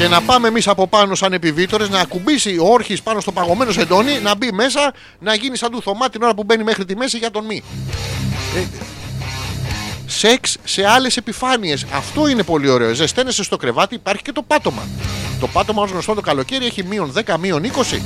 Και 0.00 0.08
να 0.08 0.22
πάμε 0.22 0.48
εμείς 0.48 0.68
από 0.68 0.86
πάνω 0.86 1.14
σαν 1.14 1.32
επιβίτορες, 1.32 1.88
να 1.88 2.00
ακουμπήσει 2.00 2.58
ο 2.58 2.66
όρχης 2.66 3.02
πάνω 3.02 3.20
στο 3.20 3.32
παγωμένο 3.32 3.72
σεντόνι, 3.72 4.18
να 4.22 4.36
μπει 4.36 4.52
μέσα, 4.52 4.92
να 5.18 5.34
γίνει 5.34 5.56
σαν 5.56 5.70
του 5.70 5.82
Θωμά 5.82 6.08
την 6.08 6.22
ώρα 6.22 6.34
που 6.34 6.44
μπαίνει 6.44 6.64
μέχρι 6.64 6.84
τη 6.84 6.96
μέση 6.96 7.18
για 7.18 7.30
τον 7.30 7.44
μη. 7.44 7.62
Ε, 8.56 8.64
σεξ 10.06 10.56
σε 10.64 10.86
άλλες 10.86 11.16
επιφάνειες. 11.16 11.86
Αυτό 11.92 12.28
είναι 12.28 12.42
πολύ 12.42 12.68
ωραίο. 12.68 12.94
Ζεσταίνεσαι 12.94 13.42
στο 13.42 13.56
κρεβάτι, 13.56 13.94
υπάρχει 13.94 14.22
και 14.22 14.32
το 14.32 14.42
πάτωμα. 14.42 14.88
Το 15.40 15.46
πάτωμα, 15.46 15.82
ως 15.82 15.90
γνωστό 15.90 16.14
το 16.14 16.20
καλοκαίρι, 16.20 16.66
έχει 16.66 16.84
μείον 16.84 17.12
10, 17.12 17.36
μείον 17.38 17.64
20. 17.64 18.00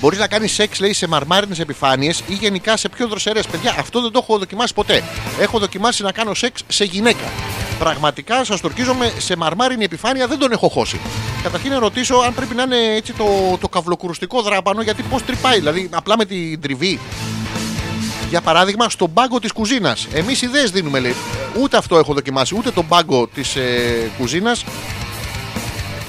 Μπορείς 0.00 0.18
να 0.18 0.26
κάνεις 0.26 0.52
σεξ, 0.52 0.80
λέει, 0.80 0.92
σε 0.92 1.08
μαρμάρινες 1.08 1.58
επιφάνειες 1.58 2.22
ή 2.28 2.34
γενικά 2.34 2.76
σε 2.76 2.88
πιο 2.88 3.08
δροσερές. 3.08 3.46
Παιδιά, 3.46 3.74
αυτό 3.78 4.00
δεν 4.00 4.10
το 4.10 4.18
έχω 4.22 4.38
δοκιμάσει 4.38 4.74
ποτέ. 4.74 5.02
Έχω 5.40 5.58
δοκιμάσει 5.58 6.02
να 6.02 6.12
κάνω 6.12 6.34
σεξ 6.34 6.62
σε 6.68 6.84
γυναίκα. 6.84 7.51
Πραγματικά 7.82 8.44
σας 8.44 8.60
το 8.60 8.66
ορκίζομαι 8.66 9.12
σε 9.18 9.36
μαρμάρινη 9.36 9.84
επιφάνεια 9.84 10.26
δεν 10.26 10.38
τον 10.38 10.52
έχω 10.52 10.68
χώσει. 10.68 11.00
Καταρχήν 11.42 11.70
να 11.70 11.78
ρωτήσω 11.78 12.16
αν 12.16 12.34
πρέπει 12.34 12.54
να 12.54 12.62
είναι 12.62 12.94
έτσι 12.96 13.12
το, 13.12 13.58
το 13.60 13.68
καυλοκουρουστικό 13.68 14.42
δράπανο, 14.42 14.82
γιατί 14.82 15.02
πώς 15.02 15.24
τρυπάει, 15.24 15.58
δηλαδή 15.58 15.88
απλά 15.92 16.16
με 16.16 16.24
την 16.24 16.60
τριβή. 16.60 17.00
Για 18.28 18.40
παράδειγμα, 18.40 18.88
στον 18.88 19.12
πάγκο 19.12 19.38
της 19.38 19.52
κουζίνας. 19.52 20.06
Εμείς 20.12 20.42
ιδέες 20.42 20.70
δίνουμε, 20.70 21.00
λέει. 21.00 21.14
Ούτε 21.60 21.76
αυτό 21.76 21.98
έχω 21.98 22.14
δοκιμάσει, 22.14 22.54
ούτε 22.58 22.70
τον 22.70 22.88
πάγκο 22.88 23.26
της 23.34 23.56
ε, 23.56 24.10
κουζίνας. 24.18 24.64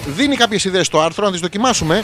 Δίνει 0.06 0.36
κάποιες 0.36 0.64
ιδέες 0.64 0.86
στο 0.86 1.02
άρθρο, 1.02 1.26
να 1.26 1.32
τις 1.32 1.40
δοκιμάσουμε. 1.40 2.04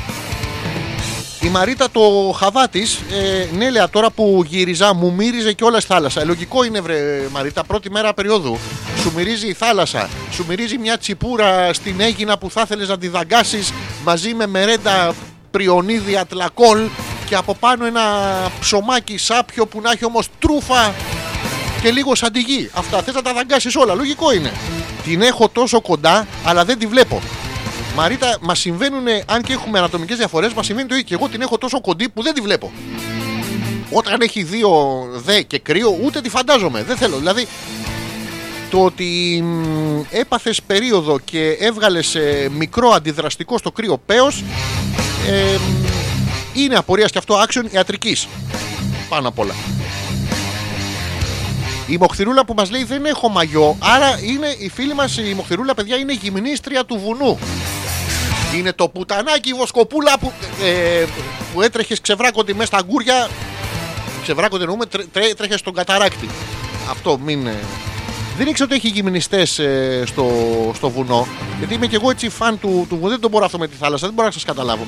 Η 1.49 1.51
Μαρίτα 1.51 1.91
το 1.91 2.01
χαβά 2.37 2.67
της, 2.67 2.95
ε, 2.95 3.47
ναι, 3.57 3.69
λέει, 3.69 3.83
τώρα 3.91 4.09
που 4.09 4.43
γύριζα, 4.47 4.93
μου 4.93 5.13
μύριζε 5.13 5.53
και 5.53 5.63
όλα 5.63 5.79
στη 5.79 5.93
θάλασσα. 5.93 6.21
Ε, 6.21 6.23
λογικό 6.23 6.63
είναι, 6.63 6.81
βρε 6.81 7.27
Μαρίτα, 7.31 7.63
πρώτη 7.63 7.91
μέρα 7.91 8.13
περίοδου. 8.13 8.57
Σου 9.01 9.11
μυρίζει 9.15 9.47
η 9.47 9.53
θάλασσα. 9.53 10.09
Σου 10.31 10.45
μυρίζει 10.47 10.77
μια 10.77 10.97
τσιπούρα 10.97 11.73
στην 11.73 12.01
έγινα 12.01 12.37
που 12.37 12.51
θα 12.51 12.61
ήθελε 12.61 12.85
να 12.85 12.97
τη 12.97 13.07
δαγκάσεις 13.07 13.73
μαζί 14.03 14.33
με 14.33 14.47
μερέντα 14.47 15.13
πριονίδι 15.51 16.17
ατλακόλ 16.17 16.79
και 17.25 17.35
από 17.35 17.55
πάνω 17.55 17.85
ένα 17.85 18.01
ψωμάκι 18.59 19.17
σάπιο 19.17 19.65
που 19.65 19.81
να 19.81 19.91
έχει 19.91 20.05
όμως 20.05 20.27
τρούφα 20.39 20.93
και 21.81 21.91
λίγο 21.91 22.15
σαν 22.15 22.31
τη 22.31 22.39
γη. 22.39 22.69
Αυτά 22.73 23.01
θες 23.01 23.13
να 23.13 23.21
τα 23.21 23.33
δαγκάσεις 23.33 23.75
όλα. 23.75 23.93
Λογικό 23.93 24.33
είναι. 24.33 24.51
Την 25.03 25.21
έχω 25.21 25.49
τόσο 25.49 25.81
κοντά, 25.81 26.27
αλλά 26.43 26.65
δεν 26.65 26.79
τη 26.79 26.85
βλέπω. 26.85 27.21
Μαρίτα, 27.99 28.37
μας 28.41 28.59
συμβαίνουν, 28.59 29.05
αν 29.25 29.41
και 29.41 29.53
έχουμε 29.53 29.77
ανατομικές 29.77 30.17
διαφορές, 30.17 30.53
μας 30.53 30.65
συμβαίνει 30.65 30.87
το 30.87 30.93
ίδιο. 30.93 31.07
Και 31.07 31.13
εγώ 31.13 31.27
την 31.27 31.41
έχω 31.41 31.57
τόσο 31.57 31.81
κοντή 31.81 32.09
που 32.09 32.21
δεν 32.21 32.33
τη 32.33 32.41
βλέπω. 32.41 32.71
Όταν 33.91 34.21
έχει 34.21 34.43
δύο 34.43 34.69
δε 35.13 35.41
και 35.41 35.59
κρύο, 35.59 35.97
ούτε 36.03 36.21
τη 36.21 36.29
φαντάζομαι. 36.29 36.83
Δεν 36.83 36.97
θέλω. 36.97 37.17
Δηλαδή, 37.17 37.47
το 38.69 38.83
ότι 38.83 39.39
μ, 39.43 40.01
έπαθες 40.09 40.61
περίοδο 40.61 41.19
και 41.19 41.57
έβγαλες 41.59 42.15
ε, 42.15 42.49
μικρό 42.51 42.89
αντιδραστικό 42.89 43.57
στο 43.57 43.71
κρύο 43.71 43.97
πέος 44.05 44.43
ε, 45.27 45.55
μ, 45.55 45.85
είναι 46.53 46.75
απορίας 46.75 47.11
και 47.11 47.17
αυτό 47.17 47.43
action 47.47 47.71
ιατρικής 47.71 48.27
πάνω 49.09 49.27
απ' 49.27 49.39
όλα 49.39 49.53
η 51.89 51.97
Μοχθηρούλα 51.97 52.45
που 52.45 52.53
μας 52.53 52.71
λέει 52.71 52.83
δεν 52.83 53.05
έχω 53.05 53.29
μαγιό 53.29 53.77
άρα 53.79 54.19
είναι 54.23 54.55
η 54.57 54.69
φίλη 54.69 54.93
μας 54.93 55.17
η 55.17 55.33
Μοχθηρούλα 55.35 55.73
παιδιά 55.73 55.95
είναι 55.97 56.13
γυμνίστρια 56.13 56.85
του 56.85 56.97
βουνού 56.97 57.39
είναι 58.55 58.73
το 58.73 58.89
πουτανάκι 58.89 59.49
η 59.49 59.53
βοσκοπούλα 59.53 60.19
που, 60.19 60.31
ε, 60.63 61.05
που 61.53 61.61
έτρεχες 61.61 62.01
ξεβράκοντι 62.01 62.53
μέσα 62.53 62.65
στα 62.65 62.77
αγκούρια 62.77 63.29
ξεβράκοντι 64.21 64.61
εννοούμε 64.63 64.85
τρέ, 64.85 65.03
τρέ, 65.11 65.33
τρέχες 65.33 65.59
στον 65.59 65.73
καταράκτη 65.73 66.29
αυτό 66.89 67.19
μην 67.23 67.47
ε, 67.47 67.59
δεν 68.39 68.47
ήξερα 68.47 68.69
ότι 68.71 68.75
έχει 68.75 68.87
γυμνιστές 68.87 69.59
στο, 70.03 70.27
στο 70.75 70.89
βουνό. 70.89 71.27
Γιατί 71.57 71.73
είμαι 71.73 71.87
και 71.87 71.95
εγώ 71.95 72.09
έτσι 72.09 72.29
φαν 72.29 72.59
του, 72.59 72.85
του 72.89 72.95
βουνού. 72.95 73.09
Δεν 73.09 73.19
το 73.19 73.29
μπορώ 73.29 73.45
αυτό 73.45 73.57
με 73.57 73.67
τη 73.67 73.75
θάλασσα. 73.75 74.05
Δεν 74.05 74.15
μπορώ 74.15 74.27
να 74.27 74.33
σας 74.33 74.43
καταλάβω. 74.43 74.85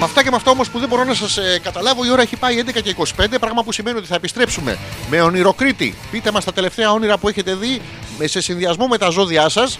Με 0.00 0.06
αυτά 0.06 0.22
και 0.22 0.30
με 0.30 0.36
αυτά 0.36 0.50
όμως 0.50 0.70
που 0.70 0.78
δεν 0.78 0.88
μπορώ 0.88 1.04
να 1.04 1.14
σας 1.14 1.38
καταλάβω, 1.62 2.04
η 2.04 2.10
ώρα 2.10 2.22
έχει 2.22 2.36
πάει 2.36 2.62
11 2.66 2.80
και 2.82 2.94
25. 3.16 3.38
Πράγμα 3.40 3.62
που 3.64 3.72
σημαίνει 3.72 3.98
ότι 3.98 4.06
θα 4.06 4.14
επιστρέψουμε 4.14 4.78
με 5.10 5.20
ονειροκρίτη. 5.20 5.94
Πείτε 6.10 6.30
μας 6.30 6.44
τα 6.44 6.52
τελευταία 6.52 6.92
όνειρα 6.92 7.18
που 7.18 7.28
έχετε 7.28 7.54
δει 7.54 7.80
με- 8.18 8.26
σε 8.26 8.40
συνδυασμό 8.40 8.86
με 8.86 8.98
τα 8.98 9.10
ζώδιά 9.10 9.48
σας 9.48 9.76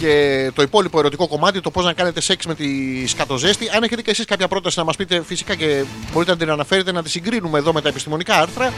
και 0.00 0.50
το 0.54 0.62
υπόλοιπο 0.62 0.98
ερωτικό 0.98 1.28
κομμάτι, 1.28 1.60
το 1.60 1.70
πώς 1.70 1.84
να 1.84 1.92
κάνετε 1.92 2.20
σεξ 2.20 2.46
με 2.46 2.54
τη 2.54 2.66
σκατοζέστη. 3.06 3.68
Αν 3.74 3.82
έχετε 3.82 4.02
και 4.02 4.10
εσείς 4.10 4.24
κάποια 4.24 4.48
πρόταση 4.48 4.78
να 4.78 4.84
μας 4.84 4.96
πείτε, 4.96 5.22
φυσικά 5.26 5.54
και 5.54 5.84
μπορείτε 6.12 6.30
να 6.32 6.36
την 6.38 6.50
αναφέρετε, 6.50 6.92
να 6.92 7.02
τη 7.02 7.10
συγκρίνουμε 7.10 7.58
εδώ 7.58 7.72
με 7.72 7.80
τα 7.80 7.88
επιστημονικά 7.88 8.34
άρθρα. 8.40 8.72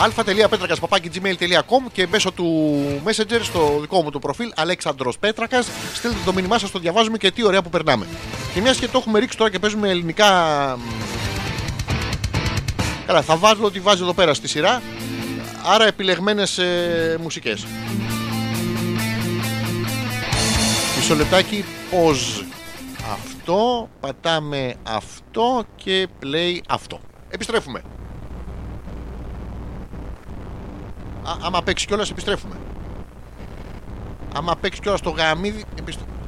αλφα.πέτρακα.gmail.com 0.00 1.90
και 1.92 2.06
μέσω 2.10 2.32
του 2.32 2.78
Messenger 3.04 3.40
στο 3.42 3.78
δικό 3.80 4.02
μου 4.02 4.10
το 4.10 4.18
προφίλ 4.18 4.52
Αλέξανδρος 4.56 5.18
Πέτρακας 5.18 5.68
στείλτε 5.94 6.16
το 6.24 6.32
μήνυμά 6.32 6.58
σας, 6.58 6.70
το 6.70 6.78
διαβάζουμε 6.78 7.16
και 7.16 7.30
τι 7.30 7.44
ωραία 7.44 7.62
που 7.62 7.68
περνάμε. 7.70 8.06
Και 8.54 8.60
μιας 8.60 8.78
και 8.78 8.88
το 8.88 8.98
έχουμε 8.98 9.18
ρίξει 9.18 9.36
τώρα 9.36 9.50
και 9.50 9.58
παίζουμε 9.58 9.88
ελληνικά. 9.88 10.26
μ, 10.78 10.80
Καλά, 13.06 13.22
θα 13.22 13.36
βάζω 13.36 13.64
ό,τι 13.64 13.80
βάζει 13.80 14.02
εδώ 14.02 14.12
πέρα 14.12 14.34
στη 14.34 14.48
σειρά. 14.48 14.82
Άρα 15.64 15.86
επιλεγμένες 15.86 16.58
ε, 16.58 17.18
μουσικές. 17.22 17.66
Μισό 20.96 21.14
λεπτάκι, 21.14 21.64
pause 21.90 22.44
αυτό, 23.12 23.88
πατάμε 24.00 24.74
αυτό 24.82 25.64
και 25.76 26.08
play 26.22 26.58
αυτό. 26.68 27.00
Επιστρέφουμε. 27.30 27.82
Α, 31.30 31.36
άμα 31.40 31.62
παίξει 31.62 31.86
κιόλας 31.86 32.10
επιστρέφουμε. 32.10 32.54
Άμα 34.34 34.56
παίξει 34.56 34.80
κιόλας 34.80 35.00
το 35.00 35.10
γαμίδι 35.10 35.64
επιστρέφουμε. 35.78 36.18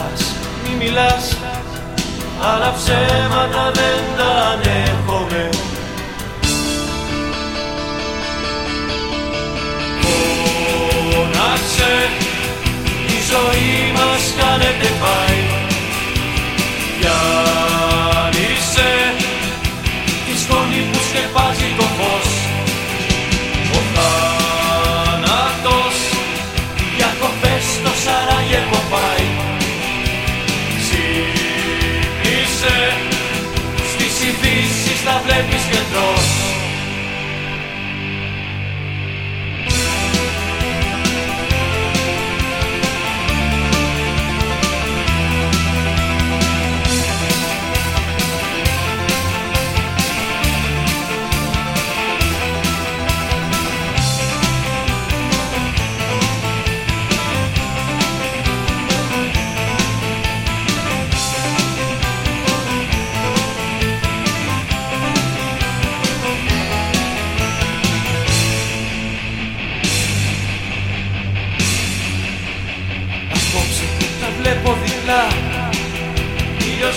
Μ' 0.00 0.06
αγαπάς 0.06 0.34
μη 0.62 0.84
μιλάς. 0.84 1.36
Άλλα 2.42 2.72
ψέματα 2.76 3.70
δεν 3.74 4.02
τα 4.16 4.30
ανέχομαι 4.52 5.48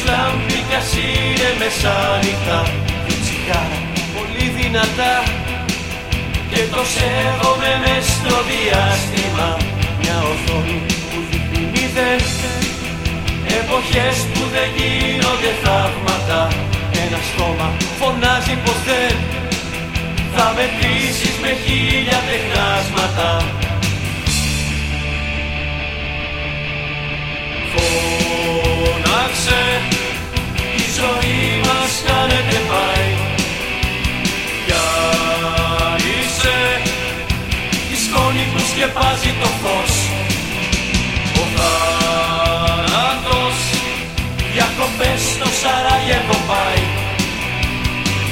Ήλιος 0.04 0.18
λάμπει 0.18 0.60
κι 0.70 0.76
ας 0.76 0.92
είναι 0.96 1.50
μεσάνυχτα 1.60 2.60
Δυο 3.06 3.18
τσιγάρα 3.24 3.80
πολύ 4.16 4.46
δυνατά. 4.60 5.16
Και 6.50 6.62
το 6.74 6.82
σέβομαι 6.94 7.72
μες 7.84 8.06
στο 8.16 8.36
διάστημα. 8.52 9.48
Μια 10.00 10.18
οθόνη 10.32 10.78
που 11.10 11.18
δείχνει 11.30 11.62
μηδέν. 11.74 12.22
Εποχές 13.60 14.18
που 14.32 14.42
δεν 14.54 14.70
γίνονται 14.78 15.52
θαύματα. 15.64 16.40
Ένα 17.04 17.20
στόμα 17.30 17.68
φωνάζει 18.00 18.56
πως 18.64 18.80
δεν. 18.88 19.16
Θα 20.36 20.46
μετρήσεις 20.58 21.36
με 21.44 21.52
χίλια 21.64 22.20
τεχνάσματα. 22.30 23.30
Φώναξε. 27.72 29.62
Η 29.90 29.93
ζωή 31.04 31.46
μας 31.66 31.92
κάνετε 32.08 32.58
πάει. 32.72 33.10
Πιάνησε 34.66 36.58
Η 37.94 37.96
σκόνη 38.04 38.44
που 38.52 38.60
σκεπάζει 38.72 39.32
το 39.42 39.50
φως. 39.62 39.94
Ο 41.42 41.44
θάνατος 41.56 43.58
Διακοπές 44.54 45.22
στο 45.36 45.48
Σαράγεβο 45.60 46.38
πάει. 46.50 46.84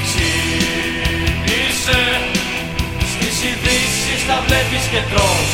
Ξύπνησε 0.06 2.02
Στις 3.12 3.36
ειδήσεις 3.48 4.20
τα 4.28 4.38
βλέπεις 4.46 4.84
και 4.92 5.02
τρως 5.12 5.50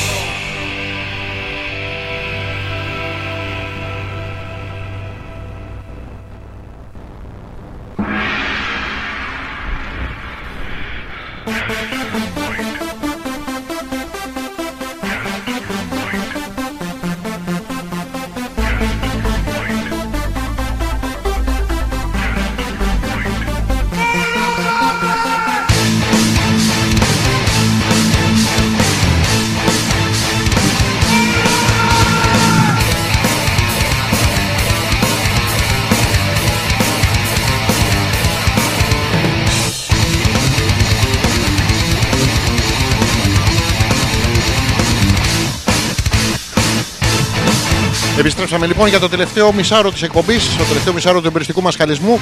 Επιστρέψαμε 48.28 48.68
λοιπόν 48.68 48.88
για 48.88 49.00
το 49.00 49.10
τελευταίο 49.10 49.54
μισάρο 49.54 49.92
της 49.92 50.02
εκπομπής, 50.02 50.56
το 50.58 50.64
τελευταίο 50.64 50.94
μισάρο 50.94 51.22
του 51.22 51.28
εμπεριστικού 51.28 51.62
μας 51.62 51.76
χαλισμού. 51.76 52.20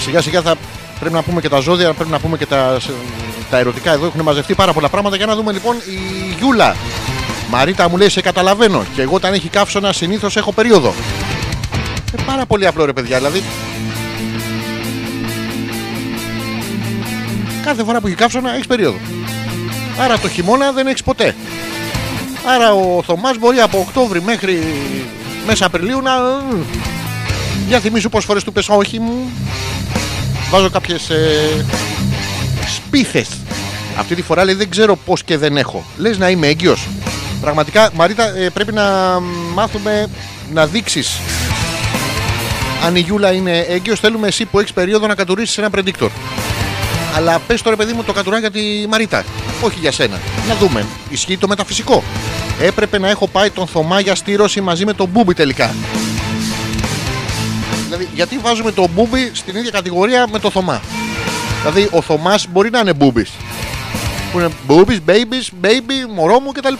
Σιγά 0.00 0.20
σιγά 0.20 0.42
θα 0.42 0.56
πρέπει 1.00 1.14
να 1.14 1.22
πούμε 1.22 1.40
και 1.40 1.48
τα 1.48 1.60
ζώδια, 1.60 1.92
πρέπει 1.92 2.10
να 2.10 2.18
πούμε 2.18 2.36
και 2.36 2.46
τα, 2.46 2.78
τα 3.50 3.58
ερωτικά. 3.58 3.92
Εδώ 3.92 4.06
έχουν 4.06 4.20
μαζευτεί 4.22 4.54
πάρα 4.54 4.72
πολλά 4.72 4.88
πράγματα. 4.88 5.16
Για 5.16 5.26
να 5.26 5.34
δούμε 5.34 5.52
λοιπόν 5.52 5.76
η 5.76 6.34
Γιούλα. 6.38 6.76
Μαρίτα 7.50 7.88
μου 7.88 7.96
λέει 7.96 8.08
σε 8.08 8.20
καταλαβαίνω. 8.20 8.84
Και 8.94 9.02
εγώ 9.02 9.14
όταν 9.14 9.32
έχει 9.32 9.48
καύσωνα 9.48 9.92
συνήθως 9.92 10.36
έχω 10.36 10.52
περίοδο. 10.52 10.94
Ε, 12.18 12.22
πάρα 12.26 12.46
πολύ 12.46 12.66
απλό 12.66 12.84
ρε 12.84 12.92
παιδιά. 12.92 13.16
Δηλαδή 13.16 13.42
κάθε 17.64 17.84
φορά 17.84 18.00
που 18.00 18.06
έχει 18.06 18.16
καύσωνα 18.16 18.54
έχεις 18.54 18.66
περίοδο. 18.66 18.98
Άρα 19.98 20.18
το 20.18 20.28
χειμώνα 20.28 20.72
δεν 20.72 20.86
έχεις 20.86 21.02
ποτέ. 21.02 21.34
Άρα 22.46 22.72
ο 22.72 23.02
Θωμάς 23.02 23.38
μπορεί 23.38 23.58
από 23.58 23.78
Οκτώβρη 23.78 24.22
μέχρι 24.22 24.62
μέσα 25.46 25.66
Απριλίου 25.66 26.00
να. 26.02 26.12
Για 27.68 27.80
θυμίσου 27.80 28.08
πόσες 28.08 28.26
φορές 28.26 28.44
του 28.44 28.52
πες 28.52 28.68
όχι 28.68 28.98
μου. 28.98 29.30
Βάζω 30.50 30.70
κάποιες 30.70 31.10
ε, 31.10 31.64
σπίθες. 32.74 33.28
Αυτή 33.98 34.14
τη 34.14 34.22
φορά 34.22 34.44
λέει 34.44 34.54
δεν 34.54 34.70
ξέρω 34.70 34.96
πώς 34.96 35.22
και 35.22 35.36
δεν 35.36 35.56
έχω. 35.56 35.84
Λες 35.96 36.18
να 36.18 36.30
είμαι 36.30 36.46
έγκυος. 36.46 36.88
Πραγματικά 37.40 37.90
Μαρίτα 37.94 38.36
ε, 38.36 38.48
πρέπει 38.48 38.72
να 38.72 39.18
μάθουμε 39.54 40.08
να 40.52 40.66
δείξεις 40.66 41.18
αν 42.84 42.96
η 42.96 43.00
Γιούλα 43.00 43.32
είναι 43.32 43.58
έγκυος 43.58 44.00
θέλουμε 44.00 44.26
εσύ 44.26 44.44
που 44.44 44.58
έχεις 44.58 44.72
περίοδο 44.72 45.06
να 45.06 45.14
κατουρίσεις 45.14 45.58
ένα 45.58 45.68
predictor. 45.74 46.08
Αλλά 47.16 47.38
πες 47.38 47.62
τώρα 47.62 47.76
παιδί 47.76 47.92
μου 47.92 48.02
το 48.02 48.12
κατουρά 48.12 48.38
για 48.38 48.50
τη 48.50 48.60
Μαρίτα. 48.88 49.24
Όχι 49.60 49.78
για 49.80 49.92
σένα. 49.92 50.18
Να 50.48 50.54
δούμε. 50.54 50.86
Ισχύει 51.08 51.38
το 51.38 51.48
μεταφυσικό. 51.48 52.02
Έπρεπε 52.60 52.98
να 52.98 53.08
έχω 53.08 53.28
πάει 53.28 53.50
τον 53.50 53.66
Θωμά 53.66 54.00
για 54.00 54.14
στήρωση 54.14 54.60
μαζί 54.60 54.84
με 54.84 54.92
τον 54.92 55.08
Μπούμπι 55.08 55.34
τελικά. 55.34 55.74
Δηλαδή, 57.84 58.08
γιατί 58.14 58.38
βάζουμε 58.38 58.72
τον 58.72 58.90
Μπούμπι 58.94 59.30
στην 59.34 59.56
ίδια 59.56 59.70
κατηγορία 59.70 60.26
με 60.32 60.38
τον 60.38 60.50
Θωμά; 60.50 60.80
Δηλαδή, 61.58 61.88
ο 61.92 62.02
Θωμάς 62.02 62.46
μπορεί 62.50 62.70
να 62.70 62.78
είναι 62.78 62.92
Μπούμπι. 62.92 63.26
Που 64.32 64.38
είναι 64.38 64.48
Μπούμπι, 64.66 64.98
babies, 65.06 65.66
baby, 65.66 66.12
μωρό 66.14 66.40
μου 66.40 66.52
κτλ. 66.52 66.74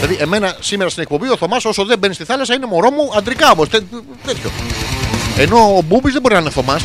Δηλαδή, 0.00 0.16
εμένα 0.20 0.56
σήμερα 0.60 0.90
στην 0.90 1.02
εκπομπή 1.02 1.30
ο 1.30 1.36
Θωμάς 1.36 1.64
όσο 1.64 1.84
δεν 1.84 1.98
μπαίνει 1.98 2.14
στη 2.14 2.24
θάλασσα 2.24 2.54
είναι 2.54 2.66
μωρό 2.66 2.90
μου 2.90 3.10
αντρικά 3.16 3.50
όμως. 3.50 3.68
Τέτοιο. 3.68 4.50
Ενώ 5.38 5.76
ο 5.76 5.82
Μπούμπι 5.82 6.10
δεν 6.10 6.20
μπορεί 6.20 6.34
να 6.34 6.40
είναι 6.40 6.50
Θωμάς. 6.50 6.84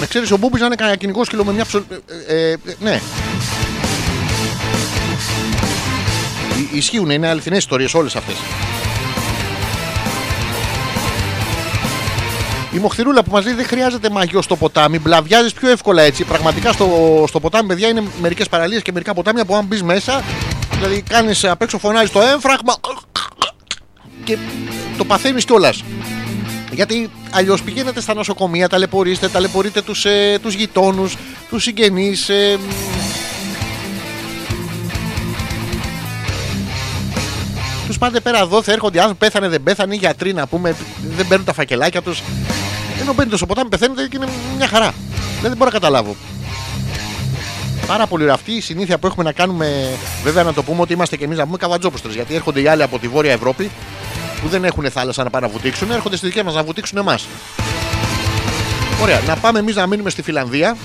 Να 0.00 0.06
ξέρεις 0.06 0.30
ο 0.30 0.36
Μπούμπι 0.36 0.58
να 0.60 0.66
είναι 0.66 0.74
κανένα 0.74 0.96
κυνηγό 0.96 1.24
σκύλο 1.24 1.44
με 1.44 1.52
μια 1.52 1.64
ψω... 1.64 1.84
ε, 2.26 2.34
ε, 2.34 2.50
ε, 2.52 2.56
ναι. 2.80 3.00
Ι- 6.58 6.76
Ισχύουν, 6.76 7.10
είναι 7.10 7.28
αληθινές 7.28 7.58
ιστορίες 7.58 7.94
όλες 7.94 8.16
αυτές. 8.16 8.34
Η 12.72 12.78
Μοχθηρούλα 12.78 13.22
που 13.22 13.30
μας 13.30 13.44
λέει 13.44 13.54
δεν 13.54 13.66
χρειάζεται 13.66 14.10
μαγιό 14.10 14.42
στο 14.42 14.56
ποτάμι, 14.56 14.98
μπλαβιάζεις 14.98 15.52
πιο 15.52 15.68
εύκολα 15.70 16.02
έτσι. 16.02 16.24
Πραγματικά 16.24 16.72
στο, 16.72 17.24
στο 17.28 17.40
ποτάμι, 17.40 17.68
παιδιά, 17.68 17.88
είναι 17.88 18.02
μερικές 18.20 18.48
παραλίες 18.48 18.82
και 18.82 18.92
μερικά 18.92 19.14
ποτάμια 19.14 19.44
που 19.44 19.54
αν 19.54 19.64
μπεις 19.64 19.82
μέσα, 19.82 20.22
δηλαδή 20.78 21.02
κάνεις 21.08 21.44
απ' 21.44 21.62
έξω 21.62 21.78
φωνάζεις 21.78 22.10
το 22.10 22.20
έμφραγμα 22.20 22.74
και 24.24 24.38
το 24.98 25.04
παθαίνεις 25.04 25.44
κιόλας. 25.44 25.82
Γιατί 26.72 27.10
αλλιώς 27.30 27.62
πηγαίνετε 27.62 28.00
στα 28.00 28.14
νοσοκομεία, 28.14 28.68
ταλαιπωρείστε, 28.68 29.28
ταλαιπωρείτε 29.28 29.82
τους 29.82 30.04
ε, 30.04 30.38
τους 30.42 30.54
γειτόνους, 30.54 31.16
τους 31.48 31.62
συγγενείς. 31.62 32.28
Ε, 32.28 32.58
τους 37.86 37.98
πάτε 37.98 38.20
πέρα 38.20 38.38
εδώ, 38.38 38.62
θα 38.62 38.72
έρχονται 38.72 38.96
οι 38.96 39.00
άνθρωποι, 39.00 39.24
πέθανε, 39.24 39.48
δεν 39.48 39.62
πέθανε, 39.62 39.94
οι 39.94 39.98
γιατροί 39.98 40.32
να 40.32 40.46
πούμε, 40.46 40.76
δεν 41.16 41.26
παίρνουν 41.28 41.46
τα 41.46 41.52
φακελάκια 41.52 42.02
τους. 42.02 42.22
Ενώ 43.00 43.14
μπαίνετε 43.14 43.36
στο 43.36 43.46
ποτάμι, 43.46 43.68
πεθαίνετε 43.68 44.08
και 44.08 44.16
είναι 44.16 44.28
μια 44.56 44.66
χαρά. 44.66 44.94
Δεν, 45.40 45.40
δεν 45.40 45.56
μπορώ 45.56 45.64
να 45.64 45.78
καταλάβω. 45.78 46.16
Πάρα 47.86 48.06
πολύ 48.06 48.22
ωραία. 48.22 48.34
Αυτή 48.34 48.52
η 48.52 48.60
συνήθεια 48.60 48.98
που 48.98 49.06
έχουμε 49.06 49.24
να 49.24 49.32
κάνουμε, 49.32 49.88
βέβαια 50.22 50.42
να 50.42 50.52
το 50.52 50.62
πούμε 50.62 50.80
ότι 50.80 50.92
είμαστε 50.92 51.16
και 51.16 51.24
εμείς 51.24 51.38
να 51.38 51.44
πούμε 51.44 51.56
καβατζόπουστρε. 51.56 52.12
Γιατί 52.12 52.34
έρχονται 52.34 52.60
οι 52.60 52.66
άλλοι 52.66 52.82
από 52.82 52.98
τη 52.98 53.08
Βόρεια 53.08 53.32
Ευρώπη 53.32 53.70
που 54.42 54.48
δεν 54.48 54.64
έχουν 54.64 54.90
θάλασσα 54.90 55.22
να 55.22 55.30
πάνε 55.30 55.46
να 55.46 55.52
βουτήξουν, 55.52 55.90
έρχονται 55.90 56.16
στη 56.16 56.26
δική 56.26 56.42
μας 56.42 56.54
να 56.54 56.62
βουτήξουν 56.62 56.98
εμάς. 56.98 57.26
Ωραία, 59.02 59.20
να 59.26 59.36
πάμε 59.36 59.58
εμείς 59.58 59.76
να 59.76 59.86
μείνουμε 59.86 60.10
στη 60.10 60.22
Φιλανδία 60.22 60.76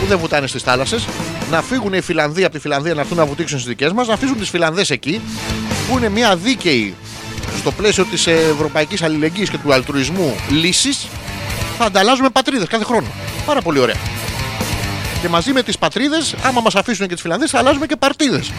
που 0.00 0.06
δεν 0.06 0.18
βουτάνε 0.18 0.46
στις 0.46 0.62
θάλασσες, 0.62 1.06
να 1.50 1.62
φύγουν 1.62 1.92
οι 1.92 2.00
Φιλανδοί 2.00 2.44
από 2.44 2.54
τη 2.54 2.60
Φιλανδία 2.60 2.94
να 2.94 3.00
έρθουν 3.00 3.16
να 3.16 3.26
βουτήξουν 3.26 3.58
στις 3.58 3.70
δικές 3.70 3.92
μας, 3.92 4.06
να 4.06 4.14
αφήσουν 4.14 4.38
τις 4.38 4.48
Φιλανδές 4.48 4.90
εκεί 4.90 5.20
που 5.88 5.98
είναι 5.98 6.08
μια 6.08 6.36
δίκαιη 6.36 6.94
στο 7.58 7.72
πλαίσιο 7.72 8.04
της 8.04 8.26
ευρωπαϊκής 8.26 9.02
αλληλεγγύης 9.02 9.50
και 9.50 9.58
του 9.58 9.72
αλτρουισμού 9.72 10.34
λύσης. 10.50 11.06
Θα 11.78 11.84
ανταλλάζουμε 11.84 12.28
πατρίδες 12.30 12.68
κάθε 12.68 12.84
χρόνο. 12.84 13.06
Πάρα 13.46 13.60
πολύ 13.60 13.78
ωραία. 13.78 13.96
Και 15.22 15.28
μαζί 15.28 15.52
με 15.52 15.62
τις 15.62 15.78
πατρίδες, 15.78 16.34
άμα 16.42 16.60
μας 16.60 16.74
αφήσουν 16.74 17.06
και 17.06 17.12
τις 17.12 17.22
Φιλανδέ, 17.22 17.46
θα 17.46 17.58
αλλάζουμε 17.58 17.86
και 17.86 17.96
παρτίδες. 17.96 18.52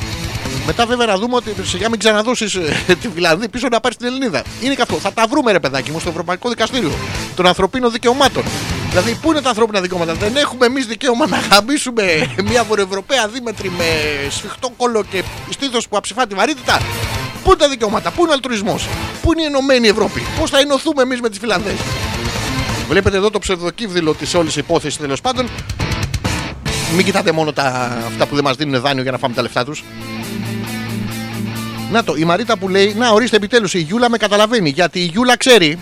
Μετά 0.66 0.86
βέβαια 0.86 1.06
να 1.06 1.18
δούμε 1.18 1.36
ότι 1.36 1.56
σιγά 1.64 1.90
μην 1.90 2.00
ξαναδώσεις 2.00 2.58
τη 3.02 3.10
Φιλανδία 3.14 3.50
πίσω 3.50 3.68
να 3.72 3.80
πάρεις 3.80 3.98
την 3.98 4.08
Ελληνίδα. 4.08 4.44
Είναι 4.62 4.74
και 4.74 4.82
αυτό. 4.82 4.96
Θα 4.96 5.14
τα 5.14 5.26
βρούμε 5.30 5.52
ρε 5.52 5.60
παιδάκι 5.60 5.92
μου 5.92 6.00
στο 6.00 6.10
Ευρωπαϊκό 6.10 6.50
Δικαστήριο 6.50 6.92
των 7.36 7.48
Ανθρωπίνων 7.48 7.92
Δικαιωμάτων. 7.92 8.44
Δηλαδή, 8.90 9.18
πού 9.22 9.32
είναι 9.32 9.42
τα 9.42 9.50
ανθρώπινα 9.50 9.82
δικαιώματα; 9.82 10.14
Δεν 10.14 10.36
έχουμε 10.36 10.66
εμείς 10.66 10.86
δικαίωμα 10.86 11.28
να 11.28 11.38
γαμίσουμε 11.38 12.04
μια 12.50 12.64
Βορειοευρωπαία 12.64 13.28
δίμετρη 13.28 13.70
με 13.70 13.86
σφιχτό 14.30 14.70
κόλλο 14.78 15.04
και 15.04 15.24
στήθος 15.50 15.88
που 15.88 15.98
αψηφά 15.98 16.28
τη 16.28 16.36
βαρύτητα; 16.36 16.78
Πού 17.44 17.50
είναι 17.50 17.60
τα 17.60 17.70
δικαιώματα, 17.70 18.12
πού 18.12 18.22
είναι 18.22 18.30
ο 18.30 18.34
αλτρουισμός, 18.34 18.88
πού 19.22 19.32
είναι 19.32 19.42
η 19.42 19.46
Ενωμένη 19.46 19.88
Ευρώπη, 19.88 20.22
πώς 20.40 20.50
θα 20.50 20.60
ενωθούμε 20.60 21.02
εμείς 21.02 21.22
με 21.22 21.30
τις 21.30 21.40
Φιλανδέ. 21.40 21.76
Βλέπετε 22.88 23.18
εδώ 23.18 23.30
το 23.30 23.40
ψευδοκύβδηλο 23.40 24.14
της 24.14 24.34
όλης 24.34 24.56
υπόθεσης 24.56 24.98
τέλος 24.98 25.22
πάντων. 25.22 25.50
Μην 26.96 27.06
κοιτάτε 27.06 27.32
μόνο 27.32 27.54
τα, 27.54 27.64
αυτά 28.08 28.26
που 28.26 28.36
δεν 28.36 28.44
μας 28.44 28.56
δίνουν 28.56 28.82
δάνειο 28.82 29.04
για 29.04 29.12
να 29.12 29.18
φάμε 29.18 29.34
τα 29.34 29.42
λεφτά 29.42 29.66
τους. 29.66 29.84
Να 31.92 32.04
το, 32.04 32.16
η 32.16 32.24
Μαρίτα 32.24 32.58
που 32.58 32.70
λέει: 32.70 32.94
Να, 32.98 33.10
ορίστε 33.10 33.36
επιτέλους, 33.36 33.74
η 33.74 33.80
Γιούλα 33.80 34.10
με 34.10 34.18
καταλαβαίνει. 34.18 34.70
Γιατί 34.70 35.00
η 35.00 35.04
Γιούλα 35.04 35.38
ξέρει. 35.38 35.80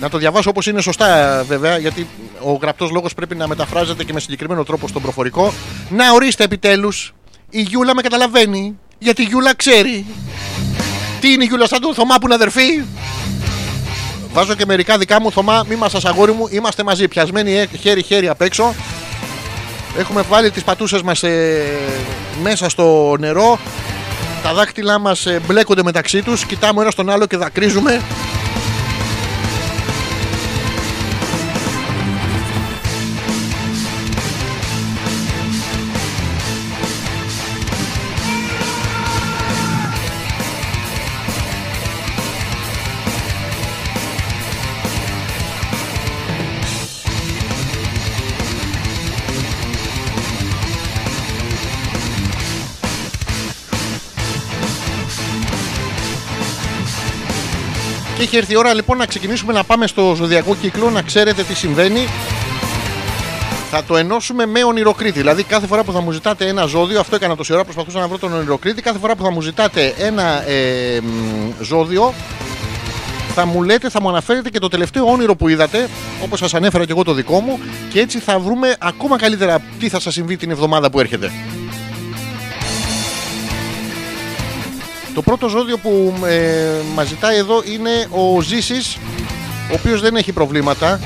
Να 0.00 0.08
το 0.08 0.18
διαβάσω 0.18 0.50
όπως 0.50 0.66
είναι 0.66 0.80
σωστά, 0.80 1.42
βέβαια, 1.48 1.78
γιατί 1.78 2.06
ο 2.40 2.52
γραπτός 2.52 2.90
λόγος 2.90 3.14
πρέπει 3.14 3.34
να 3.34 3.48
μεταφράζεται 3.48 4.04
και 4.04 4.12
με 4.12 4.20
συγκεκριμένο 4.20 4.64
τρόπο 4.64 4.88
στον 4.88 5.02
προφορικό. 5.02 5.52
Να, 5.90 6.12
ορίστε 6.12 6.44
επιτέλους, 6.44 7.14
η 7.50 7.60
Γιούλα 7.60 7.94
με 7.94 8.02
καταλαβαίνει. 8.02 8.78
Γιατί 8.98 9.22
η 9.22 9.24
Γιούλα 9.24 9.54
ξέρει. 9.54 10.06
Τι 11.20 11.32
είναι 11.32 11.44
η 11.44 11.46
Γιούλα, 11.46 11.66
σαν 11.66 11.80
τον 11.80 11.94
Θωμά 11.94 12.14
που 12.14 12.24
είναι 12.24 12.34
αδερφή; 12.34 12.82
Βάζω 14.32 14.54
και 14.54 14.66
μερικά 14.66 14.98
δικά 14.98 15.20
μου 15.20 15.32
Θωμά, 15.32 15.64
μη 15.68 15.76
μας 15.76 16.04
αγόρι 16.04 16.32
μου, 16.32 16.48
είμαστε 16.50 16.82
μαζί, 16.82 17.08
πιασμένοι 17.08 17.58
ε, 17.58 17.68
χέρι-χέρι 17.80 18.28
απ' 18.28 18.40
έξω. 18.40 18.74
Έχουμε 19.98 20.22
βάλει 20.22 20.50
τις 20.50 20.64
πατούσες 20.64 21.02
μας 21.02 21.22
ε, 21.22 21.62
μέσα 22.42 22.68
στο 22.68 23.16
νερό. 23.18 23.58
Τα 24.42 24.54
δάκτυλά 24.54 24.98
μας 24.98 25.26
ε, 25.26 25.40
μπλέκονται 25.46 25.82
μεταξύ 25.82 26.22
τους, 26.22 26.44
κοιτάμε 26.44 26.82
ένας 26.82 26.94
τον 26.94 27.10
άλλο 27.10 27.26
και 27.26 27.36
δακρύζουμε. 27.36 28.00
Έχει 58.32 58.38
έρθει 58.38 58.52
η 58.52 58.56
ώρα 58.56 58.74
λοιπόν 58.74 58.96
να 58.96 59.06
ξεκινήσουμε 59.06 59.52
να 59.52 59.64
πάμε 59.64 59.86
στο 59.86 60.14
ζωδιακό 60.14 60.56
κύκλο, 60.60 60.90
να 60.90 61.02
ξέρετε 61.02 61.42
τι 61.42 61.54
συμβαίνει. 61.54 62.06
Θα 63.70 63.84
το 63.84 63.96
ενώσουμε 63.96 64.46
με 64.46 64.64
ονειροκρίτη. 64.64 65.18
Δηλαδή, 65.18 65.42
κάθε 65.42 65.66
φορά 65.66 65.84
που 65.84 65.92
θα 65.92 66.00
μου 66.00 66.10
ζητάτε 66.10 66.46
ένα 66.46 66.64
ζώδιο, 66.64 67.00
αυτό 67.00 67.16
έκανα 67.16 67.36
τόση 67.36 67.52
ώρα, 67.52 67.64
προσπαθούσα 67.64 67.98
να 67.98 68.08
βρω 68.08 68.18
τον 68.18 68.32
ονειροκρίτη. 68.32 68.82
Κάθε 68.82 68.98
φορά 68.98 69.16
που 69.16 69.22
θα 69.22 69.30
μου 69.30 69.40
ζητάτε 69.40 69.94
ένα 69.98 70.48
ε, 70.48 71.00
μ, 71.00 71.62
ζώδιο, 71.62 72.14
θα 73.34 73.46
μου 73.46 73.62
λέτε, 73.62 73.88
θα 73.90 74.00
μου 74.00 74.08
αναφέρετε 74.08 74.50
και 74.50 74.58
το 74.58 74.68
τελευταίο 74.68 75.04
όνειρο 75.04 75.36
που 75.36 75.48
είδατε, 75.48 75.88
όπως 76.22 76.38
σας 76.38 76.54
ανέφερα 76.54 76.84
και 76.84 76.92
εγώ 76.92 77.02
το 77.02 77.12
δικό 77.12 77.40
μου, 77.40 77.58
και 77.92 78.00
έτσι 78.00 78.18
θα 78.18 78.38
βρούμε 78.38 78.76
ακόμα 78.78 79.18
καλύτερα 79.18 79.62
τι 79.78 79.88
θα 79.88 80.00
σας 80.00 80.14
συμβεί 80.14 80.36
την 80.36 80.50
εβδομάδα 80.50 80.90
που 80.90 81.00
έρχεται. 81.00 81.30
Το 85.14 85.22
πρώτο 85.22 85.48
ζώδιο 85.48 85.78
που 85.78 86.14
ε, 86.26 86.66
μας 86.94 87.08
ζητάει 87.08 87.36
εδώ 87.36 87.62
είναι 87.64 87.90
ο 88.10 88.40
Ζήσης, 88.40 88.96
ο 89.70 89.74
οποίος 89.74 90.00
δεν 90.00 90.16
έχει 90.16 90.32
προβλήματα. 90.32 91.00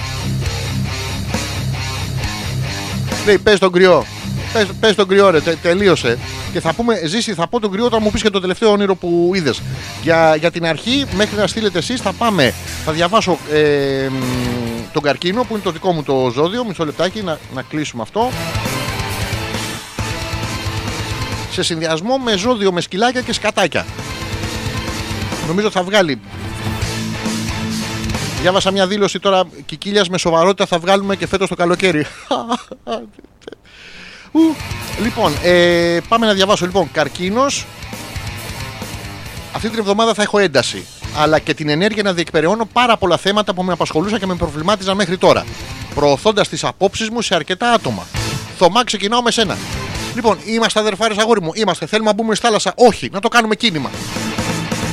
Λέει, 3.26 3.39
πες 3.39 3.59
τον 3.59 3.72
κρυό. 3.72 4.05
Πες, 4.52 4.66
πες 4.81 4.94
τον 4.94 5.09
κρυό 5.09 5.31
ρε, 5.31 5.40
τε- 5.40 5.56
τελείωσε. 5.62 6.18
Και 6.52 6.60
θα 6.60 6.72
πούμε, 6.72 7.01
Ζήση, 7.06 7.35
θα 7.35 7.47
πω 7.47 7.60
τον 7.60 7.70
κρυό 7.70 7.85
όταν 7.85 7.98
μου 8.02 8.10
πεις 8.10 8.22
και 8.22 8.31
το 8.31 8.40
τελευταίο 8.40 8.70
όνειρο 8.70 8.94
που 8.94 9.31
είδες. 9.35 9.60
Για, 10.02 10.36
για 10.36 10.51
την 10.51 10.66
αρχή, 10.66 11.05
μέχρι 11.16 11.36
να 11.36 11.47
στείλετε 11.47 11.78
εσείς, 11.78 12.01
θα 12.01 12.12
πάμε, 12.12 12.55
θα 12.85 12.93
διαβάσω 12.93 13.39
ε, 13.52 14.06
μ, 14.10 14.14
τον 14.93 15.02
καρκίνο, 15.02 15.43
που 15.44 15.55
είναι 15.55 15.62
το 15.62 15.70
δικό 15.70 15.93
μου 15.93 16.02
το 16.02 16.31
ζώδιο. 16.35 16.64
Μισό 16.64 16.85
λεπτάκι 16.85 17.22
να, 17.22 17.39
να 17.55 17.62
κλείσουμε 17.62 18.02
αυτό. 18.02 18.31
Σε 21.55 21.62
συνδυασμό 21.62 22.18
με 22.18 22.36
ζώδιο 22.36 22.72
με 22.72 22.81
σκυλάκια 22.81 23.20
και 23.20 23.32
σκατάκια. 23.32 23.86
Νομίζω 25.47 25.70
θα 25.70 25.82
βγάλει. 25.82 26.20
Διάβασα 28.40 28.70
μια 28.70 28.86
δήλωση 28.86 29.18
τώρα 29.18 29.43
κικίλιας 29.66 30.09
με 30.09 30.18
σοβαρότητα 30.18 30.66
θα 30.66 30.78
βγάλουμε 30.78 31.16
και 31.16 31.26
φέτος 31.26 31.48
το 31.48 31.55
καλοκαίρι. 31.55 32.06
Ου. 34.32 34.40
Λοιπόν, 35.02 35.32
ε, 35.43 35.98
πάμε 36.09 36.26
να 36.26 36.32
διαβάσω. 36.32 36.66
Λοιπόν, 36.66 36.90
καρκίνος. 36.93 37.66
Αυτή 39.52 39.68
την 39.68 39.78
εβδομάδα 39.78 40.14
θα 40.14 40.22
έχω 40.22 40.39
ένταση. 40.39 40.86
Αλλά 41.16 41.39
και 41.39 41.55
την 41.55 41.68
ενέργεια 41.68 42.02
να 42.02 42.12
διεκπεραιώνω 42.12 42.64
πάρα 42.72 42.97
πολλά 42.97 43.16
θέματα 43.16 43.55
που 43.55 43.62
με 43.62 43.72
απασχολούσαν 43.72 44.18
και 44.18 44.26
με 44.26 44.35
προβλημάτιζαν 44.35 44.97
μέχρι 44.97 45.18
τώρα. 45.18 45.44
Προωθώντας 45.94 46.48
τις 46.48 46.64
απόψεις 46.64 47.09
μου 47.10 47.22
σε 47.22 47.35
αρκετά 47.35 47.72
άτομα. 47.72 48.06
Θωμά, 48.59 48.85
ξεκινάω 48.85 49.22
με 49.22 49.31
σένα. 49.31 49.56
Λοιπόν, 50.14 50.38
είμαστε 50.44 50.80
αδερφάρες 50.80 51.16
αγόρι 51.18 51.42
μου. 51.42 51.50
Είμαστε. 51.54 51.86
Θέλουμε 51.86 52.08
να 52.08 52.14
μπούμε 52.14 52.34
στη 52.34 52.46
θάλασσα. 52.46 52.72
Όχι, 52.76 53.08
να 53.12 53.20
το 53.20 53.28
κάνουμε 53.28 53.54
κίνημα. 53.54 53.90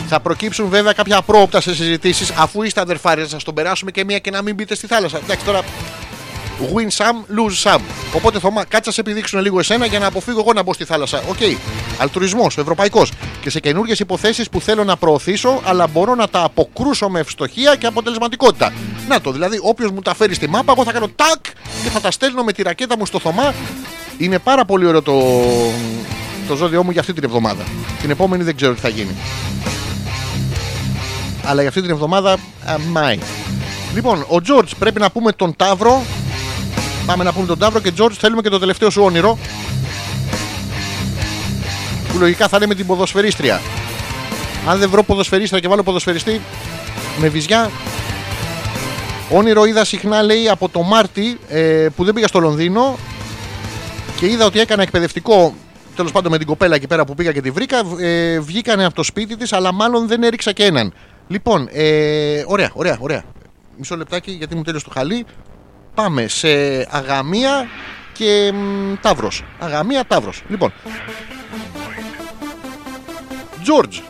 Θα 0.07 0.19
προκύψουν 0.19 0.69
βέβαια 0.69 0.93
κάποια 0.93 1.18
απρόοπτα 1.18 1.61
σε 1.61 1.76
συζητήσεις 1.76 2.31
αφού 2.31 2.64
είστε 2.64 2.81
αδερφάρες. 2.81 3.23
Να 3.23 3.30
σας 3.30 3.43
τον 3.43 3.53
περάσουμε 3.53 3.91
και 3.91 4.06
μία 4.06 4.19
και 4.19 4.31
να 4.31 4.41
μην 4.41 4.56
μπείτε 4.56 4.76
στη 4.76 4.88
θάλασσα. 4.88 5.18
Εντάξει 5.18 5.45
τώρα. 5.45 5.61
Win 6.73 6.89
some, 6.98 7.39
lose 7.39 7.72
some. 7.72 7.81
Οπότε 8.15 8.39
Θωμά, 8.39 8.64
κάτσε 8.64 8.81
να 8.85 8.91
σε 8.91 9.02
πηδήξουν 9.02 9.41
λίγο 9.41 9.60
εσένα 9.60 9.85
για 9.85 9.99
να 9.99 10.06
αποφύγω 10.06 10.39
εγώ 10.39 10.53
να 10.53 10.64
μπω 10.64 10.73
στη 10.73 10.85
θάλασσα. 10.85 11.23
OK. 11.30 11.38
Okay. 11.39 11.56
Αλτρουισμό, 11.98 12.48
ευρωπαϊκός. 12.57 13.11
Και 13.41 13.49
σε 13.49 13.60
καινούργιες 13.60 13.99
υποθέσεις 13.99 14.49
που 14.49 14.61
θέλω 14.61 14.84
να 14.84 14.98
προωθήσω, 14.98 15.61
αλλά 15.64 15.88
μπορώ 15.88 16.15
να 16.15 16.30
τα 16.30 16.43
αποκρούσω 16.43 17.10
με 17.10 17.19
ευστοχία 17.19 17.76
και 17.76 17.85
αποτελεσματικότητα. 17.85 18.73
Να 19.07 19.22
το, 19.22 19.31
δηλαδή, 19.31 19.60
όποιος 19.61 19.91
μου 19.91 20.02
τα 20.02 20.15
φέρει 20.15 20.34
στη 20.34 20.49
μάπα, 20.49 20.72
εγώ 20.72 20.84
θα 20.84 20.91
κάνω 20.91 21.07
τάκ 21.07 21.45
και 21.84 21.89
θα 21.89 21.99
τα 22.02 22.11
στέλνω 22.11 22.43
με 22.43 22.52
τη 22.52 22.61
ρακέτα 22.61 22.98
μου 22.98 23.06
στο 23.06 23.19
Θωμά. 23.19 23.53
Είναι 24.22 24.39
πάρα 24.39 24.65
πολύ 24.65 24.85
ωραίο 24.85 25.02
το, 25.02 25.22
το 26.48 26.56
ζώδιό 26.56 26.84
μου 26.84 26.91
για 26.91 26.99
αυτή 26.99 27.14
την 27.14 27.23
εβδομάδα. 27.23 27.64
Την 28.02 28.10
επόμενη 28.10 28.43
δεν 28.43 28.56
ξέρω 28.56 28.73
τι 28.73 28.80
θα 28.80 28.89
γίνει. 28.89 29.15
Αλλά 31.43 31.60
για 31.60 31.69
αυτή 31.69 31.81
την 31.81 31.89
εβδομάδα, 31.89 32.38
αμάι. 32.65 33.18
Λοιπόν, 33.93 34.26
ο 34.27 34.41
Τζορτζ 34.41 34.72
πρέπει 34.80 34.99
να 34.99 35.11
πούμε 35.11 35.31
τον 35.31 35.56
Ταύρο. 35.56 36.03
Πάμε 37.06 37.23
να 37.23 37.34
πούμε 37.34 37.45
τον 37.45 37.57
Ταύρο 37.57 37.80
και 37.80 37.91
Τζορτζ 37.91 38.18
θέλουμε 38.18 38.41
και 38.41 38.49
το 38.49 38.60
τελευταίο 38.60 38.89
σου 38.89 39.03
όνειρο. 39.03 39.38
Που 42.11 42.19
λογικά 42.19 42.48
θα 42.48 42.57
είναι 42.57 42.65
με 42.65 42.76
την 42.76 42.85
ποδοσφαιρίστρια. 42.85 43.61
Αν 44.68 44.80
δεν 44.80 44.89
βρω 44.89 45.03
ποδοσφαιρίστρια 45.03 45.60
και 45.60 45.68
βάλω 45.68 45.84
ποδοσφαιριστή 45.84 46.41
με 47.19 47.27
βυζιά. 47.27 47.72
Όνειρο 49.30 49.65
είδα 49.65 49.85
συχνά 49.85 50.22
λέει 50.22 50.49
από 50.49 50.69
το 50.69 50.81
Μάρτι 50.81 51.39
ε, 51.49 51.88
που 51.95 52.03
δεν 52.03 52.14
πήγα 52.14 52.27
στο 52.27 52.39
Λονδίνο 52.39 52.98
και 54.22 54.27
είδα 54.27 54.45
ότι 54.45 54.60
έκανα 54.60 54.81
εκπαιδευτικό 54.81 55.56
τέλος 55.95 56.11
πάντων 56.11 56.31
με 56.31 56.38
την 56.38 56.48
κοπέλα 56.48 56.76
εκεί 56.76 56.88
πέρα 56.88 57.06
που 57.06 57.14
πήγα 57.14 57.31
και 57.31 57.41
τη 57.41 57.52
βρήκα. 57.52 57.81
Ε, 57.99 58.39
βγήκανε 58.39 58.85
από 58.85 58.95
το 58.95 59.03
σπίτι 59.03 59.38
της, 59.38 59.53
αλλά 59.53 59.73
μάλλον 59.73 60.07
δεν 60.07 60.23
έριξα 60.23 60.52
και 60.52 60.64
έναν. 60.64 60.93
Λοιπόν, 61.27 61.68
ε, 61.72 62.43
ωραία, 62.48 62.72
ωραία, 62.73 62.98
ωραία. 62.99 63.23
Μισό 63.77 63.95
λεπτάκι 63.95 64.31
γιατί 64.31 64.56
μου 64.56 64.61
τέλειωσε 64.61 64.85
το 64.85 64.91
χαλί. 64.93 65.26
Πάμε 65.93 66.27
σε 66.27 66.48
αγαμία 66.89 67.68
και 68.14 68.52
μ, 68.53 68.93
ταύρος. 69.02 69.43
Αγαμία, 69.60 70.06
ταύρος. 70.06 70.43
Λοιπόν. 70.48 70.73
George. 73.65 74.02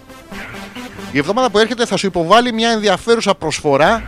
Η 1.12 1.18
εβδομάδα 1.18 1.50
που 1.50 1.58
έρχεται 1.58 1.86
θα 1.86 1.98
σου 1.98 2.06
υποβάλει 2.06 2.54
μια 2.54 2.70
ενδιαφέρουσα 2.70 3.36
προσφορά 3.36 4.04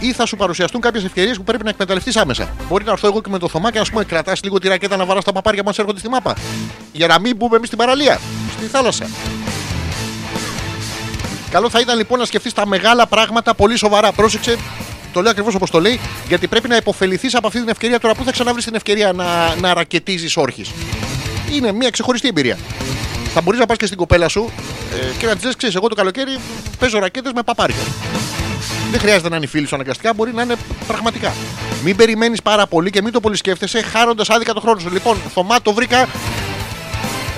ή 0.00 0.12
θα 0.12 0.26
σου 0.26 0.36
παρουσιαστούν 0.36 0.80
κάποιες 0.80 1.04
ευκαιρίες 1.04 1.36
που 1.36 1.44
πρέπει 1.44 1.64
να 1.64 1.70
εκμεταλλευτείς 1.70 2.16
άμεσα. 2.16 2.54
Μπορεί 2.68 2.84
να 2.84 2.92
έρθω 2.92 3.06
εγώ 3.06 3.20
και 3.20 3.30
με 3.30 3.38
το 3.38 3.48
Θωμά 3.48 3.72
και 3.72 3.78
να 3.78 3.84
σου 3.84 3.90
πούμε 3.90 4.04
κρατάς 4.04 4.42
λίγο 4.42 4.58
τη 4.58 4.68
ρακέτα 4.68 4.96
να 4.96 5.04
βαράς 5.04 5.24
τα 5.24 5.32
παπάρια 5.32 5.62
που 5.62 5.68
μας 5.68 5.78
έρχονται 5.78 5.98
στη 5.98 6.08
μάπα. 6.08 6.36
Για 6.92 7.06
να 7.06 7.20
μην 7.20 7.36
μπούμε 7.36 7.56
εμείς 7.56 7.66
στην 7.66 7.78
παραλία, 7.78 8.20
στη 8.56 8.66
θάλασσα. 8.66 9.06
Καλό 11.50 11.70
θα 11.70 11.80
ήταν 11.80 11.96
λοιπόν 11.96 12.18
να 12.18 12.24
σκεφτείς 12.24 12.52
τα 12.52 12.66
μεγάλα 12.66 13.06
πράγματα 13.06 13.54
πολύ 13.54 13.76
σοβαρά. 13.76 14.12
Πρόσεξε, 14.12 14.56
το 15.12 15.20
λέω 15.20 15.30
ακριβώς 15.30 15.54
όπως 15.54 15.70
το 15.70 15.80
λέει, 15.80 16.00
γιατί 16.28 16.46
πρέπει 16.46 16.68
να 16.68 16.76
υποφεληθείς 16.76 17.34
από 17.34 17.46
αυτή 17.46 17.58
την 17.58 17.68
ευκαιρία 17.68 18.00
τώρα 18.00 18.14
που 18.14 18.24
θα 18.24 18.30
ξαναβρεις 18.30 18.64
την 18.64 18.74
ευκαιρία 18.74 19.12
να, 19.12 19.54
να 19.54 19.74
ρακετίζεις 19.74 20.36
όρχης; 20.36 20.70
Είναι 21.52 21.72
μια 21.72 21.90
ξεχωριστή 21.90 22.28
εμπειρία. 22.28 22.58
Θα 23.34 23.40
μπορείς 23.40 23.60
να 23.60 23.66
πας 23.66 23.76
και 23.76 23.86
στην 23.86 23.98
κοπέλα 23.98 24.28
σου 24.28 24.50
ε, 24.92 25.18
και 25.18 25.26
να 25.26 25.34
της 25.34 25.44
λες: 25.44 25.56
Ξέρεις, 25.56 25.74
εγώ 25.74 25.88
το 25.88 25.94
καλοκαίρι 25.94 26.38
παίζω 26.78 26.98
ρακέτες 26.98 27.32
με 27.32 27.42
παπάρια. 27.42 27.76
Δεν 28.90 29.00
χρειάζεται 29.00 29.28
να 29.28 29.36
είναι 29.36 29.46
φίλοι 29.46 29.66
σου 29.66 29.74
αναγκαστικά, 29.74 30.14
μπορεί 30.14 30.32
να 30.34 30.42
είναι 30.42 30.54
πραγματικά. 30.86 31.32
Μην 31.84 31.96
περιμένεις 31.96 32.42
πάρα 32.42 32.66
πολύ 32.66 32.90
και 32.90 33.02
μην 33.02 33.12
το 33.12 33.20
πολύ 33.20 33.36
σκέφτεσαι, 33.36 33.82
χάνοντας 33.82 34.30
άδικα 34.30 34.52
το 34.52 34.60
χρόνο 34.60 34.78
σου. 34.78 34.90
Λοιπόν, 34.92 35.16
Θωμά 35.34 35.62
το 35.62 35.72
βρήκα. 35.72 36.08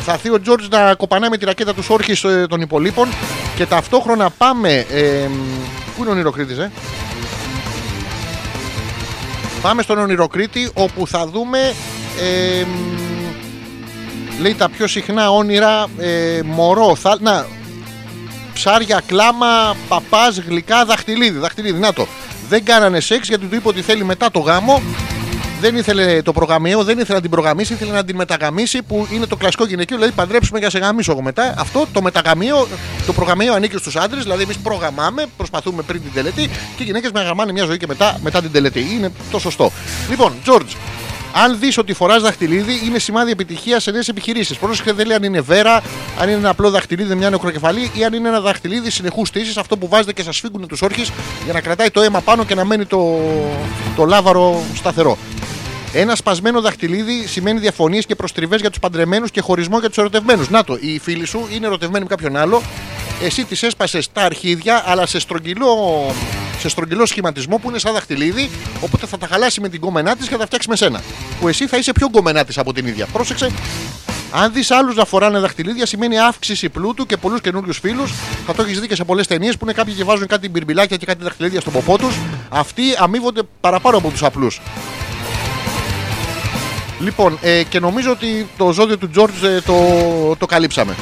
Θα 0.05 0.13
έρθει 0.13 0.31
ο 0.31 0.41
Τζόρτζ 0.41 0.67
να 0.69 0.95
κοπανάει 0.95 1.31
με 1.31 1.37
τη 1.37 1.45
ρακέτα 1.45 1.75
του 1.75 1.85
όρχη 1.89 2.27
ε, 2.27 2.47
των 2.47 2.61
υπολείπων 2.61 3.09
και 3.57 3.67
ταυτόχρονα 3.67 4.31
πάμε. 4.31 4.87
Ε, 4.91 5.29
πού 5.97 6.03
είναι 6.03 6.11
ο 6.11 6.15
Νηροκρίτης, 6.15 6.59
ε; 6.59 6.71
Πάμε 9.63 9.83
στον 9.83 9.99
Ονειροκρίτη 9.99 10.71
όπου 10.75 11.07
θα 11.07 11.27
δούμε 11.27 11.59
ε, 12.21 12.65
λέει 14.41 14.55
τα 14.55 14.69
πιο 14.69 14.87
συχνά 14.87 15.31
όνειρα 15.31 15.87
ε, 15.99 16.41
μωρό, 16.45 16.95
θα, 16.95 17.17
να, 17.21 17.47
ψάρια, 18.53 19.03
κλάμα, 19.07 19.77
παπάς, 19.89 20.39
γλυκά, 20.39 20.85
δαχτυλίδι, 20.85 21.39
δαχτυλίδι, 21.39 21.79
να 21.79 21.93
το. 21.93 22.07
Δεν 22.49 22.65
κάνανε 22.65 23.01
σεξ 23.01 23.29
γιατί 23.29 23.47
του 23.47 23.55
είπε 23.55 23.69
ότι 23.69 23.83
θέλει 23.83 24.05
μετά 24.05 24.31
το 24.31 24.39
γάμο. 24.39 24.83
Δεν 25.61 25.77
ήθελε 25.77 26.23
το 26.23 26.33
προγαμιαίο, 26.33 26.85
δεν 26.85 26.99
ήθελε 26.99 27.15
να 27.15 27.21
την 27.21 27.31
προγαμίσει, 27.31 27.73
ήθελε 27.73 27.93
να 27.93 28.05
την 28.05 28.17
μεταγαμίσει 28.17 28.83
που 28.83 29.07
είναι 29.13 29.27
το 29.27 29.37
κλασικό 29.37 29.65
γυναικείο. 29.65 29.97
Δηλαδή 29.97 30.15
παντρέψουμε 30.15 30.59
για 30.59 30.67
να 30.73 30.79
σε 30.79 30.87
γαμίσω 30.87 31.13
εγώ 31.13 31.23
μετά. 31.23 31.55
Αυτό 31.59 31.87
το 31.93 32.03
μεταγαμιαίο, 32.03 32.69
το 33.07 33.13
προγαμιαίο 33.13 33.55
ανήκει 33.55 33.77
στους 33.77 33.97
άντρες. 33.97 34.23
Δηλαδή 34.23 34.43
εμείς 34.43 34.59
προγαμάμε, 34.59 35.25
προσπαθούμε 35.37 35.83
πριν 35.83 36.03
την 36.03 36.13
τελετή 36.13 36.51
και 36.77 36.83
οι 36.83 36.85
γυναίκες 36.85 37.11
με 37.11 37.23
γαμάνε 37.23 37.53
μια 37.53 37.65
ζωή 37.65 37.77
και 37.77 37.87
μετά, 37.87 38.19
μετά 38.23 38.41
την 38.41 38.53
τελετή. 38.53 38.87
Είναι 38.93 39.13
το 39.31 39.39
σωστό. 39.39 39.73
Λοιπόν, 40.11 40.33
George, 40.47 40.77
αν 41.33 41.59
δεις 41.59 41.79
ότι 41.79 41.93
φοράς 41.93 42.23
δαχτυλίδι, 42.23 42.81
είναι 42.85 42.99
σημάδι 42.99 43.31
επιτυχίας 43.31 43.83
σε 43.83 43.91
νέες 43.91 44.09
επιχειρήσεις. 44.09 44.57
Πρόσεχε, 44.59 44.93
δεν 44.93 45.07
λέει 45.07 45.17
αν 45.17 45.23
είναι 45.23 45.41
βέρα, 45.41 45.83
αν 46.19 46.29
είναι 46.29 46.39
ένα 46.39 46.49
απλό 46.49 46.71
δαχτυλίδι 46.71 47.09
με 47.09 47.15
μια 47.15 47.31
νεκροκεφαλή 47.31 47.91
ή 47.95 48.05
αν 48.05 48.13
είναι 48.13 48.29
ένα 48.29 48.41
δαχτυλίδι 48.41 48.91
συνεχούς 48.91 49.29
στήσης, 49.29 49.57
αυτό 49.57 49.77
που 49.77 49.89
βάζετε 49.89 50.13
και 50.13 50.23
σας 50.23 50.41
φύγουν 50.41 50.67
τους 50.67 50.83
όρχες 50.83 51.13
για 51.45 51.53
να 51.53 51.61
κρατάει 51.61 51.91
το 51.91 52.01
αίμα 52.01 52.21
πάνω 52.21 52.45
και 52.45 52.55
να 52.55 52.65
μένει 52.65 52.85
το, 52.85 53.21
το 53.97 54.05
λάβαρο 54.05 54.63
σταθερό. 54.75 55.19
Ένα 55.95 56.15
σπασμένο 56.15 56.61
δαχτυλίδι 56.61 57.27
σημαίνει 57.27 57.59
διαφωνίες 57.59 58.07
και 58.07 58.15
προστριβές 58.15 58.61
για 58.61 58.71
τους 58.71 58.79
παντρεμένους 58.79 59.31
και 59.31 59.41
χωρισμό 59.41 59.79
για 59.79 59.89
τους 59.89 59.99
ερωτευμένους. 59.99 60.51
Να 60.51 60.65
το, 60.65 60.79
οι 60.81 60.99
φίλοι 60.99 61.27
σου 61.27 61.49
είναι 61.51 61.67
ερωτευμένοι 61.67 62.05
με 62.05 62.09
κάποιον 62.09 62.37
άλλο. 62.37 62.63
Εσύ 63.23 63.45
τη 63.45 63.67
έσπασες 63.67 64.13
τα 64.13 64.23
αρχίδια, 64.23 64.83
αλλά 64.87 65.07
σε 65.07 65.19
στρογγυλό, 65.19 65.67
σε 66.59 66.69
στρογγυλό 66.69 67.07
σχηματισμό 67.07 67.57
που 67.57 67.69
είναι 67.69 67.79
σαν 67.79 67.93
δαχτυλίδι. 67.93 68.51
Οπότε 68.81 69.07
θα 69.07 69.19
τα 69.19 69.27
χαλάσει 69.27 69.61
με 69.61 69.69
την 69.69 69.81
κομμενά 69.81 70.17
της 70.17 70.27
και 70.27 70.33
θα 70.33 70.39
τα 70.39 70.47
φτιάξει 70.47 70.69
με 70.69 70.77
σένα. 70.77 71.03
Που 71.41 71.49
εσύ 71.49 71.67
θα 71.67 71.77
είσαι 71.77 71.93
πιο 71.93 72.11
κομμενά 72.11 72.45
της 72.45 72.59
από 72.59 72.73
την 72.73 72.87
ίδια. 72.87 73.07
Πρόσεξε. 73.07 73.51
Αν 74.33 74.53
δεις 74.53 74.71
άλλους 74.71 74.95
να 74.95 75.05
φοράνε 75.05 75.39
δαχτυλίδια, 75.39 75.87
σημαίνει 75.87 76.19
αύξηση 76.19 76.69
πλούτου 76.69 77.07
και 77.07 77.17
πολλούς 77.17 77.41
καινούριους 77.41 77.79
φίλους. 77.79 78.13
Θα 78.47 78.55
το 78.55 78.63
έχεις 78.63 78.81
δει 78.81 78.87
και 78.87 78.95
σε 78.95 79.05
πολλές 79.05 79.27
ταινίες 79.27 79.57
που 79.57 79.65
είναι 79.65 79.73
κάποιοι 79.73 79.95
και 79.95 80.05
βάζουν 80.05 80.27
κάτι 80.27 80.49
μπιρμπιλάκια 80.49 80.97
και 80.97 81.07
κάτι 81.07 81.25
δαχτυλίδια 81.25 81.61
στον 81.61 81.73
ποπό 81.73 81.99
τους. 81.99 82.15
Αυτοί 82.49 82.83
αμείβονται 82.99 83.43
παραπάνω 83.61 83.97
από 83.97 84.11
τους 84.11 84.23
απλούς. 84.23 84.61
Λοιπόν, 87.01 87.39
ε, 87.43 87.63
και 87.69 87.81
νομίζω 87.81 88.11
ότι 88.11 88.49
το 88.57 88.73
ζώδιο 88.73 88.99
του 88.99 89.11
Τζόρτζ 89.11 89.43
ε, 89.43 89.61
το, 89.67 89.75
το 90.39 90.47
καλύψαμε. 90.47 90.95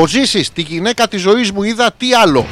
Ο 0.00 0.06
Ζήση, 0.06 0.52
τη 0.52 0.62
γυναίκα 0.62 1.08
της 1.08 1.20
ζωής 1.20 1.50
μου 1.50 1.62
είδα 1.62 1.92
τι 1.92 2.14
άλλο. 2.14 2.46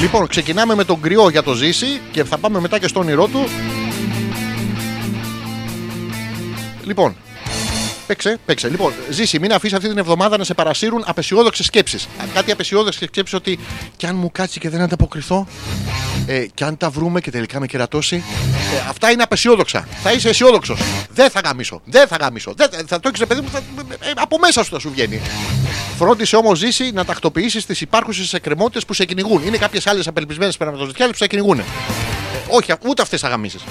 Λοιπόν, 0.00 0.26
ξεκινάμε 0.26 0.74
με 0.74 0.84
τον 0.84 1.00
κρυό 1.00 1.28
για 1.28 1.42
το 1.42 1.54
Ζήση 1.54 2.00
και 2.12 2.24
θα 2.24 2.38
πάμε 2.38 2.60
μετά 2.60 2.78
και 2.78 2.88
στο 2.88 3.00
όνειρό 3.00 3.26
του. 3.26 3.44
Λοιπόν, 6.84 7.16
παίξε, 8.06 8.38
παίξε. 8.46 8.68
Λοιπόν, 8.68 8.92
Ζήση, 9.10 9.38
μην 9.38 9.52
αφήσεις 9.52 9.76
αυτή 9.76 9.88
την 9.88 9.98
εβδομάδα 9.98 10.36
να 10.36 10.44
σε 10.44 10.54
παρασύρουν 10.54 11.02
απεσιόδοξες 11.06 11.66
σκέψεις. 11.66 12.08
Κάτι 12.34 12.52
απεσιόδοξες 12.52 13.08
σκέψεις 13.08 13.34
ότι 13.34 13.58
κι 13.96 14.06
αν 14.06 14.16
μου 14.16 14.30
κάτσει 14.32 14.60
και 14.60 14.68
δεν 14.68 14.80
ανταποκριθώ, 14.80 15.46
ε, 16.26 16.46
κι 16.54 16.64
αν 16.64 16.76
τα 16.76 16.90
βρούμε 16.90 17.20
και 17.20 17.30
τελικά 17.30 17.60
με 17.60 17.66
κερατώσει. 17.66 18.24
Ε, 18.74 18.88
αυτά 18.88 19.10
είναι 19.10 19.22
απεσιόδοξα. 19.22 19.88
Θα 20.02 20.12
είσαι 20.12 20.28
αισιόδοξος. 20.28 20.80
Δεν 21.10 21.30
θα 21.30 21.40
γαμίσω. 21.40 21.80
Δεν 21.84 22.06
θα 22.06 22.16
γαμίσω. 22.16 22.54
Δεν, 22.56 22.68
θα 22.86 23.00
το 23.00 23.08
έχεις 23.08 23.26
παιδί 23.26 23.40
μου. 23.40 23.48
Θα, 23.52 23.58
ε, 24.00 24.10
από 24.14 24.38
μέσα 24.38 24.64
σου 24.64 24.70
θα 24.70 24.78
σου 24.78 24.90
βγαίνει. 24.90 25.20
Φρόντισε 25.96 26.36
όμως 26.36 26.58
ζήσει 26.58 26.90
να 26.90 27.04
τακτοποιήσεις 27.04 27.66
τις 27.66 27.80
υπάρχουσες 27.80 28.32
εκκρεμότητες 28.32 28.84
που 28.84 28.94
σε 28.94 29.04
κυνηγούν. 29.04 29.42
Είναι 29.46 29.56
κάποιες 29.56 29.86
άλλες 29.86 30.06
απελπισμένες 30.06 30.56
περαματοζητιάδε 30.56 31.12
που 31.12 31.18
σε 31.18 31.26
κυνηγούν. 31.26 31.58
Ε, 31.58 31.64
όχι, 32.48 32.72
ούτε 32.86 33.02
αυτές 33.02 33.20
θα 33.20 33.28
γαμίσεις. 33.28 33.62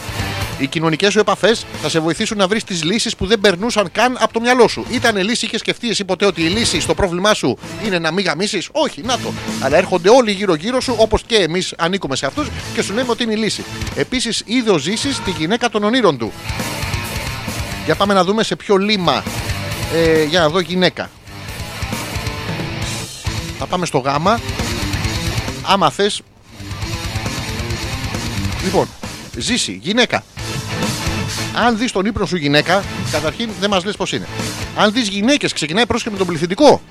Οι 0.62 0.68
κοινωνικές 0.68 1.12
σου 1.12 1.20
επαφές 1.20 1.66
θα 1.82 1.90
σε 1.90 2.00
βοηθήσουν 2.00 2.38
να 2.38 2.48
βρεις 2.48 2.64
τις 2.64 2.84
λύσεις 2.84 3.16
που 3.16 3.26
δεν 3.26 3.40
περνούσαν 3.40 3.92
καν 3.92 4.18
από 4.20 4.34
το 4.34 4.40
μυαλό 4.42 4.68
σου. 4.68 4.86
Ήταν 4.92 5.18
λύση, 5.18 5.46
είχες 5.46 5.60
σκεφτεί 5.60 5.90
εσύ 5.90 6.06
ποτέ 6.06 6.26
ότι 6.26 6.42
η 6.42 6.48
λύση 6.48 6.80
στο 6.80 6.94
πρόβλημά 6.94 7.34
σου 7.34 7.58
είναι 7.86 8.00
να 8.00 8.12
μην 8.12 8.26
γαμίσεις; 8.26 8.70
Όχι, 8.72 9.02
να 9.02 9.18
το. 9.20 9.34
Αλλά 9.62 9.78
έρχονται 9.78 10.10
όλοι 10.10 10.32
γύρω-γύρω 10.32 10.82
σου, 10.82 10.96
όπως 10.98 11.24
και 11.24 11.36
εμείς 11.36 11.74
ανήκουμε 11.78 12.16
σε 12.16 12.26
αυτούς 12.26 12.48
και 12.74 12.82
σου 12.82 12.94
λέμε 12.94 13.12
ότι 13.12 13.24
είναι 13.24 13.34
η 13.34 13.38
λύση. 13.38 13.64
Επίσης, 13.96 14.44
είδε 14.46 14.72
ο 14.72 14.78
ζήσει 14.78 15.22
τη 15.22 15.32
γυναίκα 15.32 15.70
των 15.70 15.84
ονείρων 15.84 16.18
του. 16.18 16.32
Για 17.86 17.96
πάμε 17.96 18.14
να 18.14 18.24
δούμε 18.24 18.44
σε 18.44 18.56
ποιο 18.56 18.78
λίμα. 18.78 19.24
Ε, 19.94 20.24
για 20.24 20.40
να 20.40 20.50
δω 20.50 20.60
γυναίκα. 20.60 21.10
Θα 23.60 23.66
πάμε 23.66 23.86
στο 23.86 23.98
γάμα. 23.98 24.40
Άμα 25.62 25.90
θες 25.90 26.22
Λοιπόν, 28.64 28.88
ζήσει, 29.38 29.80
γυναίκα. 29.82 30.24
Αν 31.56 31.78
δεις 31.78 31.92
τον 31.92 32.06
ύπνο 32.06 32.26
σου 32.26 32.36
γυναίκα, 32.36 32.84
καταρχήν 33.12 33.50
δεν 33.60 33.70
μας 33.70 33.86
λες 33.86 33.96
πώς 33.96 34.12
είναι. 34.12 34.28
Αν 34.78 34.92
δεις 34.92 35.08
γυναίκες, 35.08 35.54
ξεκινάει 35.54 35.86
πρόσχημα 35.86 36.14
με 36.14 36.18
τον 36.18 36.28
πληθυντικό. 36.28 36.82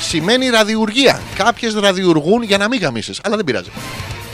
Σημαίνει 0.00 0.48
ραδιουργία. 0.48 1.20
Κάποιες 1.34 1.74
ραδιουργούν 1.74 2.42
για 2.42 2.58
να 2.58 2.68
μην 2.68 2.80
γαμίσεις, 2.80 3.20
αλλά 3.22 3.36
δεν 3.36 3.44
πειράζει. 3.44 3.70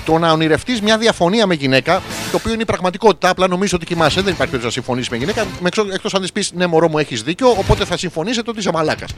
Το 0.04 0.18
να 0.18 0.32
ονειρευτείς 0.32 0.80
μια 0.80 0.98
διαφωνία 0.98 1.46
με 1.46 1.54
γυναίκα, 1.54 2.02
το 2.30 2.36
οποίο 2.36 2.52
είναι 2.52 2.62
η 2.62 2.64
πραγματικότητα, 2.64 3.28
απλά 3.28 3.48
νομίζω 3.48 3.76
ότι 3.76 3.86
κοιμάσαι, 3.86 4.20
δεν 4.20 4.32
υπάρχει 4.32 4.52
περίπτωση 4.52 4.64
να 4.64 4.70
συμφωνήσεις 4.70 5.08
με 5.08 5.16
γυναίκα, 5.16 5.46
εκτός 5.92 6.14
αν 6.14 6.20
της 6.20 6.32
πεις 6.32 6.52
ναι, 6.52 6.66
μωρό 6.66 6.88
μου, 6.88 6.98
έχεις 6.98 7.22
δίκιο, 7.22 7.50
οπότε 7.50 7.84
θα 7.84 7.96
συμφωνήσετε 7.96 8.50
ότι 8.50 8.58
είσαι 8.58 8.72
μαλάκας. 8.72 9.10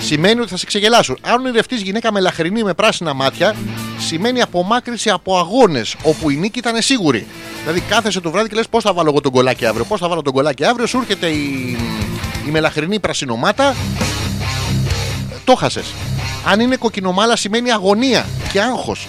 Σημαίνει 0.00 0.40
ότι 0.40 0.50
θα 0.50 0.56
σε 0.56 0.66
ξεγελάσουν. 0.66 1.18
Αν 1.20 1.40
ονειρευτεί 1.40 1.74
γυναίκα 1.76 2.12
με 2.12 2.20
λαχρινή 2.20 2.62
με 2.62 2.74
πράσινα 2.74 3.14
μάτια, 3.14 3.54
σημαίνει 3.98 4.42
απομάκρυση 4.42 5.10
από 5.10 5.38
αγώνες 5.38 5.94
όπου 6.02 6.30
η 6.30 6.36
νίκη 6.36 6.58
ήταν 6.58 6.82
σίγουρη. 6.82 7.26
Δηλαδή 7.60 7.80
κάθεσαι 7.80 8.20
το 8.20 8.30
βράδυ 8.30 8.48
και 8.48 8.54
λες 8.54 8.68
πώς 8.68 8.82
θα 8.82 8.92
βάλω 8.92 9.08
εγώ 9.10 9.20
τον 9.20 9.32
κολάκι 9.32 9.66
αύριο, 9.66 9.84
πώς 9.84 10.00
θα 10.00 10.08
βάλω 10.08 10.22
τον 10.22 10.32
κολάκι 10.32 10.64
αύριο, 10.64 10.86
σου 10.86 10.98
έρχεται 10.98 11.26
η, 11.26 11.78
η 12.46 12.50
μελαχρινή 12.50 12.98
πρασινομάτα, 13.00 13.74
το 15.44 15.54
χάσες. 15.54 15.84
Αν 16.44 16.60
είναι 16.60 16.76
κοκκινομάλα 16.76 17.36
σημαίνει 17.36 17.70
αγωνία 17.72 18.26
και 18.52 18.60
άγχος. 18.60 19.06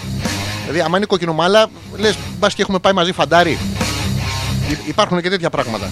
Δηλαδή, 0.62 0.80
άμα 0.82 0.98
είναι 0.98 1.06
κοκκινομάλα, 1.06 1.68
λες, 1.98 2.16
μπας 2.40 2.54
και 2.54 2.62
έχουμε 2.62 2.80
πάει 2.80 2.94
μαζί 2.94 3.12
φαντάρι. 3.12 3.58
Υ- 4.70 4.88
Υπάρχουν 4.88 5.22
και 5.22 5.30
τέτοια 5.30 5.50
πράγματα. 5.50 5.90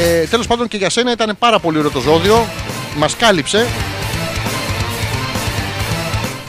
Ε, 0.00 0.24
Τέλος 0.26 0.46
πάντων 0.46 0.68
και 0.68 0.76
για 0.76 0.90
σένα 0.90 1.12
ήταν 1.12 1.36
πάρα 1.38 1.58
πολύ 1.58 1.78
ωραίο 1.78 1.90
το 1.90 2.00
ζώδιο. 2.00 2.46
Μας 2.96 3.16
κάλυψε. 3.16 3.66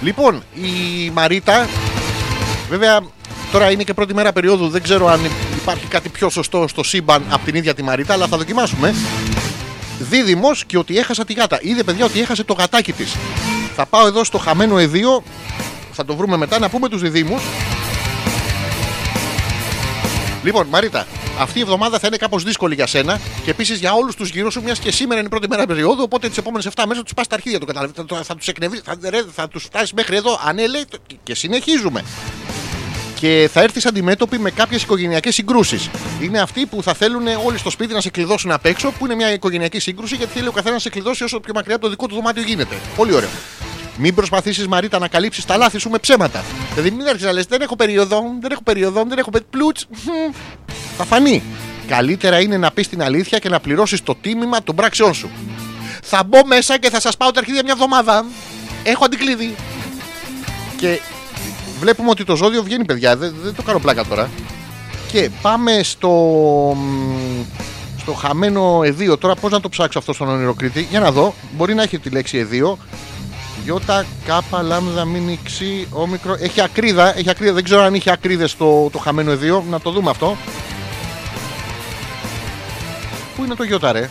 Λοιπόν, 0.01 0.43
η 0.53 1.09
Μαρίτα, 1.09 1.67
βέβαια 2.69 2.99
τώρα 3.51 3.71
είναι 3.71 3.83
και 3.83 3.93
πρώτη 3.93 4.13
μέρα 4.13 4.33
περίοδου, 4.33 4.69
δεν 4.69 4.81
ξέρω 4.81 5.07
αν 5.07 5.19
υπάρχει 5.55 5.85
κάτι 5.85 6.09
πιο 6.09 6.29
σωστό 6.29 6.67
στο 6.67 6.83
σύμπαν 6.83 7.23
από 7.29 7.45
την 7.45 7.55
ίδια 7.55 7.73
τη 7.73 7.83
Μαρίτα, 7.83 8.13
αλλά 8.13 8.27
θα 8.27 8.37
δοκιμάσουμε. 8.37 8.95
Δίδυμος 9.99 10.65
και 10.65 10.77
ότι 10.77 10.97
έχασα 10.97 11.25
τη 11.25 11.33
γάτα. 11.33 11.59
Είδε 11.61 11.83
παιδιά 11.83 12.05
ότι 12.05 12.21
έχασε 12.21 12.43
το 12.43 12.53
γατάκι 12.53 12.91
της. 12.91 13.15
Θα 13.75 13.85
πάω 13.85 14.07
εδώ 14.07 14.23
στο 14.23 14.37
χαμένο 14.37 14.77
εδίο, 14.77 15.23
θα 15.91 16.05
το 16.05 16.15
βρούμε 16.15 16.37
μετά 16.37 16.59
να 16.59 16.69
πούμε 16.69 16.89
τους 16.89 17.01
διδήμου. 17.01 17.39
Λοιπόν, 20.45 20.67
Μαρίτα, 20.69 21.07
αυτή 21.39 21.57
η 21.59 21.61
εβδομάδα 21.61 21.99
θα 21.99 22.07
είναι 22.07 22.17
κάπως 22.17 22.43
δύσκολη 22.43 22.75
για 22.75 22.87
σένα 22.87 23.19
και 23.43 23.49
επίσης 23.49 23.79
για 23.79 23.93
όλους 23.93 24.15
τους 24.15 24.29
γύρω 24.29 24.49
σου, 24.49 24.61
μιας 24.63 24.79
και 24.79 24.91
σήμερα 24.91 25.17
είναι 25.19 25.27
η 25.27 25.29
πρώτη 25.29 25.47
μέρα 25.49 25.65
περίοδου. 25.65 26.01
Οπότε 26.03 26.27
τις 26.27 26.37
επόμενες 26.37 26.65
7 26.75 26.83
μέρες 26.87 27.03
τους 27.03 27.13
πας 27.13 27.27
τα 27.27 27.35
αρχίδια, 27.35 27.59
το 27.59 27.65
καταλαβαίνετε. 27.65 28.15
Θα, 28.15 28.23
θα 28.23 28.35
τους 28.35 28.47
εκνευρίσει, 28.47 28.83
θα, 28.85 28.97
ρε, 29.09 29.21
θα 29.35 29.47
τους 29.47 29.63
φτάσεις 29.63 29.93
μέχρι 29.93 30.15
εδώ. 30.15 30.39
Αν 30.45 30.55
ναι, 30.55 30.67
λέει, 30.67 30.85
το- 30.89 30.97
και 31.23 31.35
συνεχίζουμε. 31.35 32.03
Και 33.19 33.49
θα 33.53 33.61
έρθεις 33.61 33.85
αντιμέτωπη 33.85 34.39
με 34.39 34.49
κάποιες 34.51 34.81
οικογενειακές 34.83 35.33
συγκρούσεις. 35.35 35.89
Είναι 36.21 36.39
αυτοί 36.39 36.65
που 36.65 36.83
θα 36.83 36.93
θέλουν 36.93 37.27
όλοι 37.45 37.57
στο 37.57 37.69
σπίτι 37.69 37.93
να 37.93 38.01
σε 38.01 38.09
κλειδώσουν 38.09 38.51
απ' 38.51 38.65
έξω, 38.65 38.91
που 38.91 39.05
είναι 39.05 39.15
μια 39.15 39.33
οικογενειακή 39.33 39.79
σύγκρουση, 39.79 40.15
γιατί 40.15 40.33
θέλει 40.33 40.47
ο 40.47 40.51
καθένας 40.51 40.73
να 40.73 40.79
σε 40.79 40.89
κλειδώσει 40.89 41.23
όσο 41.23 41.39
πιο 41.39 41.53
μακριά 41.55 41.75
από 41.75 41.83
το 41.83 41.89
δικό 41.89 42.07
του 42.07 42.15
δωμάτιο 42.15 42.43
γίνεται. 42.43 42.75
Πολύ 42.95 43.13
ωραίο. 43.13 43.29
Μην 43.97 44.15
προσπαθήσεις, 44.15 44.67
Μαρίτα, 44.67 44.99
να 44.99 45.07
καλύψεις 45.07 45.45
τα 45.45 45.57
λάθη 45.57 45.77
σου 45.77 45.89
με 45.89 45.97
ψέματα. 45.97 46.43
Δηλαδή, 46.75 46.95
μην 46.95 47.05
έρθει 47.05 47.23
να 47.23 47.31
λες: 47.31 47.45
Δεν 47.45 47.61
έχω 47.61 47.75
περίοδο, 47.75 48.21
δεν 48.41 48.51
έχω 48.51 48.63
περίοδο, 48.63 49.03
δεν 49.07 49.17
έχω 49.17 49.29
πε- 49.29 49.43
πλούτς. 49.49 49.85
Μμμ. 49.89 50.33
Θα 50.97 51.03
φανεί. 51.05 51.43
Καλύτερα 51.87 52.39
είναι 52.41 52.57
να 52.57 52.71
πεις 52.71 52.87
την 52.89 53.01
αλήθεια 53.03 53.39
και 53.39 53.49
να 53.49 53.59
πληρώσεις 53.59 54.03
το 54.03 54.15
τίμημα 54.21 54.63
των 54.63 54.75
πράξεών 54.75 55.13
σου. 55.13 55.29
Θα 56.03 56.23
μπω 56.23 56.45
μέσα 56.45 56.77
και 56.77 56.89
θα 56.89 56.99
σας 56.99 57.17
πάω 57.17 57.31
τα 57.31 57.39
αρχίδια 57.39 57.61
μια 57.63 57.73
εβδομάδα. 57.73 58.25
Έχω 58.83 59.05
αντικλείδι. 59.05 59.55
Και 60.77 60.99
βλέπουμε 61.79 62.09
ότι 62.09 62.23
το 62.23 62.35
ζώδιο 62.35 62.63
βγαίνει, 62.63 62.85
παιδιά. 62.85 63.17
Δεν, 63.17 63.35
δεν 63.43 63.55
το 63.55 63.61
κάνω 63.61 63.79
πλάκα 63.79 64.05
τώρα. 64.05 64.29
Και 65.11 65.29
πάμε 65.41 65.83
στο. 65.83 66.09
μ, 66.77 67.43
Στο 67.99 68.13
χαμένο 68.13 68.81
εδίο. 68.83 69.17
Τώρα 69.17 69.35
πώς 69.35 69.51
να 69.51 69.59
το 69.61 69.69
ψάξω 69.69 69.99
αυτό 69.99 70.13
στον 70.13 70.29
ονειροκρίτη. 70.29 70.87
Για 70.89 70.99
να 70.99 71.11
δω. 71.11 71.33
Μπορεί 71.51 71.73
να 71.73 71.83
έχει 71.83 71.99
τη 71.99 72.09
λέξη 72.09 72.37
εδίο. 72.37 72.77
Ιώτα, 73.65 74.05
κάπα, 74.25 74.61
λάμδα, 74.61 75.05
μίνι, 75.05 75.39
ξι, 75.43 75.87
όμικρο. 75.91 76.37
Έχει 76.39 76.61
ακρίδα, 76.61 77.17
έχει 77.17 77.29
ακρίδα. 77.29 77.53
Δεν 77.53 77.63
ξέρω 77.63 77.81
αν 77.81 77.93
είχε 77.93 78.11
ακρίδες 78.11 78.57
το, 78.57 78.89
το 78.89 78.97
χαμένο 78.97 79.31
εδίο. 79.31 79.63
Να 79.69 79.79
το 79.79 79.91
δούμε 79.91 80.09
αυτό. 80.09 80.37
Πού 83.35 83.43
είναι 83.43 83.55
το 83.55 83.63
Ιώτα, 83.63 83.91
ρε; 83.91 84.09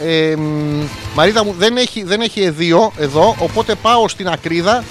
Ε, 0.00 0.36
μ, 0.36 0.84
Μαρίδα 1.14 1.44
μου, 1.44 1.54
δεν 1.58 1.76
έχει, 1.76 2.02
δεν 2.02 2.20
έχει 2.20 2.42
εδίο 2.42 2.92
εδώ, 2.98 3.36
οπότε 3.38 3.74
πάω 3.74 4.08
στην 4.08 4.28
ακρίδα 4.28 4.84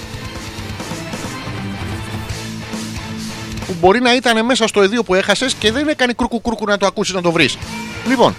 που 3.68 3.76
μπορεί 3.80 4.00
να 4.00 4.16
ήταν 4.16 4.46
μέσα 4.46 4.68
στο 4.68 4.82
εδίο 4.82 5.04
που 5.04 5.14
έχασες 5.14 5.54
και 5.54 5.72
δεν 5.72 5.88
έκανε 5.88 6.14
κρούκου 6.14 6.42
κρούκου 6.42 6.66
να 6.66 6.78
το 6.78 6.86
ακούσεις 6.86 7.14
να 7.14 7.22
το 7.22 7.32
βρεις. 7.32 7.58
Λοιπόν, 8.08 8.36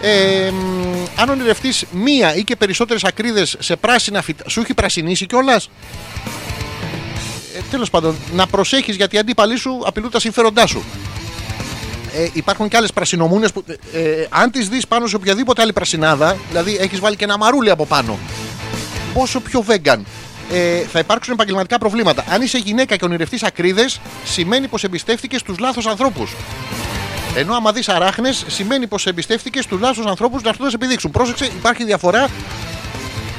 ε, 0.00 0.50
μ, 0.50 1.04
αν 1.16 1.28
ονειρευτείς 1.28 1.84
μία 1.90 2.34
ή 2.34 2.44
και 2.44 2.56
περισσότερες 2.56 3.04
ακρίδες 3.04 3.56
σε 3.58 3.76
πράσινα 3.76 4.22
φυτά, 4.22 4.48
σου 4.48 4.60
έχει 4.60 4.74
πρασινίσει 4.74 5.26
κιόλας; 5.26 5.70
Ε, 7.56 7.60
τέλος 7.70 7.90
πάντων, 7.90 8.16
να 8.32 8.46
προσέχεις 8.46 8.96
γιατί 8.96 9.16
οι 9.16 9.18
αντίπαλοι 9.18 9.56
σου 9.56 9.82
απειλούν 9.84 10.10
τα 10.10 10.20
συμφέροντά 10.20 10.66
σου. 10.66 10.84
Ε, 12.14 12.28
υπάρχουν 12.32 12.68
και 12.68 12.76
άλλες 12.76 12.92
πρασινομούνες 12.92 13.52
που, 13.52 13.64
ε, 13.92 13.98
ε, 14.00 14.26
αν 14.30 14.50
τις 14.50 14.68
δεις 14.68 14.86
πάνω 14.86 15.06
σε 15.06 15.16
οποιαδήποτε 15.16 15.62
άλλη 15.62 15.72
πρασινάδα, 15.72 16.36
δηλαδή 16.48 16.76
έχεις 16.80 17.00
βάλει 17.00 17.16
και 17.16 17.24
ένα 17.24 17.38
μαρούλι 17.38 17.70
από 17.70 17.86
πάνω, 17.86 18.18
πόσο 19.14 19.40
πιο 19.40 19.64
vegan, 19.68 19.98
ε, 20.52 20.80
θα 20.92 20.98
υπάρξουν 20.98 21.34
επαγγελματικά 21.34 21.78
προβλήματα. 21.78 22.24
Αν 22.30 22.42
είσαι 22.42 22.58
γυναίκα 22.58 22.96
και 22.96 23.04
ονειρευτείς 23.04 23.42
ακρίδες, 23.42 24.00
σημαίνει 24.24 24.68
πως 24.68 24.84
εμπιστεύτηκες 24.84 25.42
τους 25.42 25.58
λάθος 25.58 25.86
ανθρώπους. 25.86 26.34
Ενώ 27.36 27.54
άμα 27.54 27.72
δεις 27.72 27.88
αράχνες, 27.88 28.44
σημαίνει 28.48 28.86
πως 28.86 29.06
εμπιστεύτηκες 29.06 29.66
τους 29.66 29.80
λάθος 29.80 30.06
ανθρώπους 30.06 30.42
να 30.42 30.48
έρθουν 30.48 30.64
να 30.64 30.70
σε 30.70 30.76
επιδείξουν. 30.76 31.10
Πρόσεξε, 31.10 31.44
υπάρχει 31.44 31.84
διαφορά 31.84 32.28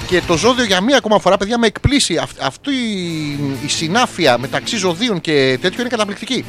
και 0.07 0.21
το 0.27 0.37
ζώδιο 0.37 0.63
για 0.63 0.81
μία 0.81 0.97
ακόμα 0.97 1.19
φορά, 1.19 1.37
παιδιά, 1.37 1.57
με 1.57 1.67
εκπλήσει. 1.67 2.17
Αυ- 2.17 2.41
αυτή 2.41 2.71
η, 2.71 3.57
η 3.65 3.67
συνάφεια 3.67 4.37
μεταξύ 4.37 4.77
ζωδίων 4.77 5.21
και 5.21 5.57
τέτοιο 5.61 5.79
είναι 5.79 5.89
καταπληκτική. 5.89 6.45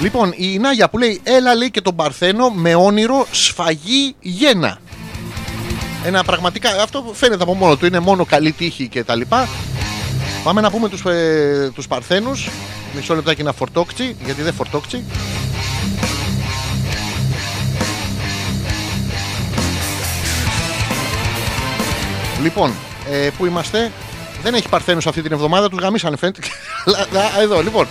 Λοιπόν, 0.00 0.32
η 0.36 0.58
Νάγια 0.58 0.88
που 0.88 0.98
λέει 0.98 1.20
Έλα 1.22 1.54
λέει 1.54 1.70
και 1.70 1.80
τον 1.80 1.96
Παρθένο 1.96 2.50
με 2.50 2.74
όνειρο 2.74 3.26
σφαγή 3.30 4.14
γένα. 4.20 4.78
Ένα 6.04 6.24
πραγματικά, 6.24 6.82
αυτό 6.82 7.10
φαίνεται 7.14 7.42
από 7.42 7.54
μόνο 7.54 7.76
του, 7.76 7.86
είναι 7.86 7.98
μόνο 7.98 8.24
καλή 8.24 8.52
τύχη 8.52 8.88
και 8.88 9.04
τα 9.04 9.14
λοιπά. 9.14 9.48
Πάμε 10.44 10.60
να 10.60 10.70
πούμε 10.70 10.88
τους, 10.88 11.04
ε, 11.04 11.70
τους 11.74 11.86
Παρθένους. 11.86 12.48
Μισό 12.94 13.14
λεπτάκι 13.14 13.42
να 13.42 13.52
φορτόξει, 13.52 14.16
γιατί 14.24 14.42
δεν 14.42 14.52
φορτόξει. 14.54 15.04
Λοιπόν, 22.42 22.72
ε, 23.10 23.28
πού 23.38 23.46
είμαστε; 23.46 23.92
Δεν 24.42 24.54
έχει 24.54 24.68
Παρθένους 24.68 25.06
αυτή 25.06 25.22
την 25.22 25.32
εβδομάδα, 25.32 25.68
τους 25.68 25.78
γαμίσανε 25.78 26.16
φαίνεται. 26.16 26.40
Αλλά, 26.84 27.24
α, 27.24 27.40
Εδώ, 27.40 27.62
λοιπόν. 27.62 27.86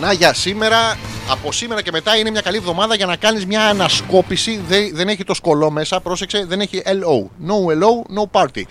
Να 0.00 0.12
για 0.12 0.34
σήμερα, 0.34 0.96
από 1.30 1.52
σήμερα 1.52 1.82
και 1.82 1.90
μετά 1.90 2.16
είναι 2.16 2.30
μια 2.30 2.40
καλή 2.40 2.56
εβδομάδα 2.56 2.94
για 2.94 3.06
να 3.06 3.16
κάνεις 3.16 3.46
μια 3.46 3.68
ανασκόπηση. 3.68 4.60
Δεν, 4.68 4.90
δεν 4.94 5.08
έχει 5.08 5.24
το 5.24 5.34
σκολό 5.34 5.70
μέσα, 5.70 6.00
πρόσεξε, 6.00 6.44
δεν 6.48 6.60
έχει 6.60 6.82
LO. 6.86 7.46
No 7.48 7.82
LO, 7.82 8.18
no 8.18 8.40
party. 8.40 8.62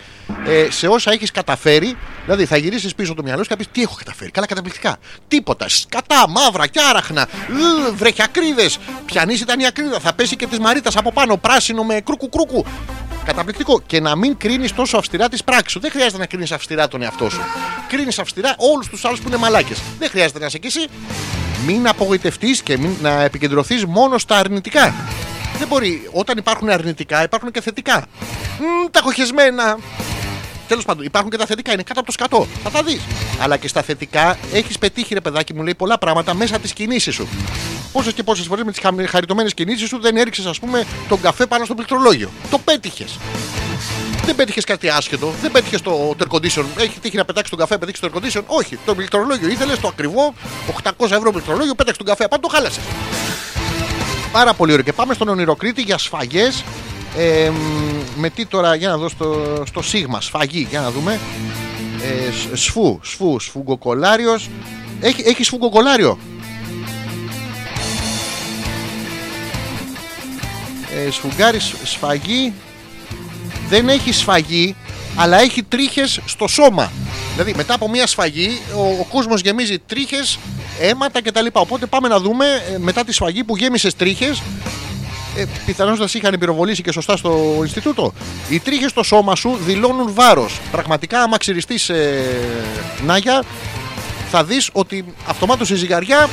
Ε, 0.47 0.67
σε 0.71 0.87
όσα 0.87 1.11
έχεις 1.11 1.31
καταφέρει, 1.31 1.97
δηλαδή 2.23 2.45
θα 2.45 2.57
γυρίσεις 2.57 2.95
πίσω 2.95 3.13
το 3.13 3.23
μυαλό 3.23 3.43
σου 3.43 3.49
και 3.49 3.55
θα 3.55 3.57
πεις 3.57 3.67
τι 3.71 3.81
έχω 3.81 3.95
καταφέρει. 3.97 4.31
Καλά, 4.31 4.47
καταπληκτικά. 4.47 4.97
Τίποτα. 5.27 5.69
Σκατά, 5.69 6.29
μαύρα 6.29 6.67
και 6.67 6.79
άραχνα. 6.89 7.27
Ου, 7.49 7.95
Βρεχιακρίδες. 7.95 8.77
Πιανής 9.05 9.41
ήταν 9.41 9.59
η 9.59 9.65
ακρίδα. 9.65 9.99
Θα 9.99 10.13
πέσει 10.13 10.35
και 10.35 10.47
της 10.47 10.59
Μαρίτας 10.59 10.95
από 10.95 11.11
πάνω. 11.11 11.37
Πράσινο 11.37 11.83
με 11.83 12.01
κρούκου 12.01 12.29
κρούκου. 12.29 12.65
Καταπληκτικό. 13.25 13.81
Και 13.85 13.99
να 13.99 14.15
μην 14.15 14.37
κρίνεις 14.37 14.73
τόσο 14.73 14.97
αυστηρά 14.97 15.29
τις 15.29 15.43
πράξεις 15.43 15.71
σου. 15.71 15.79
Δεν 15.79 15.91
χρειάζεται 15.91 16.17
να 16.17 16.25
κρίνεις 16.25 16.51
αυστηρά 16.51 16.87
τον 16.87 17.01
εαυτό 17.01 17.29
σου. 17.29 17.41
Κρίνεις 17.87 18.19
αυστηρά 18.19 18.55
όλους 18.57 18.87
τους 18.87 19.05
άλλους 19.05 19.19
που 19.19 19.27
είναι 19.27 19.37
μαλάκες. 19.37 19.81
Δεν 19.99 20.09
χρειάζεται 20.09 20.39
να 20.39 20.45
είσαι 20.45 20.57
κι 20.57 20.67
εσύ. 20.67 20.87
Μην 21.65 21.87
απογοητευτείς 21.87 22.61
και 22.61 22.77
μην, 22.77 22.95
να 23.01 23.21
επικεντρωθείς 23.21 23.85
μόνο 23.85 24.17
στα 24.17 24.37
αρνητικά. 24.37 24.93
Δεν 25.57 25.67
μπορεί. 25.67 26.09
Όταν 26.11 26.37
υπάρχουν 26.37 26.69
αρνητικά, 26.69 27.23
υπάρχουν 27.23 27.51
και 27.51 27.61
θετικά. 27.61 28.05
Μμ, 28.59 28.89
τα 28.91 28.99
έχω 28.99 29.11
χεσμένα. 29.11 29.77
Τέλος 30.69 30.85
πάντων, 30.85 31.05
υπάρχουν 31.05 31.31
και 31.31 31.37
τα 31.37 31.45
θετικά, 31.45 31.73
είναι 31.73 31.83
κάτω 31.83 31.99
από 31.99 32.07
το 32.07 32.13
σκατό. 32.13 32.47
Θα 32.63 32.69
τα 32.69 32.83
δεις. 32.83 33.01
Αλλά 33.39 33.57
και 33.57 33.67
στα 33.67 33.81
θετικά 33.81 34.37
έχεις 34.53 34.77
πετύχει, 34.77 35.13
ρε 35.13 35.21
παιδάκι 35.21 35.53
μου, 35.53 35.63
λέει 35.63 35.75
πολλά 35.75 35.97
πράγματα 35.97 36.33
μέσα 36.33 36.55
από 36.55 36.67
τι 36.67 36.73
κινήσει 36.73 37.11
σου. 37.11 37.27
Πόσες 37.91 38.13
και 38.13 38.23
πόσες 38.23 38.45
φορές 38.45 38.63
με 38.63 38.71
τις 38.71 39.09
χαριτωμένες 39.09 39.53
κινήσεις 39.53 39.87
σου 39.87 39.99
δεν 40.01 40.17
έριξες, 40.17 40.45
ας 40.45 40.59
πούμε, 40.59 40.85
τον 41.09 41.21
καφέ 41.21 41.45
πάνω 41.45 41.65
στο 41.65 41.73
πληκτρολόγιο. 41.75 42.29
Το 42.51 42.59
πέτυχες. 42.59 43.17
Δεν 44.25 44.35
πέτυχες 44.35 44.63
κάτι 44.63 44.89
άσχετο, 44.89 45.33
δεν 45.41 45.51
πέτυχες 45.51 45.81
το 45.81 46.15
air 46.19 46.35
condition. 46.35 46.65
Έχει 46.77 46.99
τύχει 47.01 47.17
να 47.17 47.25
πετάξεις 47.25 47.49
τον 47.49 47.59
καφέ, 47.59 47.77
πετύχεις 47.77 47.99
το 47.99 48.09
air 48.13 48.17
condition. 48.17 48.43
Όχι, 48.45 48.77
το 48.85 48.95
πληκτρολόγιο 48.95 49.49
ήθελες, 49.49 49.79
το 49.79 49.87
ακριβό, 49.87 50.33
800 50.67 51.15
ευρώ 51.15 51.31
πληκτρολόγιο, 51.31 51.75
πέταξε 51.75 51.97
τον 51.97 52.07
καφέ 52.07 52.23
απάνω, 52.23 52.41
το 52.41 52.47
χάλασες. 52.47 52.83
Πάρα 54.31 54.53
πολύ 54.53 54.71
ωραίο. 54.71 54.83
Και 54.83 54.93
πάμε 54.93 55.13
στον 55.13 55.27
ονειροκρίτη 55.27 55.81
για 55.81 55.97
σφαγές. 55.97 56.63
Ε, 57.17 57.49
μ, 57.49 58.19
με 58.19 58.29
τι 58.29 58.45
τώρα, 58.45 58.75
για 58.75 58.89
να 58.89 58.97
δω 58.97 59.09
στο, 59.09 59.63
στο 59.67 59.81
Σίγμα, 59.81 60.21
σφαγή, 60.21 60.67
για 60.69 60.81
να 60.81 60.91
δούμε. 60.91 61.19
Ε, 62.03 62.31
σ- 62.31 62.55
σφού, 62.57 62.99
σφού, 63.01 63.39
σφουγγοκολάριος. 63.39 64.49
Έχει, 65.01 65.21
έχει 65.25 65.43
σφουγγοκολάριο. 65.43 66.17
Ε, 71.07 71.11
σφουγγάρι 71.11 71.59
σ- 71.59 71.75
σφαγή. 71.83 72.53
Δεν 73.69 73.89
έχει 73.89 74.11
σφαγή, 74.11 74.75
αλλά 75.15 75.39
έχει 75.39 75.63
τρίχες 75.63 76.19
στο 76.25 76.47
σώμα. 76.47 76.91
Δηλαδή 77.33 77.53
μετά 77.55 77.73
από 77.73 77.89
μια 77.89 78.07
σφαγή 78.07 78.59
ο, 78.75 78.81
ο 78.81 79.05
κόσμος 79.09 79.41
γεμίζει 79.41 79.79
τρίχες, 79.79 80.39
αίματα 80.79 81.21
κτλ. 81.21 81.45
Οπότε 81.51 81.85
πάμε 81.85 82.07
να 82.07 82.19
δούμε 82.19 82.45
ε, 82.73 82.77
μετά 82.77 83.03
τη 83.03 83.13
σφαγή 83.13 83.43
που 83.43 83.57
γέμισες 83.57 83.95
τρίχες 83.95 84.41
ε, 85.39 85.45
πιθανώς 85.65 85.99
να 85.99 86.07
σε 86.07 86.17
είχαν 86.17 86.35
πυροβολήσει 86.39 86.81
και 86.81 86.91
σωστά 86.91 87.17
στο 87.17 87.57
Ινστιτούτο. 87.61 88.13
Οι 88.49 88.59
τρίχες 88.59 88.91
στο 88.91 89.03
σώμα 89.03 89.35
σου 89.35 89.57
δηλώνουν 89.65 90.13
βάρος. 90.13 90.59
Πραγματικά, 90.71 91.21
άμα 91.21 91.37
ξυριστείς 91.37 91.89
ε, 91.89 92.23
Νάγια, 93.05 93.43
θα 94.31 94.43
δεις 94.43 94.69
ότι 94.71 95.05
αυτομάτως 95.27 95.69
η 95.69 95.75
ζυγαριά 95.75 96.29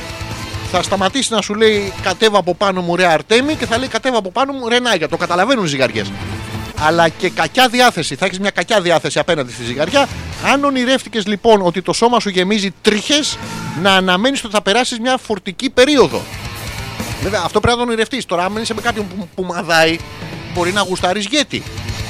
θα 0.70 0.82
σταματήσει 0.82 1.32
να 1.32 1.42
σου 1.42 1.54
λέει 1.54 1.92
κατέβα 2.02 2.38
από 2.38 2.54
πάνω 2.54 2.80
μου 2.80 2.96
ρε 2.96 3.06
Αρτέμι 3.06 3.54
και 3.54 3.66
θα 3.66 3.78
λέει 3.78 3.88
κατέβα 3.88 4.18
από 4.18 4.30
πάνω 4.30 4.52
μου 4.52 4.68
ρε 4.68 4.80
Νάγια. 4.80 5.08
Το 5.08 5.16
καταλαβαίνουν 5.16 5.64
οι 5.64 5.68
ζυγαριές. 5.68 6.10
Αλλά 6.78 7.08
και 7.08 7.30
κακιά 7.30 7.68
διάθεση. 7.68 8.14
Θα 8.14 8.26
έχεις 8.26 8.38
μια 8.38 8.50
κακιά 8.50 8.80
διάθεση 8.80 9.18
απέναντι 9.18 9.52
στη 9.52 9.64
ζυγαριά. 9.64 10.08
Αν 10.52 10.64
ονειρεύτηκες 10.64 11.26
λοιπόν 11.26 11.60
ότι 11.62 11.82
το 11.82 11.92
σώμα 11.92 12.20
σου 12.20 12.28
γεμίζει 12.28 12.74
τρίχες, 12.82 13.38
να 13.82 13.92
αναμένεις 13.92 14.44
ότι 14.44 14.52
θα 14.52 14.62
περάσεις 14.62 14.98
μια 14.98 15.16
φορτική 15.16 15.70
περίοδο. 15.70 16.22
Βέβαια, 17.22 17.42
αυτό 17.44 17.60
πρέπει 17.60 17.78
να 17.78 17.84
το 17.84 17.88
ονειρευτεί. 17.88 18.24
Τώρα, 18.26 18.44
αν 18.44 18.56
είσαι 18.56 18.74
με 18.74 18.80
κάποιον 18.80 19.06
που, 19.08 19.28
που 19.34 19.42
μαδάει, 19.42 19.98
μπορεί 20.54 20.72
να 20.72 20.80
γουστάρεις 20.80 21.26
γέτη. 21.26 21.62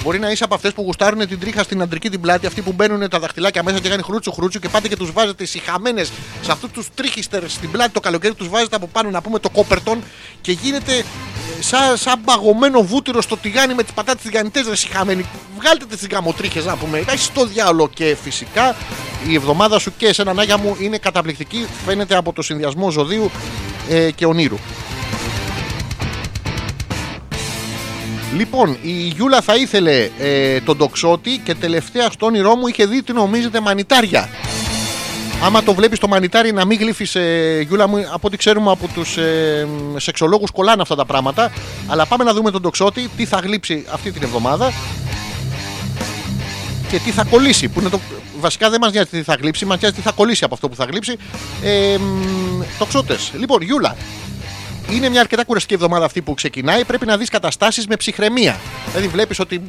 Μπορεί 0.06 0.18
να 0.18 0.30
είσαι 0.30 0.44
από 0.44 0.54
αυτές 0.54 0.72
που 0.72 0.82
γουστάρουν 0.82 1.28
την 1.28 1.40
τρίχα 1.40 1.62
στην 1.62 1.82
αντρική 1.82 2.10
την 2.10 2.20
πλάτη, 2.20 2.46
αυτοί 2.46 2.62
που 2.62 2.72
μπαίνουν 2.72 3.08
τα 3.08 3.18
δαχτυλάκια 3.18 3.62
μέσα 3.62 3.78
και 3.78 3.88
κάνει 3.88 4.02
χρούτσου 4.02 4.32
χρούτσου 4.32 4.58
και 4.58 4.68
πάτε 4.68 4.88
και 4.88 4.96
τους 4.96 5.12
βάζετε 5.12 5.44
συχαμένε 5.44 6.04
σε 6.42 6.52
αυτούς 6.52 6.70
τους 6.70 6.88
τρίχιστερ 6.94 7.48
στην 7.48 7.70
πλάτη 7.70 7.90
το 7.90 8.00
καλοκαίρι, 8.00 8.34
τους 8.34 8.48
βάζετε 8.48 8.76
από 8.76 8.86
πάνω 8.86 9.10
να 9.10 9.20
πούμε 9.20 9.38
το 9.38 9.50
κόπερτον 9.50 10.02
και 10.40 10.52
γίνεται 10.52 10.92
ε, 10.98 11.04
σαν, 11.60 11.96
σαν 11.96 12.20
παγωμένο 12.24 12.82
βούτυρο 12.82 13.20
στο 13.20 13.36
τηγάνι 13.36 13.74
με 13.74 13.82
τις 13.82 13.92
πατάτες 13.92 14.22
τηγανιτέ 14.22 14.64
ρε 14.68 14.76
συχαμένοι. 14.76 15.24
Βγάλτε 15.58 15.84
τις 15.84 16.06
γαμοτρίχες 16.10 16.64
να 16.64 16.76
πούμε. 16.76 17.04
Έχει 17.08 17.30
το 17.30 17.46
διάολο 17.46 17.88
και 17.88 18.16
φυσικά 18.22 18.76
η 19.28 19.34
εβδομάδα 19.34 19.78
σου 19.78 19.92
και 19.96 20.06
εσένα 20.06 20.32
Νάγια 20.32 20.56
μου 20.56 20.76
είναι 20.80 20.98
καταπληκτική. 20.98 21.66
Φαίνεται 21.86 22.16
από 22.16 22.32
το 22.32 22.42
συνδυασμό 22.42 22.90
ζωδίου 22.90 23.30
ε, 23.88 24.10
και 24.10 24.26
ονείρου. 24.26 24.56
Λοιπόν, 28.36 28.76
η 28.82 28.90
Γιούλα 28.90 29.40
θα 29.40 29.54
ήθελε 29.54 30.10
ε, 30.18 30.60
τον 30.60 30.76
τοξότη 30.76 31.40
και 31.44 31.54
τελευταία 31.54 32.10
στο 32.10 32.26
όνειρό 32.26 32.56
μου 32.56 32.66
είχε 32.66 32.86
δει 32.86 33.02
τι 33.02 33.12
νομίζετε 33.12 33.60
μανιτάρια. 33.60 34.28
Άμα 35.42 35.62
το 35.62 35.74
βλέπεις 35.74 35.98
το 35.98 36.08
μανιτάρι 36.08 36.52
να 36.52 36.64
μην 36.64 36.78
γλύφεις, 36.78 37.14
ε, 37.14 37.64
Γιούλα 37.66 37.88
μου, 37.88 37.96
από 38.12 38.26
ό,τι 38.26 38.36
ξέρουμε 38.36 38.70
από 38.70 38.88
τους 38.94 39.16
ε, 39.16 39.66
σεξολόγους, 39.96 40.50
κολλάνε 40.50 40.82
αυτά 40.82 40.94
τα 40.94 41.04
πράγματα. 41.04 41.52
Αλλά 41.86 42.06
πάμε 42.06 42.24
να 42.24 42.32
δούμε 42.32 42.50
τον 42.50 42.62
τοξότη, 42.62 43.10
τι 43.16 43.24
θα 43.24 43.38
γλύψει 43.38 43.84
αυτή 43.92 44.12
την 44.12 44.22
εβδομάδα 44.22 44.72
και 46.88 46.98
τι 46.98 47.10
θα 47.10 47.24
κολλήσει. 47.24 47.68
Που 47.68 47.80
είναι 47.80 47.88
το... 47.88 48.00
Βασικά 48.40 48.70
δεν 48.70 48.80
μας 48.80 48.92
νοιάζει 48.92 49.08
τι 49.08 49.22
θα 49.22 49.36
γλύψει, 49.40 49.64
μας 49.64 49.80
νοιάζει 49.80 49.94
τι 49.94 50.00
θα 50.00 50.12
κολλήσει 50.12 50.44
από 50.44 50.54
αυτό 50.54 50.68
που 50.68 50.74
θα 50.74 50.84
γλύψει. 50.84 51.16
Ε, 51.62 51.96
τοξότες. 52.78 53.32
Λοιπόν, 53.38 53.62
Γιούλα, 53.62 53.96
είναι 54.90 55.08
μια 55.08 55.20
αρκετά 55.20 55.44
κουραστική 55.44 55.74
εβδομάδα 55.74 56.04
αυτή 56.04 56.22
που 56.22 56.34
ξεκινάει. 56.34 56.84
Πρέπει 56.84 57.06
να 57.06 57.16
δεις 57.16 57.28
καταστάσεις 57.28 57.86
με 57.86 57.96
ψυχραιμία. 57.96 58.60
Δηλαδή, 58.90 59.08
βλέπεις 59.08 59.38
ότι 59.38 59.62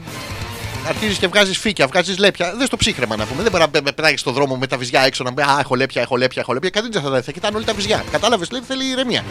αρχίζεις 0.87 1.17
και 1.17 1.27
βγάζεις 1.27 1.57
φύκια, 1.57 1.87
βγάζεις 1.87 2.17
λέπια. 2.17 2.53
Δεν 2.57 2.67
στο 2.67 2.77
ψύχρεμα 2.77 3.15
να 3.15 3.25
πούμε. 3.25 3.41
Δεν 3.43 3.51
μπορεί 3.51 3.63
να 3.73 3.81
πετάγει 3.81 4.17
στον 4.17 4.33
δρόμο 4.33 4.55
με 4.55 4.67
τα 4.67 4.77
βυζιά 4.77 5.01
έξω 5.01 5.23
να 5.23 5.33
πει 5.33 5.41
Α, 5.41 5.57
έχω 5.59 5.75
λέπια, 5.75 6.01
έχω 6.01 6.15
λέπια, 6.15 6.41
έχω 6.41 6.53
λέπια. 6.53 6.69
Κανείς 6.69 6.89
δεν 6.89 7.01
θα 7.01 7.09
τα 7.09 7.15
δει. 7.15 7.21
Θα 7.21 7.31
κοιτάνε 7.31 7.55
όλοι 7.55 7.65
τα 7.65 7.73
βυζιά. 7.73 8.03
Κατάλαβες, 8.11 8.51
λέει, 8.51 8.61
θέλει 8.67 8.85
ηρεμία. 8.85 9.23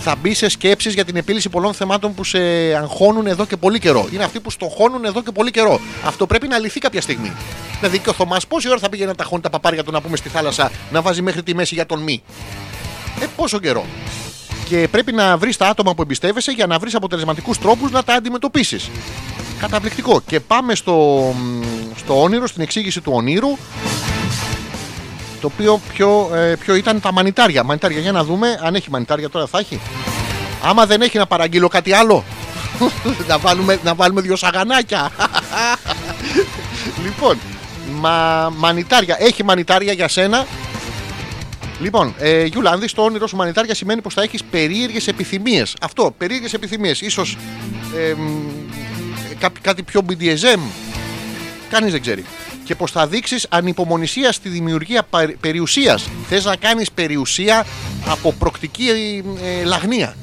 Θα 0.00 0.14
μπει 0.14 0.34
σε 0.34 0.48
σκέψεις 0.48 0.94
για 0.94 1.04
την 1.04 1.16
επίλυση 1.16 1.48
πολλών 1.48 1.74
θεμάτων 1.74 2.14
που 2.14 2.24
σε 2.24 2.38
αγχώνουν 2.74 3.26
εδώ 3.26 3.46
και 3.46 3.56
πολύ 3.56 3.78
καιρό. 3.78 4.08
Είναι 4.12 4.24
αυτοί 4.24 4.40
που 4.40 4.50
στοχώνουν 4.50 5.04
εδώ 5.04 5.22
και 5.22 5.30
πολύ 5.30 5.50
καιρό. 5.50 5.80
Αυτό 6.04 6.26
πρέπει 6.26 6.48
να 6.48 6.58
λυθεί 6.58 6.80
κάποια 6.80 7.00
στιγμή. 7.00 7.32
Δηλαδή 7.78 7.98
και 7.98 8.08
ο 8.08 8.12
Θωμάς 8.12 8.46
πόση 8.46 8.68
ώρα 8.68 8.78
θα 8.78 8.88
πήγαινε 8.88 9.08
να 9.10 9.16
ταχώνει 9.16 9.42
τα 9.42 9.50
παπάρια 9.50 9.84
του 9.84 9.90
να 9.92 10.00
πούμε 10.00 10.16
στη 10.16 10.28
θάλασσα 10.28 10.70
να 10.90 11.02
βάζει 11.02 11.22
μέχρι 11.22 11.42
τη 11.42 11.54
μέση 11.54 11.74
για 11.74 11.86
τον 11.86 12.00
μη; 12.02 12.22
Ε, 13.20 13.26
πόσο 13.36 13.58
καιρό; 13.58 13.86
Και 14.72 14.88
πρέπει 14.88 15.12
να 15.12 15.36
βρεις 15.36 15.56
τα 15.56 15.68
άτομα 15.68 15.94
που 15.94 16.02
εμπιστεύεσαι 16.02 16.50
για 16.50 16.66
να 16.66 16.78
βρεις 16.78 16.94
αποτελεσματικούς 16.94 17.58
τρόπους 17.58 17.90
να 17.90 18.02
τα 18.02 18.14
αντιμετωπίσεις. 18.14 18.90
Καταπληκτικό. 19.58 20.20
Και 20.26 20.40
πάμε 20.40 20.74
στο, 20.74 21.34
στο 21.96 22.22
όνειρο, 22.22 22.46
στην 22.46 22.62
εξήγηση 22.62 23.00
του 23.00 23.12
ονείρου. 23.14 23.48
Το 25.40 25.46
οποίο 25.46 25.80
ποιο, 25.92 26.30
ε, 26.34 26.54
ποιο 26.56 26.74
ήταν 26.74 27.00
τα 27.00 27.12
μανιτάρια. 27.12 27.62
Μανιτάρια, 27.62 28.00
για 28.00 28.12
να 28.12 28.24
δούμε 28.24 28.58
αν 28.62 28.74
έχει 28.74 28.90
μανιτάρια 28.90 29.28
τώρα 29.30 29.46
θα 29.46 29.58
έχει. 29.58 29.80
Άμα 30.62 30.86
δεν 30.86 31.02
έχει 31.02 31.18
να 31.18 31.26
παραγγείλω 31.26 31.68
κάτι 31.68 31.92
άλλο. 31.92 32.24
να, 33.28 33.38
βάλουμε, 33.38 33.78
να 33.84 33.94
βάλουμε 33.94 34.20
δύο 34.20 34.36
σαγανάκια. 34.36 35.10
λοιπόν, 37.04 37.38
μα, 38.00 38.48
μανιτάρια. 38.56 39.16
Έχει 39.18 39.44
μανιτάρια 39.44 39.92
για 39.92 40.08
σένα. 40.08 40.46
Λοιπόν, 41.82 42.14
ε, 42.18 42.44
Γιούλα, 42.44 42.70
αν 42.70 42.80
δεις 42.80 42.92
το 42.92 43.02
όνειρο 43.02 43.26
σου 43.26 43.36
μανιτάρια 43.36 43.74
σημαίνει 43.74 44.00
πως 44.00 44.14
θα 44.14 44.22
έχεις 44.22 44.44
περίεργες 44.44 45.06
επιθυμίες. 45.08 45.76
Αυτό, 45.80 46.14
περίεργες 46.18 46.52
επιθυμίες. 46.52 47.02
σω 47.08 47.22
ε, 47.96 48.12
μ, 48.14 48.40
κά- 49.38 49.60
κάτι 49.60 49.82
πιο 49.82 50.00
BDSM. 50.08 50.58
Κανείς 51.70 51.92
δεν 51.92 52.00
ξέρει. 52.00 52.24
Και 52.64 52.74
πως 52.74 52.90
θα 52.90 53.06
δείξεις 53.06 53.46
ανυπομονησία 53.50 54.32
στη 54.32 54.48
δημιουργία 54.48 55.02
παρ- 55.02 55.32
περιουσίας. 55.40 56.08
Θες 56.28 56.44
να 56.44 56.56
κάνεις 56.56 56.90
περιουσία 56.92 57.66
από 58.06 58.32
προκτική 58.32 58.88
ε, 59.60 59.64
λαγνία. 59.64 60.16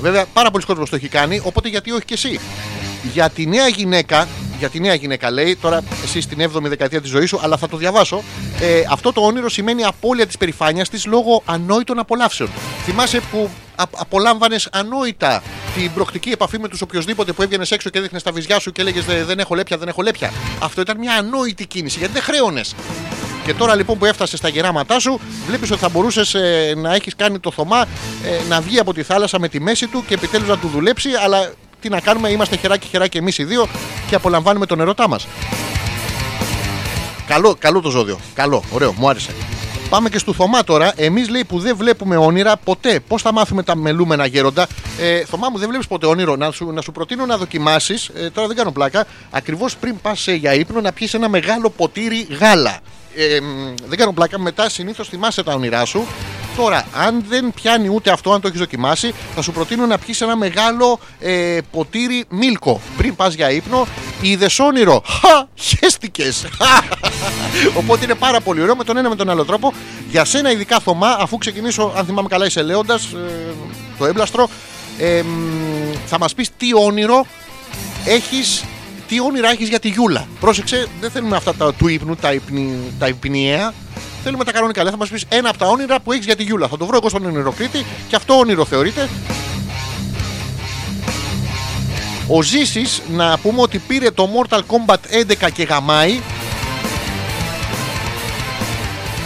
Βέβαια, 0.00 0.24
πάρα 0.32 0.50
πολλοί 0.50 0.64
κόσμος 0.64 0.90
το 0.90 0.96
έχει 0.96 1.08
κάνει, 1.08 1.40
οπότε 1.44 1.68
γιατί 1.68 1.90
όχι 1.90 2.04
και 2.04 2.14
εσύ. 2.14 2.40
Για 3.02 3.30
τη 3.30 3.46
νέα 3.46 3.68
γυναίκα, 3.68 4.28
για 4.58 4.68
τη 4.68 4.80
νέα 4.80 4.94
γυναίκα 4.94 5.30
λέει, 5.30 5.56
τώρα 5.56 5.82
εσύ 6.04 6.20
στην 6.20 6.50
7η 6.54 6.62
δεκαετία 6.62 7.00
της 7.00 7.10
ζωής 7.10 7.28
σου, 7.28 7.38
αλλά 7.42 7.56
θα 7.56 7.68
το 7.68 7.76
διαβάσω. 7.76 8.22
Ε, 8.60 8.82
αυτό 8.90 9.12
το 9.12 9.20
όνειρο 9.20 9.48
σημαίνει 9.48 9.84
απώλεια 9.84 10.26
της 10.26 10.36
περηφάνειας 10.36 10.88
της 10.88 11.06
λόγω 11.06 11.42
ανόητων 11.44 11.98
απολαύσεων. 11.98 12.50
Θυμάσαι 12.84 13.20
που 13.30 13.50
α, 13.76 13.84
απολάμβανες 13.96 14.68
ανόητα 14.72 15.42
την 15.74 15.92
προκτική 15.92 16.30
επαφή 16.30 16.58
με 16.58 16.68
τους 16.68 16.80
οποιοδήποτε 16.80 17.32
που 17.32 17.42
έβγαινες 17.42 17.70
έξω 17.70 17.90
και 17.90 17.98
έδειχνες 17.98 18.22
τα 18.22 18.32
βυζιά 18.32 18.58
σου 18.58 18.72
και 18.72 18.80
έλεγες 18.80 19.04
Δεν 19.04 19.38
έχω 19.38 19.54
λέπια, 19.54 19.78
δεν 19.78 19.88
έχω 19.88 20.02
λέπια. 20.02 20.32
Αυτό 20.62 20.80
ήταν 20.80 20.98
μια 20.98 21.14
ανόητη 21.14 21.66
κίνηση 21.66 21.98
γιατί 21.98 22.12
δεν 22.12 22.22
χρέωνες. 22.22 22.74
Και 23.44 23.54
τώρα 23.54 23.74
λοιπόν 23.74 23.98
που 23.98 24.04
έφτασες 24.04 24.38
στα 24.38 24.48
γεράματά 24.48 24.98
σου, 24.98 25.20
βλέπεις 25.46 25.70
ότι 25.70 25.80
θα 25.80 25.88
μπορούσες 25.88 26.36
να 26.76 26.94
έχεις 26.94 27.16
κάνει 27.16 27.38
το 27.38 27.50
Θωμά 27.50 27.86
ε, 28.24 28.48
να 28.48 28.60
βγει 28.60 28.78
από 28.78 28.92
τη 28.94 29.02
θάλασσα 29.02 29.38
με 29.38 29.48
τη 29.48 29.60
μέση 29.60 29.86
του 29.86 30.04
και 30.06 30.14
επιτέλους 30.14 30.48
να 30.48 30.58
του 30.58 30.68
δουλέψει. 30.68 31.08
Αλλά 31.24 31.52
τι 31.80 31.88
να 31.88 32.00
κάνουμε, 32.00 32.28
είμαστε 32.28 32.56
χεράκι 32.56 32.86
χεράκι 32.86 33.16
εμείς 33.16 33.38
οι 33.38 33.44
δύο 33.44 33.66
και 34.08 34.14
απολαμβάνουμε 34.14 34.66
τον 34.66 34.80
ερωτά 34.80 35.08
μας. 35.08 35.26
Καλό, 37.26 37.56
καλό 37.58 37.80
το 37.80 37.90
ζώδιο. 37.90 38.18
Καλό, 38.34 38.62
ωραίο, 38.70 38.92
μου 38.92 39.08
άρεσε. 39.08 39.30
Πάμε 39.88 40.08
και 40.08 40.18
στο 40.18 40.32
Θωμά 40.32 40.64
τώρα. 40.64 40.92
Εμείς 40.96 41.28
λέει 41.28 41.44
που 41.44 41.58
δεν 41.58 41.76
βλέπουμε 41.76 42.16
όνειρα 42.16 42.56
ποτέ. 42.56 43.00
Πώς 43.08 43.22
θα 43.22 43.32
μάθουμε 43.32 43.62
τα 43.62 43.76
μελούμενα 43.76 44.26
γέροντα; 44.26 44.66
Ε, 45.00 45.24
Θωμά 45.24 45.48
μου, 45.48 45.58
δεν 45.58 45.68
βλέπεις 45.68 45.86
ποτέ 45.86 46.06
όνειρο; 46.06 46.36
Να 46.36 46.50
σου, 46.50 46.72
να 46.72 46.80
σου 46.80 46.92
προτείνω 46.92 47.26
να 47.26 47.36
δοκιμάσεις. 47.36 48.10
Ε, 48.14 48.30
τώρα 48.30 48.46
δεν 48.46 48.56
κάνω 48.56 48.72
πλάκα. 48.72 49.06
Ακριβώς 49.30 49.76
πριν 49.76 50.00
πας 50.00 50.26
για 50.28 50.54
ύπνο 50.54 50.80
να 50.80 50.92
πιεις 50.92 51.14
ένα 51.14 51.28
μεγάλο 51.28 51.70
ποτήρι 51.70 52.26
γάλα. 52.40 52.78
Ε, 53.16 53.40
μ, 53.40 53.74
δεν 53.88 53.98
κάνω 53.98 54.12
πλάκα. 54.12 54.38
Μετά 54.38 54.68
συνήθως 54.68 55.08
θυμάσαι 55.08 55.42
τα 55.42 55.52
όνειρά 55.52 55.84
σου. 55.84 56.06
Τώρα, 56.58 56.86
αν 56.94 57.24
δεν 57.28 57.52
πιάνει 57.54 57.88
ούτε 57.88 58.10
αυτό, 58.10 58.32
αν 58.32 58.40
το 58.40 58.48
έχεις 58.48 58.60
δοκιμάσει, 58.60 59.14
θα 59.34 59.42
σου 59.42 59.52
προτείνω 59.52 59.86
να 59.86 59.98
πιεις 59.98 60.20
ένα 60.20 60.36
μεγάλο 60.36 60.98
ε, 61.18 61.58
ποτήρι 61.70 62.24
μίλκο 62.28 62.80
πριν 62.96 63.16
πας 63.16 63.34
για 63.34 63.50
ύπνο. 63.50 63.86
Είδε 64.22 64.46
όνειρο. 64.58 65.02
Χα! 65.06 65.46
Χαίστηκε. 65.54 66.32
Οπότε 67.78 68.04
είναι 68.04 68.14
πάρα 68.14 68.40
πολύ 68.40 68.62
ωραίο 68.62 68.76
με 68.76 68.84
τον 68.84 68.96
ένα 68.96 69.08
με 69.08 69.16
τον 69.16 69.30
άλλο 69.30 69.44
τρόπο. 69.44 69.72
Για 70.10 70.24
σένα, 70.24 70.50
ειδικά 70.50 70.80
Θωμά, 70.80 71.16
αφού 71.20 71.38
ξεκινήσω, 71.38 71.92
αν 71.96 72.04
θυμάμαι 72.04 72.28
καλά, 72.28 72.46
είσαι 72.46 72.62
λέοντας, 72.62 73.04
ε, 73.04 73.54
το 73.98 74.06
έμπλαστρο, 74.06 74.48
ε, 74.98 75.22
μ, 75.22 75.92
θα 76.06 76.18
μας 76.18 76.34
πεις 76.34 76.50
τι 76.56 76.74
όνειρο 76.74 77.26
έχεις. 78.04 78.64
Τι 79.08 79.20
όνειρα 79.20 79.50
έχεις 79.50 79.68
για 79.68 79.78
τη 79.78 79.88
Γιούλα. 79.88 80.26
Πρόσεξε, 80.40 80.86
δεν 81.00 81.10
θέλουμε 81.10 81.36
αυτά 81.36 81.54
τα 81.54 81.74
του 81.74 81.88
ύπνου, 81.88 82.16
τα, 82.16 82.32
υπνη, 82.32 82.78
τα 82.98 83.08
υπνιαία. 83.08 83.72
Θέλουμε 84.24 84.44
τα 84.44 84.52
κανονικά. 84.52 84.82
Δεν 84.82 84.92
θα 84.92 84.98
μας 84.98 85.08
πεις 85.08 85.24
ένα 85.28 85.48
από 85.48 85.58
τα 85.58 85.66
όνειρα 85.66 86.00
που 86.00 86.12
έχεις 86.12 86.24
για 86.24 86.36
τη 86.36 86.42
Γιούλα. 86.42 86.68
Θα 86.68 86.76
το 86.76 86.86
βρω 86.86 86.96
εγώ 86.96 87.08
στον 87.08 87.24
ονειροκρίτη 87.24 87.84
και 88.08 88.16
αυτό 88.16 88.38
όνειρο 88.38 88.64
θεωρείται. 88.64 89.08
Ο 92.28 92.42
Ζήσης 92.42 93.02
να 93.10 93.38
πούμε 93.38 93.60
ότι 93.60 93.78
πήρε 93.78 94.10
το 94.10 94.28
Mortal 94.34 94.58
Kombat 94.58 94.94
11 95.46 95.50
και 95.52 95.62
γαμάει. 95.62 96.20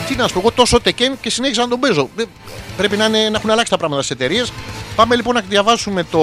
Τι 0.09 0.15
να 0.17 0.27
σου 0.27 0.33
πω, 0.35 0.39
εγώ 0.41 0.51
τόσο 0.53 0.81
τεκέν 0.81 1.17
και 1.21 1.31
συνέχισα 1.31 1.61
να 1.63 1.69
τον 1.69 1.81
παίζω. 1.81 2.09
Δεν- 2.17 2.29
Πρέπει 2.77 2.97
να, 2.97 3.05
είναι, 3.05 3.29
να 3.31 3.37
έχουν 3.37 3.51
αλλάξει 3.51 3.71
τα 3.71 3.77
πράγματα 3.77 4.03
στις 4.03 4.17
εταιρείες. 4.17 4.53
Πάμε 4.97 5.17
λοιπόν 5.17 5.35
να 5.35 5.41
διαβάσουμε 5.49 6.05
το 6.05 6.21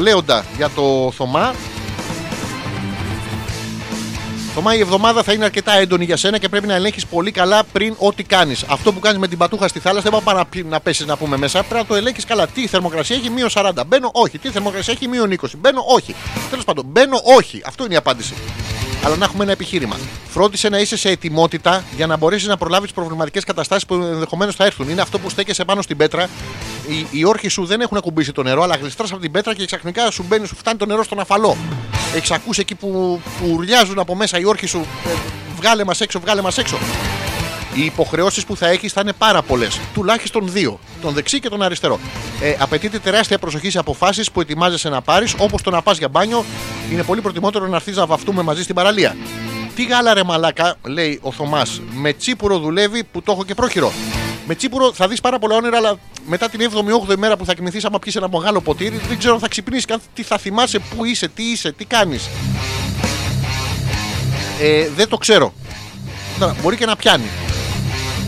Λέοντα 0.00 0.44
για 0.56 0.70
το 0.74 1.12
Θωμά. 1.16 1.54
Θωμά, 4.54 4.74
η 4.74 4.80
εβδομάδα 4.80 5.22
θα 5.22 5.32
είναι 5.32 5.44
αρκετά 5.44 5.72
έντονη 5.72 6.04
για 6.04 6.16
σένα 6.16 6.38
και 6.38 6.48
πρέπει 6.48 6.66
να 6.66 6.74
ελέγχεις 6.74 7.06
πολύ 7.06 7.30
καλά 7.30 7.64
πριν 7.72 7.94
ό,τι 7.98 8.22
κάνεις. 8.22 8.62
Αυτό 8.68 8.92
που 8.92 9.00
κάνεις 9.00 9.18
με 9.18 9.28
την 9.28 9.38
πατούχα 9.38 9.68
στη 9.68 9.78
θάλασσα 9.80 10.10
δεν 10.10 10.20
πάει 10.24 10.34
να, 10.34 10.44
πι- 10.46 10.70
να 10.70 10.80
πέσεις 10.80 11.06
να 11.06 11.16
πούμε 11.16 11.36
μέσα. 11.36 11.58
Πρέπει 11.62 11.74
να 11.74 11.86
το 11.86 11.94
ελέγχεις 11.94 12.24
καλά. 12.24 12.46
Τι 12.46 12.66
θερμοκρασία 12.66 13.16
έχει, 13.16 13.30
μείον 13.30 13.48
40. 13.52 13.70
Μπαίνω, 13.86 14.10
όχι. 14.12 14.38
Τι 14.38 14.48
θερμοκρασία 14.50 14.92
έχει, 14.96 15.08
μείον 15.08 15.30
20. 15.40 15.46
Μπαίνω, 15.58 15.84
όχι. 15.86 16.14
Τέλος 16.50 16.64
πάντων, 16.64 16.84
μπαίνω, 16.86 17.20
όχι. 17.36 17.62
Αυτό 17.64 17.84
είναι 17.84 17.94
η 17.94 17.96
απάντηση. 17.96 18.34
Αλλά 19.04 19.16
να 19.16 19.24
έχουμε 19.24 19.42
ένα 19.42 19.52
επιχείρημα. 19.52 19.96
Φρόντισε 20.28 20.68
να 20.68 20.78
είσαι 20.78 20.96
σε 20.96 21.08
ετοιμότητα 21.08 21.84
για 21.96 22.06
να 22.06 22.16
μπορέσεις 22.16 22.48
να 22.48 22.56
προλάβεις 22.56 22.88
τι 22.88 22.94
προβληματικές 22.94 23.44
καταστάσεις 23.44 23.86
που 23.86 23.94
ενδεχομένως 23.94 24.54
θα 24.54 24.64
έρθουν. 24.64 24.88
Είναι 24.88 25.00
αυτό 25.00 25.18
που 25.18 25.30
στέκεσαι 25.30 25.64
πάνω 25.64 25.82
στην 25.82 25.96
πέτρα. 25.96 26.28
Οι, 26.88 27.06
οι 27.10 27.24
όρχοι 27.24 27.48
σου 27.48 27.64
δεν 27.64 27.80
έχουν 27.80 27.96
ακουμπήσει 27.96 28.32
το 28.32 28.42
νερό, 28.42 28.62
αλλά 28.62 28.76
γλιστράς 28.76 29.12
από 29.12 29.20
την 29.20 29.30
πέτρα 29.30 29.54
και 29.54 29.64
ξαφνικά 29.66 30.10
σου 30.10 30.24
μπαίνει, 30.28 30.46
σου 30.46 30.56
φτάνει 30.56 30.78
το 30.78 30.86
νερό 30.86 31.02
στον 31.02 31.20
αφαλό. 31.20 31.56
Έχεις 32.14 32.30
ακούσει 32.30 32.60
εκεί 32.60 32.74
που, 32.74 33.20
που 33.38 33.48
ουρλιάζουν 33.52 33.98
από 33.98 34.14
μέσα 34.14 34.38
οι 34.38 34.44
όρχοι 34.44 34.66
σου. 34.66 34.78
ε, 34.78 35.10
βγάλε 35.56 35.84
μας 35.84 36.00
έξω, 36.00 36.20
βγάλε 36.20 36.42
μας 36.42 36.58
έξω. 36.58 36.78
Οι 37.74 37.84
υποχρεώσεις 37.84 38.44
που 38.44 38.56
θα 38.56 38.68
έχεις 38.68 38.92
θα 38.92 39.00
είναι 39.00 39.12
πάρα 39.12 39.42
πολλές. 39.42 39.80
Τουλάχιστον 39.94 40.52
δύο. 40.52 40.78
Τον 41.00 41.12
δεξί 41.12 41.40
και 41.40 41.48
τον 41.48 41.62
αριστερό. 41.62 42.00
Ε, 42.40 42.54
απαιτείται 42.58 42.98
τεράστια 42.98 43.38
προσοχή 43.38 43.70
σε 43.70 43.78
αποφάσεις 43.78 44.30
που 44.30 44.40
ετοιμάζεσαι 44.40 44.88
να 44.88 45.02
πάρεις, 45.02 45.34
όπως 45.38 45.62
το 45.62 45.70
να 45.70 45.82
πας 45.82 45.98
για 45.98 46.08
μπάνιο. 46.08 46.44
Είναι 46.92 47.02
πολύ 47.02 47.20
προτιμότερο 47.20 47.66
να 47.66 47.76
έρθεις 47.76 47.96
να 47.96 48.06
βαφτούμε 48.06 48.42
μαζί 48.42 48.62
στην 48.62 48.74
παραλία. 48.74 49.16
Τι 49.74 49.84
γάλα 49.84 50.14
ρε 50.14 50.22
μαλάκα, 50.24 50.76
λέει 50.82 51.18
ο 51.22 51.32
Θωμάς. 51.32 51.80
Με 51.92 52.12
τσίπουρο 52.12 52.58
δουλεύει 52.58 53.04
που 53.04 53.22
το 53.22 53.32
έχω 53.32 53.44
και 53.44 53.54
πρόχειρο. 53.54 53.92
Με 54.46 54.54
τσίπουρο 54.54 54.92
θα 54.92 55.08
δεις 55.08 55.20
πάρα 55.20 55.38
πολλά 55.38 55.56
όνειρα, 55.56 55.76
αλλά 55.76 55.98
μετά 56.26 56.48
την 56.48 56.60
7η-8η 56.60 57.16
μέρα 57.16 57.36
που 57.36 57.44
θα 57.44 57.54
κοιμηθείς, 57.54 57.84
άμα 57.84 57.98
πιεις 57.98 58.16
ένα 58.16 58.28
μεγάλο 58.28 58.60
ποτήρι, 58.60 59.00
δεν 59.08 59.18
ξέρω 59.18 59.34
αν 59.34 59.40
θα 59.40 59.48
ξυπνήσεις 59.48 59.84
καν 59.84 60.00
τι 60.14 60.22
θα 60.22 60.38
θυμάσαι, 60.38 60.78
πού 60.78 61.04
είσαι, 61.04 61.28
τι 61.28 61.42
είσαι, 61.42 61.72
τι 61.72 61.84
κάνεις. 61.84 62.28
Ε, 64.60 64.88
δεν 64.96 65.08
το 65.08 65.16
ξέρω. 65.16 65.52
Τώρα, 66.38 66.56
μπορεί 66.62 66.76
και 66.76 66.86
να 66.86 66.96
πιάνει. 66.96 67.24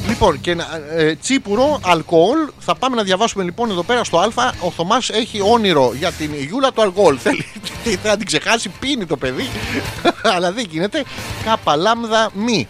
Λοιπόν, 0.09 0.41
και 0.41 0.55
να- 0.55 0.81
ε, 0.91 1.15
τσίπουρο, 1.15 1.81
αλκοόλ. 1.85 2.39
Θα 2.59 2.75
πάμε 2.75 2.97
να 2.97 3.03
διαβάσουμε 3.03 3.45
λοιπόν 3.45 3.71
εδώ 3.71 3.83
πέρα 3.83 4.05
στο 4.05 4.19
Α. 4.19 4.29
Ο 4.61 4.71
Θωμάς 4.71 5.11
έχει 5.11 5.41
όνειρο 5.41 5.93
για 5.99 6.13
την 6.13 6.35
Γιούλα 6.35 6.73
του 6.73 6.83
αλκοόλ. 6.83 7.17
Θέλει 7.23 7.45
θέλει 7.85 7.99
να 8.05 8.17
την 8.17 8.27
ξεχάσει, 8.27 8.69
πίνει 8.81 9.07
το 9.07 9.17
παιδί. 9.17 9.49
Αλλά 10.35 10.53
δεν 10.53 10.67
γίνεται. 10.71 11.05
Κάπα 11.45 11.77
λάμδα 11.77 12.31
μη. 12.35 12.69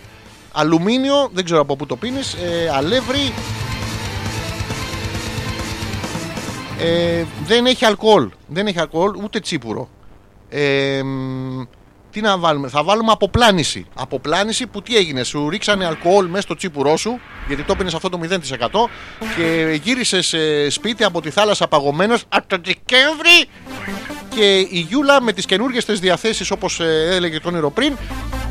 Αλουμίνιο, 0.52 1.30
δεν 1.32 1.44
ξέρω 1.44 1.60
από 1.60 1.76
πού 1.76 1.86
το 1.86 1.96
πίνεις. 1.96 2.32
Ε, 2.34 2.70
αλεύρι. 2.76 3.32
Ε, 6.80 7.24
δεν 7.46 7.66
έχει 7.66 7.84
αλκοόλ. 7.84 8.28
Δεν 8.46 8.66
έχει 8.66 8.80
αλκοόλ, 8.80 9.14
ούτε 9.24 9.40
τσίπουρο. 9.40 9.88
Ε, 10.48 11.02
μ, 11.02 11.62
τι 12.14 12.20
να 12.20 12.38
βάλουμε, 12.38 12.68
θα 12.68 12.82
βάλουμε 12.82 13.12
αποπλάνηση. 13.12 13.86
Αποπλάνηση 13.94 14.66
που 14.66 14.82
τι 14.82 14.96
έγινε, 14.96 15.22
σου 15.22 15.48
ρίξανε 15.48 15.86
αλκοόλ 15.86 16.26
μέσα 16.26 16.42
στο 16.42 16.54
τσίπουρό 16.54 16.96
σου, 16.96 17.20
γιατί 17.46 17.62
το 17.62 17.76
πίνει 17.76 17.90
αυτό 17.94 18.08
το 18.08 18.20
0% 18.22 18.30
και 19.36 19.78
γύρισε 19.82 20.20
σπίτι 20.70 21.04
από 21.04 21.20
τη 21.20 21.30
θάλασσα 21.30 21.68
παγωμένος 21.68 22.24
από 22.28 22.48
το 22.48 22.56
Δεκέμβρη 22.64 23.48
και 24.28 24.58
η 24.58 24.86
Γιούλα 24.88 25.22
με 25.22 25.32
τις 25.32 25.46
καινούργιες 25.46 25.84
της 25.84 26.00
διαθέσεις 26.00 26.50
όπως 26.50 26.80
ε, 26.80 27.08
έλεγε 27.10 27.40
το 27.40 27.48
όνειρο 27.48 27.70
πριν 27.70 27.96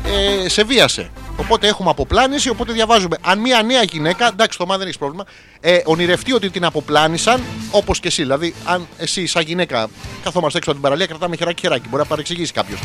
ε, 0.04 0.48
σε 0.48 0.64
βίασε. 0.64 1.10
Οπότε 1.36 1.68
έχουμε 1.68 1.90
αποπλάνηση, 1.90 2.48
οπότε 2.48 2.72
διαβάζουμε. 2.72 3.16
Αν 3.20 3.38
μια 3.38 3.62
νέα 3.62 3.82
γυναίκα, 3.82 4.26
εντάξει, 4.26 4.58
το 4.58 4.66
μα 4.66 4.76
δεν 4.76 4.86
έχεις 4.86 4.98
πρόβλημα, 4.98 5.24
ε, 5.60 5.80
ονειρευτεί 5.84 6.32
ότι 6.32 6.50
την 6.50 6.64
αποπλάνησαν, 6.64 7.42
όπως 7.70 8.00
και 8.00 8.08
εσύ. 8.08 8.22
Δηλαδή, 8.22 8.54
αν 8.64 8.86
εσύ, 8.98 9.26
σαν 9.26 9.42
γυναίκα, 9.42 9.88
καθόμαστε 10.22 10.58
έξω 10.58 10.70
από 10.70 10.80
την 10.80 10.88
παραλία, 10.88 11.06
κρατάμε 11.06 11.36
χεράκι 11.36 11.60
χεράκι, 11.60 11.88
μπορεί 11.88 12.02
να 12.02 12.08
παρεξηγήσει 12.08 12.52
κάποιος. 12.52 12.80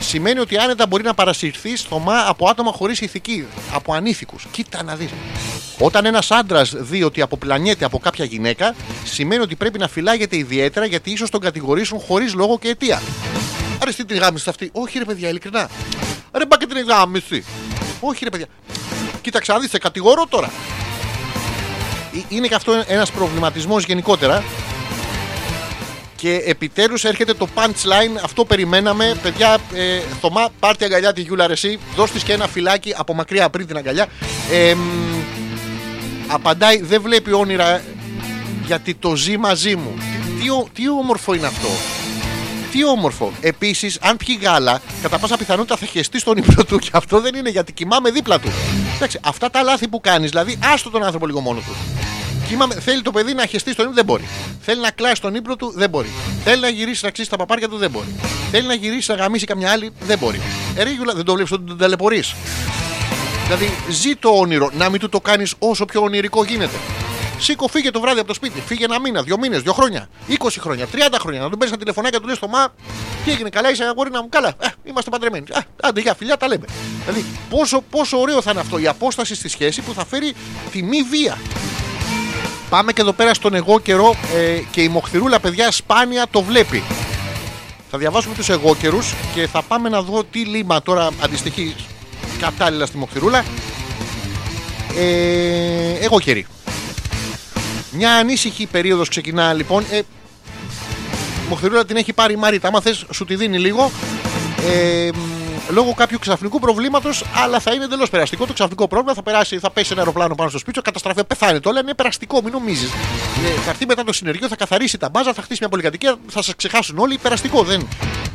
Σημαίνει 0.00 0.38
ότι 0.38 0.56
άνετα 0.56 0.86
μπορεί 0.86 1.02
να 1.02 1.14
παρασυρθεί 1.14 1.76
θωμά 1.76 2.24
από 2.28 2.48
άτομα 2.48 2.72
χωρίς 2.72 3.00
ηθική, 3.00 3.46
από 3.72 3.92
ανήθικους. 3.92 4.46
Κοίτα 4.50 4.82
να 4.82 4.94
δεις. 4.94 5.10
Όταν 5.78 6.04
ένας 6.04 6.30
άντρας 6.30 6.74
δει 6.76 7.02
ότι 7.02 7.20
αποπλανιέται 7.20 7.84
από 7.84 7.98
κάποια 7.98 8.24
γυναίκα, 8.24 8.74
σημαίνει 9.04 9.42
ότι 9.42 9.56
πρέπει 9.56 9.78
να 9.78 9.88
φυλάγεται 9.88 10.36
ιδιαίτερα 10.36 10.86
γιατί 10.86 11.10
ίσως 11.10 11.30
τον 11.30 11.40
κατηγορήσουν 11.40 11.98
χωρίς 11.98 12.34
λόγο 12.34 12.58
και 12.58 12.68
αιτία. 12.68 13.02
Άρα 13.82 13.92
τι 13.92 14.04
την 14.04 14.18
γάμισε 14.18 14.50
αυτή. 14.50 14.68
Όχι 14.72 14.98
ρε 14.98 15.04
παιδιά, 15.04 15.28
ειλικρινά. 15.28 15.68
Ρε 16.32 16.46
μπα 16.46 16.56
και 16.56 16.66
την 16.66 16.86
γάμιση. 16.86 17.44
Όχι 18.00 18.24
ρε 18.24 18.30
παιδιά. 18.30 18.46
Κοίταξε, 19.22 19.52
να 19.52 19.58
δεις, 19.58 19.70
σε 19.70 19.78
κατηγορώ 19.78 20.26
τώρα. 20.28 20.50
Ε, 22.14 22.18
Είναι 22.28 22.46
και 22.46 22.54
αυτό 22.54 22.84
ένας 22.86 23.10
προβληματισμός 23.10 23.84
γενικότερα. 23.84 24.44
Και 26.16 26.34
επιτέλους 26.46 27.04
έρχεται 27.04 27.34
το 27.34 27.48
punchline, 27.54 28.20
αυτό 28.24 28.44
περιμέναμε. 28.44 29.16
Παιδιά, 29.22 29.56
ε, 29.74 29.98
Θωμά, 30.20 30.48
πάρτε 30.60 30.84
αγκαλιά 30.84 31.12
τη 31.12 31.20
Γιούλα 31.20 31.46
ρε, 31.46 31.52
εσύ, 31.52 31.78
δώσ' 31.96 32.10
της 32.10 32.22
και 32.22 32.32
ένα 32.32 32.48
φυλάκι 32.48 32.94
από 32.96 33.14
μακριά 33.14 33.50
πριν 33.50 33.66
την 33.66 33.76
αγκαλιά. 33.76 34.06
Ε, 34.52 34.74
μ, 34.74 34.80
απαντάει, 36.26 36.82
δεν 36.82 37.02
βλέπει 37.02 37.32
όνειρα 37.32 37.82
γιατί 38.66 38.94
το 38.94 39.16
ζει 39.16 39.36
μαζί 39.36 39.76
μου. 39.76 39.94
Τι, 39.98 40.42
τι, 40.42 40.50
ο- 40.50 40.68
τι 40.74 40.88
όμορφο 40.88 41.34
είναι 41.34 41.46
αυτό. 41.46 41.68
Τι 42.70 42.84
όμορφο. 42.84 43.32
Επίσης, 43.40 43.98
αν 44.00 44.16
πιει 44.16 44.38
γάλα, 44.42 44.80
κατά 45.02 45.18
πάσα 45.18 45.36
πιθανότητα 45.36 45.76
θα 45.76 45.86
χεστεί 45.86 46.18
στον 46.18 46.36
ύπνο 46.36 46.64
του 46.64 46.78
και 46.78 46.90
αυτό 46.92 47.20
δεν 47.20 47.34
είναι 47.34 47.50
γιατί 47.50 47.72
κοιμάμαι 47.72 48.10
δίπλα 48.10 48.38
του. 48.38 48.48
Εντάξει, 48.96 49.18
αυτά 49.22 49.50
τα 49.50 49.62
λάθη 49.62 49.88
που 49.88 50.00
κάνεις, 50.00 50.30
δηλαδή, 50.30 50.58
άστο 50.72 50.90
τον 50.90 51.02
άνθρωπο 51.02 51.26
λίγο 51.26 51.40
μόνος 51.40 51.64
του. 51.64 51.72
Κοιμάμαι, 52.48 52.74
θέλει 52.74 53.02
το 53.02 53.10
παιδί 53.10 53.34
να 53.34 53.46
χεστεί 53.46 53.72
στον 53.72 53.84
ύπνο, 53.84 53.96
δεν 53.96 54.04
μπορεί. 54.04 54.24
Θέλει 54.60 54.80
να 54.80 54.90
κλάσει 54.90 55.20
τον 55.20 55.34
ύπνο 55.34 55.56
του, 55.56 55.72
δεν 55.76 55.90
μπορεί. 55.90 56.08
Θέλει 56.44 56.60
να 56.60 56.68
γυρίσει 56.68 57.04
να 57.04 57.10
ξύσει 57.10 57.30
τα 57.30 57.36
παπάρια 57.36 57.68
του, 57.68 57.76
δεν 57.76 57.90
μπορεί. 57.90 58.06
Θέλει 58.50 58.66
να 58.66 58.74
γυρίσει 58.74 59.10
να 59.10 59.16
γαμίσει 59.16 59.46
καμιά 59.46 59.70
άλλη, 59.70 59.90
δεν 60.00 60.18
μπορεί. 60.18 60.40
Ε, 60.76 60.82
ρε, 60.82 60.90
Γιούλα, 60.90 61.14
δεν 61.14 61.24
το 61.24 61.32
βλέπεις 61.32 61.52
ότι 61.52 61.64
τον 61.66 61.78
ταλαιπωρείς. 61.78 62.34
Δηλαδή, 63.44 63.70
ζει 63.90 64.14
το 64.14 64.28
όνειρο, 64.28 64.70
να 64.76 64.88
μην 64.88 65.00
του 65.00 65.08
το 65.08 65.20
κάνεις 65.20 65.54
όσο 65.58 65.84
πιο 65.84 66.02
ονειρικό 66.02 66.44
γίνεται. 66.44 66.76
Σήκω, 67.38 67.68
φύγε 67.68 67.90
το 67.90 68.00
βράδυ 68.00 68.18
από 68.18 68.28
το 68.28 68.34
σπίτι. 68.34 68.62
Φύγε 68.66 68.84
ένα 68.84 69.00
μήνα, 69.00 69.22
δύο 69.22 69.38
μήνες, 69.38 69.62
δύο 69.62 69.72
χρόνια, 69.72 70.08
20 70.28 70.34
χρόνια, 70.60 70.86
30 70.92 70.96
χρόνια. 71.18 71.40
Να 71.40 71.50
του 71.50 71.56
παίρνεις 71.56 71.68
ένα 71.68 71.78
τηλεφωνάκι 71.78 72.14
και 72.14 72.20
του 72.20 72.28
λες 72.28 72.38
το 72.38 72.48
μα. 72.48 72.72
Τι 73.24 73.30
έγινε, 73.30 73.48
καλά, 73.48 73.70
είσαι 73.70 73.84
αγόρι 73.84 74.10
να 74.10 74.22
μου. 74.22 74.28
Καλά, 74.28 74.48
ε, 74.58 74.66
είμαστε 74.84 75.10
παντρεμένοι. 75.10 75.44
Α, 75.52 75.64
άντε, 75.82 76.00
για 76.00 76.14
φιλιά, 76.14 76.36
τα 76.36 76.48
λέμε. 76.48 76.64
Δηλαδή, 77.04 77.24
πόσο, 77.50 77.80
πόσο 77.90 78.18
ωραίο 78.18 78.42
θα 78.42 78.50
είναι 78.50 78.60
αυτό 78.60 78.78
η 78.78 78.86
απόσταση 78.86 79.34
στη 79.34 79.48
σχέση 79.48 79.82
που 79.82 79.92
θα 79.92 80.04
φέρει 80.04 80.34
τη 80.70 80.82
μη 80.82 81.02
βία. 81.02 81.38
Πάμε 82.68 82.92
και 82.92 83.00
εδώ 83.00 83.12
πέρα 83.12 83.34
στον 83.34 83.54
εγώ 83.54 83.80
καιρό 83.80 84.14
ε, 84.36 84.60
και 84.70 84.82
η 84.82 84.88
μοχθηρούλα, 84.88 85.40
παιδιά, 85.40 85.70
σπάνια 85.70 86.26
το 86.30 86.42
βλέπει. 86.42 86.82
Θα 87.90 87.98
διαβάσουμε 87.98 88.34
τους 88.34 88.48
εγώ 88.48 88.74
καιρούς 88.74 89.14
και 89.34 89.46
θα 89.46 89.62
πάμε 89.62 89.88
να 89.88 90.02
δω 90.02 90.24
τι 90.24 90.44
λίμα 90.44 90.82
τώρα 90.82 91.08
αντιστοιχεί 91.22 91.74
κατάλληλα 92.38 92.86
στη 92.86 92.96
μοχθηρούλα. 92.96 93.44
Ε, 94.96 95.92
εγώ 96.00 96.20
καιρή. 96.20 96.46
Μια 97.90 98.12
ανήσυχη 98.14 98.66
περίοδος 98.66 99.08
ξεκινά 99.08 99.52
λοιπόν. 99.52 99.84
Ε, 99.90 100.00
Μοχθηρούλα 101.48 101.84
την 101.84 101.96
έχει 101.96 102.12
πάρει 102.12 102.32
η 102.32 102.36
Μαρίτα. 102.36 102.68
Άμα 102.68 102.80
θες, 102.80 103.04
σου 103.10 103.24
τη 103.24 103.34
δίνει 103.34 103.58
λίγο. 103.58 103.90
Ε, 104.66 105.08
μ, 105.14 105.18
λόγω 105.70 105.94
κάποιου 105.94 106.18
ξαφνικού 106.18 106.58
προβλήματος, 106.58 107.24
αλλά 107.34 107.60
θα 107.60 107.72
είναι 107.72 107.84
εντελώς 107.84 108.10
περαστικό. 108.10 108.46
Το 108.46 108.52
ξαφνικό 108.52 108.88
πρόβλημα 108.88 109.14
θα, 109.14 109.22
περάσει, 109.22 109.58
θα 109.58 109.70
πέσει 109.70 109.88
ένα 109.90 110.00
αεροπλάνο 110.00 110.34
πάνω 110.34 110.48
στο 110.48 110.58
σπίτι, 110.58 110.76
σου, 110.76 110.82
καταστραφεί, 110.82 111.24
πεθάνει. 111.24 111.60
Το 111.60 111.68
όλα 111.68 111.80
είναι 111.80 111.94
περαστικό, 111.94 112.42
μην 112.42 112.52
νομίζεις. 112.52 112.90
Ε, 113.46 113.60
θα 113.60 113.70
έρθει 113.70 113.86
μετά 113.86 114.04
το 114.04 114.12
συνεργείο, 114.12 114.48
θα 114.48 114.56
καθαρίσει 114.56 114.98
τα 114.98 115.08
μπάζα, 115.08 115.32
θα 115.32 115.42
χτίσει 115.42 115.58
μια 115.60 115.68
πολυκατοικία, 115.68 116.16
θα 116.28 116.42
σας 116.42 116.54
ξεχάσουν 116.56 116.98
όλοι. 116.98 117.18
Περαστικό 117.18 117.62
δεν. 117.62 117.88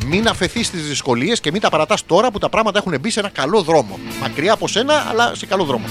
Μην 0.06 0.28
αφαιθείς 0.28 0.68
στις 0.68 0.88
δυσκολίες 0.88 1.40
και 1.40 1.52
μην 1.52 1.62
τα 1.62 1.70
παρατάς 1.70 2.06
τώρα 2.06 2.32
που 2.32 2.40
τα 2.40 2.50
πράγματα 2.50 2.80
έχουν 2.80 3.00
μπει 3.00 3.10
σε 3.10 3.20
ένα 3.20 3.30
καλό 3.30 3.62
δρόμο. 3.62 4.00
Μακριά 4.22 4.54
από 4.54 4.68
σένα, 4.68 5.06
αλλά 5.10 5.36
σε 5.36 5.46
καλό 5.46 5.64
δρόμο. 5.64 5.86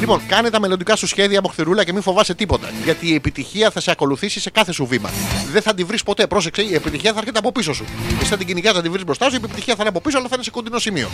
Λοιπόν, 0.00 0.20
κάνε 0.28 0.50
τα 0.50 0.60
μελλοντικά 0.60 0.96
σου 0.96 1.06
σχέδια 1.06 1.40
μοχθηρούλα 1.42 1.84
και 1.84 1.92
μην 1.92 2.02
φοβάσαι 2.02 2.34
τίποτα. 2.34 2.70
Γιατί 2.84 3.08
η 3.08 3.14
επιτυχία 3.14 3.70
θα 3.70 3.80
σε 3.80 3.90
ακολουθήσει 3.90 4.40
σε 4.40 4.50
κάθε 4.50 4.72
σου 4.72 4.86
βήμα. 4.86 5.10
Δεν 5.52 5.62
θα 5.62 5.74
την 5.74 5.86
βρεις 5.86 6.02
ποτέ. 6.02 6.26
Πρόσεξε, 6.26 6.62
η 6.62 6.74
επιτυχία 6.74 7.12
θα 7.12 7.18
έρχεται 7.18 7.38
από 7.38 7.52
πίσω 7.52 7.72
σου. 7.72 7.84
Εσύ 8.20 8.28
θα 8.30 8.36
την 8.36 8.46
κυνηγάς, 8.46 8.74
θα 8.74 8.82
την 8.82 8.90
βρεις 8.92 9.04
μπροστά 9.04 9.28
σου, 9.28 9.34
η 9.34 9.36
επιτυχία 9.44 9.74
θα 9.74 9.80
είναι 9.80 9.88
από 9.88 10.00
πίσω, 10.00 10.18
αλλά 10.18 10.26
θα 10.28 10.34
είναι 10.34 10.44
σε 10.44 10.50
κοντινό 10.50 10.78
σημείο. 10.78 11.08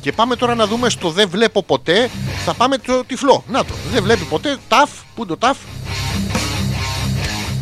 Και 0.00 0.12
πάμε 0.12 0.36
τώρα 0.36 0.54
να 0.54 0.66
δούμε 0.66 0.90
στο 0.90 1.10
δεν 1.10 1.28
βλέπω 1.28 1.62
ποτέ. 1.62 2.10
Θα 2.44 2.54
πάμε 2.54 2.78
το 2.78 3.04
τυφλό. 3.04 3.44
Να 3.48 3.64
το. 3.64 3.74
Δεν 3.92 4.02
βλέπει 4.02 4.24
ποτέ. 4.24 4.56
Ταφ. 4.68 4.90
Πού 4.90 5.22
είναι 5.22 5.26
το 5.26 5.36
ταφ; 5.36 5.56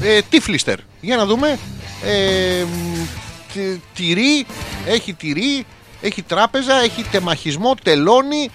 Ε, 0.03 0.21
τύφλιστερ. 0.29 0.79
Για 1.01 1.17
να 1.17 1.27
δούμε. 1.27 1.59
Ε, 2.05 2.65
μ, 2.65 3.07
τι- 3.53 3.81
τυρί. 3.95 4.47
Έχει 4.87 5.13
τυρί. 5.13 5.67
Έχει 6.01 6.23
τράπεζα. 6.23 6.75
Έχει 6.83 7.05
τεμαχισμό. 7.11 7.75
Τελώνει. 7.83 8.51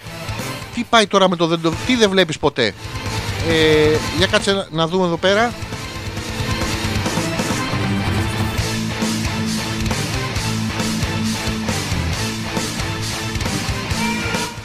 Τι 0.74 0.84
πάει 0.90 1.06
τώρα 1.06 1.28
με 1.28 1.36
το 1.36 1.46
δεν 1.46 1.60
το... 1.60 1.72
Τι 1.86 1.96
δεν 1.96 2.10
βλέπεις 2.10 2.38
ποτέ; 2.38 2.74
Ε, 3.48 3.96
για 4.18 4.26
κάτσε 4.26 4.52
να- 4.52 4.66
να 4.70 4.86
δούμε 4.86 5.06
εδώ 5.06 5.16
πέρα. 5.16 5.52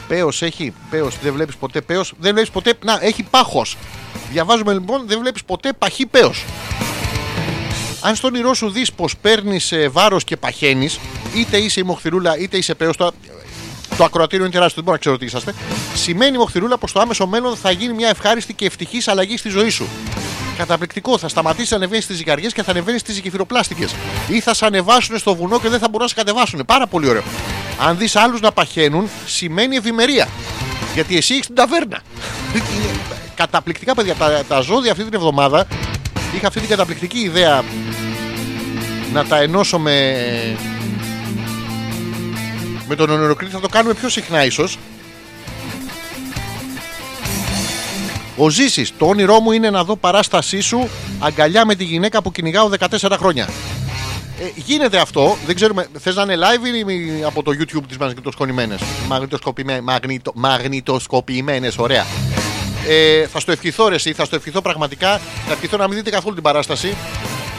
Πέος 0.08 0.42
έχει; 0.42 0.74
Πέος. 0.90 1.18
Δεν 1.22 1.34
βλέπεις 1.34 1.56
ποτέ 1.56 1.82
πέος; 1.82 2.14
Δεν 2.20 2.32
βλέπεις 2.34 2.50
ποτέ. 2.52 2.74
Να, 2.84 2.98
έχει 3.02 3.24
πάχος. 3.24 3.78
Διαβάζουμε 4.32 4.74
λοιπόν. 4.74 5.04
Δεν 5.08 5.20
βλέπεις 5.20 5.44
ποτέ 5.44 5.74
παχύ 5.74 6.06
πέος. 6.06 6.46
Αν 8.02 8.16
στον 8.16 8.34
όνειρό 8.34 8.54
σου 8.54 8.70
δεις 8.70 8.92
πως 8.94 9.18
παίρνεις 9.18 9.72
ε, 9.72 9.90
βάρος 9.90 10.24
και 10.24 10.38
παχαίνεις, 10.38 11.00
είτε 11.36 11.58
είσαι 11.58 11.80
η 11.80 11.84
μοχθηρούλα 11.84 12.38
είτε 12.38 12.58
είσαι 12.58 12.76
πέος, 12.76 12.98
τώρα, 12.98 13.12
Το 13.98 14.04
ακροατήριο 14.04 14.46
είναι 14.46 14.54
τεράστιο, 14.54 14.76
δεν 14.76 14.84
μπορώ 14.84 14.96
να 14.96 15.00
ξέρω 15.00 15.18
τι 15.18 15.26
είσαστε. 15.26 15.54
Σημαίνει 15.96 16.38
μοχθηρούλα 16.38 16.78
πως 16.78 16.92
το 16.92 17.00
άμεσο 17.00 17.28
μέλλον 17.28 17.56
θα 17.56 17.72
γίνει 17.72 17.94
μια 17.94 18.10
ευχάριστη 18.10 18.54
και 18.54 18.66
ευτυχής 18.66 19.08
αλλαγή 19.08 19.38
στη 19.38 19.50
ζωή 19.50 19.70
σου. 19.70 19.88
Καταπληκτικό. 20.58 21.18
Θα 21.18 21.28
σταματήσει 21.28 21.68
να 21.72 21.78
ανεβαίνεις 21.78 22.04
στις 22.04 22.18
ζυγαριές 22.18 22.54
και 22.54 22.64
θα 22.64 22.72
ανεβαίνεις 22.72 23.02
στις 23.02 23.20
γεφυροπλάστικες. 23.20 23.96
Ή 24.28 24.40
θα 24.40 24.54
σε 24.54 24.66
ανεβάσουν 24.66 25.18
στο 25.18 25.36
βουνό 25.36 25.60
και 25.60 25.70
δεν 25.70 25.80
θα 25.80 25.86
μπορούν 25.86 26.02
να 26.02 26.08
σε 26.08 26.16
κατεβάσουν. 26.16 26.66
Πάρα 26.66 26.88
πολύ 26.88 27.10
ωραίο. 27.10 27.24
Αν 27.80 27.98
δεις 27.98 28.16
άλλους 28.16 28.42
να 28.42 28.52
παχαίνουν, 28.52 29.10
σημαίνει 29.26 29.76
ευημερία. 29.76 30.28
Γιατί 30.94 31.18
εσύ 31.18 31.34
έχεις 31.34 31.46
την 31.46 31.56
ταβέρνα. 31.56 32.02
Είναι 32.54 32.90
Καταπληκτικά, 33.36 33.96
παιδιά. 33.96 34.16
Τα, 34.16 34.44
τα 34.48 34.60
ζώδια 34.60 34.92
αυτή 34.92 35.04
την 35.04 35.14
εβδομάδα 35.14 35.68
είχα 36.36 36.48
αυτή 36.48 36.60
την 36.60 36.70
καταπληκτική 36.70 37.20
ιδέα 37.20 37.64
να 39.14 39.26
τα 39.26 39.38
ενώσω 39.38 39.80
με, 39.80 40.16
με 42.88 42.96
τον 42.96 43.10
ονειροκρίτη. 43.10 43.52
Θα 43.52 43.60
το 43.60 43.68
κάνουμε 43.68 43.94
πιο 43.94 44.10
συχνά 44.10 44.46
ίσως. 44.46 44.78
Ο 48.38 48.50
Ζήσης, 48.50 48.94
το 48.98 49.06
όνειρό 49.06 49.40
μου 49.40 49.52
είναι 49.52 49.70
να 49.70 49.84
δω 49.84 49.96
παράστασή 49.96 50.62
σου 50.62 50.90
αγκαλιά 51.20 51.66
με 51.66 51.76
τη 51.76 51.84
γυναίκα 51.84 52.22
που 52.22 52.32
κυνηγάω 52.32 52.70
14 52.80 53.16
χρόνια. 53.18 53.50
Ε, 54.40 54.52
γίνεται 54.56 54.98
αυτό, 54.98 55.38
δεν 55.46 55.56
ξέρουμε. 55.56 55.88
Θες 56.00 56.16
να 56.16 56.22
είναι 56.22 56.36
live 56.36 56.90
ή 56.90 57.24
από 57.24 57.44
το 57.44 57.52
YouTube 57.52 57.84
τη 57.88 57.98
μαγνητοσκοπημένες; 58.00 58.82
Μαγνητο, 59.84 60.32
μαγνητοσκοπημένες, 60.36 61.78
ωραία. 61.78 62.06
Ε, 62.88 63.28
θα 63.28 63.40
στο 63.40 63.52
ευχηθώ 63.52 63.88
ρε, 63.88 63.96
εσύ, 63.96 64.14
θα 64.14 64.26
στο 64.26 64.36
ευχηθώ 64.36 64.62
πραγματικά. 64.62 65.18
Θα 65.48 65.54
ευχηθώ 65.54 65.78
να 65.78 65.88
μην 65.88 65.98
δείτε 65.98 66.10
καθόλου 66.10 66.34
την 66.34 66.44
παράσταση. 66.44 66.96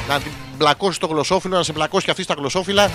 Να 0.09 0.21
την 0.21 0.31
μπλακώσει 0.59 0.93
στο 0.93 1.07
γλωσσόφυλλο, 1.07 1.57
να 1.57 1.63
σε 1.63 1.73
μπλακώσει 1.73 2.05
και 2.05 2.11
αυτή 2.11 2.23
στα 2.23 2.35
γλωσσόφυλλα. 2.39 2.91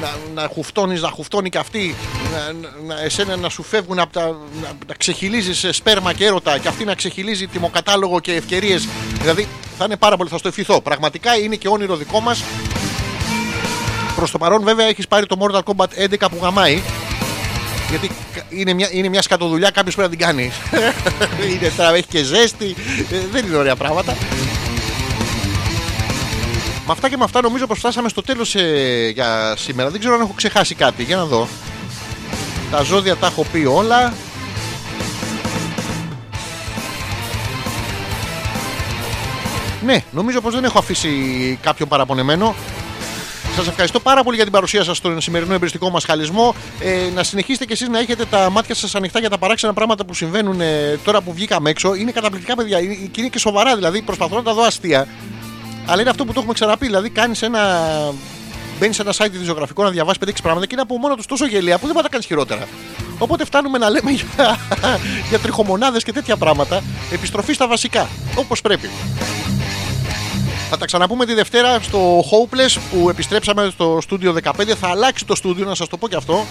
Να, 0.00 0.42
να 0.42 0.48
χουφτώνεις, 0.48 1.02
να 1.02 1.08
χουφτώνει 1.08 1.48
και 1.48 1.58
αυτή. 1.58 1.94
Να, 2.32 2.52
να, 2.94 3.00
εσένα 3.00 3.36
να 3.36 3.48
σου 3.48 3.62
φεύγουν 3.62 3.98
από 3.98 4.12
τα. 4.12 4.24
να, 4.62 4.68
να 4.86 4.94
ξεχυλίζεις 4.94 5.76
σπέρμα 5.76 6.12
και 6.12 6.24
έρωτα 6.24 6.58
και 6.58 6.68
αυτή 6.68 6.84
να 6.84 6.94
ξεχυλίζει 6.94 7.46
τιμοκατάλογο 7.46 8.20
και 8.20 8.32
ευκαιρίες. 8.32 8.88
Δηλαδή 9.20 9.48
θα 9.78 9.84
είναι 9.84 9.96
πάρα 9.96 10.16
πολύ, 10.16 10.30
θα 10.30 10.38
στο 10.38 10.48
ευχηθώ. 10.48 10.80
Πραγματικά 10.80 11.36
είναι 11.36 11.56
και 11.56 11.68
όνειρο 11.68 11.96
δικό 11.96 12.20
μας. 12.20 12.42
Προς 14.16 14.30
το 14.30 14.38
παρόν, 14.38 14.62
βέβαια, 14.62 14.86
έχεις 14.86 15.08
πάρει 15.08 15.26
το 15.26 15.36
Mortal 15.40 15.60
Kombat 15.62 16.14
11 16.14 16.28
που 16.30 16.38
γαμάει. 16.42 16.82
Γιατί 17.90 18.10
είναι 18.48 18.72
μια, 18.72 18.88
είναι 18.90 19.08
μια 19.08 19.22
σκατοδουλειά, 19.22 19.70
κάποιος 19.70 19.94
πρέπει 19.94 20.10
να 20.10 20.16
την 20.16 20.26
κάνεις. 20.26 20.54
είναι, 21.52 21.72
τώρα 21.76 21.94
έχει 21.94 22.06
και 22.06 22.22
ζέστη. 22.22 22.74
ε, 23.12 23.16
δεν 23.32 23.46
είναι 23.46 23.56
ωραία 23.56 23.76
πράγματα. 23.76 24.16
Με 26.86 26.92
αυτά 26.92 27.08
και 27.08 27.16
με 27.16 27.24
αυτά 27.24 27.40
νομίζω 27.40 27.66
πως 27.66 27.78
φτάσαμε 27.78 28.08
στο 28.08 28.22
τέλος 28.22 28.54
ε, 28.54 29.08
για 29.14 29.54
σήμερα. 29.56 29.90
Δεν 29.90 30.00
ξέρω 30.00 30.14
αν 30.14 30.20
έχω 30.20 30.32
ξεχάσει 30.36 30.74
κάτι. 30.74 31.02
Για 31.02 31.16
να 31.16 31.24
δω. 31.24 31.48
Τα 32.70 32.82
ζώδια 32.82 33.16
τα 33.16 33.26
έχω 33.26 33.44
πει 33.52 33.64
όλα. 33.64 34.14
Ναι, 39.84 40.04
νομίζω 40.10 40.40
πως 40.40 40.54
δεν 40.54 40.64
έχω 40.64 40.78
αφήσει 40.78 41.10
κάποιον 41.62 41.88
παραπονεμένο. 41.88 42.54
Σας 43.56 43.68
ευχαριστώ 43.68 44.00
πάρα 44.00 44.22
πολύ 44.22 44.34
για 44.36 44.44
την 44.44 44.52
παρουσία 44.52 44.84
σας 44.84 44.96
στον 44.96 45.20
σημερινό 45.20 45.54
εμπριστικό 45.54 45.90
μας 45.90 46.04
χαλισμό. 46.04 46.54
Ε, 46.80 47.10
να 47.14 47.22
συνεχίσετε 47.22 47.64
κι 47.64 47.72
εσείς 47.72 47.88
να 47.88 47.98
έχετε 47.98 48.24
τα 48.24 48.50
μάτια 48.50 48.74
σας 48.74 48.94
ανοιχτά 48.94 49.20
για 49.20 49.30
τα 49.30 49.38
παράξενα 49.38 49.72
πράγματα 49.72 50.04
που 50.04 50.14
συμβαίνουν 50.14 50.60
ε, 50.60 50.98
τώρα 51.04 51.20
που 51.20 51.32
βγήκαμε 51.32 51.70
έξω. 51.70 51.94
Είναι 51.94 52.10
καταπληκτικά, 52.10 52.56
παιδιά. 52.56 52.80
Είναι, 52.80 52.94
και 52.94 53.20
είναι 53.20 53.28
και 53.28 53.38
σοβαρά, 53.38 53.74
δηλαδή. 53.74 54.02
Προσπαθώ 54.02 54.36
να 54.36 54.42
τα 54.42 54.54
δω 54.54 54.62
αστεία. 54.62 55.06
Αλλά 55.86 56.00
είναι 56.00 56.10
αυτό 56.10 56.24
που 56.24 56.32
το 56.32 56.38
έχουμε 56.38 56.54
ξαναπεί. 56.54 56.86
Δηλαδή, 56.86 57.10
κάνεις 57.10 57.42
ένα. 57.42 57.60
Μπαίνεις 58.78 58.96
σε 58.96 59.02
ένα 59.02 59.12
site 59.16 59.34
ειδησιογραφικό 59.34 59.82
να 59.82 59.90
διαβάσεις 59.90 60.22
5-6 60.24 60.30
πράγματα 60.42 60.66
και 60.66 60.72
είναι 60.72 60.82
από 60.82 60.98
μόνο 60.98 61.14
τους 61.14 61.26
τόσο 61.26 61.46
γελία 61.46 61.78
που 61.78 61.86
δεν 61.86 61.92
μπορεί 61.92 61.96
να 61.96 62.02
τα 62.02 62.08
κάνεις 62.08 62.26
χειρότερα. 62.26 62.66
Οπότε 63.18 63.44
φτάνουμε 63.44 63.78
να 63.78 63.90
λέμε 63.90 64.10
για, 64.18 64.58
για 65.28 65.38
τριχομονάδε 65.38 65.98
και 65.98 66.12
τέτοια 66.12 66.36
πράγματα. 66.36 66.82
Επιστροφή 67.12 67.52
στα 67.52 67.68
βασικά. 67.68 68.08
Όπως 68.34 68.60
πρέπει. 68.60 68.90
Θα 70.70 70.76
τα 70.76 70.86
ξαναπούμε 70.86 71.26
τη 71.26 71.34
Δευτέρα 71.34 71.80
στο 71.80 72.20
Hopeless 72.20 72.78
που 72.90 73.08
επιστρέψαμε 73.10 73.70
στο 73.72 73.98
στούντιο 74.02 74.34
15. 74.42 74.50
Θα 74.80 74.88
αλλάξει 74.88 75.24
το 75.24 75.34
στούντιο, 75.34 75.64
να 75.64 75.74
σας 75.74 75.88
το 75.88 75.96
πω 75.96 76.08
και 76.08 76.16
αυτό. 76.16 76.46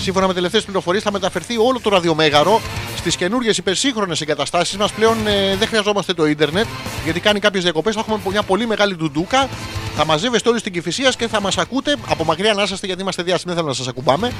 Σύμφωνα 0.00 0.26
με 0.26 0.34
τελευταίες 0.34 0.64
πληροφορίες, 0.64 1.02
θα 1.02 1.12
μεταφερθεί 1.12 1.58
όλο 1.58 1.80
το 1.82 1.90
ραδιομέγαρο 1.90 2.60
στις 2.96 3.16
καινούριε 3.16 3.52
υπερσύγχρονες 3.56 4.20
εγκαταστάσεις 4.20 4.76
μας. 4.76 4.92
Πλέον 4.92 5.26
ε, 5.26 5.56
δεν 5.56 5.68
χρειαζόμαστε 5.68 6.14
το 6.14 6.26
ίντερνετ 6.26 6.66
γιατί 7.04 7.20
κάνει 7.20 7.40
κάποιες 7.40 7.62
διακοπές. 7.62 7.94
Θα 7.94 8.00
έχουμε 8.00 8.20
μια 8.30 8.42
πολύ 8.42 8.66
μεγάλη 8.66 8.96
ντουντούκα. 8.96 9.48
Θα 9.96 10.04
μαζεύεστε 10.04 10.48
όλοι 10.48 10.58
στην 10.58 10.72
Κυφυσίας 10.72 11.16
και 11.16 11.28
θα 11.28 11.40
μας 11.40 11.58
ακούτε. 11.58 11.96
Από 12.08 12.24
μακριά 12.24 12.54
να 12.54 12.62
είσαστε 12.62 12.86
γιατί 12.86 13.02
είμαστε 13.02 13.22
διάσημοι, 13.22 13.54
δεν 13.54 13.54
θέλω 13.54 13.68
να 13.68 13.74
σας 13.74 13.88
ακουμπάμε. 13.88 14.32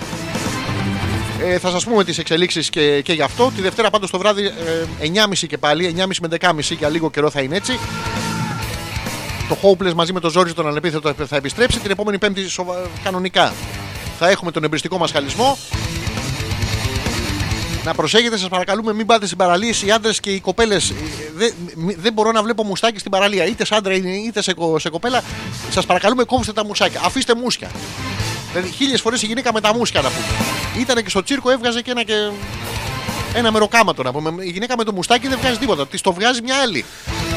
Ε, 1.42 1.58
θα 1.58 1.70
σας 1.70 1.84
πούμε 1.84 2.04
τις 2.04 2.18
εξελίξεις 2.18 2.70
και, 2.70 3.00
και 3.00 3.12
γι' 3.12 3.22
αυτό. 3.22 3.52
Τη 3.56 3.62
Δευτέρα 3.62 3.90
πάντως 3.90 4.10
το 4.10 4.18
βράδυ 4.18 4.44
ε, 4.44 4.52
9.30 5.30 5.46
και 5.48 5.58
πάλι, 5.58 5.94
9.30 5.98 6.06
με 6.20 6.28
10.30 6.40 6.76
για 6.78 6.88
λίγο 6.88 7.10
καιρό 7.10 7.30
θα 7.30 7.40
είναι 7.40 7.56
έτσι. 7.56 7.78
Το 9.48 9.56
Hopeless 9.62 9.92
μαζί 9.94 10.12
με 10.12 10.20
τον 10.20 10.30
Ζόρι 10.30 10.52
τον 10.52 10.66
Ανεπίθετο 10.68 11.14
θα 11.26 11.36
επιστρέψει. 11.36 11.78
Την 11.78 11.90
επόμενη 11.90 12.18
Πέμπτη 12.18 12.48
σοβα... 12.48 12.74
κανονικά 13.04 13.52
θα 14.18 14.28
έχουμε 14.28 14.50
τον 14.50 14.64
εμπριστικό 14.64 14.98
μας 14.98 15.10
χαλισμό. 15.10 15.58
Να 17.84 17.94
προσέχετε, 17.94 18.38
σας 18.38 18.48
παρακαλούμε, 18.48 18.92
μην 18.92 19.06
πάτε 19.06 19.26
στην 19.26 19.38
παραλία. 19.38 19.74
Οι 19.84 19.90
άντρες 19.90 20.20
και 20.20 20.30
οι 20.30 20.40
κοπέλες. 20.40 20.92
Δεν, 21.36 21.54
δεν 21.96 22.12
μπορώ 22.12 22.32
να 22.32 22.42
βλέπω 22.42 22.64
μουστάκι 22.64 22.98
στην 22.98 23.10
παραλία. 23.10 23.44
Είτε 23.44 23.64
σε 23.64 23.74
άντρα 23.74 23.94
είτε 23.94 24.42
σε, 24.42 24.54
κο- 24.54 24.78
σε 24.78 24.90
κοπέλα. 24.90 25.22
Σας 25.70 25.86
παρακαλούμε, 25.86 26.24
κόβστε 26.24 26.52
τα 26.52 26.64
μουσάκια. 26.64 27.00
Αφήστε 27.04 27.34
μουσια. 27.34 27.70
Δηλαδή, 28.52 28.70
χίλιες 28.70 29.00
φορές 29.00 29.22
η 29.22 29.26
γυναίκα 29.26 29.52
με 29.52 29.60
τα 29.60 29.74
μουσια 29.74 30.00
να 30.00 30.08
πούμε. 30.08 30.26
Ήταν 30.82 31.02
και 31.02 31.10
στο 31.10 31.22
τσίρκο, 31.22 31.50
έβγαζε 31.50 31.82
και 31.82 31.90
ένα 31.90 32.02
και. 32.02 32.30
Ένα 33.34 33.52
μεροκάματο 33.52 34.02
να 34.02 34.12
πούμε. 34.12 34.34
Η 34.44 34.50
γυναίκα 34.50 34.74
με 34.76 34.84
το 34.84 34.92
μουστάκι 34.92 35.28
δεν 35.28 35.38
βγάζει 35.40 35.58
τίποτα. 35.58 35.86
Της 35.86 36.00
το 36.00 36.12
βγάζει 36.12 36.42
μια 36.42 36.56
άλλη. 36.56 36.84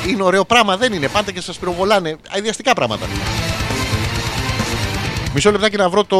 Είναι 0.07 0.23
ωραίο 0.23 0.45
πράγμα, 0.45 0.77
δεν 0.77 0.93
είναι. 0.93 1.07
Πάτε 1.07 1.31
και 1.31 1.41
σας 1.41 1.57
πυροβολάνε. 1.57 2.15
Αειδιαστικά 2.29 2.73
πράγματα. 2.73 3.05
Μισό 5.33 5.51
λεπτάκι 5.51 5.77
να 5.77 5.89
βρω 5.89 6.03
το. 6.03 6.17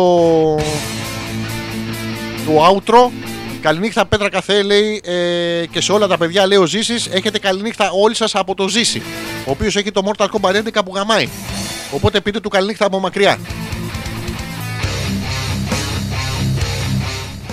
το 2.46 2.66
outro. 2.70 3.12
Καληνύχτα 3.62 4.06
Πέτρα 4.06 4.30
Καθέ 4.30 4.62
λέει 4.62 5.02
ε, 5.06 5.66
και 5.66 5.82
σε 5.82 5.92
όλα 5.92 6.08
τα 6.08 6.18
παιδιά 6.18 6.48
λέει 6.48 6.58
ο 6.58 6.66
Ζήσης 6.66 7.08
Έχετε 7.08 7.40
καληνύχτα 7.40 7.92
όλοι 7.92 8.16
σας 8.16 8.36
από 8.36 8.56
το 8.56 8.68
Ζήση 8.68 9.02
Ο 9.46 9.52
οποίος 9.52 9.76
έχει 9.76 9.92
το 9.92 10.02
Mortal 10.06 10.26
Kombat 10.26 10.56
11 10.56 10.62
που 10.86 10.96
γαμάει 10.96 11.30
Οπότε 11.92 12.22
πείτε 12.22 12.40
του 12.40 12.50
καληνύχτα 12.50 12.86
από 12.86 13.00
μακριά 13.00 13.40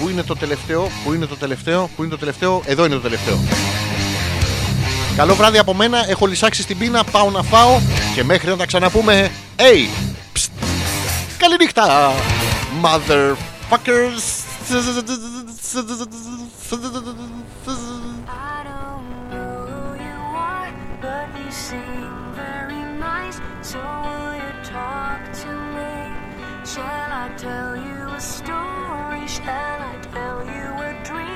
Πού 0.00 0.08
είναι 0.08 0.22
το 0.22 0.36
τελευταίο, 0.36 0.90
πού 1.04 1.12
είναι 1.12 1.26
το 1.26 1.36
τελευταίο, 1.36 1.90
πού 1.96 2.02
είναι 2.02 2.10
το 2.10 2.18
τελευταίο; 2.18 2.62
Εδώ 2.64 2.84
είναι 2.84 2.94
το 2.94 3.00
τελευταίο 3.00 3.38
Καλό 5.16 5.34
βράδυ 5.34 5.58
από 5.58 5.74
μένα. 5.74 6.08
Έχω 6.08 6.26
λησάξει 6.26 6.62
στην 6.62 6.78
πείνα. 6.78 7.04
Πάω 7.04 7.30
να 7.30 7.42
φάω. 7.42 7.80
Και 8.14 8.24
μέχρι 8.24 8.48
να 8.48 8.56
τα 8.56 8.66
ξαναπούμε. 8.66 9.30
Hey! 9.56 9.88
Psst. 10.34 10.48
Καληνύχτα! 11.38 12.12
Motherfuckers! 12.82 14.24
So 23.72 23.80
will 24.06 24.34
you 24.44 24.54
talk 24.78 25.20
to 25.42 25.52
me? 25.76 25.94
Shall 26.72 27.10
I 27.24 27.26
tell 27.44 27.70
you 27.86 27.98
a 28.18 28.20
story? 28.36 29.24
Shall 29.36 29.80
I 29.92 29.94
tell 30.14 30.38
you 30.54 30.66
a 30.88 30.92
dream? 31.08 31.35